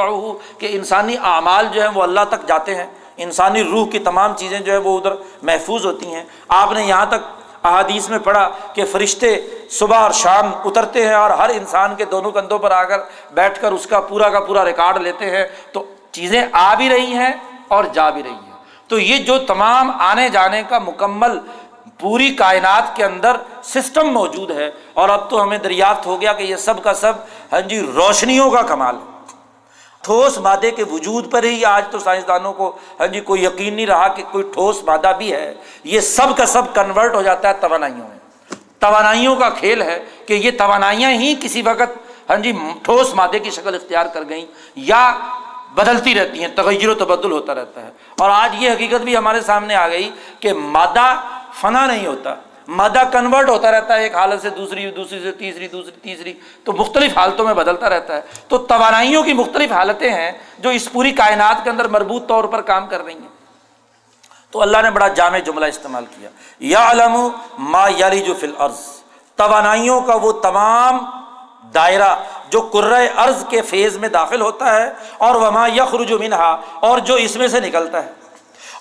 کہ 0.58 0.68
انسانی 0.72 1.16
اعمال 1.24 1.68
جو 1.72 1.82
ہیں 1.82 1.90
وہ 1.94 2.04
اللہ 2.04 2.20
تک 2.30 2.48
جاتے 2.48 2.76
ہیں، 2.76 2.86
انسانی 3.18 3.64
روح 3.64 3.88
کی 3.88 4.00
تمام 4.00 4.34
چیزیں 4.36 4.60
جو 4.60 4.72
ہے 4.72 4.78
وہ 4.78 4.98
ادھر 4.98 5.12
محفوظ 5.42 5.86
ہوتی 5.86 6.06
ہیں۔ 6.06 6.24
آپ 6.48 6.72
نے 6.72 6.84
یہاں 6.84 7.06
تک 7.06 7.40
احادیث 7.64 8.10
میں 8.10 8.20
پڑھا 8.20 8.50
کہ 8.74 8.86
فرشتے 8.86 9.36
صبح 9.72 9.98
اور 9.98 10.12
شام 10.12 10.52
اترتے 10.66 11.08
ہیں 11.08 11.14
اور 11.14 11.30
ہر 11.30 11.50
انسان 11.50 11.96
کے 11.96 12.06
دونوں 12.06 12.32
کندھوں 12.32 12.60
پر 12.60 12.72
آ 12.72 12.84
کر 12.84 13.00
بیٹھ 13.34 13.62
کر 13.62 13.72
اس 13.72 13.88
کا 13.88 14.00
پورا 14.00 14.30
کا 14.30 14.40
پورا 14.40 14.66
ریکارڈ 14.66 14.98
لیتے 14.98 15.30
ہیں۔ 15.30 15.48
تو 15.72 15.86
چیزیں 16.14 16.42
آ 16.52 16.74
بھی 16.76 16.90
رہی 16.90 17.14
ہیں 17.14 17.32
اور 17.68 17.84
جا 17.94 18.10
بھی 18.10 18.24
رہی 18.24 18.32
ہیں۔ 18.32 18.58
تو 18.90 19.00
یہ 19.00 19.18
جو 19.24 19.38
تمام 19.48 19.92
آنے 20.02 20.30
جانے 20.30 20.62
کا 20.70 20.80
مکمل 20.80 21.38
پوری 22.00 22.34
کائنات 22.36 22.96
کے 22.96 23.04
اندر 23.06 23.38
سسٹم 23.64 24.08
موجود 24.14 24.52
ہے، 24.52 24.70
اور 24.94 25.10
اب 25.10 25.30
تو 25.30 25.42
ہمیں 25.44 25.58
دریافت 25.58 26.06
ہو 26.08 26.20
گیا 26.22 26.34
کہ 26.34 26.44
یہ 26.44 26.56
سب 26.58 26.84
کا 26.84 26.94
سب 26.94 27.14
ہاں 27.52 27.62
جی 27.62 27.80
روشنیوں 27.96 28.50
کا 28.52 28.62
کمال 28.62 28.96
ہے۔ 28.96 29.18
ٹھوس 30.04 30.38
مادے 30.38 30.70
کے 30.72 30.84
وجود 30.92 31.30
پر 31.32 31.44
ہی 31.44 31.64
آج 31.66 31.86
تو 31.92 32.00
سائنسدانوں 32.00 32.54
کو 32.54 32.72
ہاں 33.00 33.08
جی 33.08 33.20
کوئی 33.22 33.44
یقین 33.44 33.74
نہیں 33.74 33.86
رہا 33.86 34.08
کہ 34.08 34.24
کوئی 34.32 34.44
ٹھوس 34.54 34.84
مادہ 34.84 35.12
بھی 35.18 35.32
ہے۔ 35.34 35.54
یہ 35.84 36.00
سب 36.02 36.36
کا 36.38 36.46
سب 36.46 36.74
کنورٹ 36.76 37.16
ہو 37.16 37.22
جاتا 37.22 37.50
ہے 37.50 37.54
توانائیوں 37.62 38.08
میں۔ 38.08 38.18
توانائیوں 38.80 39.36
کا 39.36 39.50
کھیل 39.50 39.82
ہے 39.82 40.00
کہ 40.26 40.34
یہ 40.34 40.52
توانائیاں 40.58 41.12
ہی 41.12 41.34
کسی 41.42 41.62
وقت 41.62 41.98
ہاں 42.30 42.38
جی 42.38 42.52
ٹھوس 42.84 43.14
مادے 43.16 43.40
کی 43.40 43.50
شکل 43.50 43.76
اختیار 43.76 44.06
کر 44.14 44.24
گئیں، 44.30 44.46
یا 44.76 45.04
بدلتی 45.74 46.16
رہتی 46.16 46.42
ہیں، 46.42 46.48
تغیر 46.56 46.90
و 46.90 46.94
تبدل 46.94 47.32
ہوتا 47.32 47.56
رہتا 47.56 47.82
ہے۔ 47.82 47.92
اور 48.20 48.30
آج 48.30 48.64
یہ 48.64 48.72
حقیقت 48.72 49.02
بھی 49.02 49.18
ہمارے 49.18 49.42
سامنے 49.42 49.76
آ 49.76 49.88
گئی 49.88 50.12
کہ 50.40 50.54
مادہ 50.54 51.22
فنا 51.62 51.86
نہیں 51.86 52.06
ہوتا، 52.06 52.36
مادہ 52.68 53.02
کنورٹ 53.12 53.50
ہوتا 53.50 53.72
رہتا 53.72 53.96
ہے، 53.96 54.04
ایک 54.04 54.16
حالت 54.16 54.42
سے 54.42 54.50
دوسری 54.50 54.92
دوسری 54.92 55.20
سے 55.20 55.32
تیسری، 55.32 55.68
دوسری، 55.68 55.92
تیسری، 56.02 56.34
تو 56.64 56.74
مختلف 56.74 57.18
حالتوں 57.18 57.46
میں 57.46 57.54
بدلتا 57.54 57.90
رہتا 57.90 58.16
ہے۔ 58.16 58.22
تو 58.48 58.58
توانائیوں 58.58 59.24
کی 59.24 59.34
مختلف 59.34 59.72
حالتیں 59.72 60.14
ہیں 60.14 60.32
جو 60.60 60.70
اس 60.70 60.92
پوری 60.92 61.12
کائنات 61.12 61.64
کے 61.64 61.70
اندر 61.70 61.88
مربوط 61.88 62.28
طور 62.28 62.44
پر 62.44 62.62
کام 62.62 62.88
کر 62.88 63.04
رہی 63.04 63.14
ہیں۔ 63.14 63.40
تو 64.52 64.62
اللہ 64.62 64.78
نے 64.84 64.92
بڑا 64.92 65.08
جامع 65.08 65.38
جملہ 65.38 65.66
استعمال 65.66 66.06
کیا۔ 66.06 66.30
یا 66.60 66.92
علم 66.92 67.30
ما 67.60 67.88
یاری 67.98 68.20
جو 68.20 68.34
فل 68.34 68.54
عرض 68.58 68.80
توانائیوں 69.36 70.02
کا 70.02 70.16
وہ 70.16 70.32
تمام 70.32 71.06
دائرہ 71.74 72.16
جو 72.50 72.70
ارض 73.18 73.46
کے 73.50 73.62
فیز 73.62 73.98
میں 73.98 74.10
داخل 74.10 74.42
ہوتا 74.42 74.76
ہے، 74.76 74.94
اور 75.18 75.36
وما 75.36 75.68
یخرج 75.68 76.14
منہا، 76.14 76.58
اور 76.80 77.00
جو 77.00 77.16
اس 77.16 77.36
میں 77.36 77.48
سے 77.48 77.60
نکلتا 77.60 78.04
ہے۔ 78.04 78.10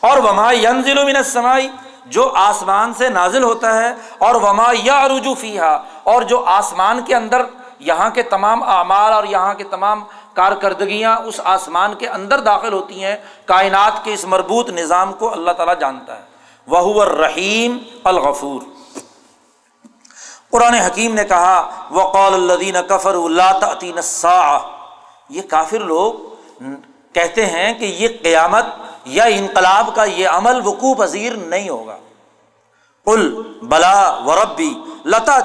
اور 0.01 0.19
وما 0.19 0.53
ینزل 0.53 1.05
من 1.05 1.16
السمائی 1.16 1.69
جو 2.07 2.32
آسمان 2.35 2.95
سے 2.95 3.09
نازل 3.09 3.43
ہوتا 3.43 3.82
ہے، 3.82 3.95
اور 4.19 4.35
وما 4.35 4.73
یا 4.82 5.09
رجو 5.09 5.35
فیحا 5.35 5.82
اور 6.03 6.23
جو 6.23 6.45
آسمان 6.47 7.03
کے 7.03 7.15
اندر، 7.15 7.43
یہاں 7.78 8.11
کے 8.11 8.23
تمام 8.23 8.62
اعمال 8.62 9.12
اور 9.12 9.24
یہاں 9.24 9.55
کے 9.55 9.65
تمام 9.65 10.05
کارکردگیاں 10.35 11.16
اس 11.16 11.40
آسمان 11.45 11.95
کے 11.95 12.09
اندر 12.09 12.40
داخل 12.40 12.73
ہوتی 12.73 13.05
ہیں۔ 13.05 13.16
کائنات 13.45 14.05
کے 14.05 14.15
اس 14.15 14.24
مربوط 14.24 14.70
نظام 14.70 15.12
کو 15.12 15.32
اللہ 15.32 15.51
تعالیٰ 15.51 15.78
جانتا 15.78 16.16
ہے۔ 16.16 16.23
وہ 16.66 17.03
الرحیم 17.03 17.78
الغفور۔ 18.05 18.78
قرآن 20.51 20.75
حکیم 20.75 21.15
نے 21.15 21.25
کہا 21.25 21.70
وقول 21.91 22.35
الدین 22.35 22.77
کفر 22.89 23.15
اللہ 23.15 23.59
تعطین 23.61 23.99
یہ 25.29 25.43
کافر 25.43 25.79
لوگ 25.79 26.12
کہتے 27.12 27.47
ہیں 27.47 27.75
کہ 27.75 27.85
یہ 27.85 28.09
قیامت 28.23 28.66
یا 29.05 29.25
انقلاب 29.25 29.91
کا 29.95 30.05
یہ 30.05 30.29
عمل 30.29 30.61
وقوع 30.65 30.95
پذیر 30.95 31.33
نہیں 31.33 31.69
ہوگا۔ 31.69 31.97
کل 33.05 33.43
بلا 33.62 34.19
وربی 34.27 34.75
لتا 35.05 35.41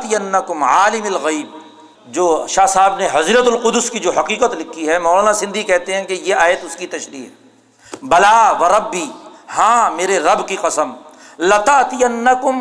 کم 0.48 0.64
عالم 0.64 1.04
الغیب 1.04 1.58
جو 2.06 2.46
شاہ 2.50 2.66
صاحب 2.66 2.98
نے 2.98 3.08
حضرت 3.12 3.48
القدس 3.48 3.90
کی 3.90 4.00
جو 4.00 4.12
حقیقت 4.12 4.56
لکھی 4.56 4.90
ہے، 4.90 5.00
مولانا 5.00 5.34
سندھی 5.34 5.64
کہتے 5.64 5.94
ہیں 5.94 6.04
کہ 6.04 6.14
یہ 6.14 6.36
آیت 6.36 6.64
اس 6.64 6.76
کی 6.76 6.88
تشریح 6.88 7.26
ہے۔ 7.26 7.98
بلا 8.02 8.54
و 8.60 8.70
ربی 8.70 9.12
ہاں 9.58 9.92
میرے 9.92 10.20
رب 10.20 10.48
کی 10.48 10.56
قسم۔ 10.56 10.92
لتا 11.40 11.82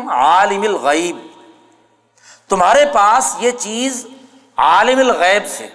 عالم 0.09 0.61
الغیب 0.61 1.17
تمہارے 2.49 2.85
پاس 2.93 3.35
یہ 3.39 3.51
چیز 3.51 4.07
عالم 4.57 4.99
الغیب 4.99 5.47
سے، 5.47 5.67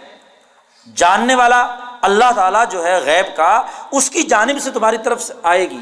جاننے 0.97 1.35
والا 1.35 1.77
اللہ 2.03 2.33
تعالیٰ 2.37 2.65
جو 2.71 2.85
ہے 2.85 3.01
غیب 3.05 3.37
کا، 3.37 3.63
اس 3.91 4.11
کی 4.11 4.23
جانب 4.23 4.59
سے 4.61 4.71
تمہاری 4.71 4.99
طرف 4.99 5.23
سے 5.23 5.35
آئے 5.43 5.71
گی۔ 5.71 5.81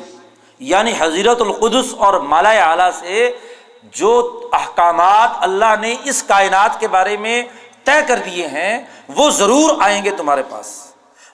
یعنی 0.59 0.93
حضیرت 0.99 1.41
القدس 1.41 1.95
اور 1.99 2.21
مالا 2.21 2.51
اعلیٰ 2.51 2.91
سے 3.01 3.37
جو 3.83 4.41
احکامات 4.53 5.29
اللہ 5.41 5.75
نے 5.81 5.95
اس 6.05 6.23
کائنات 6.23 6.81
کے 6.81 6.89
بارے 6.89 7.17
میں 7.17 7.43
طے 7.85 8.03
کر 8.09 8.17
دیے 8.17 8.47
ہیں، 8.47 8.79
وہ 9.09 9.31
ضرور 9.31 9.71
آئیں 9.81 10.05
گے 10.05 10.11
تمہارے 10.11 10.43
پاس۔ 10.49 10.87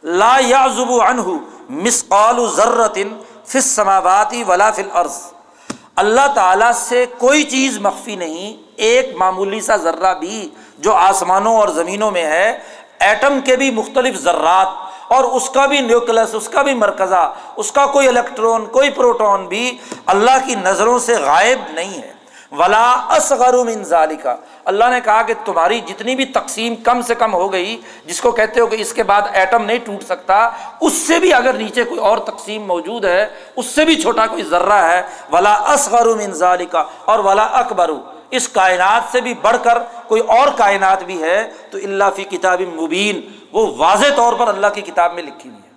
لا 0.02 0.36
یا 0.40 0.66
زبو 0.76 1.02
انہ 1.02 1.22
مسقال 1.68 2.50
ذرتن 2.56 3.22
فس 3.46 3.64
سماواتی 3.64 4.44
ولا 4.44 4.70
فل 4.70 4.90
عرض 4.92 5.20
اللہ 5.96 6.26
تعالیٰ 6.34 6.72
سے 6.72 7.06
کوئی 7.18 7.42
چیز 7.42 7.78
مخفی 7.78 8.16
نہیں 8.16 8.71
ایک 8.82 9.14
معمولی 9.16 9.60
سا 9.60 9.76
ذرہ 9.76 10.14
بھی 10.20 10.48
جو 10.78 10.92
آسمانوں 10.92 11.56
اور 11.56 11.68
زمینوں 11.78 12.10
میں 12.10 12.24
ہے، 12.26 12.58
ایٹم 13.00 13.38
کے 13.44 13.56
بھی 13.56 13.70
مختلف 13.70 14.20
ذرات، 14.22 14.68
اور 15.12 15.24
اس 15.36 15.48
کا 15.50 15.66
بھی 15.66 15.80
نیوکلس، 15.80 16.34
اس 16.34 16.48
کا 16.48 16.62
بھی 16.62 16.74
مرکزہ، 16.74 17.32
اس 17.56 17.72
کا 17.72 17.86
کوئی 17.86 18.08
الیکٹرون، 18.08 18.66
کوئی 18.66 18.90
پروٹون 18.90 19.46
بھی 19.46 19.70
اللہ 20.06 20.36
کی 20.46 20.54
نظروں 20.54 20.98
سے 20.98 21.14
غائب 21.24 21.70
نہیں 21.74 22.02
ہے۔ 22.02 22.10
ولا 22.52 22.92
اصغر 23.08 23.54
من 23.64 23.82
ذالکا 23.84 24.34
اللہ 24.70 24.90
نے 24.90 25.00
کہا 25.04 25.22
کہ 25.22 25.34
تمہاری 25.44 25.80
جتنی 25.80 26.14
بھی 26.16 26.24
تقسیم 26.32 26.74
کم 26.84 27.00
سے 27.02 27.14
کم 27.14 27.34
ہو 27.34 27.52
گئی، 27.52 27.76
جس 28.06 28.20
کو 28.20 28.30
کہتے 28.30 28.60
ہو 28.60 28.66
کہ 28.66 28.76
اس 28.80 28.92
کے 28.92 29.02
بعد 29.02 29.22
ایٹم 29.32 29.64
نہیں 29.64 29.78
ٹوٹ 29.84 30.02
سکتا، 30.04 30.38
اس 30.80 30.92
سے 31.06 31.18
بھی 31.18 31.32
اگر 31.32 31.52
نیچے 31.52 31.84
کوئی 31.84 32.00
اور 32.00 32.18
تقسیم 32.26 32.66
موجود 32.66 33.04
ہے، 33.04 33.26
اس 33.56 33.66
سے 33.66 33.84
بھی 33.84 34.00
چھوٹا 34.02 34.26
کوئی 34.26 34.42
ذرہ 34.50 34.80
ہے۔ 34.82 35.02
ولا 35.32 35.54
اصغر 35.72 36.14
من 36.16 36.32
ذالکا 36.42 36.84
اور 37.04 37.18
ولا 37.18 37.44
اکبر 37.60 37.90
اس 38.32 38.48
کائنات 38.48 39.12
سے 39.12 39.20
بھی 39.20 39.34
بڑھ 39.34 39.56
کر 39.62 39.78
کوئی 39.78 40.20
اور 40.20 40.48
کائنات 40.56 41.02
بھی 41.02 41.22
ہے، 41.22 41.50
تو 41.70 41.78
اللہ 41.78 42.04
فی 42.16 42.24
کتاب 42.24 42.60
مبین، 42.60 43.20
وہ 43.52 43.76
واضح 43.76 44.06
طور 44.16 44.32
پر 44.32 44.48
اللہ 44.48 44.66
کی 44.74 44.80
کتاب 44.80 45.14
میں 45.14 45.22
لکھی 45.22 45.50
ہوئی 45.50 45.62
ہے۔ 45.62 45.72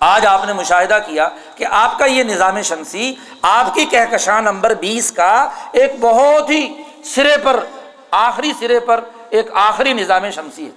آج 0.00 0.26
آپ 0.26 0.44
نے 0.46 0.52
مشاہدہ 0.52 0.98
کیا 1.06 1.28
کہ 1.56 1.66
آپ 1.70 1.98
کا 1.98 2.06
یہ 2.06 2.22
نظام 2.22 2.62
شمسی، 2.62 3.14
آپ 3.42 3.74
کی 3.74 3.84
کہکشاں 3.84 4.42
نمبر 4.42 4.74
بیس 4.74 5.12
کا 5.12 5.50
ایک 5.72 5.92
بہت 6.00 6.50
ہی 6.50 6.82
سرے 7.04 7.36
پر، 7.44 7.64
آخری 8.10 8.52
سرے 8.60 8.80
پر 8.80 9.00
ایک 9.30 9.46
آخری 9.54 9.92
نظام 9.92 10.30
شمسی 10.30 10.64
ہے۔ 10.66 10.70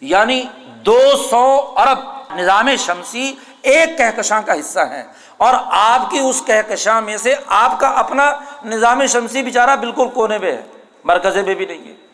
یعنی 0.00 0.44
دو 0.66 1.00
سو 1.30 1.74
ارب 1.76 1.98
نظام 2.34 2.68
شمسی 2.78 3.34
ایک 3.62 3.98
کہکشاں 3.98 4.42
کا 4.46 4.60
حصہ 4.60 4.80
ہے 4.80 5.02
اور 5.38 5.54
آپ 5.66 6.10
کی 6.10 6.18
اس 6.18 6.42
کہکشاں 6.46 7.00
میں 7.00 7.16
سے 7.16 7.34
آپ 7.46 7.80
کا 7.80 7.88
اپنا 7.88 8.32
نظام 8.64 9.06
شمسی 9.06 9.42
بیچارہ 9.42 9.76
بالکل 9.76 10.08
کونے 10.08 10.38
پہ 10.38 10.52
ہے، 10.52 10.62
مرکزے 11.04 11.42
پہ 11.42 11.54
بھی 11.54 11.66
نہیں 11.66 11.88
ہے۔ 11.88 12.08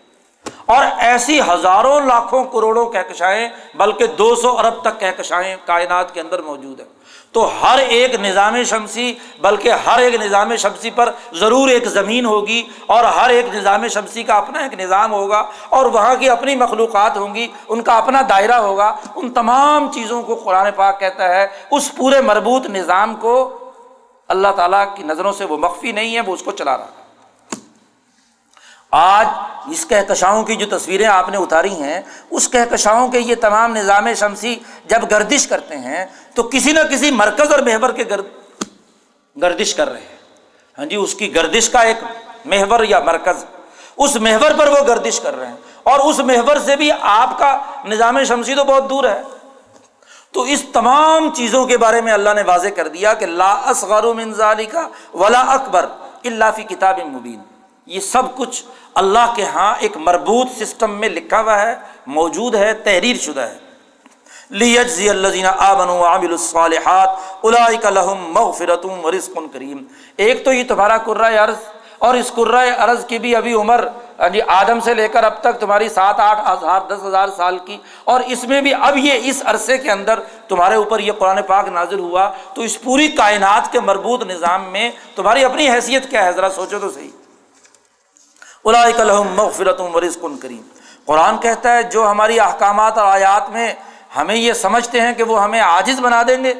اور 0.66 0.84
ایسی 0.98 1.40
ہزاروں 1.40 2.00
لاکھوں 2.00 2.44
کروڑوں 2.44 2.86
کہکشائیں، 2.86 3.48
بلکہ 3.74 4.06
دو 4.06 4.34
سو 4.34 4.58
ارب 4.58 4.80
تک 4.80 5.00
کہکشائیں 5.00 5.56
کائنات 5.64 6.14
کے 6.14 6.20
اندر 6.20 6.42
موجود 6.42 6.80
ہیں۔ 6.80 6.86
تو 7.34 7.48
ہر 7.62 7.78
ایک 7.78 8.14
نظام 8.14 8.62
شمسی، 8.62 9.14
بلکہ 9.40 9.70
ہر 9.86 9.98
ایک 9.98 10.14
نظام 10.14 10.56
شمسی 10.56 10.90
پر 10.90 11.10
ضرور 11.32 11.68
ایک 11.68 11.86
زمین 11.86 12.26
ہوگی 12.26 12.62
اور 12.86 13.04
ہر 13.04 13.30
ایک 13.30 13.54
نظام 13.54 13.88
شمسی 13.88 14.22
کا 14.22 14.34
اپنا 14.34 14.60
ایک 14.60 14.80
نظام 14.80 15.12
ہوگا 15.12 15.42
اور 15.68 15.86
وہاں 15.86 16.14
کی 16.14 16.28
اپنی 16.30 16.56
مخلوقات 16.56 17.16
ہوں 17.16 17.34
گی، 17.34 17.46
ان 17.68 17.82
کا 17.82 17.98
اپنا 17.98 18.22
دائرہ 18.28 18.54
ہوگا۔ 18.54 18.96
ان 19.16 19.30
تمام 19.30 19.92
چیزوں 19.92 20.22
کو 20.22 20.34
قرآن 20.34 20.66
پاک 20.76 21.00
کہتا 21.00 21.34
ہے، 21.34 21.46
اس 21.70 21.94
پورے 21.96 22.20
مربوط 22.20 22.66
نظام 22.66 23.14
کو 23.14 23.58
اللہ 24.28 24.48
تعالیٰ 24.56 24.84
کی 24.96 25.02
نظروں 25.02 25.32
سے 25.32 25.44
وہ 25.44 25.58
مخفی 25.58 25.92
نہیں 25.92 26.14
ہے، 26.14 26.20
وہ 26.20 26.34
اس 26.34 26.42
کو 26.42 26.50
چلا 26.50 26.76
رہا 26.76 26.84
ہے۔ 26.84 27.03
آج 28.96 29.26
اس 29.70 29.86
کہکشاؤں 29.86 30.42
کی 30.42 30.56
جو 30.56 30.78
تصویریں 30.78 31.06
آپ 31.06 31.28
نے 31.28 31.36
اتاری 31.36 31.74
ہیں، 31.74 32.00
اس 32.30 32.48
کہکشاؤں 32.48 33.08
کے 33.08 33.20
یہ 33.20 33.34
تمام 33.34 33.76
نظام 33.76 34.14
شمسی 34.14 34.56
جب 34.86 34.98
گردش 35.10 35.46
کرتے 35.46 35.78
ہیں، 35.78 36.06
تو 36.34 36.42
کسی 36.42 36.72
نہ 36.72 36.80
کسی 36.90 37.10
مرکز 37.10 37.52
اور 37.52 37.58
محور 37.58 37.90
کے 37.90 38.04
گرد 38.10 38.24
گردش 39.42 39.74
کر 39.74 39.88
رہے 39.88 40.00
ہیں۔ 40.00 40.16
ہاں 40.78 40.86
جی 40.86 40.96
اس 40.96 41.14
کی 41.14 41.34
گردش 41.34 41.70
کا 41.70 41.80
ایک 41.80 41.96
محور 42.44 42.84
یا 42.84 43.00
مرکز۔ 43.00 43.44
اس 43.96 44.16
محور 44.16 44.50
پر 44.58 44.66
وہ 44.66 44.86
گردش 44.88 45.20
کر 45.20 45.36
رہے 45.36 45.46
ہیں۔ 45.46 45.56
اور 45.82 46.00
اس 46.00 46.18
محور 46.18 46.56
سے 46.64 46.76
بھی 46.76 46.90
آپ 47.00 47.38
کا 47.38 47.60
نظام 47.84 48.24
شمسی 48.24 48.54
تو 48.54 48.64
بہت 48.64 48.90
دور 48.90 49.04
ہے۔ 49.04 49.22
تو 50.32 50.42
اس 50.42 50.64
تمام 50.72 51.34
چیزوں 51.34 51.66
کے 51.66 51.78
بارے 51.78 52.00
میں 52.00 52.12
اللہ 52.12 52.30
نے 52.34 52.42
واضح 52.42 52.68
کر 52.68 52.88
دیا 52.88 53.14
کہ 53.14 53.26
لا 53.26 53.52
اصغر 53.52 54.04
من 54.04 54.32
ذالک 54.32 54.76
ولا 55.14 55.40
اکبر 55.40 55.86
اللہ 56.24 56.44
فی 56.56 56.62
کتاب 56.62 57.00
مبین۔ 57.04 57.53
یہ 57.86 58.00
سب 58.00 58.36
کچھ 58.36 58.64
اللہ 58.94 59.32
کے 59.36 59.44
ہاں 59.44 59.74
ایک 59.78 59.96
مربوط 59.96 60.48
سسٹم 60.62 60.90
میں 60.90 61.08
لکھا 61.08 61.40
ہوا 61.40 61.62
ہے، 61.62 61.74
موجود 62.06 62.54
ہے، 62.54 62.74
تحریر 62.74 63.16
شدہ 63.16 63.40
ہے۔ 63.40 63.58
لیجزی 64.50 65.10
الذین 65.10 65.46
آمنوا 65.46 65.94
وعملوا 65.94 66.36
الصالحات 66.40 67.08
اولئک 67.40 67.86
لهم 67.86 68.32
مغفرۃ 68.32 69.04
ورزق 69.04 69.38
کریم 69.52 69.78
ایک 70.16 70.44
تو 70.44 70.52
یہ 70.52 70.64
تمہارا 70.68 70.98
قرہ 70.98 71.40
ارض 71.40 71.56
اور 71.98 72.14
اس 72.14 72.32
قرہ 72.34 72.70
ارض 72.78 73.06
کی 73.06 73.18
بھی 73.18 73.36
ابھی 73.36 73.54
عمر 73.54 73.88
ہاں 74.20 74.28
جی 74.28 74.40
آدم 74.46 74.80
سے 74.80 74.94
لے 74.94 75.08
کر 75.08 75.24
اب 75.24 75.40
تک 75.40 75.60
تمہاری 75.60 75.88
سات 75.88 76.20
آٹھ 76.20 76.40
ہزار، 76.48 76.80
دس 76.88 77.04
ہزار 77.04 77.28
سال 77.36 77.58
کی۔ 77.58 77.78
اور 78.04 78.20
اس 78.26 78.44
میں 78.44 78.60
بھی 78.60 78.74
اب 78.74 78.96
یہ 78.96 79.12
اس 79.24 79.42
عرصے 79.44 79.78
کے 79.78 79.90
اندر 79.90 80.20
تمہارے 80.48 80.74
اوپر 80.74 80.98
یہ 80.98 81.12
قرآن 81.12 81.42
پاک 81.42 81.68
نازل 81.68 81.98
ہوا۔ 81.98 82.30
تو 82.54 82.62
اس 82.62 82.82
پوری 82.82 83.08
کائنات 83.08 83.72
کے 83.72 83.80
مربوط 83.80 84.22
نظام 84.22 84.64
میں 84.72 84.90
تمہاری 85.16 85.44
اپنی 85.44 85.70
حیثیت 85.70 86.10
کیا 86.10 86.24
ہے؟ 86.24 86.32
ذرا 86.32 86.50
سوچو 86.50 86.78
تو 86.78 86.90
صحیح۔ 86.90 87.23
مغفرت 89.24 89.80
کن 90.20 90.36
کریم۔ 90.36 90.62
قرآن 91.04 91.38
کہتا 91.38 91.74
ہے، 91.74 91.82
جو 91.82 92.10
ہماری 92.10 92.40
احکامات 92.40 92.98
اور 92.98 93.06
آیات 93.06 93.50
میں 93.50 93.72
ہمیں 94.16 94.34
یہ 94.34 94.52
سمجھتے 94.52 95.00
ہیں 95.00 95.12
کہ 95.14 95.22
وہ 95.22 95.42
ہمیں 95.42 95.60
عاجز 95.60 96.00
بنا 96.00 96.22
دیں 96.28 96.44
گے، 96.44 96.54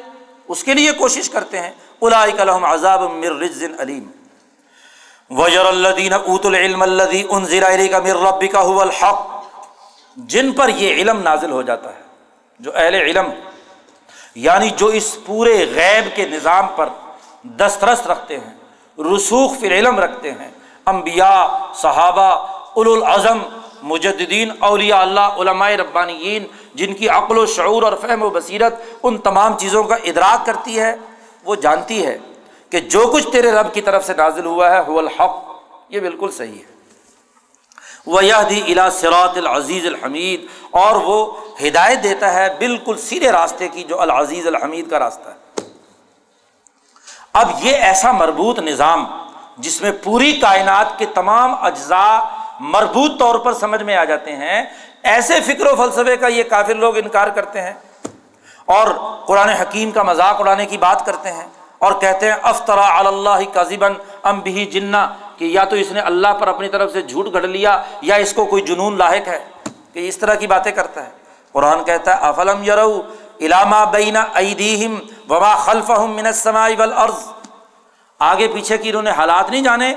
اس 0.47 0.63
کے 0.63 0.73
لیے 0.73 0.91
کوشش 0.91 1.29
کرتے 1.29 1.59
ہیں۔ 1.59 1.71
الحم 2.01 2.65
عذاب 2.65 3.01
مر 3.01 3.43
علیم۔ 3.79 4.11
وجر 5.29 5.65
الدین 5.65 6.13
ات 6.13 6.45
العلم 6.45 6.81
الدی 6.81 7.23
ان 7.29 7.45
ضلع 7.45 7.87
کا 7.91 7.99
مر 7.99 8.21
ربی 8.27 8.47
کا 8.47 8.59
الحق۔ 8.59 9.27
جن 10.17 10.51
پر 10.51 10.69
یہ 10.69 10.93
علم 10.93 11.21
نازل 11.21 11.51
ہو 11.51 11.61
جاتا 11.61 11.89
ہے، 11.89 12.01
جو 12.59 12.71
اہل 12.75 12.95
علم 12.95 13.25
یعنی 14.35 14.69
جو 14.69 14.87
اس 14.87 15.17
پورے 15.25 15.65
غیب 15.75 16.15
کے 16.15 16.27
نظام 16.27 16.67
پر 16.75 16.89
دسترس 17.43 18.07
رکھتے 18.07 18.37
ہیں، 18.37 18.53
رسوخ 19.15 19.51
فی 19.59 19.67
علم 19.67 19.99
رکھتے 19.99 20.31
ہیں 20.31 20.51
امبیا 20.85 21.57
صحابہ 21.75 22.47
العظم 22.75 23.37
مجدین 23.83 24.51
اولیاء 24.59 25.01
اللہ، 25.01 25.19
علماء 25.19 25.69
ربانیین، 25.69 26.43
جن 26.73 26.93
کی 26.93 27.09
عقل 27.09 27.37
و 27.37 27.45
شعور 27.45 27.83
اور 27.83 27.93
فہم 28.01 28.23
و 28.23 28.29
بصیرت 28.29 28.75
ان 29.03 29.17
تمام 29.17 29.57
چیزوں 29.57 29.83
کا 29.83 29.95
ادراک 29.95 30.45
کرتی 30.45 30.79
ہے، 30.79 30.95
وہ 31.45 31.55
جانتی 31.55 32.05
ہے 32.05 32.17
کہ 32.69 32.79
جو 32.79 33.09
کچھ 33.13 33.27
تیرے 33.31 33.51
رب 33.51 33.73
کی 33.73 33.81
طرف 33.81 34.05
سے 34.05 34.13
نازل 34.13 34.45
ہوا 34.45 34.71
ہے، 34.71 34.91
هو 34.91 34.99
الحق۔ 34.99 35.43
یہ 35.89 35.99
بالکل 35.99 36.31
صحیح 36.31 36.59
ہے۔ 36.59 36.75
وہ 38.05 38.21
دی 38.49 38.73
الا 38.73 38.89
سرات 38.89 39.37
العزیز 39.37 39.85
الحمید 39.85 40.45
اور 40.71 40.95
وہ 40.95 41.31
ہدایت 41.61 42.03
دیتا 42.03 42.33
ہے 42.33 42.55
بالکل 42.59 42.97
سیدھے 42.97 43.31
راستے 43.31 43.67
کی 43.67 43.83
جو 43.83 44.01
العزیز 44.01 44.47
الحمید 44.47 44.89
کا 44.89 44.99
راستہ 44.99 45.29
ہے۔ 45.29 45.61
اب 47.33 47.49
یہ 47.61 47.75
ایسا 47.75 48.11
مربوط 48.11 48.59
نظام 48.59 49.24
جس 49.57 49.81
میں 49.81 49.91
پوری 50.03 50.31
کائنات 50.39 50.97
کے 50.99 51.05
تمام 51.13 51.53
اجزاء 51.61 52.17
مربوط 52.59 53.19
طور 53.19 53.35
پر 53.39 53.53
سمجھ 53.53 53.81
میں 53.83 53.95
آ 53.95 54.03
جاتے 54.03 54.35
ہیں، 54.35 54.63
ایسے 55.03 55.39
فکر 55.45 55.65
و 55.65 55.75
فلسفے 55.75 56.15
کا 56.17 56.27
یہ 56.27 56.43
کافر 56.49 56.75
لوگ 56.75 56.97
انکار 56.97 57.27
کرتے 57.27 57.61
ہیں۔ 57.61 57.73
اور 58.67 58.87
قرآن 59.25 59.49
حکیم 59.49 59.91
کا 59.91 60.03
مذاق 60.03 60.39
اڑانے 60.39 60.65
کی 60.65 60.77
بات 60.77 61.05
کرتے 61.05 61.31
ہیں 61.31 61.47
اور 61.79 61.91
کہتے 62.01 62.29
ہیں 62.29 62.35
افطرا 62.41 62.87
اللہ 62.99 63.43
کا 63.53 63.63
ام 64.23 64.39
بھی 64.39 64.65
جنا 64.65 65.05
کہ 65.37 65.45
یا 65.45 65.63
تو 65.63 65.75
اس 65.75 65.91
نے 65.91 65.99
اللہ 65.99 66.33
پر 66.39 66.47
اپنی 66.47 66.69
طرف 66.69 66.91
سے 66.93 67.01
جھوٹ 67.01 67.33
گھڑ 67.33 67.41
لیا 67.41 67.77
یا 68.01 68.15
اس 68.15 68.33
کو 68.33 68.45
کوئی 68.45 68.63
جنون 68.65 68.97
لاحق 68.97 69.27
ہے، 69.27 69.39
کہ 69.93 70.07
اس 70.07 70.17
طرح 70.17 70.35
کی 70.35 70.47
باتیں 70.47 70.71
کرتا 70.71 71.05
ہے۔ 71.05 71.11
قرآن 71.51 71.83
کہتا 71.83 72.15
ہے، 72.15 72.27
افلم 72.27 72.63
یرو 72.63 73.01
علامہ 73.39 73.83
بینا 73.91 74.25
ایدیم 74.33 74.99
وبا 75.29 75.55
خلف 75.55 75.89
من 75.89 76.25
السماء 76.25 76.67
والارض؟ 76.77 77.34
آگے 78.19 78.47
پیچھے 78.47 78.77
کی 78.77 78.89
انہوں 78.89 79.01
نے 79.01 79.11
حالات 79.11 79.49
نہیں 79.49 79.61
جانے۔ 79.61 79.93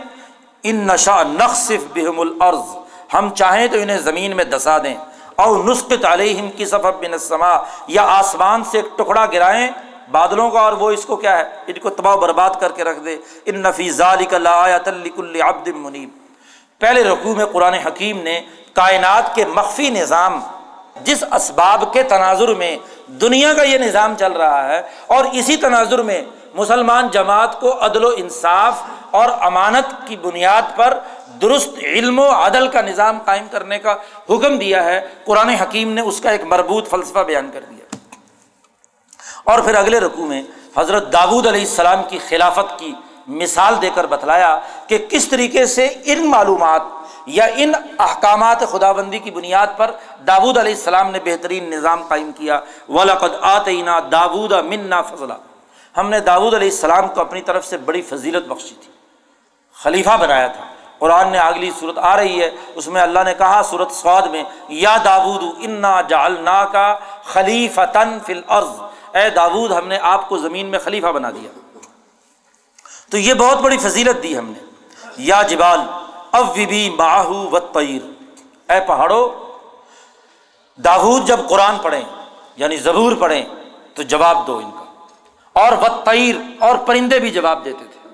ان 0.62 0.76
نشا 0.76 1.22
نقصف 1.22 1.94
بہم 1.94 2.20
العرض 2.20 2.76
ہم 3.14 3.34
چاہیں 3.34 3.66
تو 3.66 3.76
انہیں 3.78 3.98
زمین 3.98 4.36
میں 4.36 4.44
دسا 4.44 4.78
دیں۔ 4.78 4.94
اور 5.36 5.64
نسخت 5.64 6.04
علیہم 6.04 6.50
کی 6.50 6.64
صفب 6.64 7.00
بن 7.00 7.12
السما 7.12 7.56
یا 7.88 8.02
آسمان 8.02 8.64
سے 8.64 8.78
ایک 8.78 8.98
ٹکڑا 8.98 9.26
گرائیں۔ 9.26 9.68
بادلوں 10.10 10.50
کا 10.50 10.60
اور 10.60 10.72
وہ 10.72 10.90
اس 10.90 11.04
کو 11.04 11.16
کیا 11.16 11.38
ہے؟ 11.38 11.44
ان 11.66 11.78
کو 11.78 11.90
تباہ 11.90 12.16
برباد 12.16 12.50
کر 12.60 12.72
کے 12.72 12.84
رکھ 12.84 12.98
دے۔ 12.98 13.16
ان 13.46 13.62
نفیز 13.62 14.00
علی 14.00 14.24
کا 14.24 15.48
عبد 15.48 15.68
منیب۔ 15.68 16.08
پہلے 16.78 17.04
رقوع 17.04 17.34
میں 17.34 17.46
قرآن 17.46 17.74
حکیم 17.74 18.22
نے 18.22 18.40
کائنات 18.72 19.34
کے 19.34 19.44
مخفی 19.44 19.90
نظام، 19.90 20.40
جس 21.02 21.24
اسباب 21.32 21.92
کے 21.92 22.02
تناظر 22.02 22.54
میں 22.54 22.76
دنیا 23.06 23.54
کا 23.54 23.62
یہ 23.62 23.78
نظام 23.78 24.14
چل 24.18 24.32
رہا 24.32 24.68
ہے 24.68 24.82
اور 25.06 25.24
اسی 25.32 25.56
تناظر 25.56 26.02
میں 26.02 26.22
مسلمان 26.54 27.08
جماعت 27.08 27.60
کو 27.60 27.84
عدل 27.84 28.04
و 28.04 28.10
انصاف 28.16 28.82
اور 29.10 29.28
امانت 29.40 30.06
کی 30.06 30.16
بنیاد 30.16 30.62
پر 30.76 30.98
درست 31.40 31.68
علم 31.82 32.18
و 32.18 32.28
عدل 32.28 32.68
کا 32.68 32.80
نظام 32.80 33.18
قائم 33.24 33.46
کرنے 33.50 33.78
کا 33.78 33.92
حکم 34.30 34.58
دیا 34.58 34.84
ہے۔ 34.84 35.08
قرآن 35.24 35.48
حکیم 35.48 35.92
نے 35.92 36.00
اس 36.00 36.20
کا 36.20 36.30
ایک 36.30 36.44
مربوط 36.44 36.88
فلسفہ 36.88 37.18
بیان 37.18 37.50
کر 37.52 37.60
دیا۔ 37.70 37.96
اور 39.44 39.58
پھر 39.58 39.74
اگلے 39.74 40.00
رقوع 40.00 40.26
میں 40.26 40.42
حضرت 40.76 41.12
داود 41.12 41.46
علیہ 41.46 41.60
السلام 41.60 42.02
کی 42.08 42.18
خلافت 42.28 42.78
کی 42.78 42.92
مثال 43.26 43.82
دے 43.82 43.90
کر 43.94 44.06
بتلایا 44.06 44.60
کہ 44.86 45.06
کس 45.10 45.28
طریقے 45.28 45.66
سے 45.66 45.94
ان 46.04 46.30
معلومات 46.30 46.82
یا 47.26 47.44
ان 47.44 47.72
احکامات 47.98 48.60
خدا 48.60 48.92
بندی 48.92 49.18
کی 49.18 49.30
بنیاد 49.30 49.66
پر 49.76 49.90
داود 50.26 50.58
علیہ 50.58 50.74
السلام 50.74 51.10
نے 51.10 51.18
بہترین 51.24 51.70
نظام 51.70 52.02
قائم 52.02 52.30
کیا۔ 52.36 52.60
ولاقد 52.88 53.34
آتینہ 53.40 53.90
داود 54.12 54.52
منا 54.52 55.02
فضلہ 55.02 55.34
ہم 55.98 56.10
نے 56.10 56.20
داود 56.20 56.54
علیہ 56.54 56.70
السلام 56.70 57.08
کو 57.08 57.20
اپنی 57.20 57.40
طرف 57.40 57.66
سے 57.66 57.76
بڑی 57.76 58.02
فضیلت 58.02 58.48
بخشی 58.48 58.74
تھی۔ 58.80 58.92
خلیفہ 59.74 60.16
بنایا 60.20 60.46
تھا۔ 60.46 60.64
قرآن 60.98 61.32
نے 61.32 61.38
اگلی 61.38 61.70
صورت 61.80 61.98
آ 61.98 62.16
رہی 62.16 62.42
ہے۔ 62.42 62.50
اس 62.74 62.88
میں 62.88 63.02
اللہ 63.02 63.20
نے 63.24 63.34
کہا 63.34 63.62
صورت 63.62 63.90
سعود 63.90 64.26
میں، 64.26 64.42
یا 64.68 64.96
داود 65.04 65.44
انا 65.58 66.00
جالنا 66.00 66.64
کا 66.64 66.98
خلیف 67.24 67.80
تن 67.92 68.18
فل 68.26 68.40
عرض 68.48 68.80
اے 69.16 69.30
داود 69.30 69.72
ہم 69.72 69.88
نے 69.88 69.98
آپ 70.02 70.28
کو 70.28 70.38
زمین 70.38 70.66
میں 70.66 70.78
خلیفہ 70.78 71.06
بنا 71.06 71.30
دیا۔ 71.30 71.78
تو 73.10 73.18
یہ 73.18 73.34
بہت 73.34 73.58
بڑی 73.58 73.78
فضیلت 73.78 74.22
دی 74.22 74.38
ہم 74.38 74.50
نے۔ 74.50 74.64
یا 75.16 75.42
جبال 75.42 75.80
اوبی 76.30 76.90
باہو 76.90 77.50
و 77.50 77.58
تیر 77.58 78.02
اے 78.72 78.80
پہاڑو 78.86 79.52
داود 80.76 81.26
جب 81.26 81.40
قرآن 81.48 81.78
پڑھیں 81.82 82.04
یعنی 82.56 82.76
ضبور 82.76 83.12
پڑھیں، 83.18 83.44
تو 83.94 84.02
جواب 84.02 84.46
دو 84.46 84.56
ان 84.56 84.70
کا۔ 84.70 84.87
اور 85.58 85.72
و 85.72 86.02
تیر 86.04 86.34
اور 86.58 86.76
پرندے 86.76 87.18
بھی 87.18 87.30
جواب 87.30 87.64
دیتے 87.64 87.84
تھے۔ 87.92 88.08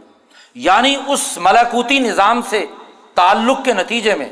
یعنی 0.55 0.97
اس 1.07 1.39
ملاکوتی 1.39 1.99
نظام 1.99 2.41
سے 2.43 2.67
تعلق 3.15 3.65
کے 3.65 3.73
نتیجے 3.73 4.15
میں، 4.15 4.29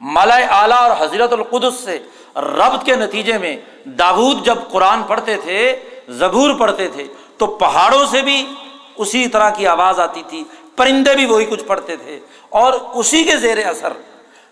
ملائے 0.00 0.46
اعلیٰ 0.50 0.78
اور 0.78 0.90
حضرت 0.98 1.32
القدس 1.32 1.74
سے 1.74 1.98
ربط 2.36 2.84
کے 2.84 2.96
نتیجے 2.96 3.38
میں 3.38 3.56
داود 3.84 4.46
جب 4.46 4.58
قرآن 4.70 5.02
پڑھتے 5.02 5.36
تھے، 5.36 5.76
زبور 6.08 6.54
پڑھتے 6.54 6.88
تھے، 6.88 7.04
تو 7.38 7.46
پہاڑوں 7.46 8.06
سے 8.06 8.22
بھی 8.22 8.54
اسی 8.96 9.28
طرح 9.28 9.50
کی 9.50 9.66
آواز 9.66 10.00
آتی 10.00 10.22
تھی، 10.28 10.44
پرندے 10.76 11.14
بھی 11.14 11.26
وہی 11.26 11.44
کچھ 11.44 11.64
پڑھتے 11.64 11.96
تھے۔ 11.96 12.20
اور 12.48 12.72
اسی 12.94 13.24
کے 13.24 13.36
زیر 13.36 13.66
اثر 13.66 13.92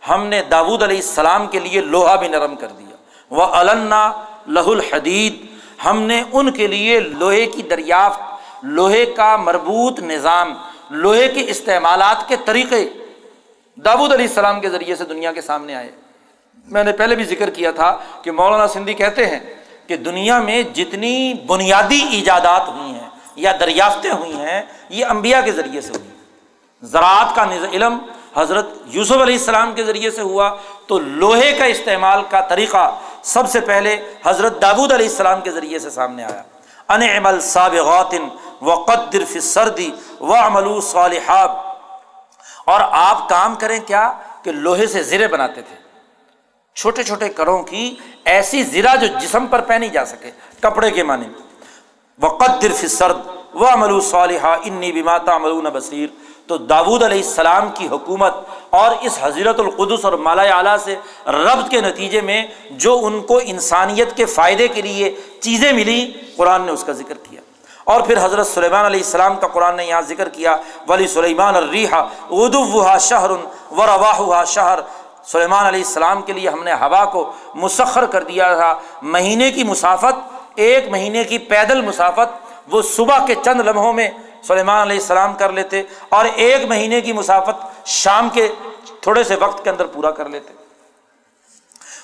ہم 0.09 0.27
نے 0.27 0.43
داود 0.43 0.83
علیہ 0.83 0.97
السلام 0.97 1.47
کے 1.47 1.61
لیے 1.61 1.81
لوہا 1.81 2.15
بھی 2.15 2.29
نرم 2.29 2.57
کر 2.57 2.67
دیا۔ 2.67 2.97
وہ 3.31 3.43
علنا 3.43 4.13
لہ 4.47 4.61
الحدید 4.61 5.56
ہم 5.91 6.03
نے 6.03 6.23
ان 6.33 6.51
کے 6.51 6.67
لیے 6.67 7.01
لوہے 7.01 7.47
کی 7.47 7.63
دریافت، 7.63 8.21
لوہے 8.63 9.07
کا 9.07 9.37
مربوط 9.37 10.01
نظام، 10.01 10.55
لوہے 10.91 11.29
کے 11.29 11.45
استعمالات 11.49 12.29
کے 12.29 12.37
طریقے 12.45 12.89
داود 13.77 14.13
علیہ 14.13 14.27
السلام 14.29 14.61
کے 14.61 14.69
ذریعے 14.71 14.95
سے 14.95 15.05
دنیا 15.05 15.33
کے 15.33 15.41
سامنے 15.41 15.75
آئے۔ 15.75 15.91
میں 16.65 16.85
نے 16.85 16.93
پہلے 16.93 17.15
بھی 17.15 17.25
ذکر 17.25 17.51
کیا 17.51 17.71
تھا 17.71 17.99
کہ 18.23 18.31
مولانا 18.31 18.69
سندھی 18.69 18.95
کہتے 18.95 19.27
ہیں 19.27 19.41
کہ 19.87 19.97
دنیا 19.97 20.41
میں 20.41 20.63
جتنی 20.63 21.35
بنیادی 21.35 22.03
ایجادات 22.11 22.69
ہوئی 22.69 22.91
ہیں 22.91 23.09
یا 23.37 23.53
دریافتیں 23.61 24.11
ہوئی 24.11 24.37
ہیں، 24.37 24.63
یہ 24.89 25.07
انبیاء 25.07 25.41
کے 25.45 25.53
ذریعے 25.53 25.81
سے 25.81 25.93
ہوئی۔ 25.93 26.11
زراعت 26.83 27.35
کا 27.35 27.45
علم 27.73 27.99
حضرت 28.37 28.67
یوسف 28.87 29.13
علیہ 29.13 29.35
السلام 29.35 29.73
کے 29.73 29.83
ذریعے 29.83 30.11
سے 30.11 30.23
ہوا۔ 30.23 30.57
تو 30.87 30.99
لوہے 30.99 31.53
کا 31.53 31.65
استعمال 31.65 32.23
کا 32.31 32.41
طریقہ 32.41 32.99
سب 33.27 33.51
سے 33.51 33.61
پہلے 33.61 34.15
حضرت 34.27 34.63
داود 34.63 34.93
علیہ 34.93 35.09
السلام 35.09 35.41
کے 35.41 35.51
ذریعے 35.51 35.79
سے 35.79 35.91
سامنے 35.91 36.25
آیا۔ 36.25 36.43
ان 36.89 37.03
عمل 37.03 37.41
سابغاتن 37.41 38.29
و 38.65 38.75
قدر 38.75 39.25
فی 39.25 39.41
سردی 39.41 39.91
و 40.21 40.35
عملو 40.35 40.81
صالحاب 40.81 41.51
اور 42.67 42.81
آپ 42.91 43.29
کام 43.29 43.55
کریں 43.55 43.81
کیا 43.87 44.13
کہ 44.43 44.53
لوہے 44.53 44.87
سے 44.87 45.03
زرے 45.03 45.29
بناتے 45.29 45.63
تھے۔ 45.63 45.77
چھوٹے 46.75 47.03
چھوٹے 47.03 47.29
کروں 47.29 47.63
کی 47.63 47.97
ایسی 48.25 48.63
زرا 48.63 48.95
جو 48.95 49.07
جسم 49.07 49.47
پر 49.47 49.61
پہنی 49.61 49.89
جا 49.89 50.05
سکے 50.05 50.31
کپڑے 50.61 50.91
کے 50.91 51.03
معنی۔ 51.03 51.29
وہ 52.19 52.29
قدر 52.39 52.73
فی 52.73 52.89
سرد 52.89 53.19
و 53.55 53.67
عملو 53.73 54.01
صالحہ 54.01 54.57
انی 54.65 54.93
بماتا 54.93 55.39
ملون 55.39 55.65
بصیر۔ 55.65 56.09
تو 56.47 56.57
داود 56.57 57.03
علیہ 57.03 57.23
السلام 57.23 57.71
کی 57.75 57.89
حکومت 57.89 58.35
اور 58.71 58.91
اس 59.01 59.19
حضرت 59.21 59.61
القدس 59.61 60.05
اور 60.05 60.13
مالا 60.13 60.43
اعلیٰ 60.43 60.77
سے 60.77 60.95
ربط 61.27 61.71
کے 61.71 61.81
نتیجے 61.81 62.21
میں 62.21 62.47
جو 62.71 63.01
ان 63.03 63.21
کو 63.21 63.41
انسانیت 63.45 64.17
کے 64.17 64.25
فائدے 64.25 64.69
کے 64.69 64.83
لیے 64.83 65.15
چیزیں 65.41 65.73
ملی، 65.73 66.13
قرآن 66.37 66.63
نے 66.63 66.73
اس 66.73 66.85
کا 66.85 66.93
ذکر 66.93 67.15
کیا۔ 67.15 67.41
اور 67.85 68.01
پھر 68.01 68.25
حضرت 68.25 68.47
سلیمان 68.47 68.85
علیہ 68.85 69.01
السلام 69.01 69.37
کا 69.37 69.49
قرآن 69.49 69.77
نے 69.77 69.85
یہاں 69.85 70.03
ذکر 70.03 70.29
کیا، 70.29 70.57
ولی 70.89 71.07
سلیمان 71.07 71.57
الریحا 71.57 71.99
ادوا 72.31 72.99
شہر 72.99 73.31
و 73.31 73.87
رواہ 73.87 74.45
شہر۔ 74.45 74.79
سلیمان 75.25 75.67
علیہ 75.67 75.83
السلام 75.87 76.23
کے 76.23 76.33
لیے 76.33 76.49
ہم 76.49 76.65
نے 76.65 76.73
ہوا 76.73 77.05
کو 77.05 77.33
مسخر 77.55 78.05
کر 78.05 78.23
دیا 78.25 78.57
تھا۔ 78.57 78.75
مہینے 79.03 79.51
کی 79.51 79.65
مسافت، 79.65 80.37
ایک 80.55 80.89
مہینے 80.89 81.25
کی 81.25 81.39
پیدل 81.39 81.83
مسافت، 81.83 82.53
وہ 82.71 82.83
صبح 82.83 83.27
کے 83.27 83.35
چند 83.45 83.61
لمحوں 83.61 83.93
میں 83.93 84.09
سلیمان 84.47 84.81
علیہ 84.81 85.01
السلام 85.01 85.35
کر 85.35 85.53
لیتے 85.53 85.83
اور 86.09 86.25
ایک 86.25 86.65
مہینے 86.65 87.01
کی 87.01 87.13
مسافت 87.13 87.87
شام 87.87 88.29
کے 88.33 88.49
تھوڑے 89.01 89.25
سے 89.25 89.37
وقت 89.37 89.65
کے 89.65 89.71
اندر 89.71 89.87
پورا 89.87 90.11
کر 90.11 90.29
لیتے۔ 90.29 90.53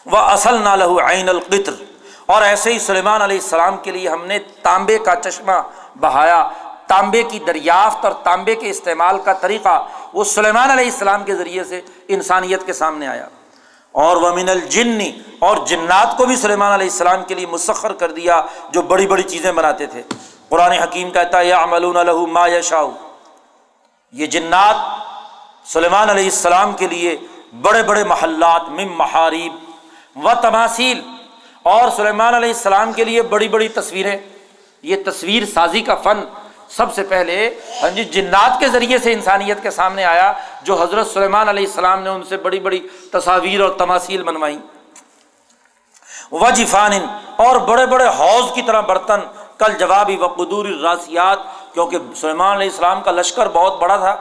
وہ 0.06 0.19
اصل 0.19 0.55
نہ 0.62 0.69
لہو 0.69 1.01
عین 1.01 1.28
القطر۔ 1.28 1.73
اور 2.27 2.43
ایسے 2.43 2.73
ہی 2.73 2.78
سلیمان 2.78 3.23
علیہ 3.23 3.39
السلام 3.43 3.77
کے 3.77 3.90
لیے 3.90 4.09
ہم 4.09 4.27
نے 4.27 4.39
تانبے 4.39 4.98
کا 4.98 5.14
چشمہ 5.14 5.52
بہایا۔ 6.01 6.51
تانبے 6.86 7.23
کی 7.23 7.39
دریافت 7.39 8.05
اور 8.05 8.12
تانبے 8.12 8.55
کے 8.55 8.70
استعمال 8.70 9.19
کا 9.19 9.32
طریقہ 9.32 9.86
وہ 10.12 10.24
سلیمان 10.24 10.70
علیہ 10.70 10.85
السلام 10.85 11.24
کے 11.24 11.35
ذریعے 11.35 11.64
سے 11.64 11.81
انسانیت 12.09 12.66
کے 12.66 12.73
سامنے 12.73 13.06
آیا۔ 13.09 13.28
اور 13.93 14.16
وہ 14.16 14.31
من 14.31 14.48
الجنی 14.48 15.12
اور 15.39 15.56
جنات 15.66 16.16
کو 16.16 16.27
بھی 16.27 16.36
سلیمان 16.36 16.73
علیہ 16.73 16.86
السلام 16.86 17.24
کے 17.24 17.35
لیے 17.35 17.47
مسخر 17.47 17.93
کر 17.93 18.10
دیا 18.10 18.43
جو 18.70 18.82
بڑی 18.82 19.06
بڑی 19.06 19.23
چیزیں 19.23 19.52
بناتے 19.52 19.86
تھے۔ 19.86 20.02
قرآن 20.53 20.73
حکیم 20.73 21.11
کہتا 21.11 21.39
ہے 21.39 21.47
یا 21.47 21.62
عملون 21.62 21.97
ما 22.33 22.47
یشاؤ 22.49 22.91
یہ 24.12 24.27
جنات 24.35 24.77
سلیمان 25.73 26.11
علیہ 26.11 26.24
السلام 26.24 26.73
کے 26.79 26.87
لیے 26.87 27.16
بڑے 27.62 27.83
بڑے 27.83 28.03
محلات 28.05 28.69
مم 28.69 28.93
محاریب 28.97 30.20
و 30.27 30.33
تماثیل 30.43 31.01
اور 31.73 31.91
سلیمان 31.97 32.35
علیہ 32.35 32.53
السلام 32.53 32.93
کے 32.93 33.05
لیے 33.05 33.23
بڑی 33.33 33.49
بڑی 33.49 33.69
تصویریں. 33.69 34.16
یہ 34.83 34.97
تصویر 35.07 35.47
سازی 35.55 35.81
کا 35.81 35.95
فن 36.05 36.24
سب 36.77 36.95
سے 36.95 37.03
پہلے 37.09 37.39
ہاں 37.83 37.91
جی 37.97 38.05
جنات 38.12 38.61
کے 38.61 38.69
ذریعے 38.69 38.99
سے 38.99 39.12
انسانیت 39.12 39.62
کے 39.62 39.70
سامنے 39.70 40.05
آیا، 40.05 40.33
جو 40.62 40.83
حضرت 40.83 41.07
سلیمان 41.12 41.49
علیہ 41.49 41.66
السلام 41.66 42.03
نے 42.03 42.11
ان 42.11 42.23
سے 42.29 42.37
بڑی 42.45 42.61
بڑی 42.61 42.87
تصاویر 43.12 43.61
اور 43.61 43.70
تماثیل 43.79 44.23
بنوائی. 44.23 44.59
وجفان 46.33 46.93
اور 47.45 47.57
بڑے 47.69 47.87
بڑے 47.87 48.09
حوض 48.19 48.53
کی 48.55 48.62
طرح 48.62 48.81
برتن 48.81 49.20
کل 49.62 49.72
جوابی 49.78 50.16
و 50.16 50.26
قدور 50.26 50.66
راسیات 50.82 51.39
کیونکہ 51.74 51.98
سلیمان 52.14 52.56
علیہ 52.56 52.70
السلام 52.70 53.01
کا 53.01 53.10
لشکر 53.10 53.48
بہت 53.48 53.80
بڑا 53.80 53.97
تھا۔ 53.97 54.16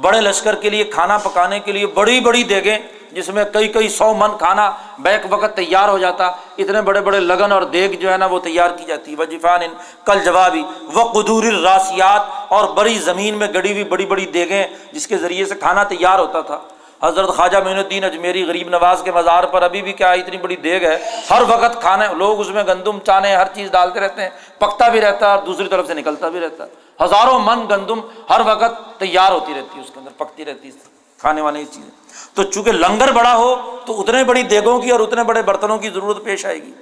بڑے 0.00 0.20
لشکر 0.20 0.54
کے 0.54 0.70
لیے 0.70 0.84
کھانا 0.84 1.18
پکانے 1.18 1.58
کے 1.60 1.72
لیے 1.72 1.86
بڑی 1.86 2.20
بڑی 2.20 2.42
دیگیں، 2.42 2.78
جس 3.12 3.28
میں 3.28 3.44
کئی 3.52 3.68
کئی 3.68 3.88
سو 3.88 4.12
من 4.14 4.36
کھانا 4.38 4.70
بیک 4.98 5.26
وقت 5.30 5.56
تیار 5.56 5.88
ہو 5.88 5.98
جاتا۔ 5.98 6.26
اتنے 6.58 6.82
بڑے 6.82 7.00
بڑے 7.00 7.20
لگن 7.20 7.52
اور 7.52 7.62
دیگ 7.62 7.96
جو 8.00 8.12
ہے 8.12 8.16
نا، 8.16 8.26
وہ 8.26 8.38
تیار 8.38 8.70
کی 8.70 8.84
جاتی۔ 8.84 9.14
وجیفان 9.18 9.60
کل 10.04 10.20
جوابی 10.24 10.62
و 10.94 11.02
قدور 11.02 11.44
راسیات 11.62 12.22
اور 12.48 12.68
بڑی 12.68 12.98
زمین 12.98 13.34
میں 13.34 13.48
گڑی 13.54 13.72
ہوئی 13.72 13.84
بڑی 13.84 14.06
بڑی 14.06 14.26
دیگیں، 14.26 14.66
جس 14.92 15.06
کے 15.06 15.18
ذریعے 15.18 15.44
سے 15.44 15.54
کھانا 15.54 15.82
تیار 15.82 16.18
ہوتا 16.18 16.40
تھا۔ 16.40 16.58
حضرت 17.02 17.28
خواجہ 17.36 17.58
معین 17.64 17.78
الدین 17.78 18.04
اجمیری 18.04 18.44
غریب 18.46 18.68
نواز 18.68 19.02
کے 19.04 19.12
مزار 19.12 19.44
پر 19.52 19.62
ابھی 19.62 19.82
بھی 19.82 19.92
کیا 19.92 20.10
اتنی 20.12 20.36
بڑی 20.36 20.56
دیگ 20.56 20.84
ہے؟ 20.84 20.96
ہر 21.30 21.42
وقت 21.48 21.80
کھانے، 21.80 22.06
لوگ 22.14 22.40
اس 22.40 22.48
میں 22.48 22.64
گندم 22.68 22.98
چانے، 23.06 23.34
ہر 23.36 23.46
چیز 23.54 23.70
ڈالتے 23.70 24.00
رہتے 24.00 24.22
ہیں، 24.22 24.30
پکتا 24.58 24.88
بھی 24.88 25.00
رہتا 25.00 25.26
ہے 25.26 25.34
اور 25.34 25.42
دوسری 25.46 25.68
طرف 25.68 25.86
سے 25.86 25.94
نکلتا 25.94 26.28
بھی 26.28 26.40
رہتا 26.40 26.64
ہے۔ 26.64 27.04
ہزاروں 27.04 27.38
من 27.40 27.64
گندم 27.70 28.00
ہر 28.30 28.40
وقت 28.46 28.98
تیار 29.00 29.32
ہوتی 29.32 29.54
رہتی 29.54 29.76
ہے، 29.76 29.82
اس 29.84 29.90
کے 29.90 29.98
اندر 30.00 30.10
پکتی 30.16 30.44
رہتی 30.44 30.68
ہے، 30.68 30.88
کھانے 31.20 31.40
والی 31.40 31.64
چیزیں۔ 31.64 31.90
تو 32.34 32.42
چونکہ 32.42 32.72
لنگر 32.72 33.12
بڑا 33.12 33.34
ہو، 33.36 33.54
تو 33.86 34.00
اتنے 34.00 34.24
بڑی 34.24 34.42
دیگوں 34.42 34.78
کی 34.80 34.90
اور 34.90 35.00
اتنے 35.00 35.22
بڑے 35.24 35.42
برتنوں 35.42 35.78
کی 35.78 35.90
ضرورت 35.90 36.24
پیش 36.24 36.46
آئے 36.46 36.62
گی۔ 36.62 36.72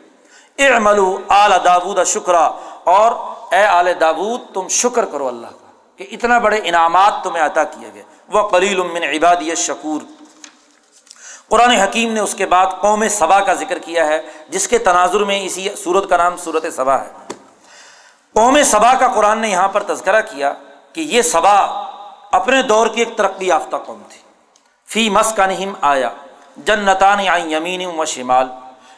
اے 0.56 0.68
عملو 0.68 1.18
آل 1.28 1.52
داود 1.64 2.04
شکرا، 2.06 2.44
اور 2.84 3.12
اے 3.54 3.64
آل 3.64 3.88
داود 4.00 4.54
تم 4.54 4.68
شکر 4.68 5.04
کرو 5.04 5.28
اللہ 5.28 5.46
کا 5.46 5.66
کہ 5.96 6.06
اتنا 6.12 6.38
بڑے 6.38 6.60
انعامات 6.64 7.22
تمہیں 7.24 7.44
عطا 7.44 7.64
کیے 7.64 7.90
گئے۔ 7.94 8.02
وہ 8.28 8.48
قلیل 8.48 8.82
من 8.82 9.02
عبادی 9.02 9.54
شکور 9.54 10.02
قرآن 11.48 11.70
حکیم 11.70 12.12
نے 12.12 12.20
اس 12.20 12.34
کے 12.34 12.46
بعد 12.46 12.66
قوم 12.80 13.08
صبا 13.08 13.40
کا 13.40 13.54
ذکر 13.54 13.78
کیا 13.78 14.06
ہے، 14.06 14.22
جس 14.48 14.68
کے 14.68 14.78
تناظر 14.78 15.20
میں 15.20 15.40
اسی 15.40 15.68
صورت 15.84 16.08
کا 16.08 16.16
نام 16.16 16.36
صورت 16.36 16.64
صبا 16.76 17.00
ہے۔ 17.00 17.34
قوم 18.32 18.62
صبا 18.64 18.94
کا 18.94 19.08
قرآن 19.08 19.38
نے 19.38 19.48
یہاں 19.48 19.68
پر 19.68 19.82
تذکرہ 19.82 20.20
کیا 20.20 20.52
کہ 20.92 21.00
یہ 21.00 21.22
صبا 21.22 21.54
اپنے 22.32 22.62
دور 22.62 22.86
کی 22.86 23.00
ایک 23.00 23.16
ترقی 23.16 23.46
یافتہ 23.46 23.76
قوم 23.76 24.02
تھی۔ 24.08 24.18
فی 24.86 25.10
مسکنہم 25.10 25.74
آیا، 25.80 26.10
جنتان 26.56 27.20
یمین 27.50 27.86
و 27.86 28.04
شمال۔ 28.04 28.48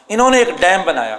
انہوں 0.07 0.29
نے 0.29 0.37
ایک 0.37 0.49
ڈیم 0.49 0.81
بنایا۔ 0.85 1.17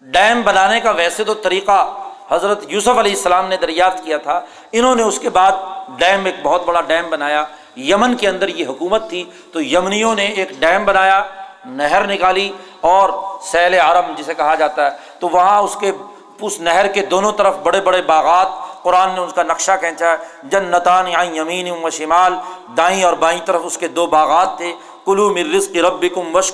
ڈیم 0.00 0.42
بنانے 0.42 0.80
کا 0.80 0.90
ویسے 0.90 1.24
تو 1.24 1.34
طریقہ 1.34 2.03
حضرت 2.34 2.64
یوسف 2.68 2.88
علیہ 2.88 3.12
السلام 3.12 3.46
نے 3.46 3.56
دریافت 3.56 4.04
کیا 4.04 4.18
تھا۔ 4.18 4.40
انہوں 4.72 4.94
نے 4.94 5.02
اس 5.02 5.18
کے 5.18 5.30
بعد 5.30 5.52
ڈیم 5.98 6.24
ایک 6.24 6.34
بہت 6.42 6.64
بڑا 6.64 6.80
ڈیم 6.80 7.10
بنایا۔ 7.10 7.44
یمن 7.76 8.16
کے 8.16 8.28
اندر 8.28 8.48
یہ 8.48 8.66
حکومت 8.66 9.08
تھی۔ 9.08 9.24
تو 9.52 9.62
یمنیوں 9.62 10.14
نے 10.14 10.24
ایک 10.26 10.50
ڈیم 10.50 10.84
بنایا، 10.84 11.24
نہر 11.64 12.06
نکالی 12.06 12.52
اور 12.80 13.10
سیل 13.42 13.74
عرم 13.74 14.14
جسے 14.16 14.34
کہا 14.34 14.54
جاتا 14.54 14.92
ہے۔ 14.92 14.96
تو 15.18 15.28
وہاں 15.28 15.62
اس 15.62 15.76
کے، 15.80 15.92
اس 16.40 16.60
نہر 16.60 16.86
کے 16.86 17.02
دونوں 17.02 17.32
طرف 17.32 17.56
بڑے 17.56 17.80
بڑے 17.80 18.02
باغات، 18.02 18.46
قرآن 18.82 19.10
نے 19.14 19.20
اس 19.20 19.32
کا 19.32 19.42
نقشہ 19.42 19.72
کھینچا 19.80 20.10
ہے۔ 20.10 20.16
جن 20.42 20.64
نتان 20.64 21.06
یمین 21.08 21.70
و 21.82 21.90
شمال، 21.90 22.34
دائیں 22.76 23.04
اور 23.04 23.12
بائیں 23.12 23.40
طرف 23.44 23.60
اس 23.64 23.78
کے 23.78 23.88
دو 23.88 24.06
باغات 24.06 24.56
تھے۔ 24.56 24.72
کلو 25.06 25.30
مر 25.30 25.54
رزق 25.54 25.76
رب 25.76 26.04
کم 26.14 26.36
وش 26.36 26.52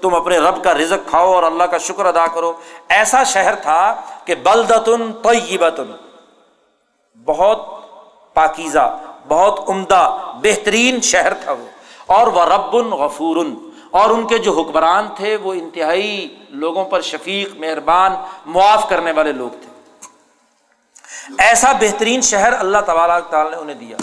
تم 0.00 0.14
اپنے 0.14 0.38
رب 0.38 0.64
کا 0.64 0.74
رزق 0.74 1.08
کھاؤ 1.08 1.32
اور 1.32 1.42
اللہ 1.42 1.64
کا 1.64 1.78
شکر 1.78 2.06
ادا 2.06 2.26
کرو۔ 2.26 2.52
ایسا 2.88 3.24
شہر 3.24 3.54
تھا 3.54 4.00
کہ 4.24 4.34
بلدتن 4.34 5.12
طیبتن، 5.12 5.92
بہت 7.24 7.66
پاکیزہ، 8.34 8.98
بہت 9.28 9.60
عمدہ، 9.68 10.32
بہترین 10.42 11.00
شہر 11.00 11.34
تھا 11.34 11.52
وہ۔ 11.52 11.66
اور 12.06 12.26
وہ 12.26 12.44
رب 12.44 12.74
غفور 12.74 13.36
اور 13.90 14.10
ان 14.10 14.26
کے 14.26 14.38
جو 14.38 14.60
حکمران 14.60 15.08
تھے 15.16 15.36
وہ 15.36 15.54
انتہائی 15.54 16.36
لوگوں 16.48 16.84
پر 16.84 17.00
شفیق، 17.00 17.54
مہربان، 17.58 18.12
معاف 18.46 18.88
کرنے 18.88 19.12
والے 19.12 19.32
لوگ 19.32 19.50
تھے۔ 19.50 19.66
ایسا 21.38 21.72
بہترین 21.72 22.20
شہر 22.20 22.52
اللہ 22.52 22.78
تبارک 22.86 23.30
تعالیٰ 23.30 23.52
نے 23.52 23.58
انہیں 23.58 23.76
دیا۔ 23.76 23.96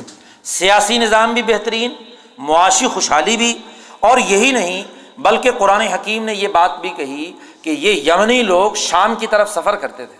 سیاسی 0.43 0.97
نظام 0.97 1.33
بھی 1.33 1.43
بہترین 1.43 1.93
معاشی 2.37 2.87
خوشحالی 2.87 3.37
بھی 3.37 3.57
اور 3.99 4.17
یہی 4.17 4.51
نہیں، 4.51 4.83
بلکہ 5.17 5.51
قرآن 5.51 5.81
حکیم 5.81 6.23
نے 6.23 6.33
یہ 6.33 6.47
بات 6.47 6.79
بھی 6.79 6.89
کہی 6.89 7.31
کہ 7.61 7.69
یہ 7.69 8.11
یمنی 8.11 8.41
لوگ 8.41 8.71
شام 8.73 9.15
کی 9.15 9.27
طرف 9.27 9.53
سفر 9.53 9.75
کرتے 9.75 10.05
تھے۔ 10.05 10.17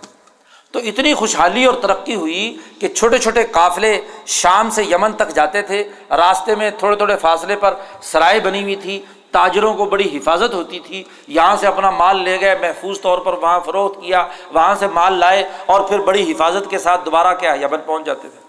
تو 0.71 0.79
اتنی 0.79 1.13
خوشحالی 1.13 1.65
اور 1.65 1.73
ترقی 1.73 2.15
ہوئی 2.15 2.57
کہ 2.79 2.87
چھوٹے 2.87 3.17
چھوٹے 3.17 3.43
قافلے 3.43 4.01
شام 4.25 4.69
سے 4.69 4.83
یمن 4.83 5.13
تک 5.13 5.35
جاتے 5.35 5.61
تھے۔ 5.61 5.83
راستے 6.09 6.55
میں 6.55 6.71
تھوڑے 6.77 6.95
تھوڑے 6.95 7.17
فاصلے 7.17 7.55
پر 7.55 7.73
سرائے 8.01 8.39
بنی 8.39 8.63
ہوئی 8.63 8.75
تھی، 8.75 9.01
تاجروں 9.31 9.73
کو 9.73 9.85
بڑی 9.85 10.17
حفاظت 10.17 10.53
ہوتی 10.53 10.79
تھی۔ 10.79 11.03
یہاں 11.27 11.55
سے 11.55 11.67
اپنا 11.67 11.89
مال 11.89 12.23
لے 12.23 12.41
گئے، 12.41 12.55
محفوظ 12.61 13.01
طور 13.01 13.17
پر 13.17 13.33
وہاں 13.33 13.59
فروخت 13.65 14.01
کیا، 14.01 14.27
وہاں 14.53 14.75
سے 14.75 14.87
مال 14.87 15.13
لائے 15.13 15.49
اور 15.65 15.81
پھر 15.81 15.99
بڑی 15.99 16.31
حفاظت 16.31 16.69
کے 16.69 16.77
ساتھ 16.77 17.05
دوبارہ 17.05 17.35
کیا، 17.35 17.53
یمن 17.53 17.79
پہنچ 17.85 18.05
جاتے 18.05 18.29
تھے۔ 18.29 18.42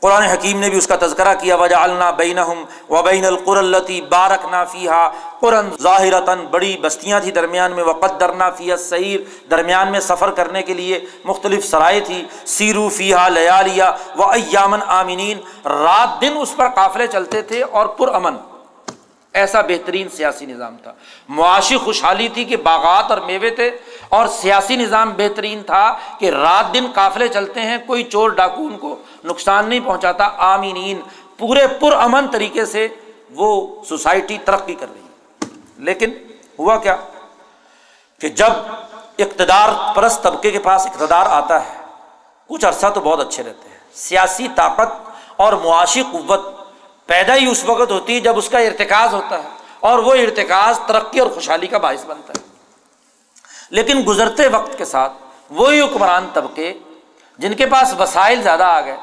قرآن 0.00 0.22
حکیم 0.22 0.60
نے 0.60 0.70
بھی 0.70 0.78
اس 0.78 0.86
کا 0.86 0.96
تذکرہ 1.00 1.34
کیا 1.34 1.56
وجہ 1.56 1.76
النا 1.76 2.10
بین 2.10 2.38
و 2.90 3.02
بین 3.02 3.24
القر 3.24 3.62
بارک 4.08 4.46
نا 4.50 4.64
فیحا 4.64 5.08
قرآن 5.40 5.70
ظاہرتاً 5.82 6.38
بڑی 6.50 6.76
بستیاں 6.80 7.20
تھیں 7.20 7.32
درمیان 7.32 7.72
میں 7.72 7.84
وقت 7.84 8.20
درنا 8.20 8.50
فیا 8.50 8.76
سعیر 8.76 9.20
درمیان 9.50 9.90
میں 9.92 10.00
سفر 10.00 10.30
کرنے 10.30 10.62
کے 10.62 10.74
لیے 10.74 11.00
مختلف 11.24 11.66
سرائے 11.66 12.00
تھی۔ 12.00 12.24
سیرو 12.46 12.88
فیحا 12.88 13.28
لیا 13.28 13.62
لیا 13.62 13.92
و 14.16 14.30
ایامن 14.30 14.78
آمینین 14.86 15.38
رات 15.64 16.20
دن 16.20 16.32
اس 16.40 16.56
پر 16.56 16.68
قافلے 16.68 17.06
چلتے 17.06 17.42
تھے 17.42 17.62
اور 17.62 17.86
پر 17.86 18.14
امن 18.14 18.36
ایسا 19.32 19.60
بہترین 19.60 20.08
سیاسی 20.08 20.46
نظام 20.46 20.76
تھا۔ 20.82 20.92
معاشی 21.28 21.76
خوشحالی 21.76 22.28
تھی 22.28 22.44
کہ 22.44 22.56
باغات 22.56 23.10
اور 23.10 23.18
میوے 23.18 23.50
تھے۔ 23.50 23.70
اور 24.08 24.26
سیاسی 24.26 24.76
نظام 24.76 25.12
بہترین 25.16 25.62
تھا 25.62 25.98
کہ 26.18 26.30
رات 26.30 26.74
دن 26.74 26.86
قافلے 26.94 27.28
چلتے 27.28 27.60
ہیں، 27.60 27.78
کوئی 27.86 28.02
چور 28.02 28.30
ڈاکو 28.30 28.62
ان 28.62 28.78
کو 28.78 28.96
نقصان 29.24 29.68
نہیں 29.68 29.80
پہنچاتا۔ 29.84 30.28
آمینین۔ 30.36 31.00
پورے 31.38 31.66
پر 31.66 31.92
امن 31.92 32.28
طریقے 32.28 32.66
سے 32.66 32.88
وہ 33.30 33.82
سوسائٹی 33.84 34.38
ترقی 34.44 34.74
کر 34.74 34.86
رہی 34.94 35.00
ہے۔ 35.00 35.08
لیکن 35.76 36.10
ہوا 36.58 36.76
کیا 36.76 36.96
کہ 38.20 38.28
جب 38.28 38.50
اقتدار 39.18 39.68
پرست 39.94 40.22
طبقے 40.22 40.50
کے 40.50 40.58
پاس 40.58 40.86
اقتدار 40.86 41.26
آتا 41.30 41.66
ہے، 41.66 41.74
کچھ 42.48 42.64
عرصہ 42.64 42.86
تو 42.86 43.00
بہت 43.00 43.20
اچھے 43.20 43.42
رہتے 43.42 43.68
ہیں۔ 43.68 43.78
سیاسی 43.92 44.48
طاقت 44.56 45.10
اور 45.36 45.52
معاشی 45.52 46.02
قوت 46.12 46.40
پیدا 47.06 47.34
ہی 47.34 47.46
اس 47.46 47.64
وقت 47.64 47.90
ہوتی 47.90 48.14
ہے 48.14 48.20
جب 48.20 48.38
اس 48.38 48.48
کا 48.48 48.58
ارتکاز 48.58 49.14
ہوتا 49.14 49.42
ہے 49.42 49.48
اور 49.80 49.98
وہ 49.98 50.14
ارتکاز 50.14 50.80
ترقی 50.86 51.20
اور 51.20 51.30
خوشحالی 51.30 51.66
کا 51.66 51.78
باعث 51.78 52.04
بنتا 52.04 52.32
ہے۔ 52.36 52.37
لیکن 53.70 54.02
گزرتے 54.08 54.48
وقت 54.48 54.78
کے 54.78 54.84
ساتھ 54.84 55.12
وہی 55.50 55.80
حکمران 55.80 56.28
طبقے 56.32 56.72
جن 57.38 57.54
کے 57.54 57.66
پاس 57.66 57.94
وسائل 57.98 58.42
زیادہ 58.42 58.64
آ 58.64 58.80
گئے، 58.80 58.96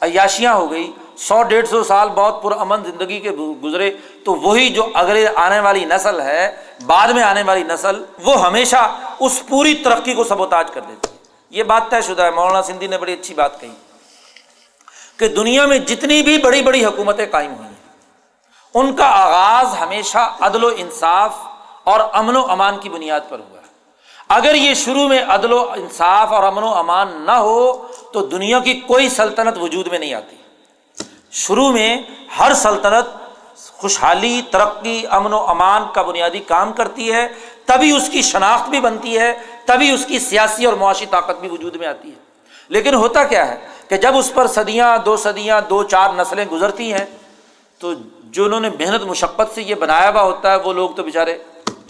عیاشیاں 0.00 0.54
ہو 0.54 0.70
گئی، 0.70 0.90
سو 1.16 1.42
ڈیڑھ 1.42 1.68
سو 1.68 1.82
سال 1.84 2.08
بہت 2.08 2.42
پرامن 2.42 2.82
زندگی 2.84 3.20
کے 3.20 3.30
گزرے، 3.62 3.90
تو 4.24 4.34
وہی 4.34 4.68
جو 4.68 4.86
اگلے 4.94 5.26
آنے 5.34 5.60
والی 5.60 5.84
نسل 5.84 6.20
ہے، 6.20 6.54
بعد 6.86 7.08
میں 7.08 7.22
آنے 7.22 7.42
والی 7.42 7.62
نسل، 7.62 8.02
وہ 8.18 8.46
ہمیشہ 8.46 8.82
اس 9.20 9.42
پوری 9.48 9.74
ترقی 9.74 10.14
کو 10.14 10.24
سبوتاج 10.24 10.70
کر 10.70 10.80
دیتی 10.80 11.08
ہے۔ 11.12 11.16
یہ 11.50 11.62
بات 11.62 11.90
طے 11.90 12.00
شدہ 12.02 12.22
ہے، 12.22 12.30
مولانا 12.30 12.62
سندھی 12.62 12.86
نے 12.86 12.98
بڑی 12.98 13.12
اچھی 13.12 13.34
بات 13.34 13.60
کہی 13.60 13.72
کہ 15.16 15.28
دنیا 15.28 15.66
میں 15.66 15.78
جتنی 15.78 16.22
بھی 16.22 16.38
بڑی 16.38 16.62
بڑی 16.62 16.84
حکومتیں 16.84 17.26
قائم 17.26 17.54
ہوئی 17.54 17.68
ہیں، 17.68 17.82
ان 18.74 18.96
کا 18.96 19.06
آغاز 19.06 19.74
ہمیشہ 19.80 20.36
عدل 20.40 20.64
و 20.64 20.70
انصاف 20.76 21.32
اور 21.84 22.00
امن 22.12 22.36
و 22.36 22.46
امان 22.48 22.78
کی 22.78 22.88
بنیاد 22.88 23.20
پر 23.28 23.38
ہوا۔ 23.38 23.53
اگر 24.28 24.54
یہ 24.54 24.74
شروع 24.74 25.08
میں 25.08 25.22
عدل 25.28 25.52
و 25.52 25.70
انصاف 25.70 26.32
اور 26.32 26.42
امن 26.42 26.62
و 26.62 26.74
امان 26.74 27.22
نہ 27.26 27.32
ہو 27.32 27.86
تو 28.12 28.26
دنیا 28.26 28.60
کی 28.60 28.74
کوئی 28.74 29.08
سلطنت 29.08 29.58
وجود 29.58 29.86
میں 29.86 29.98
نہیں 29.98 30.14
آتی۔ 30.14 30.36
شروع 31.30 31.72
میں 31.72 32.02
ہر 32.38 32.54
سلطنت 32.54 33.04
خوشحالی، 33.72 34.42
ترقی، 34.50 35.02
امن 35.10 35.32
و 35.32 35.38
امان 35.38 35.82
کا 35.94 36.02
بنیادی 36.02 36.38
کام 36.38 36.72
کرتی 36.72 37.12
ہے، 37.12 37.28
تبھی 37.64 37.96
اس 37.96 38.08
کی 38.08 38.22
شناخت 38.22 38.68
بھی 38.68 38.80
بنتی 38.80 39.18
ہے، 39.18 39.34
تبھی 39.64 39.90
اس 39.90 40.06
کی 40.06 40.18
سیاسی 40.18 40.64
اور 40.64 40.74
معاشی 40.74 41.06
طاقت 41.06 41.40
بھی 41.40 41.48
وجود 41.48 41.76
میں 41.76 41.86
آتی 41.86 42.08
ہے۔ 42.08 42.24
لیکن 42.68 42.94
ہوتا 42.94 43.24
کیا 43.24 43.48
ہے 43.48 43.68
کہ 43.88 43.96
جب 43.96 44.16
اس 44.16 44.34
پر 44.34 44.46
صدیاں، 44.46 44.98
دو 44.98 45.16
صدیاں، 45.16 45.60
دو 45.60 45.84
چار 45.84 46.10
نسلیں 46.16 46.44
گزرتی 46.44 46.92
ہیں، 46.92 47.06
تو 47.78 47.92
جو 48.24 48.44
انہوں 48.44 48.60
نے 48.60 48.70
محنت، 48.70 49.02
مشقت 49.02 49.54
سے 49.54 49.62
یہ 49.62 49.74
بنایا 49.74 50.10
ہوا 50.10 50.22
ہوتا 50.22 50.50
ہے، 50.50 50.56
وہ 50.56 50.72
لوگ 50.72 50.90
تو 50.90 51.02
بےچارے 51.02 51.38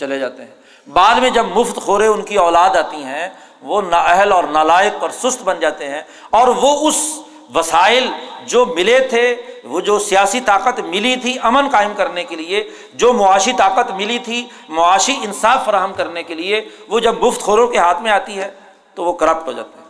چلے 0.01 0.19
جاتے 0.19 0.45
ہیں۔ 0.45 0.64
بعد 0.87 1.15
میں 1.15 1.31
جب 1.31 1.47
مفت 1.47 1.77
خورے 1.77 2.07
ان 2.07 2.23
کی 2.23 2.37
اولاد 2.37 2.77
آتی 2.77 3.03
ہیں، 3.05 3.29
وہ 3.63 3.83
نااہل 3.83 4.33
اور 4.33 4.45
نالائق 4.45 5.03
اور 5.03 5.11
سست 5.11 5.43
بن 5.43 5.61
جاتے 5.61 5.89
ہیں 5.89 6.03
اور 6.31 6.49
وہ 6.49 6.89
اس 6.89 6.97
وسائل 7.55 8.09
جو 8.47 8.65
ملے 8.67 8.99
تھے، 9.01 9.35
وہ 9.65 9.81
جو 9.81 9.99
سیاسی 9.99 10.41
طاقت 10.41 10.81
ملی 10.81 11.15
تھی 11.17 11.37
امن 11.43 11.69
قائم 11.73 11.93
کرنے 11.97 12.25
کے 12.25 12.37
لیے، 12.37 12.71
جو 12.95 13.13
معاشی 13.13 13.53
طاقت 13.53 13.91
ملی 13.91 14.19
تھی 14.19 14.45
معاشی 14.69 15.17
انصاف 15.23 15.65
فراہم 15.65 15.93
کرنے 15.93 16.23
کے 16.23 16.35
لیے، 16.35 16.61
وہ 16.89 17.01
جب 17.01 17.23
مفت 17.23 17.41
خوروں 17.41 17.67
کے 17.69 17.79
ہاتھ 17.79 18.03
میں 18.03 18.13
آتی 18.13 18.39
ہے 18.39 18.51
تو 18.95 19.05
وہ 19.05 19.13
کرپٹ 19.13 19.47
ہو 19.47 19.53
جاتے 19.53 19.79
ہیں۔ 19.79 19.85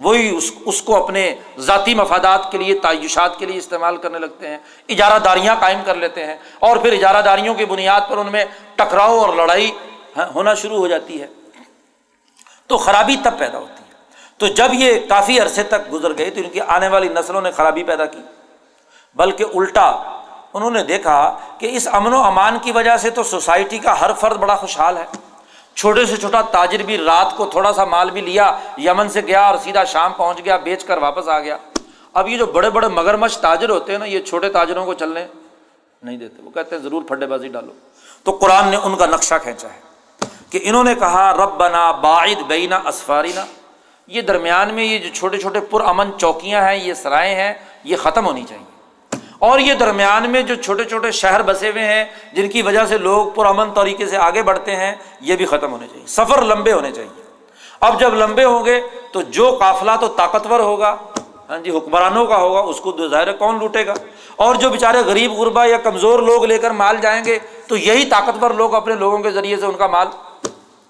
وہی 0.00 0.36
اس 0.36 0.50
اس 0.64 0.82
کو 0.82 1.04
اپنے 1.04 1.34
ذاتی 1.58 1.94
مفادات 1.94 2.50
کے 2.52 2.58
لیے، 2.58 2.74
تعیشات 2.74 3.38
کے 3.38 3.46
لیے 3.46 3.58
استعمال 3.58 3.96
کرنے 3.96 4.18
لگتے 4.18 4.48
ہیں، 4.48 4.58
اجارہ 4.88 5.18
داریاں 5.18 5.54
قائم 5.60 5.80
کر 5.84 5.94
لیتے 5.94 6.26
ہیں 6.26 6.36
اور 6.60 6.76
پھر 6.76 6.92
اجارہ 6.92 7.22
داریوں 7.22 7.54
کی 7.54 7.64
بنیاد 7.64 8.00
پر 8.08 8.18
ان 8.18 8.32
میں 8.32 8.44
ٹکراؤ 8.76 9.18
اور 9.18 9.34
لڑائی 9.34 9.70
ہاں، 10.16 10.26
ہونا 10.34 10.54
شروع 10.54 10.76
ہو 10.76 10.88
جاتی 10.88 11.22
ہے۔ 11.22 11.26
تو 12.66 12.78
خرابی 12.78 13.16
تب 13.24 13.38
پیدا 13.38 13.58
ہوتی 13.58 13.84
ہے۔ 13.88 13.94
تو 14.38 14.46
جب 14.46 14.68
یہ 14.72 14.98
کافی 15.08 15.40
عرصے 15.40 15.62
تک 15.62 15.92
گزر 15.92 16.18
گئے 16.18 16.30
تو 16.30 16.40
ان 16.40 16.50
کی 16.50 16.60
آنے 16.60 16.88
والی 16.88 17.08
نسلوں 17.08 17.40
نے 17.40 17.50
خرابی 17.50 17.82
پیدا 17.82 18.06
کی۔ 18.06 18.18
بلکہ 19.14 19.44
الٹا 19.54 19.88
انہوں 20.54 20.70
نے 20.70 20.82
دیکھا 20.82 21.38
کہ 21.58 21.76
اس 21.76 21.88
امن 21.92 22.14
و 22.14 22.22
امان 22.22 22.58
کی 22.62 22.72
وجہ 22.72 22.96
سے 22.96 23.10
تو 23.10 23.22
سوسائٹی 23.22 23.78
کا 23.78 24.00
ہر 24.00 24.10
فرد 24.12 24.36
بڑا 24.36 24.56
خوشحال 24.56 24.96
ہے۔ 24.96 25.04
چھوٹے 25.74 26.06
سے 26.06 26.16
چھوٹا 26.16 26.42
تاجر 26.42 26.78
بھی 26.78 26.98
رات 26.98 27.36
کو 27.36 27.46
تھوڑا 27.46 27.72
سا 27.72 27.84
مال 27.84 28.10
بھی 28.10 28.20
لیا، 28.20 28.58
یمن 28.78 29.08
سے 29.08 29.20
گیا 29.20 29.46
اور 29.46 29.56
سیدھا 29.58 29.84
شام 29.84 30.12
پہنچ 30.12 30.44
گیا، 30.44 30.56
بیچ 30.56 30.84
کر 30.84 30.98
واپس 30.98 31.28
آ 31.28 31.40
گیا۔ 31.40 31.56
اب 32.12 32.28
یہ 32.28 32.38
جو 32.38 32.46
بڑے 32.46 32.70
بڑے 32.70 32.88
مگر 32.88 33.16
مچھ 33.16 33.38
تاجر 33.38 33.70
ہوتے 33.70 33.92
ہیں 33.92 33.98
نا، 33.98 34.04
یہ 34.04 34.20
چھوٹے 34.20 34.48
تاجروں 34.48 34.86
کو 34.86 34.94
چلنے 34.94 35.26
نہیں 36.02 36.16
دیتے۔ 36.16 36.42
وہ 36.42 36.50
کہتے 36.50 36.76
ہیں، 36.76 36.82
ضرور 36.82 37.02
پھڈے 37.02 37.26
بازی 37.26 37.48
ڈالو۔ 37.48 37.72
تو 38.24 38.32
قرآن 38.32 38.68
نے 38.68 38.76
ان 38.76 38.96
کا 38.96 39.06
نقشہ 39.06 39.34
کھینچا 39.42 39.68
ہے۔ 39.68 39.83
کہ 40.54 40.60
انہوں 40.62 40.84
نے 40.84 40.94
کہا 40.94 41.32
رب 41.32 41.56
بنا 41.56 41.90
باعد 41.90 42.42
بینا 42.46 42.80
اسفارینا 42.86 43.44
یہ 44.06 44.20
درمیان 44.20 44.74
میں 44.74 44.84
یہ 44.84 44.98
جو 44.98 45.08
چھوٹے 45.14 45.38
چھوٹے 45.38 45.60
پرامن 45.60 46.10
چوکیاں 46.18 46.62
ہیں، 46.62 46.76
یہ 46.76 46.94
سرائے 46.94 47.34
ہیں، 47.34 47.54
یہ 47.84 47.96
ختم 47.96 48.26
ہونی 48.26 48.44
چاہیے۔ 48.48 48.64
اور 49.38 49.58
یہ 49.58 49.74
درمیان 49.74 50.30
میں 50.30 50.42
جو 50.42 50.54
چھوٹے 50.54 50.84
چھوٹے 50.84 51.10
شہر 51.10 51.42
بسے 51.42 51.70
ہوئے 51.70 51.84
ہیں، 51.84 52.04
جن 52.32 52.48
کی 52.48 52.62
وجہ 52.62 52.86
سے 52.86 52.98
لوگ 52.98 53.26
پرامن 53.30 53.72
طریقے 53.74 54.06
سے 54.06 54.16
آگے 54.16 54.42
بڑھتے 54.42 54.76
ہیں، 54.76 54.94
یہ 55.20 55.36
بھی 55.36 55.46
ختم 55.46 55.72
ہونے 55.72 55.86
چاہیے۔ 55.88 56.06
سفر 56.06 56.42
لمبے 56.42 56.72
ہونے 56.72 56.92
چاہیے۔ 56.92 57.22
اب 57.80 58.00
جب 58.00 58.14
لمبے 58.14 58.44
ہوں 58.44 58.64
گے، 58.64 58.80
تو 59.12 59.22
جو 59.22 59.56
قافلہ 59.60 59.90
تو 60.00 60.08
طاقتور 60.08 60.60
ہوگا 60.60 60.96
ہاں 61.50 61.58
جی 61.58 61.70
حکمرانوں 61.70 62.26
کا 62.26 62.36
ہوگا، 62.36 62.60
اس 62.60 62.80
کو 62.80 63.08
ظاہر 63.08 63.32
کون 63.32 63.58
لوٹے 63.58 63.86
گا؟ 63.86 63.94
اور 64.36 64.54
جو 64.54 64.70
بیچارے 64.70 64.98
غریب، 65.06 65.32
غربا 65.32 65.64
یا 65.64 65.76
کمزور 65.76 66.18
لوگ 66.18 66.44
لے 66.44 66.58
کر 66.58 66.70
مال 66.70 66.96
جائیں 66.96 67.24
گے، 67.24 67.38
تو 67.68 67.76
یہی 67.76 68.04
طاقتور 68.04 68.50
لوگ 68.50 68.74
اپنے 68.74 68.94
لوگوں 68.94 69.18
کے 69.18 69.30
ذریعے 69.30 69.56
سے 69.56 69.66
ان 69.66 69.74
کا 69.74 69.86
مال 69.86 70.06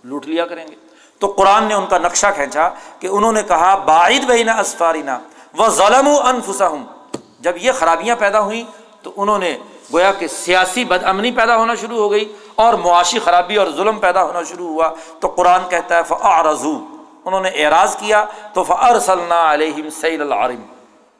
لوٹ 0.04 0.26
لیا 0.26 0.46
کریں 0.46 0.68
گے۔ 0.68 0.74
تو 1.18 1.26
قرآن 1.26 1.64
نے 1.64 1.74
ان 1.74 1.86
کا 1.86 1.98
نقشہ 1.98 2.26
کھینچا 2.34 2.68
کہ 2.98 3.06
انہوں 3.06 3.32
نے 3.32 3.42
کہا 3.42 3.74
باعد 3.74 4.24
بہینہ 4.26 4.50
اسفارینہ 4.50 5.10
وہ 5.56 5.68
ظلم 5.68 6.08
و 6.08 6.20
انفسا 6.20 6.68
ہوں 6.68 6.84
جب 7.40 7.52
یہ 7.56 7.72
خرابیاں 7.72 8.16
پیدا 8.16 8.40
ہوئیں 8.40 8.64
تو 9.02 9.12
انہوں 9.16 9.38
نے 9.38 9.58
گویا 9.92 10.12
کہ 10.12 10.26
سیاسی 10.26 10.84
بد 10.84 11.04
امنی 11.04 11.32
پیدا 11.32 11.56
ہونا 11.56 11.74
شروع 11.74 11.98
ہو 11.98 12.10
گئی 12.10 12.32
اور 12.54 12.74
معاشی 12.74 13.18
خرابی 13.18 13.56
اور 13.56 13.66
ظلم 13.76 13.98
پیدا 13.98 14.22
ہونا 14.22 14.42
شروع 14.42 14.68
ہوا۔ 14.68 14.88
تو 15.20 15.28
قرآن 15.28 15.68
کہتا 15.68 15.96
ہے 15.96 16.02
فعرضو 16.02 16.78
انہوں 17.24 17.40
نے 17.40 17.48
اعراض 17.48 17.96
کیا 17.96 18.24
تو 18.52 18.64
فعر 18.64 18.98
صلی 18.98 19.32
علیہم 19.32 19.90
سعید 19.90 20.20
العرم۔ 20.20 20.62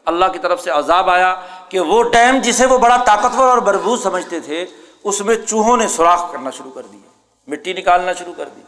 اللہ 0.05 0.25
کی 0.25 0.39
طرف 0.39 0.61
سے 0.61 0.71
عذاب 0.71 1.11
آیا 1.11 1.35
کہ 1.69 1.81
وہ 1.81 2.03
ڈیم 2.03 2.39
جسے 2.39 2.67
وہ 2.67 2.79
بڑا 2.79 2.97
طاقتور 2.97 3.49
اور 3.49 3.59
بربوز 3.59 4.03
سمجھتے 4.03 4.41
تھے، 4.41 4.67
اس 5.05 5.21
میں 5.21 5.37
چوہوں 5.37 5.77
نے 5.77 5.89
سوراخ 5.89 6.33
کرنا 6.33 6.51
شروع 6.51 6.71
کر 6.71 6.83
دیا، 6.93 7.09
مٹی 7.47 7.73
نکالنا 7.73 8.13
شروع 8.13 8.35
کر 8.37 8.49
دی 8.57 8.61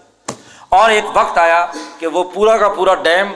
اور 0.68 0.90
ایک 0.90 1.04
وقت 1.14 1.38
آیا 1.38 1.66
کہ 1.98 2.06
وہ 2.06 2.24
پورا 2.34 2.56
کا 2.56 2.68
پورا 2.68 2.94
ڈیم 2.94 3.32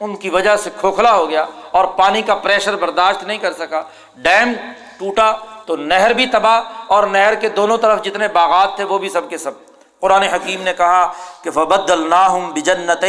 ان 0.00 0.16
کی 0.16 0.30
وجہ 0.30 0.56
سے 0.56 0.70
کھوکھلا 0.80 1.14
ہو 1.14 1.28
گیا 1.30 1.44
اور 1.70 1.84
پانی 1.84 2.22
کا 2.22 2.34
پریشر 2.34 2.76
برداشت 2.76 3.24
نہیں 3.24 3.38
کر 3.38 3.52
سکا۔ 3.52 3.82
ڈیم 4.16 4.52
ٹوٹا 4.98 5.32
تو 5.66 5.76
نہر 5.76 6.12
بھی 6.12 6.26
تباہ 6.26 6.60
اور 6.86 7.04
نہر 7.06 7.34
کے 7.34 7.48
دونوں 7.48 7.76
طرف 7.78 8.02
جتنے 8.02 8.28
باغات 8.28 8.76
تھے 8.76 8.84
وہ 8.84 8.98
بھی 8.98 9.08
سب 9.08 9.28
کے 9.30 9.38
سب۔ 9.38 9.52
قرآن 10.00 10.22
حکیم 10.22 10.62
نے 10.62 10.72
کہا 10.72 11.12
کہ 11.42 11.50
فبد 11.50 11.90
الناہم 11.90 12.50
بجنت 12.50 13.04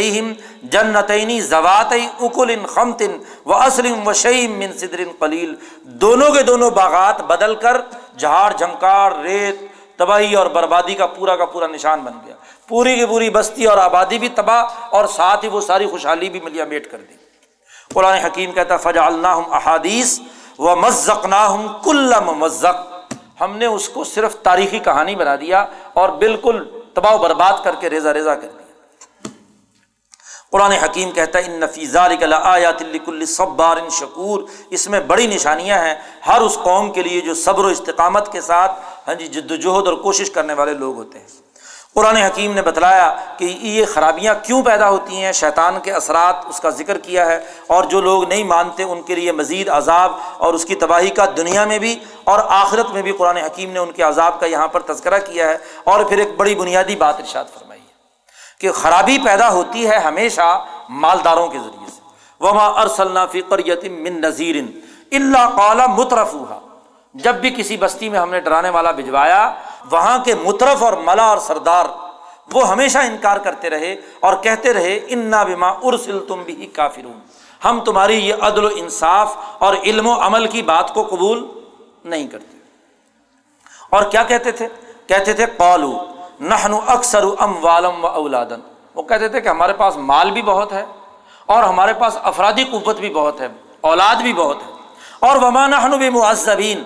جنتعینی 0.63 1.39
زوات 1.41 1.93
اکل 2.19 2.65
خمتن 2.65 3.11
و 3.45 3.53
اسلم 3.55 4.07
و 4.07 4.13
شعیم 4.13 4.59
من 4.59 4.77
صدر 4.77 5.03
قلیل 5.19 5.55
دونوں 5.83 6.29
کے 6.33 6.43
دونوں 6.43 6.69
باغات 6.71 7.21
بدل 7.21 7.55
کر 7.55 7.81
جھاڑ 8.17 8.51
جھنکار، 8.53 9.11
ریت، 9.23 9.61
تباہی 9.97 10.35
اور 10.35 10.47
بربادی 10.47 10.95
کا 10.95 11.07
پورا 11.07 11.35
کا 11.35 11.45
پورا 11.45 11.67
نشان 11.67 11.99
بن 11.99 12.13
گیا 12.25 12.30
پوری 12.71 12.95
کی 12.95 13.05
پوری 13.05 13.29
بستی 13.29 13.65
اور 13.65 13.77
آبادی 13.77 14.19
بھی 14.19 14.29
تباہ 14.29 14.63
اور 14.89 15.05
ساتھ 15.05 15.45
ہی 15.45 15.49
وہ 15.49 15.61
ساری 15.61 15.87
خوشحالی 15.87 16.29
بھی 16.29 16.39
ملیا 16.39 16.65
میٹ 16.65 16.91
کر 16.91 16.97
دی۔ 16.97 17.15
قرآن 17.93 18.13
حکیم 18.13 18.51
کہتا 18.51 18.77
فجا 18.77 19.05
الناہم 19.05 19.53
احادیث 19.53 20.19
و 20.59 20.75
مزق 20.75 21.25
نہ 21.25 21.35
ہوں 21.35 21.67
کل 21.83 22.13
مزق 22.25 22.77
ہم 23.41 23.57
نے 23.57 23.65
اس 23.65 23.89
کو 23.89 24.03
صرف 24.03 24.35
تاریخی 24.43 24.79
کہانی 24.79 25.15
بنا 25.15 25.35
دیا 25.35 25.65
اور 25.93 26.09
بالکل 26.09 26.63
تباہ 26.93 27.13
و 27.13 27.17
برباد 27.17 27.63
کر 27.63 27.75
کے 27.75 27.89
ریزا 27.89 28.13
ریزا 28.13 28.35
کر 28.35 28.47
دیا۔ 28.47 29.29
قرآن 30.51 30.71
حکیم 30.71 31.11
کہتا 31.11 31.39
ہے 31.39 31.43
ان 31.43 31.59
نفیزہ 31.59 31.99
آیات 32.43 32.81
صبار 33.27 33.77
ان 33.77 33.89
شکور 33.89 34.41
اس 34.69 34.87
میں 34.87 34.99
بڑی 34.99 35.27
نشانیاں 35.27 35.77
ہیں 35.79 35.95
ہر 36.27 36.41
اس 36.41 36.57
قوم 36.63 36.91
کے 36.91 37.03
لیے 37.03 37.21
جو 37.21 37.33
صبر 37.33 37.65
و 37.65 37.67
استقامت 37.67 38.31
کے 38.31 38.41
ساتھ 38.41 38.79
ہاں 39.07 39.15
جی 39.15 39.27
جد 39.27 39.51
وجہد 39.51 39.87
اور 39.87 39.93
کوشش 39.93 40.31
کرنے 40.31 40.53
والے 40.53 40.73
لوگ 40.73 40.95
ہوتے 40.95 41.19
ہیں۔ 41.19 41.40
قرآن 41.95 42.15
حکیم 42.15 42.53
نے 42.53 42.61
بتلایا 42.61 43.15
کہ 43.37 43.45
یہ 43.45 43.85
خرابیاں 43.93 44.33
کیوں 44.43 44.63
پیدا 44.63 44.89
ہوتی 44.89 45.23
ہیں؟ 45.23 45.31
شیطان 45.31 45.79
کے 45.79 45.91
اثرات 45.91 46.35
اس 46.45 46.59
کا 46.59 46.69
ذکر 46.69 46.97
کیا 46.97 47.25
ہے 47.25 47.39
اور 47.67 47.83
جو 47.83 48.01
لوگ 48.01 48.27
نہیں 48.27 48.43
مانتے 48.43 48.83
ان 48.83 49.01
کے 49.01 49.15
لیے 49.15 49.31
مزید 49.31 49.69
عذاب 49.69 50.11
اور 50.37 50.53
اس 50.53 50.65
کی 50.65 50.75
تباہی 50.75 51.09
کا 51.09 51.25
دنیا 51.37 51.65
میں 51.65 51.79
بھی 51.79 51.99
اور 52.23 52.39
آخرت 52.47 52.89
میں 52.89 53.01
بھی 53.01 53.11
قرآن 53.11 53.37
حکیم 53.37 53.71
نے 53.71 53.79
ان 53.79 53.91
کے 53.91 54.03
عذاب 54.03 54.39
کا 54.39 54.45
یہاں 54.45 54.67
پر 54.67 54.79
تذکرہ 54.79 55.19
کیا 55.19 55.49
ہے 55.49 55.57
اور 55.83 56.03
پھر 56.03 56.17
ایک 56.17 56.35
بڑی 56.37 56.55
بنیادی 56.55 56.95
بات 56.95 57.19
ارشاد 57.19 57.45
فرمائی 57.59 57.81
ہے 57.81 57.93
کہ 58.59 58.71
خرابی 58.71 59.17
پیدا 59.25 59.49
ہوتی 59.49 59.89
ہے 59.89 59.97
ہمیشہ 59.97 60.65
مالداروں 60.89 61.47
کے 61.47 61.57
ذریعے 61.57 61.89
سے۔ 61.91 62.01
وما 62.41 62.65
ارسلنا 62.65 63.25
فکر 63.25 63.67
یتیم 63.67 64.03
من 64.03 64.21
نذیر 64.21 64.55
اللہ 65.11 65.49
قالا 65.57 65.85
مترف 65.87 66.35
جب 67.13 67.35
بھی 67.35 67.49
کسی 67.49 67.77
بستی 67.77 68.09
میں 68.09 68.19
ہم 68.19 68.31
نے 68.31 68.39
ڈرانے 68.39 68.69
والا 68.69 68.91
بھجوایا 68.91 69.53
وہاں 69.91 70.17
کے 70.23 70.35
مترف 70.35 70.83
اور 70.83 70.93
ملا 70.93 71.25
اور 71.25 71.37
سردار 71.37 71.85
وہ 72.53 72.67
ہمیشہ 72.67 72.97
انکار 72.97 73.37
کرتے 73.37 73.69
رہے 73.69 73.95
اور 74.19 74.33
کہتے 74.33 74.73
رہے، 74.73 74.99
انا 75.07 75.43
بما 75.43 75.69
ارسل 75.69 76.25
تم 76.27 76.43
بھی 76.43 76.65
کافر 76.73 77.01
ہم 77.65 77.79
تمہاری 77.79 78.27
یہ 78.27 78.33
عدل 78.41 78.65
و 78.65 78.69
انصاف 78.75 79.37
اور 79.59 79.75
علم 79.83 80.07
و 80.07 80.13
عمل 80.21 80.47
کی 80.47 80.61
بات 80.61 80.93
کو 80.93 81.03
قبول 81.03 81.47
نہیں 82.05 82.27
کرتے۔ 82.27 82.57
اور 83.89 84.03
کیا 84.03 84.23
کہتے 84.23 84.51
تھے؟ 84.51 84.67
کہتے 85.07 85.33
تھے 85.33 85.45
قالو 85.57 86.05
نہنو 86.39 86.79
اکثر 86.87 87.25
ام 87.39 87.65
والم 87.65 88.03
و 88.03 88.07
اولادن 88.07 88.59
وہ 88.95 89.03
کہتے 89.03 89.29
تھے 89.29 89.41
کہ 89.41 89.47
ہمارے 89.47 89.73
پاس 89.73 89.97
مال 89.97 90.31
بھی 90.31 90.41
بہت 90.41 90.73
ہے 90.73 90.85
اور 91.45 91.63
ہمارے 91.63 91.93
پاس 91.93 92.17
افرادی 92.23 92.63
قوت 92.63 92.99
بھی 92.99 93.09
بہت 93.09 93.41
ہے، 93.41 93.47
اولاد 93.81 94.15
بھی 94.15 94.33
بہت 94.33 94.57
ہے۔ 94.57 94.71
اور 95.19 95.35
وما 95.35 95.67
نحن 95.67 95.91
بمعذبین 95.91 96.83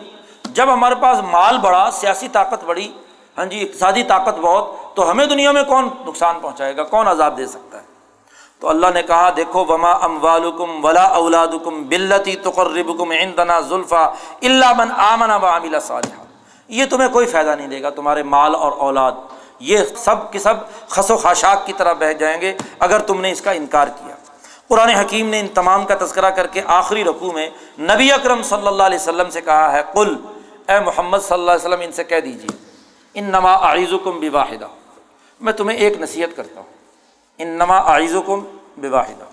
جب 0.55 0.73
ہمارے 0.73 0.95
پاس 0.95 1.17
مال 1.31 1.57
بڑا، 1.57 1.89
سیاسی 1.93 2.27
طاقت 2.27 2.63
بڑی 2.63 2.91
ہاں 3.37 3.45
جی 3.45 3.61
اقتصادی 3.61 4.03
طاقت 4.03 4.39
بہت، 4.41 4.95
تو 4.95 5.11
ہمیں 5.11 5.25
دنیا 5.25 5.51
میں 5.51 5.63
کون 5.63 5.89
نقصان 6.07 6.39
پہنچائے 6.41 6.77
گا؟ 6.77 6.83
کون 6.83 7.07
عذاب 7.07 7.37
دے 7.37 7.45
سکتا 7.45 7.77
ہے؟ 7.77 7.83
تو 8.59 8.69
اللہ 8.69 8.87
نے 8.93 9.03
کہا، 9.03 9.29
دیکھو، 9.37 9.65
وما 9.65 9.91
ام 9.91 10.23
والم 10.25 10.85
ولا 10.85 11.03
اولاد 11.03 11.47
کم 11.63 11.83
بلتی 11.83 12.35
تقربکم 12.35 13.11
عندنا 13.11 13.59
زلفا 13.59 14.03
اللہ 14.41 14.73
من 14.77 14.91
آمن 14.97 15.31
و 15.31 15.45
عاملہ 15.45 15.77
صالحہ 15.79 16.23
یہ 16.67 16.85
تمہیں 16.85 17.09
کوئی 17.09 17.25
فائدہ 17.25 17.49
نہیں 17.49 17.67
دے 17.67 17.81
گا، 17.81 17.89
تمہارے 17.89 18.23
مال 18.23 18.55
اور 18.55 18.71
اولاد۔ 18.71 19.11
یہ 19.59 19.77
سب 19.97 20.31
کے 20.31 20.39
سب 20.39 20.53
خس 20.89 21.11
و 21.11 21.17
خاشاک 21.17 21.65
کی 21.65 21.73
طرح 21.73 21.93
بہ 21.93 22.13
جائیں 22.13 22.41
گے 22.41 22.53
اگر 22.79 22.99
تم 22.99 23.21
نے 23.21 23.31
اس 23.31 23.41
کا 23.41 23.51
انکار 23.51 23.87
کیا۔ 23.87 24.15
قرآن 24.67 24.89
حکیم 24.89 25.29
نے 25.29 25.39
ان 25.39 25.47
تمام 25.47 25.85
کا 25.85 25.95
تذکرہ 25.99 26.29
کر 26.29 26.47
کے 26.47 26.61
آخری 26.65 27.03
رقوع 27.03 27.31
میں 27.31 27.49
نبی 27.79 28.11
اکرم 28.11 28.43
صلی 28.43 28.67
اللہ 28.67 28.83
علیہ 28.83 28.97
وسلم 28.97 29.29
سے 29.29 29.41
کہا 29.41 29.71
ہے 29.71 29.81
کل 29.93 30.15
اے 30.67 30.79
محمد 30.79 31.17
صلی 31.23 31.33
اللہ 31.33 31.51
علیہ 31.51 31.65
وسلم، 31.65 31.81
ان 31.81 31.91
سے 31.91 32.03
کہہ 32.03 32.19
دیجیے 32.19 32.55
ان 33.15 33.25
نما 33.31 33.53
آئز 33.69 33.93
و 33.93 33.97
کم 33.97 34.19
واحدہ 34.33 34.67
میں 35.41 35.53
تمہیں 35.53 35.77
ایک 35.77 35.99
نصیحت 36.01 36.35
کرتا 36.35 36.59
ہوں 36.59 36.73
ان 37.39 37.47
نما 37.57 37.77
آئز 37.93 38.15
و 38.15 38.21
کم 38.21 38.43
واحدہ 38.91 39.25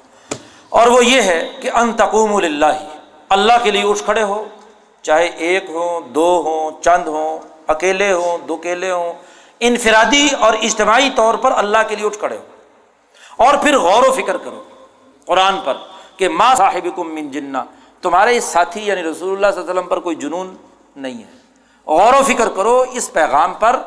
اور 0.69 0.87
وہ 0.87 1.05
یہ 1.05 1.23
ہے 1.23 1.41
کہ 1.61 1.71
ان 1.71 1.93
تقوم 1.97 2.35
اللہ 2.37 2.83
اللہ 3.29 3.53
کے 3.63 3.71
لیے 3.71 3.83
اٹھ 3.89 4.03
کھڑے 4.05 4.23
ہو، 4.23 4.45
چاہے 5.03 5.27
ایک 5.47 5.71
ہوں، 5.71 6.01
دو 6.15 6.29
ہوں، 6.47 6.83
چند 6.83 7.09
ہوں، 7.09 7.39
اکیلے 7.67 8.13
ہوں 8.13 8.47
دو 8.49 8.57
کیلے 8.57 8.91
ہوں، 8.91 9.13
انفرادی 9.61 10.29
اور 10.39 10.55
اجتماعی 10.63 11.09
طور 11.17 11.35
پر 11.43 11.53
اللہ 11.57 11.83
کے 11.89 11.97
لیے 11.97 12.07
اٹھ 12.07 12.19
کھڑے 12.19 12.37
ہو۔ 12.37 13.45
اور 13.45 13.55
پھر 13.63 13.79
غور 13.79 14.07
و 14.09 14.13
فکر 14.13 14.37
کرو 14.37 14.63
قرآن 15.27 15.61
پر 15.65 15.77
کہ 16.17 16.29
ماں 16.29 16.55
صاحب 16.55 16.87
کم 16.97 17.15
من 17.15 17.31
جنا 17.31 17.65
تمہارے 18.03 18.37
اس 18.37 18.45
ساتھی 18.45 18.81
یعنی 18.87 19.03
رسول 19.03 19.35
اللہ 19.35 19.47
صلی 19.47 19.61
اللہ 19.61 19.71
علیہ 19.71 19.71
وسلم 19.71 19.89
پر 19.89 20.01
کوئی 20.01 20.17
جنون 20.17 20.55
نہیں 20.97 21.19
ہے۔ 21.19 21.43
غور 21.87 22.15
و 22.15 22.23
فکر 22.23 22.49
کرو، 22.49 22.85
اس 22.93 23.13
پیغام 23.13 23.55
پر 23.55 23.83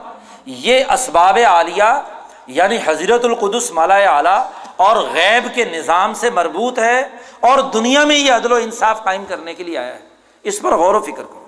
یہ 0.46 0.84
اسباب 0.94 1.40
عالیہ 1.48 2.02
یعنی 2.48 2.78
حضرت 2.86 3.26
القدس 3.26 3.72
مالا 3.72 3.96
اعلیٰ 3.96 4.50
اور 4.76 4.96
غیب 4.96 5.56
کے 5.56 5.66
نظام 5.66 6.14
سے 6.14 6.30
مربوط 6.30 6.80
ہے 6.80 7.02
اور 7.40 7.60
دنیا 7.60 8.04
میں 8.04 8.16
یہ 8.16 8.32
عدل 8.32 8.52
و 8.52 8.56
انصاف 8.56 9.04
قائم 9.04 9.26
کرنے 9.26 9.54
کے 9.54 9.64
لیے 9.64 9.78
آیا 9.78 9.94
ہے۔ 9.94 10.00
اس 10.44 10.62
پر 10.62 10.76
غور 10.76 10.96
و 10.96 11.02
فکر 11.02 11.24
کرو۔ 11.24 11.46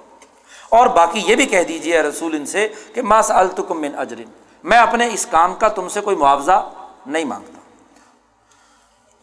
اور 0.69 0.87
باقی 0.87 1.19
یہ 1.25 1.35
بھی 1.35 1.45
کہہ 1.45 1.63
دیجیے 1.63 2.01
رسول 2.01 2.35
ان 2.35 2.45
سے 2.45 2.67
کہ 2.93 3.01
ماس 3.01 3.31
التکم 3.31 3.81
من 3.81 3.91
اجرن 3.97 4.29
میں 4.63 4.77
اپنے 4.77 5.09
اس 5.13 5.25
کام 5.25 5.55
کا 5.55 5.67
تم 5.67 5.89
سے 5.89 6.01
کوئی 6.01 6.15
معاوضہ 6.15 6.69
نہیں 7.05 7.25
مانگتا۔ 7.25 7.59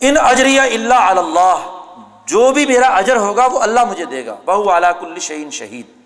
ان 0.01 0.15
اجریہ 0.21 0.61
اللہ 0.61 0.95
اللہ، 0.95 1.83
جو 2.27 2.53
بھی 2.53 2.67
میرا 2.67 2.87
اجر 2.87 3.17
ہوگا 3.17 3.47
وہ 3.47 3.61
اللہ 3.61 3.85
مجھے 3.85 4.05
دے 4.05 4.27
گا۔ 4.27 4.37
بہو 4.45 4.71
اعلیٰ 4.71 4.93
کل 5.01 5.19
شہین 5.19 5.51
شہید۔ 5.51 6.04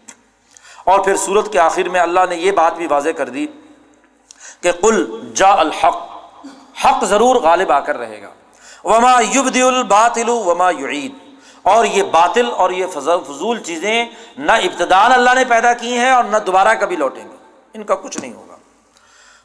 اور 0.89 1.01
پھر 1.01 1.17
سورت 1.17 1.53
کے 1.53 1.59
آخر 1.59 1.89
میں 1.89 2.01
اللہ 2.01 2.21
نے 2.29 2.37
یہ 2.37 2.53
بات 2.53 2.77
بھی 2.77 2.87
واضح 2.87 3.09
کر 3.17 3.29
دی 3.29 3.47
کہ 4.61 4.73
کل 4.73 5.05
جا 5.35 5.51
الحق، 5.53 5.97
حق 6.85 7.05
ضرور 7.05 7.37
غالب 7.37 7.73
آ 7.73 7.81
کر 7.81 7.99
رہے 7.99 8.23
گا۔ 8.23 8.31
وما 8.85 9.21
یبد 9.21 9.57
الباطل 9.57 10.29
وما 10.29 10.71
یعید 10.71 11.13
اور 11.63 11.85
یہ 11.85 12.03
باطل 12.03 12.51
اور 12.57 12.71
یہ 12.71 12.87
فضول 12.87 13.61
چیزیں 13.61 14.07
نہ 14.39 14.53
ابتدان 14.53 15.13
اللہ 15.13 15.35
نے 15.35 15.45
پیدا 15.45 15.73
کی 15.73 15.97
ہیں 15.99 16.11
اور 16.11 16.25
نہ 16.25 16.37
دوبارہ 16.37 16.75
کبھی 16.81 16.97
لوٹیں 16.97 17.25
گے 17.25 17.37
ان 17.75 17.83
کا 17.83 17.95
کچھ 17.95 18.19
نہیں 18.19 18.33
ہوگا۔ 18.33 18.57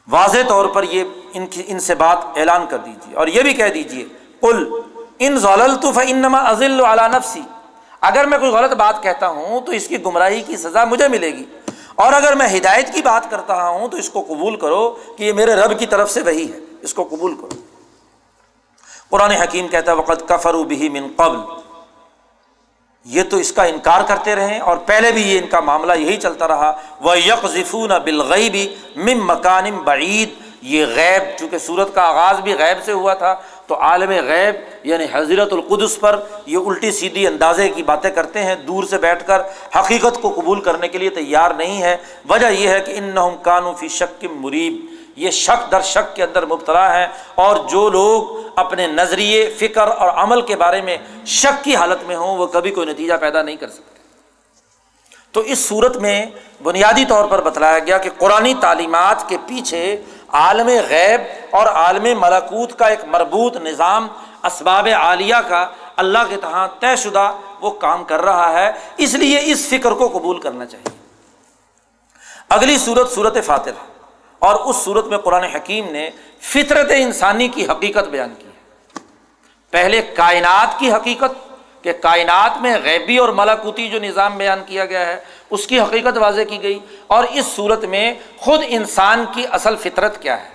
واضح 0.07 0.37
طور 0.47 0.65
پر 0.65 0.83
یہ 0.83 1.03
ان 1.33 1.47
کی، 1.47 1.63
ان 1.67 1.79
سے 1.79 1.95
بات 1.95 2.17
اعلان 2.35 2.65
کر 2.69 2.77
دیجیے 2.77 3.15
اور 3.15 3.27
یہ 3.27 3.41
بھی 3.41 3.53
کہہ 3.53 3.73
دیجیے 3.73 4.05
کل 4.41 4.69
ان 5.19 5.37
ضلع 5.37 5.91
فنما 5.91 6.37
ازل 6.37 6.85
علی 6.85 7.07
نفسی۔ 7.07 7.41
اگر 8.03 8.25
میں 8.25 8.37
کوئی 8.37 8.51
غلط 8.51 8.71
بات 8.71 9.03
کہتا 9.03 9.27
ہوں 9.27 9.61
تو 9.61 9.71
اس 9.71 9.87
کی 9.87 10.05
گمراہی 10.05 10.41
کی 10.41 10.57
سزا 10.57 10.83
مجھے 10.83 11.07
ملے 11.07 11.31
گی۔ 11.31 11.45
اور 11.95 12.13
اگر 12.13 12.35
میں 12.35 12.57
ہدایت 12.57 12.93
کی 12.93 13.01
بات 13.01 13.31
کرتا 13.31 13.69
ہوں 13.69 13.87
تو 13.87 13.97
اس 13.97 14.09
کو 14.09 14.21
قبول 14.21 14.55
کرو 14.55 14.89
کہ 15.17 15.23
یہ 15.23 15.33
میرے 15.33 15.53
رب 15.53 15.79
کی 15.79 15.85
طرف 15.85 16.11
سے 16.11 16.21
وہی 16.21 16.53
ہے۔ 16.53 16.59
اس 16.81 16.93
کو 16.93 17.03
قبول 17.03 17.35
کرو۔ 17.35 17.61
قرآن 19.09 19.31
حکیم 19.31 19.67
کہتا 19.67 19.93
وقت 19.93 20.27
کفر 20.27 20.53
بھی 20.53 20.89
من 20.89 21.07
قبل 21.15 21.37
یہ 23.05 23.23
تو 23.23 23.37
اس 23.37 23.51
کا 23.51 23.63
انکار 23.63 24.01
کرتے 24.07 24.35
رہے 24.35 24.59
اور 24.59 24.77
پہلے 24.77 25.11
بھی 25.11 25.21
یہ 25.21 25.39
ان 25.39 25.47
کا 25.47 25.59
معاملہ 25.59 25.93
یہی 25.93 26.17
چلتا 26.17 26.47
رہا۔ 26.47 26.81
وہ 27.01 27.19
یکفون 27.19 27.91
بلغئی 28.03 28.49
بھی 28.49 28.75
مم 28.95 29.27
مکان 29.27 29.71
بعید 29.71 30.29
یہ 30.61 30.85
غیب، 30.85 31.39
چونکہ 31.39 31.57
صورت 31.57 31.95
کا 31.95 32.01
آغاز 32.01 32.39
بھی 32.39 32.53
غیب 32.53 32.83
سے 32.83 32.91
ہوا 32.91 33.13
تھا 33.13 33.35
تو 33.67 33.75
عالم 33.75 34.09
غیب 34.09 34.55
یعنی 34.83 35.05
حضرت 35.11 35.53
القدس 35.53 35.99
پر 35.99 36.19
یہ 36.45 36.57
الٹی 36.57 36.91
سیدھی 36.91 37.27
اندازے 37.27 37.69
کی 37.69 37.83
باتیں 37.83 38.09
کرتے 38.11 38.43
ہیں، 38.43 38.55
دور 38.55 38.83
سے 38.83 38.97
بیٹھ 38.97 39.27
کر 39.27 39.41
حقیقت 39.75 40.21
کو 40.21 40.29
قبول 40.29 40.61
کرنے 40.61 40.87
کے 40.87 40.97
لیے 40.97 41.09
تیار 41.09 41.51
نہیں 41.51 41.81
ہے 41.81 41.95
وجہ 42.29 42.47
یہ 42.47 42.67
ہے 42.69 42.79
کہ 42.79 42.93
ان 42.95 43.11
نہ 43.15 43.71
فی 43.79 43.87
شک 43.87 44.25
مریب۔ 44.31 44.85
یہ 45.15 45.31
شک 45.31 45.71
در 45.71 45.81
شک 45.81 46.15
کے 46.15 46.23
اندر 46.23 46.45
مبتلا 46.45 46.93
ہے 46.97 47.07
اور 47.35 47.55
جو 47.69 47.89
لوگ 47.89 48.37
اپنے 48.55 48.87
نظریے، 48.87 49.53
فکر 49.59 49.87
اور 49.87 50.09
عمل 50.09 50.41
کے 50.41 50.55
بارے 50.55 50.81
میں 50.81 50.97
شک 51.25 51.63
کی 51.63 51.75
حالت 51.75 52.03
میں 52.07 52.15
ہوں، 52.15 52.37
وہ 52.37 52.47
کبھی 52.47 52.71
کوئی 52.71 52.87
نتیجہ 52.87 53.13
پیدا 53.13 53.41
نہیں 53.41 53.55
کر 53.55 53.69
سکتے۔ 53.69 53.91
تو 55.31 55.39
اس 55.39 55.59
صورت 55.59 55.97
میں 55.97 56.25
بنیادی 56.63 57.05
طور 57.05 57.25
پر 57.25 57.41
بتلایا 57.41 57.79
گیا 57.79 57.97
کہ 57.97 58.09
قرآن 58.17 58.47
تعلیمات 58.61 59.29
کے 59.29 59.37
پیچھے 59.47 59.97
عالم 60.33 60.67
غیب 60.67 61.21
اور 61.49 61.67
عالم 61.67 62.21
ملاکوت 62.21 62.79
کا 62.79 62.87
ایک 62.87 62.99
مربوط 63.05 63.57
نظام 63.57 64.07
اسباب 64.43 64.87
عالیہ 64.95 65.35
کا 65.47 65.67
اللہ 65.95 66.17
کے 66.29 66.37
تہاں 66.37 66.67
طے 66.79 66.95
شدہ 66.95 67.31
وہ 67.61 67.71
کام 67.71 68.03
کر 68.03 68.21
رہا 68.21 68.53
ہے۔ 68.53 68.71
اس 68.97 69.13
لیے 69.13 69.39
اس 69.43 69.67
فکر 69.69 69.91
کو 69.91 70.07
قبول 70.07 70.39
کرنا 70.39 70.65
چاہیے۔ 70.65 70.97
اگلی 72.49 72.77
صورت 72.77 73.11
صورت 73.11 73.37
فاتر 73.45 73.71
اور 74.39 74.55
اس 74.55 74.75
صورت 74.75 75.05
میں 75.05 75.17
قرآن 75.17 75.43
حکیم 75.43 75.91
نے 75.91 76.09
فطرت 76.39 76.87
انسانی 76.97 77.47
کی 77.47 77.65
حقیقت 77.65 78.07
بیان 78.07 78.33
کی 78.39 78.45
ہے۔ 78.45 78.53
پہلے 79.71 80.01
کائنات 80.01 80.79
کی 80.79 80.91
حقیقت 80.91 81.53
کہ 81.83 81.93
کائنات 81.93 82.61
میں 82.61 82.75
غیبی 82.83 83.17
اور 83.17 83.29
ملاکوتی 83.29 83.89
جو 83.89 83.99
نظام 83.99 84.37
بیان 84.37 84.59
کیا 84.65 84.85
گیا 84.85 85.05
ہے 85.05 85.23
اس 85.53 85.67
کی 85.67 85.79
حقیقت 85.79 86.17
واضح 86.17 86.41
کی 86.41 86.63
گئی 86.63 86.79
اور 87.07 87.23
اس 87.31 87.45
صورت 87.45 87.85
میں 87.85 88.13
خود 88.37 88.59
انسان 88.67 89.25
کی 89.33 89.45
اصل 89.51 89.75
فطرت 89.75 90.21
کیا 90.21 90.43
ہے؟ 90.43 90.49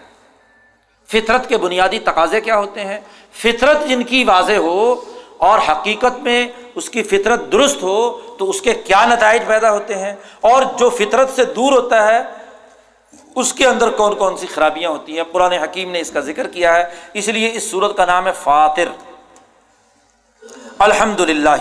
فطرت 1.08 1.48
کے 1.48 1.56
بنیادی 1.56 1.98
تقاضے 1.98 2.40
کیا 2.40 2.58
ہوتے 2.58 2.84
ہیں؟ 2.84 3.00
فطرت 3.32 3.86
جن 3.88 4.02
کی 4.02 4.24
واضح 4.24 4.52
ہو 4.52 5.04
اور 5.38 5.58
حقیقت 5.68 6.18
میں 6.18 6.48
اس 6.74 6.90
کی 6.90 7.02
فطرت 7.02 7.52
درست 7.52 7.82
ہو 7.82 8.18
تو 8.38 8.50
اس 8.50 8.60
کے 8.60 8.74
کیا 8.74 9.04
نتائج 9.06 9.42
پیدا 9.46 9.72
ہوتے 9.72 9.94
ہیں؟ 9.94 10.14
اور 10.40 10.62
جو 10.78 10.90
فطرت 10.90 11.30
سے 11.36 11.44
دور 11.44 11.72
ہوتا 11.72 12.06
ہے، 12.06 12.22
اس 13.34 13.52
کے 13.52 13.66
اندر 13.66 13.90
کون 13.90 14.14
کون 14.14 14.36
سی 14.36 14.46
خرابیاں 14.46 14.90
ہوتی 14.90 15.16
ہیں؟ 15.16 15.24
قرآن 15.32 15.52
حکیم 15.52 15.90
نے 15.90 16.00
اس 16.00 16.10
کا 16.10 16.20
ذکر 16.20 16.48
کیا 16.48 16.74
ہے۔ 16.74 16.84
اس 17.14 17.28
لیے 17.28 17.50
اس 17.54 17.70
صورت 17.70 17.96
کا 17.96 18.04
نام 18.04 18.26
ہے 18.26 18.32
فاتر 18.42 18.88
الحمد 20.78 21.20
للہ 21.20 21.56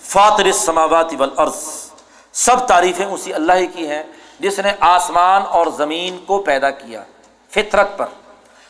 فاطر 0.00 0.52
سماوات 0.52 1.14
والارض۔ 1.18 1.85
سب 2.36 2.66
تعریفیں 2.66 3.06
اسی 3.06 3.34
اللہ 3.34 3.52
ہی 3.52 3.66
کی 3.66 3.88
ہیں 3.88 4.02
جس 4.40 4.58
نے 4.58 4.72
آسمان 4.80 5.42
اور 5.42 5.66
زمین 5.66 6.18
کو 6.26 6.38
پیدا 6.38 6.70
کیا 6.70 7.02
فطرت 7.50 7.88
پر۔ 7.96 8.06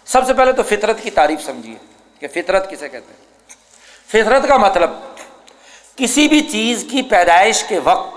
سب 0.04 0.26
سے 0.26 0.34
پہلے 0.34 0.52
تو 0.52 0.62
فطرت 0.62 1.02
کی 1.02 1.10
تعریف 1.10 1.44
سمجھیے 1.44 1.74
کہ 2.20 2.28
فطرت 2.28 2.70
کسے 2.70 2.88
کہتے 2.88 3.12
ہیں۔ 3.12 3.24
فطرت 4.06 4.48
کا 4.48 4.56
مطلب 4.56 4.90
کسی 5.96 6.28
بھی 6.28 6.40
چیز 6.40 6.84
کی 6.90 7.02
پیدائش 7.02 7.64
کے 7.64 7.78
وقت 7.78 8.14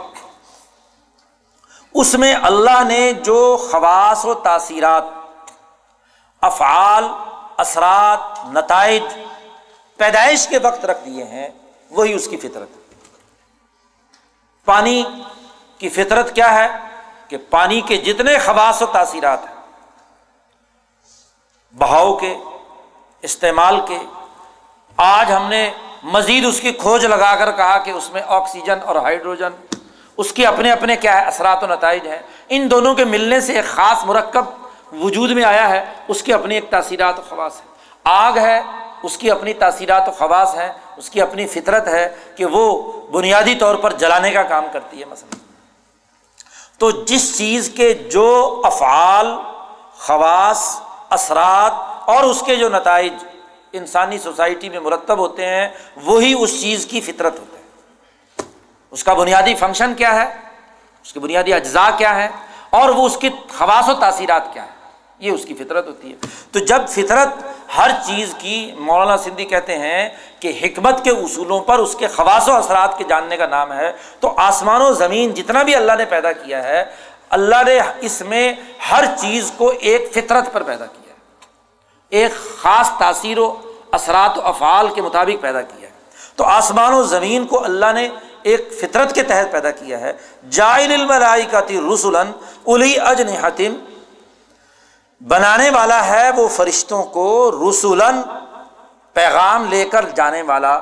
اس 1.93 2.13
میں 2.13 2.35
اللہ 2.41 2.83
نے 2.87 3.13
جو 3.13 3.67
خواص 3.71 4.25
و 4.25 4.33
تاثیرات، 4.33 5.03
افعال، 6.41 7.03
اثرات، 7.57 8.45
نتائج 8.53 9.03
پیدائش 9.97 10.47
کے 10.47 10.59
وقت 10.63 10.85
رکھ 10.85 11.05
دیے 11.05 11.23
ہیں، 11.23 11.49
وہی 11.89 12.13
اس 12.13 12.27
کی 12.27 12.37
فطرت 12.37 12.69
پانی 14.65 15.03
کی 15.79 15.89
فطرت 15.89 16.33
کیا 16.35 16.53
ہے 16.55 16.67
کہ 17.27 17.37
پانی 17.49 17.81
کے 17.81 17.97
جتنے 17.97 18.37
خواص 18.37 18.81
و 18.81 18.85
تاثیرات 18.85 19.45
ہیں، 19.49 19.55
بہاؤ 21.75 22.15
کے، 22.17 22.33
استعمال 23.23 23.79
کے، 23.87 23.97
آج 24.97 25.31
ہم 25.31 25.49
نے 25.49 25.69
مزید 26.03 26.45
اس 26.45 26.59
کی 26.59 26.71
کھوج 26.71 27.05
لگا 27.05 27.35
کر 27.35 27.51
کہا 27.51 27.77
کہ 27.77 27.91
اس 27.91 28.09
میں 28.11 28.21
آکسیجن 28.27 28.79
اور 28.85 28.95
ہائیڈروجن، 28.95 29.51
اس 30.17 30.31
کے 30.33 30.45
اپنے 30.45 30.71
اپنے 30.71 30.95
کیا 30.95 31.19
ہے، 31.21 31.25
اثرات 31.25 31.63
و 31.63 31.67
نتائج 31.67 32.07
ہیں۔ 32.07 32.21
ان 32.49 32.71
دونوں 32.71 32.93
کے 32.95 33.05
ملنے 33.05 33.39
سے 33.41 33.53
ایک 33.53 33.65
خاص 33.65 34.03
مرکب 34.05 34.45
وجود 35.03 35.31
میں 35.31 35.43
آیا 35.43 35.69
ہے، 35.69 35.85
اس 36.07 36.23
کی 36.23 36.33
اپنی 36.33 36.55
ایک 36.55 36.69
تاثیرات 36.69 37.19
و 37.19 37.21
خواص 37.29 37.55
ہے 37.55 37.67
آگ 38.03 38.37
ہے، 38.37 38.61
اس 39.03 39.17
کی 39.17 39.31
اپنی 39.31 39.53
تاثیرات 39.53 40.07
و 40.09 40.11
خواص 40.11 40.55
ہیں، 40.55 40.71
اس 40.97 41.09
کی 41.09 41.21
اپنی 41.21 41.47
فطرت 41.47 41.87
ہے 41.87 42.07
کہ 42.35 42.45
وہ 42.45 42.91
بنیادی 43.11 43.55
طور 43.55 43.75
پر 43.75 43.93
جلانے 43.93 44.31
کا 44.31 44.43
کام 44.43 44.65
کرتی 44.73 44.99
ہے، 44.99 45.05
مثلا۔ 45.05 45.48
تو 46.79 46.91
جس 46.91 47.37
چیز 47.37 47.71
کے 47.75 47.93
جو 47.93 48.61
افعال، 48.63 49.35
خواص، 49.97 50.81
اثرات 51.09 51.71
اور 52.09 52.23
اس 52.23 52.43
کے 52.45 52.55
جو 52.55 52.69
نتائج 52.69 53.13
انسانی 53.71 54.17
سوسائٹی 54.17 54.69
میں 54.69 54.79
مرتب 54.79 55.17
ہوتے 55.17 55.45
ہیں، 55.45 55.69
وہی 56.03 56.35
اس 56.39 56.61
چیز 56.61 56.85
کی 56.85 57.01
فطرت 57.01 57.39
ہوتے 57.39 57.57
ہیں۔ 57.57 57.59
اس 58.91 59.03
کا 59.03 59.13
بنیادی 59.13 59.55
فنکشن 59.55 59.93
کیا 59.93 60.15
ہے؟ 60.15 60.35
اس 61.03 61.13
کی 61.13 61.19
بنیادی 61.19 61.53
اجزاء 61.53 61.89
کیا 61.97 62.15
ہے 62.15 62.29
اور 62.69 62.89
وہ 62.89 63.05
اس 63.05 63.17
کی 63.17 63.29
خواص 63.57 63.89
و 63.89 63.93
تاثیرات 63.93 64.53
کیا 64.53 64.63
ہے 64.63 64.78
یہ 65.19 65.31
اس 65.31 65.45
کی 65.45 65.53
فطرت 65.53 65.87
ہوتی 65.87 66.11
ہے۔ 66.11 66.15
تو 66.51 66.59
جب 66.59 66.81
فطرت 66.89 67.27
ہر 67.77 67.91
چیز 68.05 68.35
کی 68.37 68.71
مولانا 68.77 69.17
سندھی 69.17 69.45
کہتے 69.45 69.77
ہیں 69.77 70.09
کہ 70.39 70.59
حکمت 70.63 71.03
کے 71.03 71.09
اصولوں 71.09 71.59
پر 71.59 71.79
اس 71.79 71.95
کے 71.95 72.07
خواص 72.07 72.49
و 72.49 72.51
اثرات 72.51 72.97
کے 72.97 73.03
جاننے 73.03 73.37
کا 73.37 73.47
نام 73.47 73.73
ہے، 73.73 73.91
تو 74.19 74.33
آسمان 74.37 74.81
و 74.81 74.93
زمین 74.93 75.33
جتنا 75.33 75.63
بھی 75.63 75.75
اللہ 75.75 75.91
نے 75.97 76.05
پیدا 76.05 76.31
کیا 76.31 76.63
ہے، 76.63 76.85
اللہ 77.29 77.55
نے 77.65 77.79
اس 78.01 78.21
میں 78.21 78.53
ہر 78.91 79.05
چیز 79.17 79.51
کو 79.57 79.73
ایک 79.79 80.09
فطرت 80.13 80.53
پر 80.53 80.63
پیدا 80.63 80.85
کیا 80.85 81.13
ہے۔ 81.13 81.15
ایک 82.09 82.31
خاص 82.57 82.89
تاثیر 82.99 83.37
و 83.37 83.55
اثرات 83.91 84.37
و 84.37 84.41
افعال 84.41 84.89
کے 84.89 85.01
مطابق 85.01 85.41
پیدا 85.41 85.61
کیا 85.61 85.89
ہے۔ 85.89 85.93
تو 86.35 86.43
آسمان 86.43 86.93
و 86.93 87.03
زمین 87.03 87.45
کو 87.45 87.63
اللہ 87.63 87.93
نے 87.93 88.09
ایک 88.43 88.69
فطرت 88.81 89.15
کے 89.15 89.23
تحت 89.23 89.51
پیدا 89.51 89.71
کیا 89.71 89.99
ہے۔ 89.99 90.13
جائل 90.49 90.93
الملائی 90.93 91.45
کا 91.45 91.61
رسولن 91.93 92.31
الی 92.67 92.99
اجن 92.99 93.27
حتم 93.27 93.98
بنانے 95.27 95.69
والا 95.69 96.05
ہے 96.05 96.31
وہ 96.31 96.47
فرشتوں 96.47 97.03
کو 97.03 97.51
رسولن 97.51 98.21
پیغام 99.13 99.65
لے 99.65 99.85
کر 99.85 100.09
جانے 100.09 100.41
والا 100.41 100.79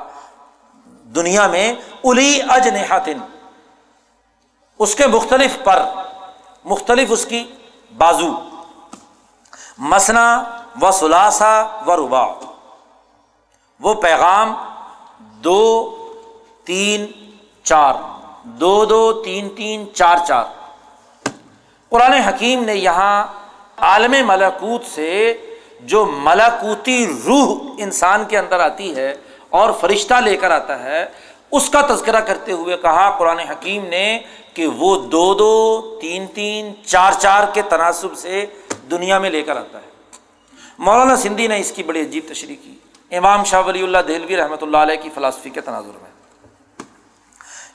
دنیا 0.86 1.46
میں 1.46 1.74
الی 2.04 2.40
اج 2.48 2.68
اس 4.78 4.94
کے 4.94 5.06
مختلف 5.06 5.58
پر، 5.64 5.82
مختلف 6.64 7.08
اس 7.12 7.26
کی 7.26 7.52
بازو۔ 7.96 8.28
مسنا 9.78 10.42
و 10.82 10.90
سلاسا 10.90 11.62
و 11.86 11.96
ربا 11.96 12.26
وہ 13.80 13.94
پیغام 13.94 14.54
دو، 15.18 15.94
تین، 16.64 17.06
چار۔ 17.62 17.94
دو 18.42 18.84
دو، 18.84 19.22
تین 19.24 19.48
تین، 19.56 19.94
چار 19.94 20.16
چار۔ 20.26 20.44
قرآن 21.88 22.12
حکیم 22.12 22.64
نے 22.64 22.74
یہاں 22.74 23.26
عالم 23.80 24.14
ملاکوت 24.26 24.84
سے 24.94 25.36
جو 25.80 26.04
ملاکوتی 26.04 27.06
روح 27.26 27.74
انسان 27.78 28.24
کے 28.24 28.38
اندر 28.38 28.60
آتی 28.60 28.96
ہے 28.96 29.14
اور 29.48 29.72
فرشتہ 29.80 30.14
لے 30.14 30.36
کر 30.36 30.50
آتا 30.50 30.82
ہے، 30.82 31.06
اس 31.50 31.70
کا 31.70 31.80
تذکرہ 31.80 32.20
کرتے 32.20 32.52
ہوئے 32.52 32.76
کہا، 32.76 33.16
قرآن 33.18 33.38
حکیم 33.38 33.84
نے 33.84 34.18
کہ 34.54 34.66
وہ 34.66 34.98
دو 34.98 35.34
دو، 35.34 35.98
تین 36.00 36.26
تین، 36.26 36.72
چار 36.84 37.12
چار 37.12 37.44
کے 37.52 37.62
تناسب 37.62 38.08
سے 38.16 38.46
دنیا 38.90 39.18
میں 39.18 39.30
لے 39.30 39.42
کر 39.42 39.56
آتا 39.56 39.78
ہے۔ 39.78 39.88
مولانا 40.78 41.16
سندھی 41.16 41.46
نے 41.46 41.58
اس 41.58 41.72
کی 41.72 41.82
بڑی 41.82 42.00
عجیب 42.00 42.24
تشریح 42.28 42.56
کی۔ 42.62 42.74
امام 43.16 43.44
شاہ 43.44 43.62
ولی 43.66 43.82
اللہ 43.82 43.98
دہلوی 43.98 44.36
رحمۃ 44.36 44.62
اللہ 44.62 44.76
علیہ 44.76 45.02
کی 45.02 45.10
فلاسفی 45.14 45.50
کے 45.50 45.60
تناظر 45.60 45.98
میں۔ 46.02 46.10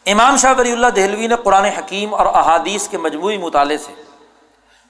امام 0.05 0.37
شاہ 0.37 0.53
ولی 0.57 0.71
اللہ 0.71 0.87
دہلوی 0.87 1.27
نے 1.27 1.35
قرآن 1.43 1.65
حکیم 1.65 2.13
اور 2.13 2.25
احادیث 2.25 2.87
کے 2.87 2.97
مجموعی 2.97 3.37
مطالعے 3.37 3.77
سے 3.77 3.93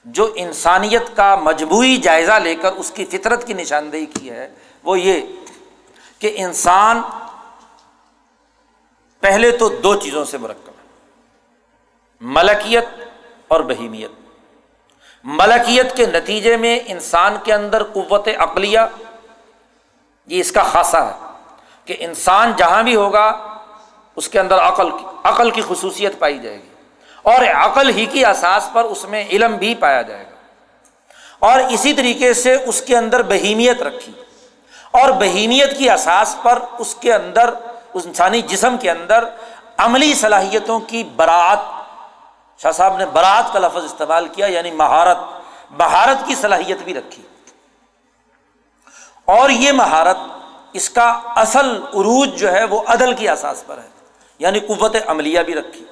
جو 0.04 0.32
انسانیت 0.34 1.16
کا 1.16 1.34
مجموعی 1.34 1.96
جائزہ 1.96 2.32
لے 2.32 2.54
کر 2.54 2.72
اس 2.72 2.90
کی 2.90 3.04
فطرت 3.04 3.46
کی 3.46 3.52
نشاندہی 3.52 4.06
کی 4.06 4.30
ہے، 4.30 4.54
وہ 4.82 5.00
یہ 5.00 5.20
کہ 6.18 6.32
انسان 6.36 7.02
پہلے 9.20 9.50
تو 9.50 9.68
دو 9.68 9.94
چیزوں 9.94 10.24
سے 10.24 10.38
مرکب 10.38 10.68
ہے۔ 10.68 10.86
ملکیت 12.20 12.84
اور 13.48 13.60
بہیمیت۔ 13.60 14.10
ملکیت 15.24 15.96
کے 15.96 16.06
نتیجے 16.06 16.56
میں 16.56 16.80
انسان 16.86 17.36
کے 17.44 17.54
اندر 17.54 17.82
قوت 17.82 18.28
عقلیہ، 18.38 18.80
یہ 20.26 20.40
اس 20.40 20.52
کا 20.52 20.62
خاصہ 20.62 20.96
ہے 20.96 21.32
کہ 21.84 21.96
انسان 21.98 22.52
جہاں 22.56 22.82
بھی 22.82 22.96
ہوگا، 22.96 23.56
اس 24.16 24.28
کے 24.28 24.40
اندر 24.40 24.58
عقل 24.58 24.90
کی 24.90 25.06
عقل 25.24 25.50
کی 25.50 25.62
خصوصیت 25.68 26.18
پائی 26.18 26.38
جائے 26.38 26.56
گی۔ 26.56 26.73
اور 27.24 27.44
عقل 27.54 27.90
ہی 27.90 28.06
کی 28.06 28.26
اساس 28.26 28.68
پر 28.72 28.84
اس 28.84 29.04
میں 29.04 29.24
علم 29.24 29.56
بھی 29.56 29.74
پایا 29.74 30.02
جائے 30.02 30.24
گا۔ 30.24 30.34
اور 31.38 31.58
اسی 31.58 31.92
طریقے 31.92 32.34
سے 32.34 32.54
اس 32.54 32.82
کے 32.82 32.96
اندر 32.96 33.22
بہیمیت 33.22 33.82
رکھی۔ 33.82 34.12
اور 34.90 35.10
بہیمیت 35.10 35.78
کی 35.78 35.90
اساس 35.90 36.36
پر 36.42 36.58
اس 36.78 36.94
کے 36.94 37.14
اندر، 37.14 37.54
اس 37.94 38.06
انسانی 38.06 38.42
جسم 38.42 38.76
کے 38.80 38.90
اندر 38.90 39.24
عملی 39.76 40.14
صلاحیتوں 40.14 40.80
کی 40.80 41.04
برات 41.16 41.58
شاہ 42.62 42.72
صاحب 42.72 42.96
نے 42.96 43.06
برات 43.06 43.52
کا 43.52 43.58
لفظ 43.58 43.84
استعمال 43.84 44.28
کیا 44.28 44.46
یعنی 44.46 44.70
مہارت 44.70 45.18
مہارت 45.70 46.26
کی 46.26 46.34
صلاحیت 46.34 46.78
بھی 46.84 46.94
رکھی۔ 46.94 47.22
اور 49.24 49.50
یہ 49.50 49.72
مہارت 49.72 50.16
اس 50.72 50.90
کا 50.90 51.20
اصل 51.36 51.70
عروج 51.76 52.34
جو 52.34 52.52
ہے 52.52 52.64
وہ 52.64 52.82
عدل 52.86 53.14
کی 53.14 53.28
اساس 53.28 53.66
پر 53.66 53.78
ہے 53.78 53.88
یعنی 54.38 54.60
قوت 54.60 54.96
عملیہ 55.06 55.40
بھی 55.40 55.54
رکھی۔ 55.54 55.84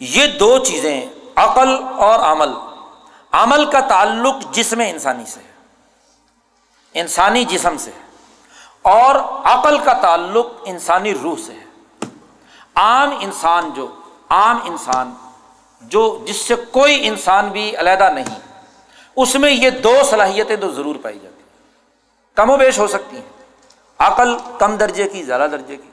یہ 0.00 0.26
دو 0.26 0.58
چیزیں 0.58 1.06
عقل 1.36 1.82
اور 1.98 2.18
عمل۔ 2.18 2.48
عمل 3.32 3.70
کا 3.70 3.80
تعلق 3.80 4.34
جسم 4.50 4.80
انسانی 4.80 5.24
سے 5.26 5.40
ہے 5.40 5.54
انسانی 7.00 7.44
جسم 7.44 7.76
سے 7.76 7.90
ہے 7.90 8.02
اور 8.82 9.14
عقل 9.44 9.78
کا 9.78 9.92
تعلق 9.92 10.46
انسانی 10.64 11.14
روح 11.14 11.34
سے۔ 11.46 11.52
ہے 11.52 11.64
عام 12.74 13.10
انسان 13.20 13.70
جو، 13.70 13.86
عام 14.28 14.58
انسان 14.64 15.12
جو 15.80 16.24
جس 16.26 16.36
سے 16.36 16.54
کوئی 16.54 17.08
انسان 17.08 17.48
بھی 17.48 17.76
علیحدہ 17.76 18.10
نہیں، 18.14 18.38
اس 19.16 19.34
میں 19.34 19.50
یہ 19.50 19.70
دو 19.70 19.94
صلاحیتیں 20.10 20.56
تو 20.56 20.70
ضرور 20.70 20.96
پائی 21.02 21.18
جاتی 21.18 21.36
ہیں۔ 21.36 21.72
کم 22.34 22.50
و 22.50 22.56
بیش 22.56 22.78
ہو 22.78 22.86
سکتی 22.86 23.16
ہیں۔ 23.16 23.46
عقل 23.98 24.36
کم 24.58 24.76
درجے 24.76 25.08
کی، 25.08 25.22
زیادہ 25.22 25.46
درجے 25.52 25.76
کی، 25.76 25.90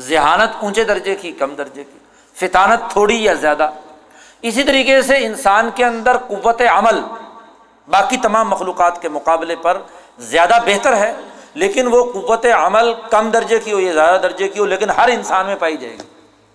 ذہانت 0.00 0.62
اونچے 0.62 0.84
درجے 0.84 1.14
کی، 1.14 1.32
کم 1.32 1.54
درجے 1.54 1.84
کی۔ 1.84 1.98
فطانت 2.40 2.90
تھوڑی 2.90 3.24
یا 3.24 3.32
زیادہ۔ 3.32 3.70
اسی 4.42 4.62
طریقے 4.62 5.02
سے 5.02 5.16
انسان 5.26 5.70
کے 5.74 5.84
اندر 5.84 6.16
قوت 6.16 6.62
عمل 6.70 7.00
باقی 7.88 8.16
تمام 8.16 8.48
مخلوقات 8.48 9.02
کے 9.02 9.08
مقابلے 9.08 9.56
پر 9.56 9.78
زیادہ 10.18 10.58
بہتر 10.66 10.96
ہے، 10.96 11.12
لیکن 11.54 11.86
وہ 11.86 12.12
قوت 12.12 12.46
عمل 12.46 12.92
کم 13.10 13.30
درجے 13.30 13.58
کی 13.58 13.72
ہو 13.72 13.80
یا 13.80 13.92
زیادہ 13.92 14.20
درجے 14.20 14.48
کی 14.48 14.58
ہو، 14.58 14.64
لیکن 14.64 14.90
ہر 14.90 15.08
انسان 15.08 15.46
میں 15.46 15.56
پائی 15.56 15.76
جائے 15.76 15.92
گی۔ 15.92 16.02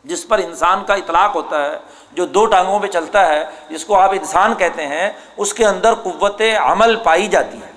جس 0.03 0.27
پر 0.27 0.37
انسان 0.37 0.83
کا 0.83 0.93
اطلاق 0.93 1.35
ہوتا 1.35 1.65
ہے، 1.65 1.77
جو 2.11 2.25
دو 2.25 2.45
ٹانگوں 2.45 2.79
پہ 2.79 2.87
چلتا 2.87 3.27
ہے، 3.27 3.43
جس 3.69 3.85
کو 3.85 3.99
آپ 3.99 4.11
انسان 4.11 4.53
کہتے 4.53 4.87
ہیں، 4.87 5.09
اس 5.37 5.53
کے 5.53 5.65
اندر 5.65 5.93
قوت 5.93 6.41
عمل 6.59 6.95
پائی 6.95 7.27
جاتی 7.27 7.57
ہے۔ 7.57 7.71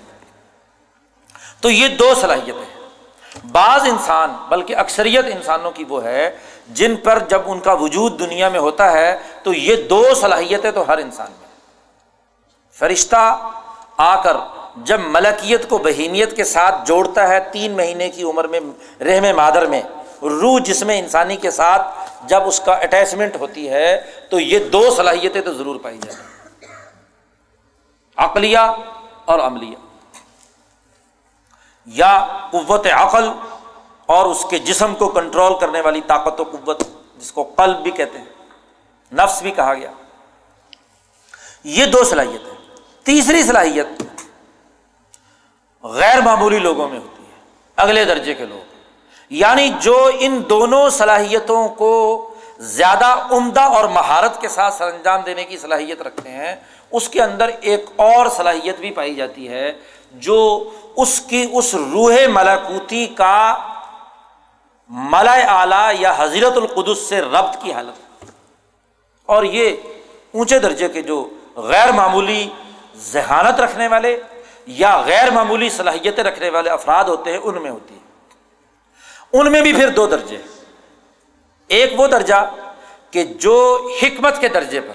تو 1.61 1.71
یہ 1.71 1.89
دو 1.89 2.15
صلاحیتیں 2.15 3.47
بعض 3.53 3.83
انسان، 3.89 4.37
بلکہ 4.49 4.77
اکثریت 4.77 5.25
انسانوں 5.25 5.71
کی 5.71 5.85
وہ 5.89 6.05
ہے 6.05 6.37
جن 6.69 6.97
پر 6.97 7.19
جب 7.19 7.43
ان 7.47 7.61
کا 7.61 7.73
وجود 7.73 8.19
دنیا 8.19 8.49
میں 8.49 8.61
ہوتا 8.61 8.93
ہے، 8.93 9.19
تو 9.43 9.53
یہ 9.53 9.77
دو 9.77 10.15
صلاحیتیں 10.21 10.71
تو 10.71 10.89
ہر 10.89 10.99
انسان 10.99 11.33
میں 11.39 11.49
فرشتہ 12.79 13.51
آ 13.97 14.23
کر 14.23 14.37
جب 14.77 15.01
ملکیت 15.01 15.69
کو 15.69 15.79
بہیمیت 15.79 16.37
کے 16.37 16.45
ساتھ 16.45 16.75
جوڑتا 16.87 17.29
ہے 17.29 17.41
تین 17.53 17.73
مہینے 17.73 18.11
کی 18.11 18.23
عمر 18.23 18.45
میں، 18.45 18.61
رحم 19.01 19.37
مادر 19.37 19.67
میں، 19.67 19.83
روح 20.23 20.59
جسم 20.65 20.89
انسانی 20.89 21.37
کے 21.37 21.51
ساتھ 21.51 21.83
جب 22.27 22.47
اس 22.47 22.61
کا 22.61 22.73
اٹیچمنٹ 22.73 23.37
ہوتی 23.37 23.69
ہے، 23.69 24.01
تو 24.31 24.41
یہ 24.41 24.59
دو 24.59 24.91
صلاحیتیں 24.91 25.41
تو 25.41 25.53
ضرور 25.55 25.77
پائی 25.83 25.99
جائیں 25.99 26.19
عقلیہ 28.17 28.59
اور 29.25 29.39
عملیہ۔ 29.39 29.77
یا 31.87 32.27
قوت 32.51 32.87
عقل 32.87 33.29
اور 34.07 34.27
اس 34.27 34.47
کے 34.51 34.59
جسم 34.59 34.95
کو 34.95 35.09
کنٹرول 35.09 35.59
کرنے 35.59 35.81
والی 35.81 36.01
طاقت 36.07 36.41
و 36.41 36.45
قوت 36.45 36.83
جس 37.17 37.33
کو 37.33 37.43
قلب 37.43 37.77
بھی 37.77 37.91
کہتے 37.91 38.19
ہیں، 38.19 38.25
نفس 39.13 39.43
بھی 39.43 39.51
کہا 39.51 39.75
گیا۔ 39.75 39.91
یہ 41.65 41.87
دو 41.87 42.05
صلاحیت 42.05 42.47
ہے 42.47 42.83
تیسری 43.03 43.43
صلاحیت 43.43 43.87
غیر 45.83 46.21
معمولی 46.21 46.59
لوگوں 46.59 46.89
میں 46.89 46.99
ہوتی 46.99 47.23
ہے، 47.23 47.39
اگلے 47.77 48.05
درجے 48.05 48.35
کے 48.35 48.47
لوگ۔ 48.47 48.73
یعنی 49.31 49.69
جو 49.81 50.11
ان 50.19 50.43
دونوں 50.51 50.91
صلاحیتوں 50.91 51.69
کو 51.69 52.31
زیادہ 52.59 53.07
عمدہ 53.31 53.61
اور 53.61 53.85
مہارت 53.85 54.41
کے 54.41 54.49
ساتھ 54.49 54.75
سر 54.75 54.89
انجام 54.89 55.21
دینے 55.21 55.45
کی 55.45 55.59
صلاحیت 55.59 56.03
رکھتے 56.03 56.31
ہیں، 56.31 56.57
اس 56.91 57.09
کے 57.09 57.23
اندر 57.23 57.51
ایک 57.61 57.85
اور 57.97 58.27
صلاحیت 58.27 58.79
بھی 58.79 58.91
پائی 58.91 59.15
جاتی 59.15 59.49
ہے 59.49 59.73
جو 60.13 60.71
اس 60.97 61.21
کی، 61.21 61.47
اس 61.53 61.75
روح 61.75 62.15
ملاکوتی 62.29 63.07
کا 63.07 63.55
ملا 64.89 65.33
اعلی 65.33 66.03
یا 66.03 66.15
حضرت 66.19 66.57
القدس 66.57 66.99
سے 66.99 67.21
ربط 67.21 67.57
کی 67.63 67.73
حالت۔ 67.73 68.25
اور 69.27 69.43
یہ 69.43 69.77
اونچے 70.35 70.59
درجے 70.59 70.89
کے 70.89 71.03
جو 71.03 71.31
غیر 71.57 71.93
معمولی 71.93 72.49
ذہانت 72.97 73.61
رکھنے 73.61 73.89
والے 73.89 74.21
یا 74.67 75.01
غیر 75.01 75.31
معمولی 75.31 75.71
صلاحیتیں 75.71 76.25
رکھنے 76.25 76.51
والے 76.51 76.71
افراد 76.71 77.05
ہوتے 77.05 77.33
ہیں، 77.33 77.39
ان 77.39 77.63
میں 77.63 77.71
ہوتی 77.71 77.95
ہے 77.95 78.01
ان 79.33 79.53
میں 79.53 79.61
بھی 79.61 79.73
پھر 79.73 79.89
دو 79.89 80.07
درجے۔ 80.07 80.39
ایک 81.69 82.01
وہ 82.01 82.07
درجہ 82.07 82.51
کہ 83.11 83.25
جو 83.25 83.89
حکمت 84.03 84.41
کے 84.41 84.49
درجے 84.49 84.81
پر، 84.81 84.95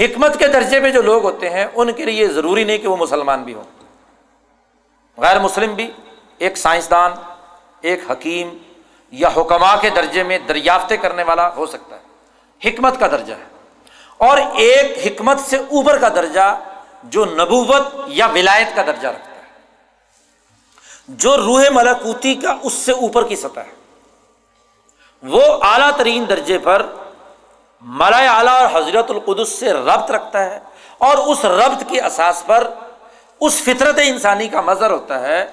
حکمت 0.00 0.38
کے 0.38 0.48
درجے 0.48 0.80
میں 0.80 0.90
جو 0.90 1.02
لوگ 1.02 1.22
ہوتے 1.22 1.50
ہیں، 1.50 1.66
ان 1.74 1.92
کے 1.92 2.04
لیے 2.04 2.28
ضروری 2.28 2.64
نہیں 2.64 2.78
کہ 2.78 2.88
وہ 2.88 2.96
مسلمان 2.96 3.42
بھی 3.42 3.54
ہوں۔ 3.54 3.64
غیر 5.16 5.38
مسلم 5.38 5.74
بھی، 5.74 5.90
ایک 6.38 6.56
سائنسدان 6.56 7.12
ایک 7.82 8.10
حکیم 8.10 8.56
یا 9.10 9.28
حکمہ 9.36 9.76
کے 9.80 9.90
درجے 9.90 10.22
میں 10.22 10.38
دریافتیں 10.38 10.96
کرنے 10.96 11.22
والا 11.22 11.54
ہو 11.54 11.66
سکتا 11.66 11.96
ہے۔ 11.96 12.02
حکمت 12.68 13.00
کا 13.00 13.06
درجہ 13.06 13.34
ہے۔ 13.34 13.44
اور 14.18 14.38
ایک 14.54 15.06
حکمت 15.06 15.40
سے 15.40 15.56
اوپر 15.56 15.98
کا 15.98 16.08
درجہ 16.08 16.60
جو 17.02 17.24
نبوت 17.24 17.82
یا 18.06 18.26
ولایت 18.26 18.76
کا 18.76 18.82
درجہ 18.82 19.08
رکھتا 19.08 19.30
ہے۔ 19.30 19.42
جو 21.08 21.36
روح 21.36 21.62
ملاکوتی 21.70 22.34
کا 22.34 22.56
اس 22.62 22.72
سے 22.72 22.92
اوپر 22.92 23.28
کی 23.28 23.36
سطح 23.36 23.60
ہے۔ 23.60 23.72
وہ 25.22 25.42
اعلیٰ 25.62 25.90
ترین 25.96 26.24
درجے 26.28 26.58
پر 26.58 26.86
ملائے 27.80 28.28
اعلیٰ 28.28 28.62
اور 28.62 28.82
حضرت 28.82 29.10
القدس 29.10 29.48
سے 29.48 29.72
ربط 29.72 30.10
رکھتا 30.10 30.44
ہے 30.44 30.60
اور 30.98 31.16
اس 31.16 31.44
ربط 31.44 31.82
کے 31.88 32.00
اساس 32.00 32.42
پر 32.46 32.74
اس 33.40 33.62
فطرت 33.62 33.98
انسانی 34.02 34.48
کا 34.48 34.60
مظر 34.60 34.90
ہوتا 34.90 35.20
ہے۔ 35.20 35.50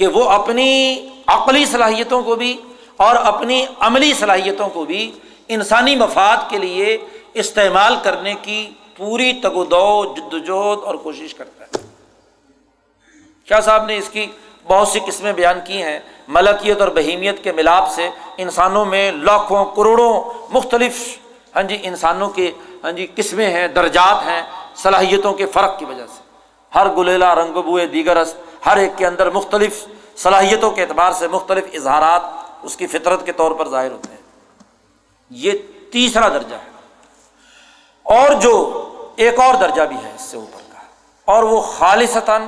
کہ 0.00 0.06
وہ 0.06 0.28
اپنی 0.30 1.08
عقلی 1.26 1.64
صلاحیتوں 1.64 2.22
کو 2.22 2.34
بھی 2.34 2.56
اور 2.96 3.16
اپنی 3.16 3.64
عملی 3.80 4.12
صلاحیتوں 4.14 4.68
کو 4.68 4.84
بھی 4.84 5.10
انسانی 5.48 5.96
مفاد 5.96 6.36
کے 6.48 6.58
لیے 6.58 6.96
استعمال 7.34 7.96
کرنے 8.02 8.34
کی 8.42 8.70
پوری 8.96 9.32
تگ 9.32 9.56
و 9.56 9.64
دو، 9.64 10.14
جد 10.16 10.34
وجہد 10.34 10.84
اور 10.84 10.94
کوشش 10.94 11.34
کرتا 11.34 11.64
ہے۔ 11.64 11.88
کیا 13.44 13.60
صاحب 13.60 13.84
نے 13.84 13.96
اس 13.96 14.08
کی 14.08 14.26
بہت 14.64 14.88
سی 14.88 15.00
قسمیں 15.06 15.32
بیان 15.32 15.58
کی 15.66 15.82
ہیں۔ 15.82 15.98
ملکیت 16.28 16.80
اور 16.80 16.88
بہیمیت 16.88 17.44
کے 17.44 17.52
ملاپ 17.52 17.90
سے 17.90 18.08
انسانوں 18.36 18.84
میں 18.84 19.12
لاکھوں، 19.12 19.64
کروڑوں 19.64 20.12
مختلف 20.50 21.18
ہاں 21.56 21.62
جی 21.62 21.76
انسانوں 21.82 22.28
کے 22.28 22.50
ہاں 22.84 22.92
جی 22.92 23.06
قسمیں 23.14 23.50
ہیں، 23.50 23.68
درجات 23.68 24.26
ہیں 24.26 24.42
صلاحیتوں 24.76 25.32
کے 25.34 25.46
فرق 25.46 25.78
کی 25.78 25.84
وجہ 25.84 26.06
سے۔ 26.06 26.20
ہر 26.74 26.88
گلیلا 26.88 27.34
رنگ 27.34 27.52
بوئے، 27.52 27.86
دیگر 27.86 28.16
ہر 28.66 28.76
ایک 28.76 28.92
کے 28.96 29.06
اندر 29.06 29.30
مختلف 29.30 29.86
صلاحیتوں 30.16 30.70
کے 30.70 30.82
اعتبار 30.82 31.12
سے 31.12 31.28
مختلف 31.28 31.64
اظہارات 31.72 32.22
اس 32.62 32.76
کی 32.76 32.86
فطرت 32.86 33.26
کے 33.26 33.32
طور 33.32 33.50
پر 33.50 33.68
ظاہر 33.68 33.90
ہوتے 33.90 34.08
ہیں۔ 34.10 34.20
یہ 35.30 35.52
تیسرا 35.92 36.28
درجہ 36.28 36.54
ہے۔ 36.54 36.70
اور 38.02 38.32
جو 38.32 38.52
ایک 39.16 39.40
اور 39.40 39.54
درجہ 39.54 39.82
بھی 39.82 39.96
ہے 40.04 40.12
اس 40.14 40.20
سے 40.20 40.36
اوپر 40.36 40.60
کا، 40.72 40.80
اور 41.24 41.42
وہ 41.42 41.60
خالصتاً 41.60 42.42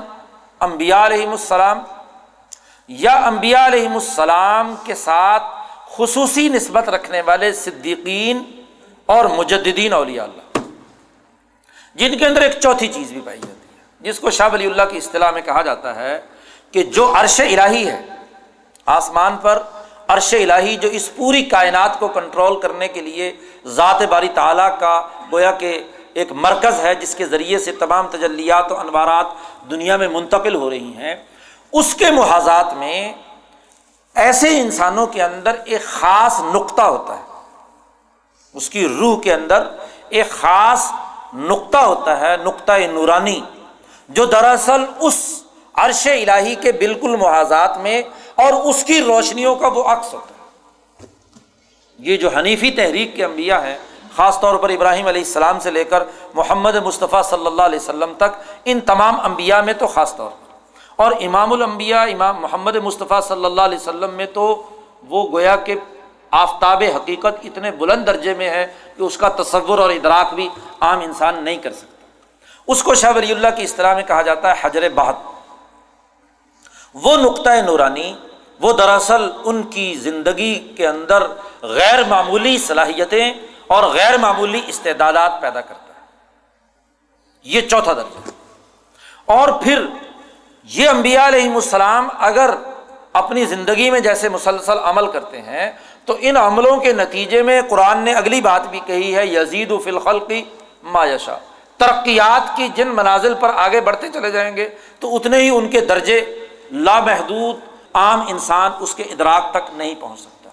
امبیا 0.60 1.06
علیہم 1.06 1.30
السلام 1.30 1.78
یا 2.88 3.14
انبیاء 3.26 3.66
علیہم 3.66 3.92
السلام 3.92 4.74
کے 4.84 4.94
ساتھ 4.94 5.42
خصوصی 5.96 6.48
نسبت 6.48 6.88
رکھنے 6.88 7.20
والے 7.20 7.52
صدیقین 7.52 8.62
اور 9.06 9.24
مجدین 9.24 9.92
اولیاء 9.92 10.24
اللہ۔ 10.24 10.58
جن 11.94 12.18
کے 12.18 12.26
اندر 12.26 12.42
ایک 12.42 12.52
چوتھی 12.60 12.88
چیز 12.88 13.12
بھی 13.12 13.20
پائی 13.20 13.38
جاتی 13.38 13.52
ہے۔ 13.52 13.61
جس 14.02 14.18
کو 14.20 14.30
شاہ 14.30 14.48
ولی 14.52 14.66
اللہ 14.66 14.82
کی 14.90 14.96
اصطلاح 14.96 15.30
میں 15.30 15.42
کہا 15.42 15.62
جاتا 15.62 15.94
ہے 15.94 16.20
کہ 16.70 16.82
جو 16.82 17.12
عرش 17.16 17.40
الہی 17.40 17.86
ہے، 17.88 18.00
آسمان 18.86 19.36
پر 19.36 19.62
عرش 20.08 20.34
الہی 20.34 20.76
جو 20.76 20.88
اس 20.88 21.14
پوری 21.16 21.42
کائنات 21.44 21.98
کو 21.98 22.08
کنٹرول 22.08 22.60
کرنے 22.60 22.88
کے 22.88 23.00
لیے 23.00 23.32
ذات 23.66 24.02
باری 24.02 24.28
تعالیٰ 24.34 24.78
کا 24.78 24.94
گویا 25.32 25.50
کہ 25.50 25.82
ایک 26.14 26.32
مرکز 26.32 26.80
ہے، 26.80 26.94
جس 26.94 27.14
کے 27.14 27.26
ذریعے 27.26 27.58
سے 27.58 27.72
تمام 27.72 28.06
تجلیات 28.06 28.72
و 28.72 28.78
انوارات 28.78 29.26
دنیا 29.70 29.96
میں 29.96 30.08
منتقل 30.08 30.54
ہو 30.54 30.70
رہی 30.70 30.92
ہیں، 30.96 31.14
اس 31.72 31.94
کے 31.94 32.10
محاذات 32.10 32.74
میں 32.74 33.12
ایسے 34.14 34.48
انسانوں 34.60 35.06
کے 35.06 35.22
اندر 35.22 35.56
ایک 35.64 35.84
خاص 35.84 36.40
نقطہ 36.54 36.82
ہوتا 36.82 37.16
ہے۔ 37.18 37.22
اس 38.54 38.70
کی 38.70 38.88
روح 38.88 39.20
کے 39.20 39.32
اندر 39.32 39.68
ایک 40.08 40.30
خاص 40.30 40.92
نقطہ 41.34 41.78
ہوتا 41.78 42.20
ہے، 42.20 42.36
نقطۂ 42.36 42.86
نورانی۔ 42.92 43.40
جو 44.14 44.24
دراصل 44.24 44.84
اس 45.00 45.42
عرش 45.74 46.06
الہی 46.06 46.54
کے 46.54 46.72
بالکل 46.72 47.16
محاذات 47.16 47.78
میں 47.78 48.02
اور 48.34 48.52
اس 48.52 48.84
کی 48.84 49.02
روشنیوں 49.02 49.54
کا 49.54 49.68
وہ 49.68 49.82
عکس 49.82 50.14
ہوتا 50.14 50.34
ہے۔ 50.34 51.06
یہ 51.98 52.16
جو 52.16 52.28
حنیفی 52.28 52.70
تحریک 52.70 53.16
کے 53.16 53.24
انبیاء 53.24 53.60
ہیں، 53.60 53.78
خاص 54.16 54.40
طور 54.40 54.56
پر 54.56 54.70
ابراہیم 54.70 55.06
علیہ 55.06 55.20
السلام 55.20 55.60
سے 55.60 55.70
لے 55.70 55.84
کر 55.84 56.02
محمد 56.34 56.74
مصطفیٰ 56.74 57.22
صلی 57.22 57.46
اللہ 57.46 57.62
علیہ 57.62 57.78
وسلم 57.78 58.12
تک، 58.16 58.52
ان 58.64 58.80
تمام 58.80 59.20
انبیاء 59.20 59.60
میں 59.60 59.72
تو 59.72 59.86
خاص 59.86 60.16
طور 60.16 60.30
پر۔ 60.30 60.52
اور 60.96 61.12
امام 61.20 61.52
الانبیاء، 61.52 62.04
امام 62.04 62.40
محمد 62.40 62.76
مصطفیٰ 62.76 63.22
صلی 63.22 63.44
اللہ 63.44 63.60
علیہ 63.60 63.78
وسلم 63.78 64.10
میں 64.10 64.26
تو 64.26 64.62
وہ 65.08 65.28
گویا 65.32 65.56
کہ 65.56 65.74
آفتاب 66.30 66.82
حقیقت 66.96 67.40
اتنے 67.44 67.70
بلند 67.70 68.06
درجے 68.06 68.34
میں 68.34 68.50
ہے 68.50 68.66
کہ 68.96 69.02
اس 69.02 69.16
کا 69.16 69.28
تصور 69.28 69.78
اور 69.78 69.90
ادراک 69.90 70.34
بھی 70.34 70.48
عام 70.80 71.00
انسان 71.00 71.44
نہیں 71.44 71.56
کر 71.56 71.72
سکتا۔ 71.72 71.91
اس 72.66 72.82
کو 72.82 72.94
شاہ 72.94 73.12
ولی 73.16 73.32
اللہ 73.32 73.48
کی 73.56 73.62
اصطلاح 73.62 73.94
میں 73.94 74.02
کہا 74.02 74.22
جاتا 74.22 74.50
ہے 74.50 74.54
حجر 74.60 74.88
بہت۔ 74.94 75.16
وہ 76.94 77.16
نقطۂ 77.16 77.50
نورانی، 77.64 78.16
وہ 78.60 78.72
دراصل 78.72 79.30
ان 79.44 79.62
کی 79.62 79.94
زندگی 79.94 80.72
کے 80.76 80.86
اندر 80.88 81.22
غیر 81.62 82.04
معمولی 82.04 82.58
صلاحیتیں 82.58 83.34
اور 83.66 83.82
غیر 83.82 84.18
معمولی 84.18 84.60
استعدادات 84.66 85.32
پیدا 85.40 85.60
کرتا 85.60 85.94
ہے۔ 85.94 86.00
یہ 87.44 87.60
چوتھا 87.60 87.92
درجہ۔ 87.92 88.30
اور 89.24 89.48
پھر 89.48 89.86
یہ 90.64 90.88
انبیاء 90.88 91.28
علیہم 91.28 91.54
السلام 91.54 92.08
اگر 92.18 92.50
اپنی 93.12 93.44
زندگی 93.44 93.90
میں 93.90 94.00
جیسے 94.00 94.28
مسلسل 94.28 94.78
عمل 94.82 95.10
کرتے 95.10 95.42
ہیں، 95.42 95.72
تو 96.04 96.16
ان 96.20 96.36
عملوں 96.36 96.76
کے 96.76 96.92
نتیجے 96.92 97.42
میں 97.42 97.62
قرآن 97.70 97.98
نے 97.98 98.14
اگلی 98.14 98.40
بات 98.40 98.66
بھی 98.66 98.80
کہی 98.86 99.16
ہے 99.16 99.26
یزید 99.26 99.70
و 99.70 99.78
فلخل 99.78 100.18
کی 100.18 100.44
مایشا 100.82 101.38
ترقیات 101.82 102.56
کی 102.56 102.68
جن 102.74 102.88
منازل 102.88 103.34
پر 103.34 103.50
آگے 103.56 103.80
بڑھتے 103.80 104.08
چلے 104.08 104.30
جائیں 104.30 104.56
گے، 104.56 104.68
تو 105.00 105.14
اتنے 105.16 105.38
ہی 105.38 105.48
ان 105.48 105.68
کے 105.68 105.80
درجے 105.80 106.20
لامحدود 106.72 107.56
عام 107.92 108.20
انسان 108.28 108.70
اس 108.80 108.94
کے 108.94 109.02
ادراک 109.02 109.50
تک 109.50 109.70
نہیں 109.72 109.94
پہنچ 110.00 110.20
سکتا۔ 110.20 110.50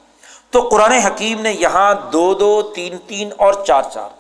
تو 0.52 0.62
قرآن 0.62 0.92
حکیم 0.92 1.42
نے 1.42 1.52
یہاں 1.60 1.94
دو 2.14 2.34
دو، 2.34 2.62
تین 2.76 2.98
تین 3.08 3.30
اور 3.38 3.54
چار 3.68 3.84
چار 3.94 4.18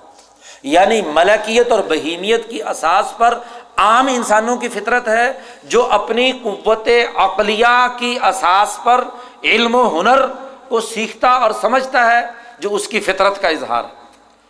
یعنی 0.63 1.01
ملکیت 1.13 1.71
اور 1.71 1.79
بہیمیت 1.79 2.49
کی 2.49 2.61
اساس 2.63 3.17
پر 3.17 3.37
عام 3.77 4.07
انسانوں 4.07 4.57
کی 4.57 4.67
فطرت 4.67 5.07
ہے، 5.07 5.31
جو 5.63 5.85
اپنی 5.91 6.31
قوت 6.43 6.87
عقلیہ 7.15 7.87
کی 7.97 8.17
اساس 8.23 8.79
پر 8.83 9.03
علم 9.43 9.75
و 9.75 9.99
ہنر 9.99 10.25
کو 10.69 10.81
سیکھتا 10.81 11.29
اور 11.29 11.51
سمجھتا 11.61 12.11
ہے، 12.11 12.21
جو 12.59 12.75
اس 12.75 12.87
کی 12.87 12.99
فطرت 12.99 13.41
کا 13.41 13.47
اظہار 13.47 13.83
ہے۔ 13.83 13.98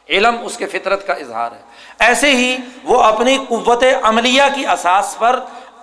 علم 0.10 0.36
اس 0.44 0.58
کے 0.58 0.66
فطرت 0.66 1.08
کا 1.08 1.14
اظہار 1.14 1.52
ہے۔ 1.52 1.62
ایسے 2.00 2.32
ہی 2.32 2.58
وہ 2.84 3.02
اپنی 3.02 3.38
قوت 3.48 3.84
عملیہ 4.02 4.44
کی 4.56 4.68
اساس 4.68 5.16
پر 5.20 5.40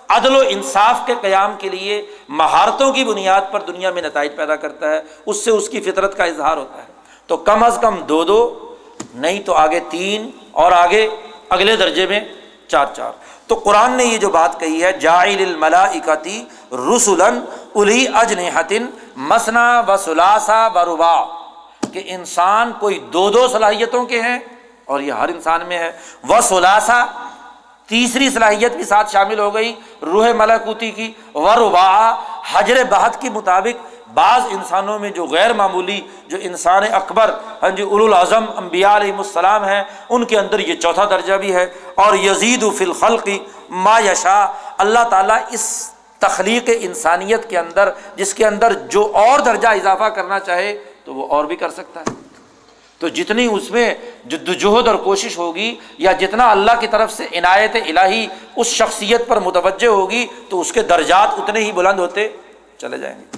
عدل 0.09 0.35
و 0.35 0.43
انصاف 0.47 0.99
کے 1.05 1.13
قیام 1.21 1.55
کے 1.59 1.69
لیے 1.69 2.05
مہارتوں 2.29 2.93
کی 2.93 3.03
بنیاد 3.03 3.41
پر 3.51 3.59
دنیا 3.59 3.91
میں 3.91 4.01
نتائج 4.01 4.35
پیدا 4.35 4.55
کرتا 4.55 4.89
ہے، 4.89 5.01
اس 5.25 5.45
سے 5.45 5.51
اس 5.51 5.69
کی 5.69 5.81
فطرت 5.81 6.17
کا 6.17 6.23
اظہار 6.23 6.57
ہوتا 6.57 6.81
ہے۔ 6.81 6.87
تو 7.27 7.37
کم 7.37 7.63
از 7.63 7.77
کم 7.81 7.95
دو 8.01 8.23
دو، 8.23 8.75
نہیں 9.13 9.39
تو 9.39 9.53
آگے 9.53 9.79
تین 9.89 10.31
اور 10.51 10.71
آگے 10.71 11.09
اگلے 11.49 11.75
درجے 11.75 12.05
میں 12.05 12.19
چار 12.67 12.85
چار۔ 12.93 13.11
تو 13.47 13.55
قرآن 13.55 13.91
نے 13.91 14.03
یہ 14.05 14.17
جو 14.17 14.29
بات 14.29 14.59
کہی 14.59 14.83
ہے 14.83 14.91
جائل 14.91 15.41
الملاکتی 15.41 16.45
رسولن 16.71 17.39
الی 17.75 18.07
اجن 18.13 18.39
حتن 18.39 18.85
مسنا 19.15 19.81
و 19.87 19.97
سلاسا 19.97 20.67
و 20.67 20.95
ربا 20.95 21.36
کہ 21.97 22.03
انسان 22.05 22.71
کوئی 22.79 22.99
دو 22.99 23.29
دو 23.29 23.47
صلاحیتوں 23.47 24.05
کے 24.05 24.21
ہیں 24.21 24.39
اور 24.85 24.99
یہ 24.99 25.11
ہر 25.11 25.29
انسان 25.29 25.61
میں 25.67 25.77
ہے۔ 25.77 25.91
وہ 26.23 26.41
سلاسا 26.41 27.05
تیسری 27.87 28.29
صلاحیت 28.29 28.75
بھی 28.75 28.83
ساتھ 28.83 29.11
شامل 29.11 29.39
ہو 29.39 29.53
گئی، 29.53 29.75
روح 30.01 30.31
ملاکوتی 30.33 30.91
کی۔ 30.91 31.13
وروا 31.33 32.21
حجر 32.53 32.83
بہت 32.89 33.21
کے 33.21 33.29
مطابق 33.29 33.85
بعض 34.13 34.41
انسانوں 34.51 34.99
میں 34.99 35.09
جو 35.09 35.25
غیر 35.25 35.53
معمولی، 35.53 36.01
جو 36.27 36.37
انسان 36.41 36.83
اکبر 36.91 37.31
ہاں 37.61 37.69
جی 37.69 37.83
الاظم 37.83 38.45
امبیا 38.55 38.95
علیہ 38.95 39.13
السلام 39.13 39.63
ہیں، 39.63 39.83
ان 40.09 40.25
کے 40.25 40.39
اندر 40.39 40.59
یہ 40.59 40.75
چوتھا 40.75 41.05
درجہ 41.05 41.33
بھی 41.33 41.55
ہے۔ 41.55 41.65
اور 41.95 42.13
یزید 42.13 42.63
و 42.63 42.71
فلخلقی 42.71 43.39
ما 43.69 43.99
یشا 43.99 44.51
اللہ 44.77 45.03
تعالیٰ 45.09 45.37
اس 45.51 45.93
تخلیق 46.19 46.69
انسانیت 46.79 47.49
کے 47.49 47.57
اندر، 47.57 47.89
جس 48.15 48.33
کے 48.33 48.45
اندر 48.45 48.73
جو 48.73 49.11
اور 49.13 49.39
درجہ 49.39 49.67
اضافہ 49.67 50.03
کرنا 50.03 50.39
چاہے 50.39 50.86
تو 51.07 51.13
وہ 51.13 51.27
اور 51.27 51.45
بھی 51.45 51.55
کر 51.55 51.69
سکتا 51.69 51.99
ہے۔ 51.99 52.13
تو 52.99 53.07
جتنی 53.07 53.45
اس 53.51 53.71
میں 53.71 53.93
جدوجہد 54.25 54.87
اور 54.87 54.95
کوشش 54.95 55.37
ہوگی 55.37 55.75
یا 55.97 56.11
جتنا 56.11 56.51
اللہ 56.51 56.71
کی 56.79 56.87
طرف 56.87 57.11
سے 57.13 57.27
عنایت 57.37 57.75
الہی 57.75 58.27
اس 58.55 58.67
شخصیت 58.67 59.27
پر 59.27 59.39
متوجہ 59.39 59.87
ہوگی، 59.87 60.27
تو 60.49 60.61
اس 60.61 60.71
کے 60.71 60.81
درجات 60.81 61.29
اتنے 61.37 61.59
ہی 61.59 61.71
بلند 61.71 61.99
ہوتے 61.99 62.27
چلے 62.77 62.97
جائیں 62.97 63.15
گے۔ 63.19 63.37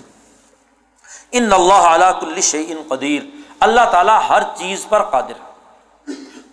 ان 1.31 1.53
اللہ 1.53 1.73
اعلیٰ 1.73 2.19
کل 2.21 2.41
شعین 2.41 2.81
قدیر، 2.87 3.21
اللہ 3.59 3.89
تعالیٰ 3.91 4.19
ہر 4.29 4.43
چیز 4.57 4.85
پر 4.89 5.03
قادر 5.03 5.37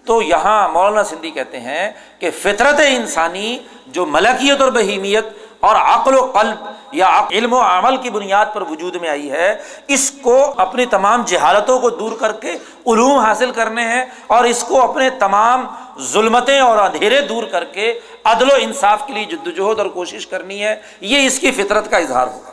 تو 0.05 0.23
یہاں 0.23 0.69
مولانا 0.69 1.05
سندھی 1.05 1.31
کہتے 1.31 1.61
ہیں 1.61 1.93
کہ 2.19 2.31
فطرت 2.31 2.81
انسانی 2.89 3.59
جو 3.87 4.07
ملکیت 4.07 4.61
اور 4.61 4.71
بہیمیت 4.71 5.27
اور 5.67 5.77
عقل 5.77 6.15
و 6.15 6.25
قلب 6.35 6.65
یا 6.93 7.09
علم 7.31 7.53
و 7.53 7.61
عمل 7.61 7.97
کی 7.97 8.11
بنیاد 8.11 8.47
پر 8.55 8.63
وجود 8.63 8.97
میں 8.97 9.09
آئی 9.09 9.31
ہے، 9.31 9.49
اس 9.89 10.11
کو 10.23 10.37
اپنی 10.57 10.87
تمام 10.87 11.23
جہالتوں 11.27 11.79
کو 11.79 11.91
دور 11.91 12.13
کر 12.21 12.33
کے 12.33 12.53
علوم 12.87 13.19
حاصل 13.19 13.51
کرنے 13.51 13.85
ہیں 13.85 14.05
اور 14.27 14.45
اس 14.45 14.65
کو 14.65 14.83
اپنے 14.83 15.11
تمام 15.11 15.67
ظلمتیں 16.13 16.59
اور 16.61 16.79
اندھیرے 16.79 17.21
دور 17.21 17.45
کر 17.45 17.65
کے 17.65 17.93
عدل 18.25 18.51
و 18.53 18.55
انصاف 18.59 19.07
کے 19.07 19.13
لیے 19.13 19.25
جدوجہد 19.25 19.79
اور 19.79 19.87
کوشش 19.87 20.27
کرنی 20.27 20.63
ہے، 20.65 20.75
یہ 21.01 21.27
اس 21.27 21.39
کی 21.39 21.51
فطرت 21.51 21.91
کا 21.91 21.97
اظہار 21.97 22.27
ہوگا۔ 22.27 22.53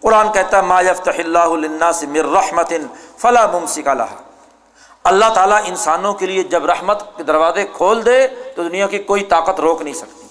قرآن 0.00 0.32
کہتا 0.32 0.56
ہے، 0.56 0.62
ما 0.62 0.80
یفتح 0.80 1.18
اللہ 1.18 1.92
سے 1.94 2.06
مر 2.06 2.24
رحمت 2.32 2.72
فلاں 3.18 3.46
ممسک 3.52 3.88
اللہ 3.88 4.10
اللہ 5.04 5.28
تعالیٰ 5.34 5.60
انسانوں 5.64 6.12
کے 6.14 6.26
لیے 6.26 6.42
جب 6.42 6.64
رحمت 6.66 7.02
کے 7.16 7.22
دروازے 7.22 7.66
کھول 7.72 8.04
دے 8.06 8.26
تو 8.56 8.62
دنیا 8.62 8.86
کی 8.86 8.98
کوئی 8.98 9.24
طاقت 9.24 9.60
روک 9.60 9.82
نہیں 9.82 9.94
سکتی۔ 9.94 10.26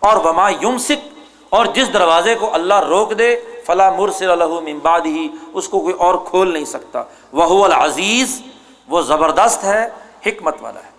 اور 0.00 0.16
وما 0.16 0.48
یم 0.62 0.78
سکھ 0.78 1.06
اور 1.50 1.66
جس 1.66 1.92
دروازے 1.92 2.34
کو 2.34 2.54
اللہ 2.54 2.80
روک 2.80 3.18
دے 3.18 3.36
فلاں 3.66 3.90
مرسل 3.90 4.42
ممباد 4.48 5.00
ہی 5.00 5.28
اس 5.52 5.68
کو 5.68 5.80
کوئی 5.80 5.94
اور 5.94 6.14
کھول 6.14 6.52
نہیں 6.52 6.64
سکتا۔ 6.64 7.02
وہ 7.32 7.64
العزیز، 7.64 8.42
وہ 8.88 9.02
زبردست 9.02 9.64
ہے، 9.64 9.88
حکمت 10.26 10.56
والا 10.60 10.80
ہے۔ 10.80 10.90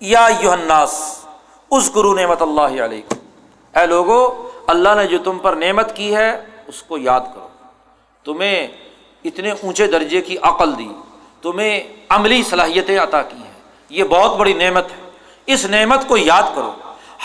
یا 0.00 0.28
یوحناس 0.40 1.24
اس 1.70 1.96
گرو 1.96 2.14
نعمت 2.14 2.42
اللہ 2.42 2.84
علیہ 2.84 3.14
اے 3.78 3.86
لوگو، 3.86 4.50
اللہ 4.66 4.88
نے 4.96 5.06
جو 5.06 5.18
تم 5.18 5.38
پر 5.38 5.52
نعمت 5.52 5.96
کی 5.96 6.16
ہے، 6.16 6.44
اس 6.66 6.82
کو 6.82 6.98
یاد 6.98 7.20
کرو۔ 7.20 7.48
تمہیں 8.24 8.68
اتنے 9.24 9.50
اونچے 9.50 9.86
درجے 9.86 10.20
کی 10.20 10.36
عقل 10.42 10.78
دی، 10.78 10.88
تمہیں 11.42 11.80
عملی 12.08 12.42
صلاحیتیں 12.42 12.98
عطا 12.98 13.22
کی 13.22 13.36
ہیں۔ 13.36 13.60
یہ 13.88 14.04
بہت 14.04 14.36
بڑی 14.36 14.52
نعمت 14.52 14.84
ہے۔ 14.90 15.10
اس 15.46 15.64
نعمت 15.64 16.08
کو 16.08 16.16
یاد 16.16 16.42
کرو۔ 16.54 16.72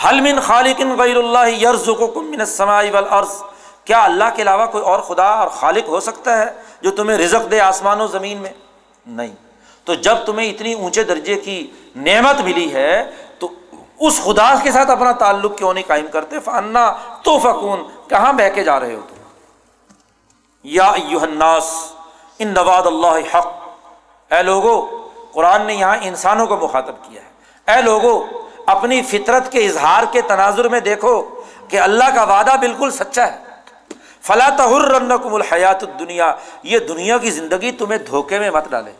حلمن 0.04 0.40
خالق 0.40 1.00
غیر 1.00 1.16
اللہ 1.16 1.48
یرز 1.48 1.88
من 1.88 2.40
السماء 2.40 2.82
والارض 2.92 3.42
کیا 3.84 4.04
اللہ 4.04 4.24
کے 4.36 4.42
علاوہ 4.42 4.66
کوئی 4.66 4.84
اور 4.84 5.00
خدا 5.00 5.24
اور 5.24 5.48
خالق 5.48 5.88
ہو 5.88 6.00
سکتا 6.00 6.38
ہے 6.38 6.44
جو 6.80 6.90
تمہیں 6.90 7.18
رزق 7.18 7.50
دے 7.50 7.60
آسمان 7.60 8.00
و 8.00 8.06
زمین 8.06 8.38
میں؟ 8.38 8.52
نہیں۔ 9.06 9.34
تو 9.84 9.94
جب 9.94 10.16
تمہیں 10.26 10.50
اتنی 10.50 10.72
اونچے 10.72 11.04
درجے 11.04 11.34
کی 11.34 11.70
نعمت 11.96 12.40
ملی 12.40 12.72
ہے، 12.72 13.10
تو 13.38 13.48
اس 14.00 14.20
خدا 14.24 14.54
کے 14.62 14.72
ساتھ 14.72 14.90
اپنا 14.90 15.12
تعلق 15.12 15.58
کیوں 15.58 15.74
نہیں 15.74 15.84
قائم 15.86 16.06
کرتے؟ 16.12 16.40
فنا 16.40 16.92
تو 17.22 17.38
فکون 17.38 17.82
کہاں 18.08 18.32
بہ 18.32 18.54
کے 18.54 18.64
جا 18.64 18.80
رہے 18.80 18.94
ہو 18.94 19.00
تم؟ 19.08 19.14
یا 20.62 20.92
الناس، 21.22 21.92
ان 22.38 22.48
نواد 22.48 22.86
اللہ 22.86 23.36
حق۔ 23.36 23.46
اے 24.32 24.42
لوگو، 24.42 25.08
قرآن 25.32 25.62
نے 25.62 25.74
یہاں 25.74 25.96
انسانوں 26.02 26.46
کو 26.46 26.56
مخاطب 26.56 26.94
کیا 27.02 27.22
ہے۔ 27.22 27.30
اے 27.76 27.82
لوگو 27.82 28.26
اپنی 28.70 29.02
فطرت 29.02 29.52
کے 29.52 29.66
اظہار 29.66 30.02
کے 30.12 30.20
تناظر 30.20 30.68
میں 30.68 30.80
دیکھو 30.80 31.42
کہ 31.68 31.80
اللہ 31.80 32.04
کا 32.14 32.24
وعدہ 32.24 32.56
بالکل 32.60 32.90
سچا 32.90 33.32
ہے۔ 33.32 33.38
فلا 34.22 34.48
تحرکم 34.58 35.34
الحیات 35.34 35.98
دنیا 35.98 36.32
یہ 36.62 36.78
دنیا 36.78 37.18
کی 37.18 37.30
زندگی 37.30 37.72
تمہیں 37.72 37.98
دھوکے 37.98 38.38
میں 38.38 38.50
مت 38.50 38.70
ڈالے۔ 38.70 38.92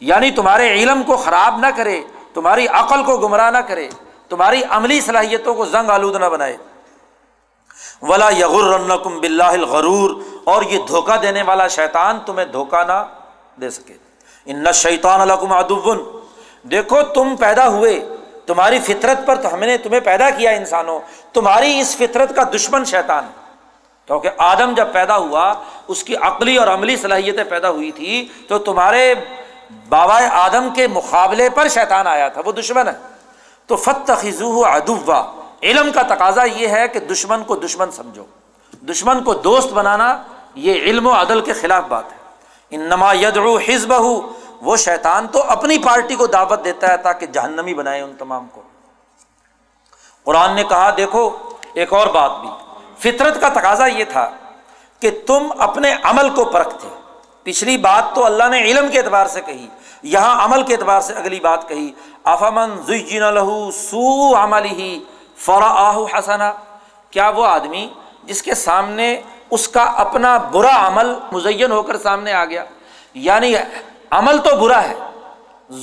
یعنی 0.00 0.30
تمہارے 0.30 0.72
علم 0.72 1.02
کو 1.02 1.16
خراب 1.16 1.58
نہ 1.58 1.66
کرے، 1.76 2.00
تمہاری 2.34 2.68
عقل 2.68 3.02
کو 3.02 3.16
گمراہ 3.16 3.50
نہ 3.50 3.58
کرے، 3.58 3.88
تمہاری 4.28 4.62
عملی 4.70 5.00
صلاحیتوں 5.00 5.54
کو 5.54 5.64
زنگ 5.64 5.90
آلود 5.90 6.16
نہ 6.16 6.24
بنائے۔ 6.24 6.56
ولا 8.02 8.30
یغر 8.30 8.78
بلّہ 9.04 9.44
الغرور۔ 9.44 10.20
اور 10.44 10.62
یہ 10.62 10.78
دھوکہ 10.88 11.16
دینے 11.16 11.42
والا 11.42 11.68
شیطان 11.68 12.18
تمہیں 12.26 12.46
دھوکہ 12.46 12.84
نہ 12.84 13.06
دے 13.60 13.70
سکے۔ 13.70 13.94
ان 14.44 14.72
شیطان 14.72 15.20
الکم 15.20 15.52
ادب 15.52 15.96
دیکھو 16.62 17.02
تم 17.02 17.36
پیدا 17.36 17.68
ہوئے۔ 17.68 18.08
تمہاری 18.48 18.78
فطرت 18.78 19.26
پر 19.26 19.36
تو 19.36 19.54
ہم 19.54 19.60
نے 19.60 19.76
تمہیں 19.76 20.00
پیدا 20.00 20.30
کیا 20.30 20.50
انسانوں، 20.50 21.00
تمہاری 21.32 21.80
اس 21.80 21.96
فطرت 21.96 22.36
کا 22.36 22.42
دشمن 22.54 22.84
شیطان۔ 22.84 23.26
کیونکہ 24.06 24.30
آدم 24.38 24.74
جب 24.74 24.92
پیدا 24.92 25.16
ہوا، 25.16 25.54
اس 25.88 26.04
کی 26.04 26.16
عقلی 26.16 26.56
اور 26.56 26.68
عملی 26.68 26.96
صلاحیتیں 26.96 27.44
پیدا 27.44 27.70
ہوئی 27.70 27.92
تھی 27.92 28.28
تو 28.48 28.58
تمہارے 28.58 29.14
بابا 29.88 30.20
آدم 30.30 30.68
کے 30.74 30.86
مقابلے 30.86 31.50
پر 31.50 31.68
شیطان 31.68 32.06
آیا 32.06 32.28
تھا، 32.28 32.40
وہ 32.44 32.52
دشمن 32.52 32.88
ہے۔ 32.88 32.92
تو 33.66 33.76
فتح 33.76 34.12
خزو 34.12 34.64
ادوا 34.64 35.32
علم 35.62 35.92
کا 35.92 36.02
تقاضا 36.02 36.44
یہ 36.44 36.68
ہے 36.68 36.88
کہ 36.88 37.00
دشمن 37.00 37.44
کو 37.44 37.56
دشمن 37.56 37.90
سمجھو۔ 37.90 38.24
دشمن 38.82 39.24
کو 39.24 39.34
دوست 39.34 39.72
بنانا 39.72 40.22
یہ 40.54 40.72
علم 40.72 41.06
و 41.06 41.10
عدل 41.10 41.40
کے 41.40 41.52
خلاف 41.52 41.82
بات 41.88 42.04
ہے۔ 42.12 42.16
ان 42.70 42.80
نما 42.80 43.12
یدرو 43.12 43.56
حزب 43.56 43.94
وہ 44.62 44.76
شیطان 44.76 45.26
تو 45.26 45.42
اپنی 45.42 45.78
پارٹی 45.78 46.14
کو 46.14 46.26
دعوت 46.26 46.64
دیتا 46.64 46.88
ہے 46.88 46.96
تاکہ 46.96 47.26
جہنمی 47.26 47.74
بنائے 47.74 48.00
ان 48.00 48.16
تمام 48.18 48.46
کو۔ 48.52 48.62
قرآن 50.24 50.54
نے 50.54 50.64
کہا، 50.64 50.90
دیکھو، 50.96 51.30
ایک 51.74 51.92
اور 51.92 52.06
بات 52.06 52.30
بھی۔ 52.40 52.48
فطرت 52.98 53.40
کا 53.40 53.48
تقاضا 53.48 53.86
یہ 53.86 54.04
تھا 54.04 54.30
کہ 55.00 55.10
تم 55.26 55.52
اپنے 55.58 55.94
عمل 56.02 56.30
کو 56.30 56.44
پرکھتے۔ 56.44 56.88
پچھلی 57.42 57.76
بات 57.76 58.14
تو 58.14 58.24
اللہ 58.24 58.44
نے 58.44 58.58
علم 58.62 58.88
کے 58.88 58.98
اعتبار 58.98 59.26
سے 59.26 59.40
کہی، 59.40 59.68
یہاں 60.02 60.44
عمل 60.44 60.62
کے 60.62 60.74
اعتبار 60.74 61.00
سے 61.00 61.12
اگلی 61.12 61.40
بات 61.40 61.68
کہی۔ 61.68 61.92
آفامن 62.24 62.70
لہو 63.10 63.70
سو 63.70 64.36
عمل 64.36 64.64
ہی 64.64 65.04
فوراً 65.36 65.70
آہ 65.70 65.98
حسنا۔ 66.18 66.52
کیا 67.10 67.28
وہ 67.28 67.46
آدمی 67.46 67.88
جس 68.24 68.42
کے 68.42 68.54
سامنے 68.54 69.20
اس 69.50 69.68
کا 69.68 69.82
اپنا 69.82 70.38
برا 70.38 70.86
عمل 70.86 71.14
مزین 71.32 71.72
ہو 71.72 71.82
کر 71.82 71.98
سامنے 71.98 72.32
آ 72.32 72.44
گیا؟ 72.44 72.64
یعنی 73.14 73.54
عمل 74.10 74.38
تو 74.38 74.56
برا 74.56 74.82
ہے، 74.82 74.94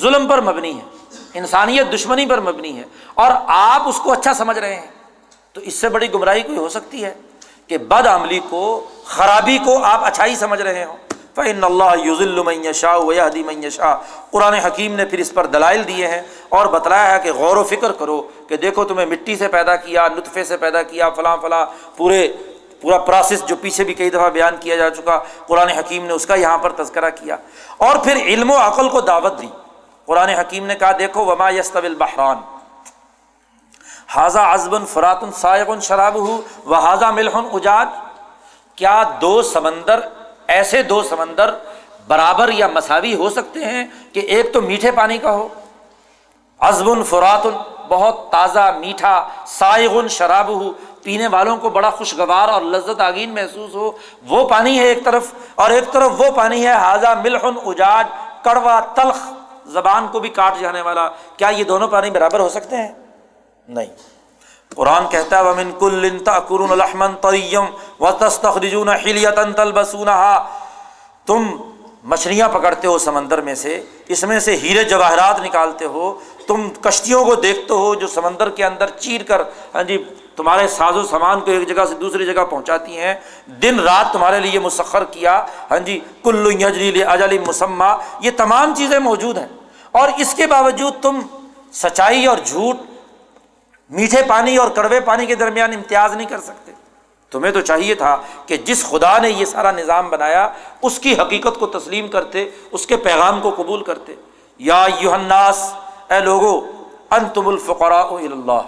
ظلم 0.02 0.28
پر 0.28 0.42
مبنی 0.42 0.74
ہے، 0.76 0.84
انسانیت 1.34 1.94
دشمنی 1.94 2.26
پر 2.26 2.40
مبنی 2.42 2.78
ہے، 2.78 2.84
اور 3.14 3.32
آپ 3.48 3.88
اس 3.88 4.00
کو 4.00 4.12
اچھا 4.12 4.34
سمجھ 4.34 4.58
رہے 4.60 4.76
ہیں۔ 4.76 4.92
تو 5.56 5.62
اس 5.62 5.74
سے 5.74 5.90
بڑی 5.90 6.14
گمراہی 6.14 6.42
کوئی 6.42 6.58
ہو 6.58 6.70
سکتی 6.70 7.04
ہے 7.06 7.14
کہ 7.68 7.78
بد 7.78 8.08
عملی 8.08 8.40
کو، 8.50 8.64
خرابی 9.06 9.58
کو 9.66 9.84
آپ 9.84 10.04
اچھائی 10.06 10.36
سمجھ 10.36 10.62
رہے 10.62 10.84
ہوں۔ 10.86 10.98
فن 11.36 11.64
اللہ 11.64 11.96
یوز 12.04 12.22
شاہ 12.76 12.98
ویادی 12.98 13.70
شاہ 13.70 13.96
قرآن 14.32 14.54
حکیم 14.56 14.94
نے 14.96 15.06
پھر 15.06 15.20
اس 15.20 15.34
پر 15.34 15.46
دلائل 15.46 15.82
دیے 15.88 16.08
ہیں 16.08 16.22
اور 16.50 16.66
بتلایا 16.66 17.14
ہے 17.14 17.20
کہ 17.24 17.32
غور 17.34 17.58
و 17.58 17.64
فکر 17.64 17.92
کرو 17.92 18.22
کہ 18.50 18.58
دیکھو 18.58 18.84
تمہیں 18.84 19.06
مٹی 19.06 19.36
سے 19.36 19.48
پیدا 19.48 19.76
کیا، 19.76 20.08
نطفے 20.08 20.44
سے 20.44 20.58
پیدا 20.58 20.84
کیا، 20.84 21.10
فلاں 21.10 21.36
فلاں 21.38 21.66
پورے 21.96 22.28
پورا 22.86 22.98
پروسیس 22.98 23.46
جو 23.46 23.56
پیچھے 23.56 23.84
بھی 23.84 23.94
کئی 23.94 24.10
دفعہ 24.10 24.30
بیان 24.30 24.56
کیا 24.60 24.76
جا 24.76 24.90
چکا، 24.90 25.20
قرآن 25.48 25.70
حکیم 25.70 26.06
نے 26.06 26.14
اس 26.14 26.26
کا 26.26 26.36
یہاں 26.36 26.58
پر 26.58 26.72
تذکرہ 26.72 27.10
کیا۔ 27.10 27.36
اور 27.78 27.96
پھر 27.96 28.16
علم 28.16 28.52
و 28.52 28.58
عقل 28.58 28.90
کو 28.90 29.02
دعوت 29.02 29.42
دی۔ 29.42 29.48
قرآن 30.06 30.30
حکیم 30.30 30.66
نے 30.66 30.76
کہا، 30.76 30.92
دیکھو، 31.00 31.26
وما 31.26 31.50
یس 31.50 31.72
بحران 31.98 32.38
حاضہ 34.08 34.40
ازبن 34.40 34.86
فراتن 34.86 35.32
سائغن 35.32 35.80
شراب 35.80 36.16
ہو 36.16 36.42
و 36.66 36.74
حاضہ 36.74 37.06
ملحن 37.06 37.46
اجاد 37.54 37.86
کیا 38.76 39.04
دو 39.22 39.42
سمندر، 39.42 40.00
ایسے 40.48 40.84
دو 40.84 41.04
سمندر 41.04 41.56
برابر 42.08 42.50
یا 42.50 42.68
مساوی 42.68 43.16
ہو 43.16 43.30
سکتے 43.30 43.66
ہیں 43.66 43.88
کہ 44.14 44.20
ایک 44.20 44.54
تو 44.54 44.62
میٹھے 44.62 44.92
پانی 44.92 45.18
کا 45.18 45.32
ہو؟ 45.32 45.48
ازبن 46.60 47.04
فراتن 47.04 47.58
بہت 47.88 48.32
تازہ، 48.32 48.78
میٹھا 48.80 49.28
سائغن 49.48 50.08
شراب 50.08 50.48
ہو 50.48 50.74
پینے 51.06 51.28
والوں 51.28 51.58
کو 51.58 51.70
بڑا 51.70 51.90
خوشگوار 51.90 52.50
اور 52.50 52.62
لذت 52.62 53.02
آگین 53.02 53.30
محسوس 53.30 53.76
ہو، 53.76 53.92
وہ 54.28 54.48
پانی 54.50 54.80
ہے 54.80 54.84
ایک 54.84 55.06
طرف 55.06 55.34
اور 55.56 55.70
ایک 55.70 55.92
طرف 55.92 56.12
وہ 56.18 56.32
پانی 56.36 56.68
ہے 56.68 56.72
حاضہ 56.72 57.14
ملحن 57.24 57.54
اجاج، 57.66 58.08
کڑوا 58.44 58.80
تلخ 58.80 59.18
زبان 59.66 60.08
کو 60.12 60.20
بھی 60.20 60.30
کاٹ 60.30 60.60
جانے 60.60 60.82
والا۔ 60.82 61.08
کیا 61.38 61.50
یہ 61.50 61.64
دونوں 61.64 61.88
پانی 61.88 62.10
برابر 62.10 62.40
ہو 62.40 62.50
سکتے 62.50 62.76
ہیں؟ 62.76 62.92
نہیں۔ 63.68 63.86
قرآن 64.76 65.08
کہتا 65.08 65.38
ہے، 65.38 65.44
ومن 65.44 65.72
کل 65.80 66.18
تاکرون 66.26 66.72
الحمن 66.72 67.16
طیم 67.22 67.66
و 68.00 68.12
تستخرجون 68.12 68.90
حلیتا 68.90 69.44
تلبسونہا 69.44 70.48
تم 71.26 71.48
مچھلیاں 72.04 72.50
پکڑتے 72.50 72.88
ہو 72.88 72.98
سمندر 72.98 73.42
میں 73.42 73.56
سے، 73.56 73.82
اس 74.08 74.24
میں 74.24 74.40
سے 74.40 74.56
ہیرے 74.56 74.84
جواہرات 74.84 75.40
نکالتے 75.42 75.86
ہو۔ 75.86 76.20
تم 76.48 76.70
کشتیوں 76.82 77.26
کو 77.26 77.36
دیکھتے 77.36 77.74
ہو 77.74 77.96
جو 77.96 78.08
سمندر 78.08 78.50
کے 78.50 78.66
اندر 78.66 78.90
چیر 78.90 79.24
کر 79.24 79.42
ہاں 79.76 79.84
جی 79.84 80.04
تمہارے 80.36 80.68
ساز 80.68 80.98
و 80.98 81.04
سامان 81.04 81.40
کو 81.40 81.52
ایک 81.52 81.68
جگہ 81.68 81.86
سے 81.86 81.96
دوسری 81.96 82.26
جگہ 82.26 82.46
پہنچاتی 82.46 82.98
ہیں۔ 82.98 83.16
دن 83.48 83.80
رات 83.80 84.14
تمہارے 84.14 84.40
لیے 84.40 84.60
مسخر 84.60 85.04
کیا۔ 85.04 85.46
ہاں 85.72 85.80
جی 85.80 86.00
کلو 86.24 86.52
یجلی 86.52 87.04
اجلی 87.04 87.40
مسمہ 87.40 87.98
یہ 88.20 88.32
تمام 88.38 88.76
چیزیں 88.76 89.00
موجود 89.00 89.38
ہیں۔ 89.38 89.48
اور 89.92 90.10
اس 90.18 90.34
کے 90.34 90.48
باوجود 90.48 90.94
تم 91.02 91.20
سچائی 91.72 92.26
اور 92.26 92.38
جھوٹ، 92.44 92.78
میٹھے 93.90 94.22
پانی 94.28 94.58
اور 94.58 94.70
کڑوے 94.70 95.00
پانی 95.00 95.26
کے 95.26 95.36
درمیان 95.36 95.74
امتیاز 95.74 96.16
نہیں 96.16 96.28
کر 96.28 96.40
سکتے۔ 96.40 96.72
تمہیں 97.32 97.52
تو 97.52 97.62
چاہیے 97.62 97.96
تھا 97.96 98.18
کہ 98.46 98.58
جس 98.58 98.86
خدا 98.86 99.18
نے 99.18 99.30
یہ 99.30 99.46
سارا 99.46 99.72
نظام 99.72 100.10
بنایا، 100.10 100.50
اس 100.82 101.00
کی 101.00 101.14
حقیقت 101.14 101.60
کو 101.60 101.68
تسلیم 101.68 102.08
کرتے، 102.08 102.50
اس 102.72 102.88
کے 102.88 102.98
پیغام 102.98 103.42
کو 103.42 103.50
قبول 103.50 103.84
کرتے۔ 103.84 104.16
یا 104.58 104.88
یوحناس 105.00 105.74
اے 106.10 106.20
لوگو، 106.20 106.62
انتم 107.10 107.48
الفقراء 107.48 108.08
اللہ۔ 108.08 108.62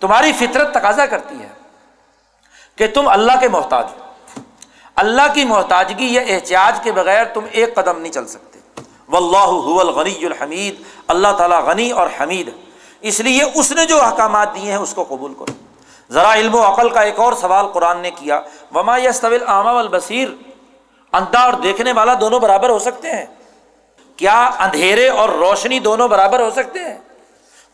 تمہاری 0.00 0.32
فطرت 0.32 0.74
تقاضا 0.74 1.06
کرتی 1.06 1.42
ہے 1.42 1.48
کہ 2.76 2.86
تم 2.94 3.08
اللہ 3.08 3.32
کے 3.40 3.48
محتاج 3.48 3.84
ہو۔ 3.84 4.04
اللہ 4.96 5.22
کی 5.34 5.44
محتاجگی 5.44 6.14
یا 6.14 6.22
احتیاط 6.28 6.84
کے 6.84 6.92
بغیر 6.92 7.24
تم 7.24 7.40
ایک 7.50 7.74
قدم 7.74 8.00
نہیں 8.00 8.12
چل 8.12 8.26
سکتے۔ 8.26 8.58
و 9.08 9.16
اللہ 9.16 9.80
الغنی 9.80 10.26
الحمید۔ 10.26 10.82
اللہ 11.08 11.28
تعالیٰ 11.38 11.60
غنی 11.64 11.90
اور 11.90 12.06
حمید 12.20 12.50
اس 13.00 13.20
لیے 13.20 13.42
اس 13.54 13.72
نے 13.72 13.86
جو 13.86 14.02
احکامات 14.02 14.54
دیے 14.54 14.70
ہیں 14.70 14.78
اس 14.78 14.94
کو 14.94 15.04
قبول 15.08 15.34
کرو۔ 15.34 15.52
ذرا 16.10 16.34
علم 16.34 16.54
و 16.54 16.72
عقل 16.72 16.88
کا 16.88 17.00
ایک 17.00 17.18
اور 17.18 17.32
سوال 17.32 17.66
قرآن 17.66 17.98
نے 17.98 18.10
کیا۔ 18.10 18.40
وما 18.74 18.98
یس 18.98 19.20
طویل 19.20 19.42
عامہ 19.46 19.68
البصیر 19.68 20.28
اندھا 21.12 21.40
اور 21.40 21.52
دیکھنے 21.52 21.92
والا 21.92 22.14
دونوں 22.20 22.40
برابر 22.40 22.70
ہو 22.70 22.78
سکتے 22.78 23.10
ہیں۔ 23.10 23.26
کیا 24.16 24.50
اندھیرے 24.58 25.08
اور 25.08 25.28
روشنی 25.28 25.78
دونوں 25.78 26.08
برابر 26.08 26.40
ہو 26.40 26.50
سکتے 26.50 26.78
ہیں؟ 26.78 26.98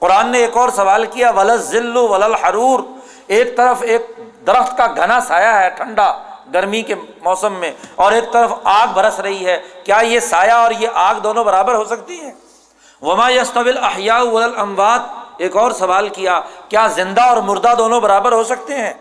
قرآن 0.05 0.31
نے 0.33 0.39
ایک 0.39 0.57
اور 0.57 0.69
سوال 0.77 1.05
کیا 1.13 1.31
ول 1.31 1.57
ذلو 1.57 2.07
ولل 2.09 2.35
حرور 2.35 2.81
ایک 3.27 3.57
طرف 3.57 3.83
ایک 3.83 4.07
درخت 4.47 4.77
کا 4.79 4.87
گھنا 4.97 5.19
سایہ 5.21 5.53
ہے 5.59 5.69
ٹھنڈا 5.77 6.09
گرمی 6.55 6.83
کے 6.83 6.95
موسم 7.23 7.53
میں، 7.61 7.71
اور 7.95 8.13
ایک 8.13 8.33
طرف 8.33 8.53
آگ 8.65 8.89
برس 8.95 9.21
رہی 9.21 9.47
ہے۔ 9.47 9.57
کیا 9.85 9.99
یہ 10.05 10.21
سایہ 10.21 10.53
اور 10.53 10.71
یہ 10.79 10.89
آگ 11.05 11.21
دونوں 11.25 11.45
برابر 11.45 11.75
ہو 11.75 11.85
سکتی 11.85 12.21
ہیں؟ 12.21 12.33
وما 13.03 13.31
یستویل 13.31 13.79
ولل 14.33 14.53
اموات 14.57 15.41
ایک 15.43 15.57
اور 15.57 15.71
سوال 15.79 16.09
کیا 16.09 16.41
کیا 16.69 16.87
زندہ 16.95 17.23
اور 17.23 17.37
مردہ 17.43 17.75
دونوں 17.79 18.01
برابر 18.01 18.33
ہو 18.33 18.45
سکتے 18.45 18.77
ہیں؟ 18.79 18.93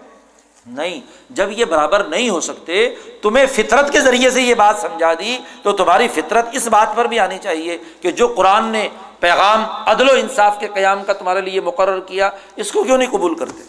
نہیں۔ 0.66 1.02
جب 1.30 1.50
یہ 1.52 1.66
برابر 1.66 2.04
نہیں 2.04 2.30
ہو 2.30 2.42
سکتے، 2.42 2.96
تمہیں 3.22 3.46
فطرت 3.46 3.92
کے 3.92 4.02
ذریعے 4.02 4.30
سے 4.30 4.42
یہ 4.42 4.54
بات 4.54 4.76
سمجھا 4.82 5.14
دی، 5.14 5.38
تو 5.64 5.72
تمہاری 5.72 6.08
فطرت 6.08 6.46
اس 6.52 6.68
بات 6.68 6.96
پر 6.96 7.06
بھی 7.06 7.20
آنی 7.20 7.38
چاہیے 7.42 7.78
کہ 8.02 8.12
جو 8.12 8.28
قرآن 8.28 8.66
نے 8.66 8.90
پیغام 9.20 9.64
عدل 9.86 10.10
و 10.10 10.14
انصاف 10.14 10.60
کے 10.60 10.68
قیام 10.74 11.04
کا 11.04 11.14
تمہارے 11.14 11.42
لیے 11.42 11.62
مقرر 11.62 12.00
کیا، 12.00 12.30
اس 12.56 12.72
کو 12.72 12.84
کیوں 12.84 12.98
نہیں 12.98 13.12
قبول 13.12 13.36
کرتے؟ 13.36 13.64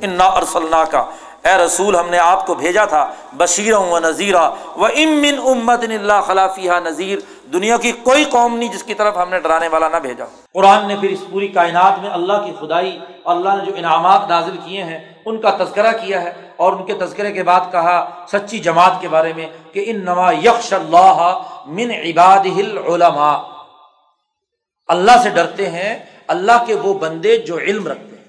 ان 0.00 0.10
نا 0.10 0.24
ارسلنا 0.24 0.84
کا 0.84 1.04
اے 1.44 1.54
رسول، 1.64 1.96
ہم 1.96 2.08
نے 2.10 2.18
آپ 2.18 2.46
کو 2.46 2.54
بھیجا 2.54 2.84
تھا 2.84 3.12
بشیر 3.36 3.74
و 3.74 3.98
نذیرہ 3.98 4.50
و 4.76 4.84
امن 4.84 5.38
امت 5.44 5.82
اللہ 5.82 6.20
خلافیہ 6.26 6.72
نذیر 6.84 7.18
دنیا 7.52 7.76
کی 7.76 7.92
کوئی 7.92 8.24
قوم 8.24 8.56
نہیں 8.56 8.72
جس 8.72 8.82
کی 8.82 8.94
طرف 8.94 9.16
ہم 9.16 9.28
نے 9.28 9.38
ڈرانے 9.38 9.68
والا 9.68 9.88
نہ 9.88 9.96
بھیجا 9.96 10.24
قرآن 10.54 10.88
نے 10.88 10.96
پھر 11.00 11.08
اس 11.08 11.24
پوری 11.30 11.48
کائنات 11.48 11.98
میں 11.98 12.10
اللہ 12.10 12.32
کی 12.32 12.52
خدائی 12.60 12.98
اور 13.22 13.36
اللہ 13.36 13.48
نے 13.48 13.64
جو 13.64 13.72
انعامات 13.76 14.28
نازل 14.28 14.56
کیے 14.64 14.84
ہیں، 14.84 14.98
ان 15.24 15.40
کا 15.40 15.50
تذکرہ 15.50 15.92
کیا 15.92 16.22
ہے 16.22 16.32
اور 16.56 16.72
ان 16.72 16.86
کے 16.86 16.94
تذکرے 16.94 17.32
کے 17.32 17.42
بعد 17.42 17.60
کہا 17.72 18.10
سچی 18.28 18.58
جماعت 18.58 18.92
کے 19.00 19.08
بارے 19.08 19.32
میں 19.32 19.46
کہ 19.72 19.84
ان 19.86 20.04
نما 20.04 20.32
یکش 20.32 20.72
اللہ 20.72 21.38
من 21.66 21.90
عباد 21.90 22.46
العلماء۔ 22.46 23.38
اللہ 24.88 25.12
سے 25.22 25.30
ڈرتے 25.30 25.70
ہیں، 25.70 25.98
اللہ 26.26 26.64
کے 26.66 26.74
وہ 26.74 26.94
بندے 26.94 27.36
جو 27.36 27.58
علم 27.58 27.86
رکھتے 27.86 28.16
ہیں۔ 28.16 28.24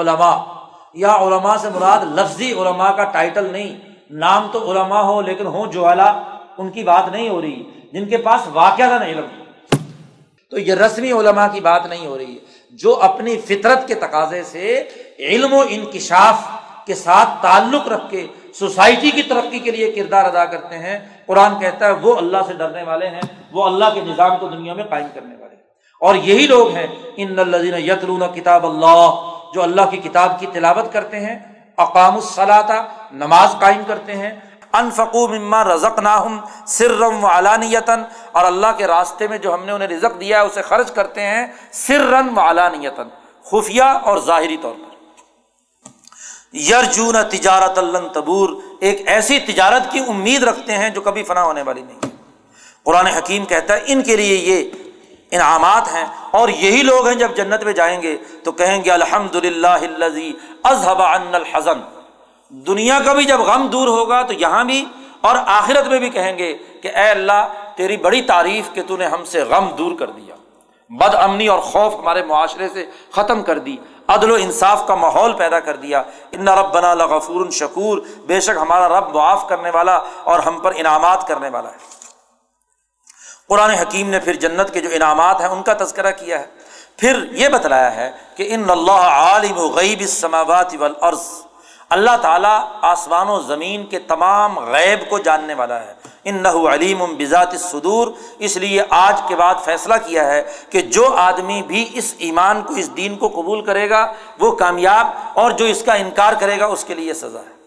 علماء۔ 0.00 0.44
یا 0.94 1.16
علماء 1.16 1.56
سے 1.56 1.68
مراد 1.74 2.18
لفظی 2.18 2.52
علماء 2.52 2.90
کا 2.90 3.04
ٹائٹل 3.04 3.52
نہیں۔ 3.52 3.78
نام 4.10 4.48
تو 4.52 4.72
علماء 4.72 5.02
ہو 5.02 5.20
لیکن 5.20 5.46
ہو 5.46 5.66
جو 5.66 5.86
ان 6.58 6.70
کی 6.70 6.84
بات 6.84 7.08
نہیں 7.08 7.28
ہو 7.28 7.40
رہی۔ 7.40 7.77
جن 7.92 8.08
کے 8.08 8.16
پاس 8.16 8.40
واقعہ 8.52 9.02
علم۔ 9.02 9.26
تو 10.50 10.58
یہ 10.58 10.74
رسمی 10.74 11.12
علماء 11.12 11.46
کی 11.52 11.60
بات 11.60 11.86
نہیں 11.86 12.06
ہو 12.06 12.18
رہی 12.18 12.34
ہے۔ 12.34 12.58
جو 12.70 13.02
اپنی 13.02 13.40
فطرت 13.40 13.88
کے 13.88 13.94
تقاضے 13.94 14.42
سے 14.42 14.88
علم 15.18 15.54
و 15.54 15.64
انکشاف 15.68 16.40
کے 16.86 16.94
ساتھ 16.94 17.28
تعلق 17.42 17.88
رکھ 17.88 18.10
کے 18.10 18.26
سوسائٹی 18.54 19.10
کی 19.10 19.22
ترقی 19.22 19.58
کے 19.58 19.70
لیے 19.70 19.92
کردار 19.92 20.24
ادا 20.24 20.44
کرتے 20.44 20.78
ہیں، 20.78 20.98
قرآن 21.26 21.60
کہتا 21.60 21.86
ہے 21.86 21.92
وہ 21.92 22.16
اللہ 22.16 22.38
سے 22.46 22.52
ڈرنے 22.52 22.82
والے 22.82 23.06
ہیں، 23.06 23.20
وہ 23.52 23.64
اللہ 23.64 23.84
کے 23.94 24.00
نظام 24.00 24.36
کو 24.36 24.46
دنیا 24.46 24.74
میں 24.74 24.84
قائم 24.84 25.06
کرنے 25.14 25.34
والے 25.34 25.54
ہیں۔ 25.54 25.62
اور 26.00 26.14
یہی 26.14 26.46
لوگ 26.46 26.74
ہیں، 26.74 26.86
ان 27.16 27.38
الزین 27.38 27.90
یتلون 27.90 28.22
کتاب 28.34 28.66
اللہ، 28.66 29.32
جو 29.54 29.62
اللہ 29.62 29.82
کی 29.90 29.96
کتاب 29.96 30.40
کی 30.40 30.46
تلاوت 30.52 30.92
کرتے 30.92 31.20
ہیں 31.20 31.38
اقام 31.76 32.14
الصلاطہ 32.14 32.88
نماز 33.12 33.54
قائم 33.60 33.82
کرتے 33.86 34.16
ہیں 34.16 34.30
انفقو 34.72 35.28
مما 35.28 35.64
رزق 35.64 35.98
ناہم 35.98 36.40
سرم 36.66 37.24
و 37.24 37.26
علانیتاً 37.26 38.02
اور 38.32 38.44
اللہ 38.44 38.66
کے 38.76 38.86
راستے 38.86 39.28
میں 39.28 39.38
جو 39.38 39.54
ہم 39.54 39.64
نے 39.64 39.72
انہیں 39.72 39.88
رزق 39.88 40.20
دیا 40.20 40.40
ہے 40.40 40.46
اسے 40.46 40.62
خرچ 40.62 40.92
کرتے 40.92 41.22
ہیں 41.22 41.46
سرن 41.72 42.38
و 42.38 42.40
علانیتاً 42.40 43.08
خفیہ 43.44 43.82
اور 43.82 44.18
ظاہری 44.18 44.56
طور 44.56 44.72
پر۔ 44.72 44.88
یرجون 46.56 47.16
تجارت 47.30 47.78
اللہ 47.78 47.98
تبور، 47.98 48.48
ایک 48.80 49.02
ایسی 49.06 49.38
تجارت 49.38 49.92
کی 49.92 49.98
امید 50.08 50.42
رکھتے 50.42 50.72
ہیں 50.72 50.90
جو 50.90 51.00
کبھی 51.00 51.22
فنا 51.22 51.44
ہونے 51.44 51.62
والی 51.62 51.82
نہیں۔ 51.82 51.98
قرآن 52.84 53.06
حکیم 53.06 53.44
کہتا 53.44 53.74
ہے، 53.74 53.80
ان 53.86 54.02
کے 54.02 54.16
لیے 54.16 54.36
یہ 54.36 54.70
انعامات 55.30 55.94
ہیں 55.94 56.06
اور 56.30 56.48
یہی 56.48 56.82
لوگ 56.82 57.06
ہیں 57.06 57.14
جب 57.14 57.36
جنت 57.36 57.62
میں 57.62 57.72
جائیں 57.72 58.02
گے 58.02 58.16
تو 58.44 58.52
کہیں 58.52 58.84
گے 58.84 58.90
الحمد 58.90 59.34
للہ 59.34 59.76
اذهب 60.64 61.02
عنا 61.02 61.36
الحزن۔ 61.36 61.97
دنیا 62.50 62.98
کا 63.04 63.12
بھی 63.12 63.24
جب 63.24 63.40
غم 63.40 63.66
دور 63.66 63.88
ہوگا 63.88 64.22
تو 64.22 64.32
یہاں 64.32 64.64
بھی 64.64 64.84
اور 65.20 65.36
آخرت 65.46 65.86
میں 65.86 65.98
بھی 65.98 66.10
کہیں 66.10 66.38
گے 66.38 66.58
کہ 66.82 66.88
اے 66.88 67.10
اللہ، 67.10 67.48
تیری 67.76 67.96
بڑی 67.96 68.22
تعریف 68.22 68.72
کہ 68.72 68.82
تو 68.86 68.96
نے 68.96 69.06
ہم 69.06 69.24
سے 69.24 69.42
غم 69.42 69.68
دور 69.78 69.98
کر 69.98 70.10
دیا، 70.10 70.34
بد 70.90 71.14
امنی 71.14 71.46
اور 71.46 71.58
خوف 71.58 71.94
ہمارے 71.94 72.22
معاشرے 72.24 72.68
سے 72.68 72.86
ختم 73.12 73.42
کر 73.42 73.58
دی، 73.58 73.76
عدل 74.08 74.30
و 74.30 74.34
انصاف 74.34 74.86
کا 74.86 74.94
ماحول 74.94 75.32
پیدا 75.32 75.60
کر 75.60 75.76
دیا۔ 75.76 76.02
ان 76.32 76.48
رب 76.48 76.74
بنا 76.74 76.94
لغفور 76.94 77.50
شکور، 77.50 77.98
بے 78.26 78.40
شک 78.40 78.58
ہمارا 78.60 79.00
رب 79.00 79.14
معاف 79.14 79.48
کرنے 79.48 79.70
والا 79.70 80.00
اور 80.24 80.38
ہم 80.38 80.60
پر 80.60 80.72
انعامات 80.76 81.28
کرنے 81.28 81.48
والا 81.48 81.68
ہے۔ 81.68 81.76
قرآن 83.48 83.70
حکیم 83.70 84.10
نے 84.10 84.18
پھر 84.18 84.32
جنت 84.32 84.74
کے 84.74 84.80
جو 84.80 84.88
انعامات 84.92 85.40
ہیں 85.40 85.48
ان 85.48 85.62
کا 85.62 85.74
تذکرہ 85.78 86.10
کیا 86.10 86.40
ہے۔ 86.40 86.46
پھر 86.96 87.24
یہ 87.30 87.48
بتلایا 87.48 87.96
ہے 87.96 88.10
کہ 88.36 88.46
ان 88.50 88.70
اللہ 88.70 89.04
عالم 89.18 89.58
و 89.58 89.68
غیب 89.68 90.00
السماوات 90.00 90.74
والارض۔ 90.80 91.47
اللہ 91.90 92.16
تعالیٰ 92.22 92.68
آسمان 92.82 93.28
و 93.28 93.40
زمین 93.40 93.86
کے 93.86 93.98
تمام 93.98 94.58
غیب 94.58 95.10
کو 95.10 95.18
جاننے 95.18 95.54
والا 95.54 95.82
ہے۔ 95.82 95.94
ان 96.24 96.42
نہ 96.42 96.48
علیم 96.48 96.98
بذات 96.98 97.60
صدور 97.60 98.08
اس 98.38 98.56
لیے 98.56 98.82
آج 98.90 99.22
کے 99.28 99.36
بعد 99.36 99.54
فیصلہ 99.64 99.94
کیا 100.06 100.24
ہے 100.24 100.42
کہ 100.70 100.80
جو 100.80 101.14
آدمی 101.16 101.62
بھی 101.62 101.90
اس 101.92 102.14
ایمان 102.18 102.62
کو، 102.62 102.74
اس 102.74 102.96
دین 102.96 103.16
کو 103.16 103.28
قبول 103.28 103.64
کرے 103.64 103.90
گا، 103.90 104.12
وہ 104.40 104.52
کامیاب 104.52 105.06
اور 105.34 105.50
جو 105.50 105.64
اس 105.64 105.82
کا 105.82 105.94
انکار 105.94 106.32
کرے 106.40 106.60
گا، 106.60 106.66
اس 106.66 106.84
کے 106.84 106.94
لیے 106.94 107.14
سزا 107.14 107.40
ہے۔ 107.40 107.58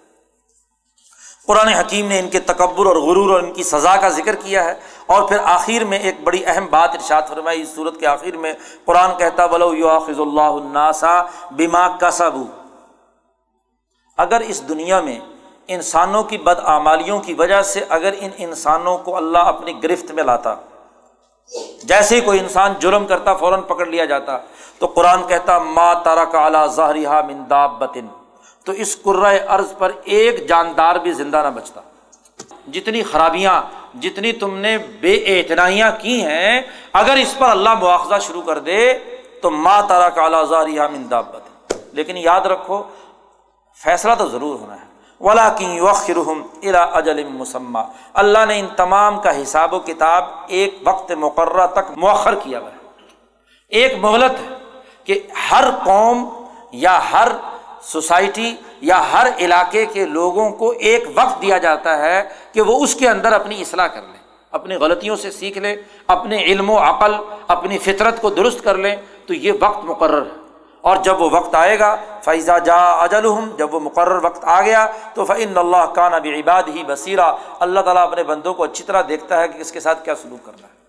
قرآن 1.48 1.68
حکیم 1.68 2.08
نے 2.08 2.20
ان 2.20 2.30
کے 2.30 2.40
تکبر 2.40 2.86
اور 2.86 2.96
غرور 2.96 3.32
اور 3.32 3.44
ان 3.44 3.54
کی 3.54 3.64
سزا 3.64 3.96
کا 3.96 4.10
ذکر 4.10 4.36
کیا 4.36 4.64
ہے۔ 4.64 4.74
اور 5.06 5.24
پھر 5.24 5.38
آخر 5.44 5.84
میں 5.84 6.00
ایک 6.00 6.24
بڑی 6.24 6.46
اہم 6.46 6.66
بات 6.70 6.90
ارشاد 6.90 7.22
فرمائی۔ 7.30 7.62
اس 7.62 7.76
صورت 7.76 8.00
کے 8.00 8.08
آخر 8.08 8.38
میں 8.38 8.54
قرآن 8.86 9.18
کہتا 9.18 9.46
بلو 9.46 9.74
یو 9.74 10.00
خز 10.00 10.20
اللہ 10.20 10.42
الناسا 10.42 11.22
بیما 11.52 11.88
کا 11.88 12.12
اگر 14.22 14.42
اس 14.48 14.68
دنیا 14.70 15.00
میں 15.02 15.20
انسانوں 15.68 16.24
کی 16.24 16.38
بدعمالیوں 16.38 17.20
کی 17.20 17.34
وجہ 17.34 17.62
سے 17.62 17.80
اگر 17.90 18.14
ان 18.20 18.30
انسانوں 18.38 18.98
کو 18.98 19.16
اللہ 19.18 19.52
اپنی 19.54 19.74
گرفت 19.84 20.12
میں 20.12 20.24
لاتا، 20.24 20.56
جیسے 21.84 22.16
ہی 22.16 22.22
کوئی 22.22 22.40
انسان 22.40 22.74
جرم 22.80 23.06
کرتا، 23.06 23.34
فوراً 23.34 23.62
پکڑ 23.68 23.86
لیا 23.86 24.06
جاتا، 24.06 24.38
تو 24.80 24.88
قرآن 24.88 25.28
کہتا، 25.28 25.58
ما 25.76 25.94
تارا 26.04 26.26
کا 26.32 26.40
اعلیٰ 26.40 26.68
ظاہریہ 26.76 27.22
منداب 27.28 27.80
بتن 27.80 28.08
تو 28.66 28.72
اس 28.74 28.98
قرۂۂ 29.02 29.40
ارض 29.50 29.74
پر 29.78 29.92
ایک 30.04 30.48
جاندار 30.48 30.96
بھی 30.96 31.12
زندہ 31.12 31.42
نہ 31.46 31.50
بچتا۔ 31.56 31.82
جتنی 32.74 33.02
خرابیاں، 33.04 33.62
جتنی 34.02 34.32
تم 34.32 34.58
نے 34.58 34.78
بے 35.02 35.14
اعتنائیاں 35.28 35.92
کی 36.02 36.22
ہیں، 36.22 36.62
اگر 36.94 37.16
اس 37.22 37.38
پر 37.38 37.50
اللہ 37.50 37.74
مواخذہ 37.80 38.20
شروع 38.22 38.42
کر 38.42 38.60
دے، 38.60 38.82
تو 39.42 39.52
ماں 39.52 39.82
تارا 39.88 40.10
کا 40.10 40.22
اعلیٰ 40.24 40.44
ظاہریہ 40.46 40.82
منداب 40.92 41.26
بتن 41.30 41.50
لیکن 41.94 42.18
یاد 42.18 42.46
رکھو 42.46 42.82
فیصلہ 43.84 44.14
تو 44.18 44.30
ضرور 44.30 44.60
ہونا 44.60 44.76
ہے۔ 44.76 44.92
ولا 45.20 45.50
کی 45.50 45.80
وخرحم 45.80 46.42
الا 46.64 46.84
اجل 46.84 47.24
مسمہ 47.24 47.80
اللہ 48.14 48.46
نے 48.48 48.60
ان 48.60 48.68
تمام 48.76 49.22
کا 49.22 49.42
حساب 49.42 49.74
و 49.74 49.80
کتاب 49.80 50.24
ایک 50.48 50.78
وقت 50.86 51.12
مقررہ 51.12 51.68
تک 51.68 51.98
مؤخر 51.98 52.36
کیا 52.36 52.60
ہوا 52.60 52.70
ہے۔ 52.72 52.76
ایک 53.70 53.94
مہلت 54.02 54.32
ہے 54.32 54.56
کہ 55.04 55.28
ہر 55.52 55.64
قوم 55.86 56.46
یا 56.72 57.00
ہر 57.12 57.28
سوسائٹی 57.82 58.56
یا 58.82 59.04
ہر 59.14 59.28
علاقے 59.40 59.86
کے 59.86 60.06
لوگوں 60.06 60.50
کو 60.52 60.70
ایک 60.70 61.04
وقت 61.16 61.42
دیا 61.42 61.58
جاتا 61.58 61.98
ہے 61.98 62.30
کہ 62.54 62.62
وہ 62.62 62.84
اس 62.84 62.96
کے 62.96 63.10
اندر 63.10 63.34
اپنی 63.34 63.62
اصلاح 63.62 63.88
کر 63.88 64.02
لیں، 64.02 64.20
اپنی 64.52 64.76
غلطیوں 64.76 65.16
سے 65.16 65.32
سیکھ 65.32 65.58
لیں، 65.58 65.76
اپنے 66.08 66.44
علم 66.44 66.70
و 66.70 66.78
عقل، 66.78 67.14
اپنی 67.48 67.78
فطرت 67.78 68.22
کو 68.22 68.30
درست 68.30 68.64
کر 68.64 68.78
لیں۔ 68.78 68.96
تو 69.26 69.34
یہ 69.34 69.52
وقت 69.60 69.86
مقرر 69.86 70.22
ہے۔ 70.22 70.41
اور 70.82 70.98
جب 71.04 71.22
وہ 71.22 71.30
وقت 71.32 71.56
آئے 71.56 71.78
گا 71.80 71.96
فیضا 72.24 72.58
جا 72.58 72.78
اجل 73.04 73.26
جب 73.58 73.74
وہ 73.74 73.80
مقرر 73.80 74.24
وقت 74.24 74.46
آ 74.46 74.62
گیا، 74.62 74.86
تو 75.14 75.26
فعن 75.26 75.58
اللہ 75.58 75.86
کا 75.96 76.10
نبی 76.10 76.40
عباد 76.40 76.64
ہی 76.76 76.84
بصیرہ 76.88 77.32
اللہ 77.60 77.80
تعالیٰ 77.80 78.04
اپنے 78.04 78.24
بندوں 78.24 78.54
کو 78.54 78.64
اچھی 78.64 78.84
طرح 78.84 79.02
دیکھتا 79.10 79.42
ہے 79.42 79.48
کہ 79.48 79.58
اس 79.58 79.72
کے 79.72 79.80
ساتھ 79.80 80.04
کیا 80.06 80.16
سلوک 80.16 80.46
کرنا 80.46 80.68
ہے۔ 80.68 80.80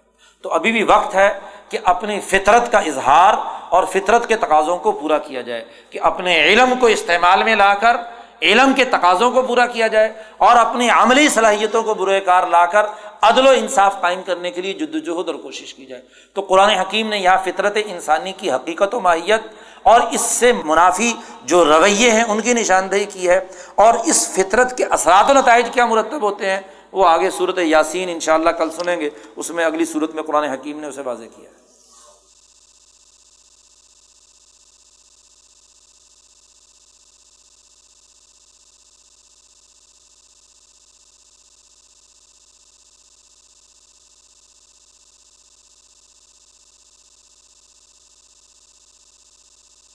تو 0.44 0.52
ابھی 0.52 0.73
بھی 0.73 0.82
وقت 0.82 1.14
ہے 1.14 1.28
کہ 1.69 1.78
اپنی 1.85 2.20
فطرت 2.20 2.70
کا 2.73 2.78
اظہار 2.78 3.35
اور 3.69 3.85
فطرت 3.93 4.27
کے 4.28 4.36
تقاضوں 4.36 4.77
کو 4.77 4.93
پورا 4.93 5.19
کیا 5.19 5.40
جائے، 5.40 5.64
کہ 5.90 5.98
اپنے 6.02 6.40
علم 6.44 6.74
کو 6.81 6.86
استعمال 6.86 7.43
میں 7.43 7.55
لا 7.56 7.73
کر، 7.74 7.97
علم 8.43 8.73
کے 8.77 8.85
تقاضوں 8.85 9.31
کو 9.31 9.43
پورا 9.43 9.66
کیا 9.66 9.86
جائے 9.86 10.12
اور 10.39 10.56
اپنی 10.56 10.89
عملی 10.90 11.28
صلاحیتوں 11.28 11.82
کو 11.82 11.94
برے 11.94 12.20
کار 12.20 12.47
لا 12.47 12.64
کر، 12.66 12.86
عدل 13.23 13.47
و 13.47 13.51
انصاف 13.51 14.01
قائم 14.01 14.23
کرنے 14.23 14.51
کے 14.51 14.60
لیے 14.60 14.73
جد 14.73 14.94
وجہد 14.94 15.28
اور 15.28 15.35
کوشش 15.35 15.74
کی 15.74 15.86
جائے۔ 15.86 16.02
تو 16.35 16.43
قرآن 16.43 16.70
حکیم 16.70 17.09
نے 17.09 17.19
یہاں 17.19 17.36
فطرت 17.44 17.77
انسانی 17.85 18.32
کی 18.32 18.51
حقیقت 18.51 18.94
و 18.94 19.01
ماہیت 19.01 19.43
اور 19.82 20.00
اس 20.10 20.20
سے 20.20 20.52
منافی 20.64 21.12
جو 21.44 21.64
رویے 21.64 22.10
ہیں، 22.10 22.24
ان 22.24 22.40
کی 22.40 22.52
نشاندہی 22.52 23.04
کی 23.04 23.28
ہے 23.28 23.40
اور 23.74 23.94
اس 24.04 24.28
فطرت 24.28 24.76
کے 24.76 24.84
اثرات 24.84 25.30
و 25.30 25.34
نتائج 25.34 25.68
کیا 25.72 25.86
مرتب 25.86 26.22
ہوتے 26.22 26.50
ہیں، 26.50 26.60
وہ 26.92 27.06
آگے 27.09 27.30
صورت 27.30 27.59
یاسین 27.59 28.09
ان 28.09 28.20
شاء 28.20 28.34
اللہ 28.34 28.50
کل 28.50 28.70
سنیں 28.70 29.00
گے، 29.00 29.10
اس 29.36 29.50
میں 29.50 29.64
اگلی 29.64 29.84
صورت 29.84 30.14
میں 30.14 30.22
قرآن 30.22 30.44
حکیم 30.44 30.80
نے 30.80 30.86
اسے 30.86 31.02
واضح 31.02 31.24
کیا 31.36 31.50
ہے۔ 31.50 31.61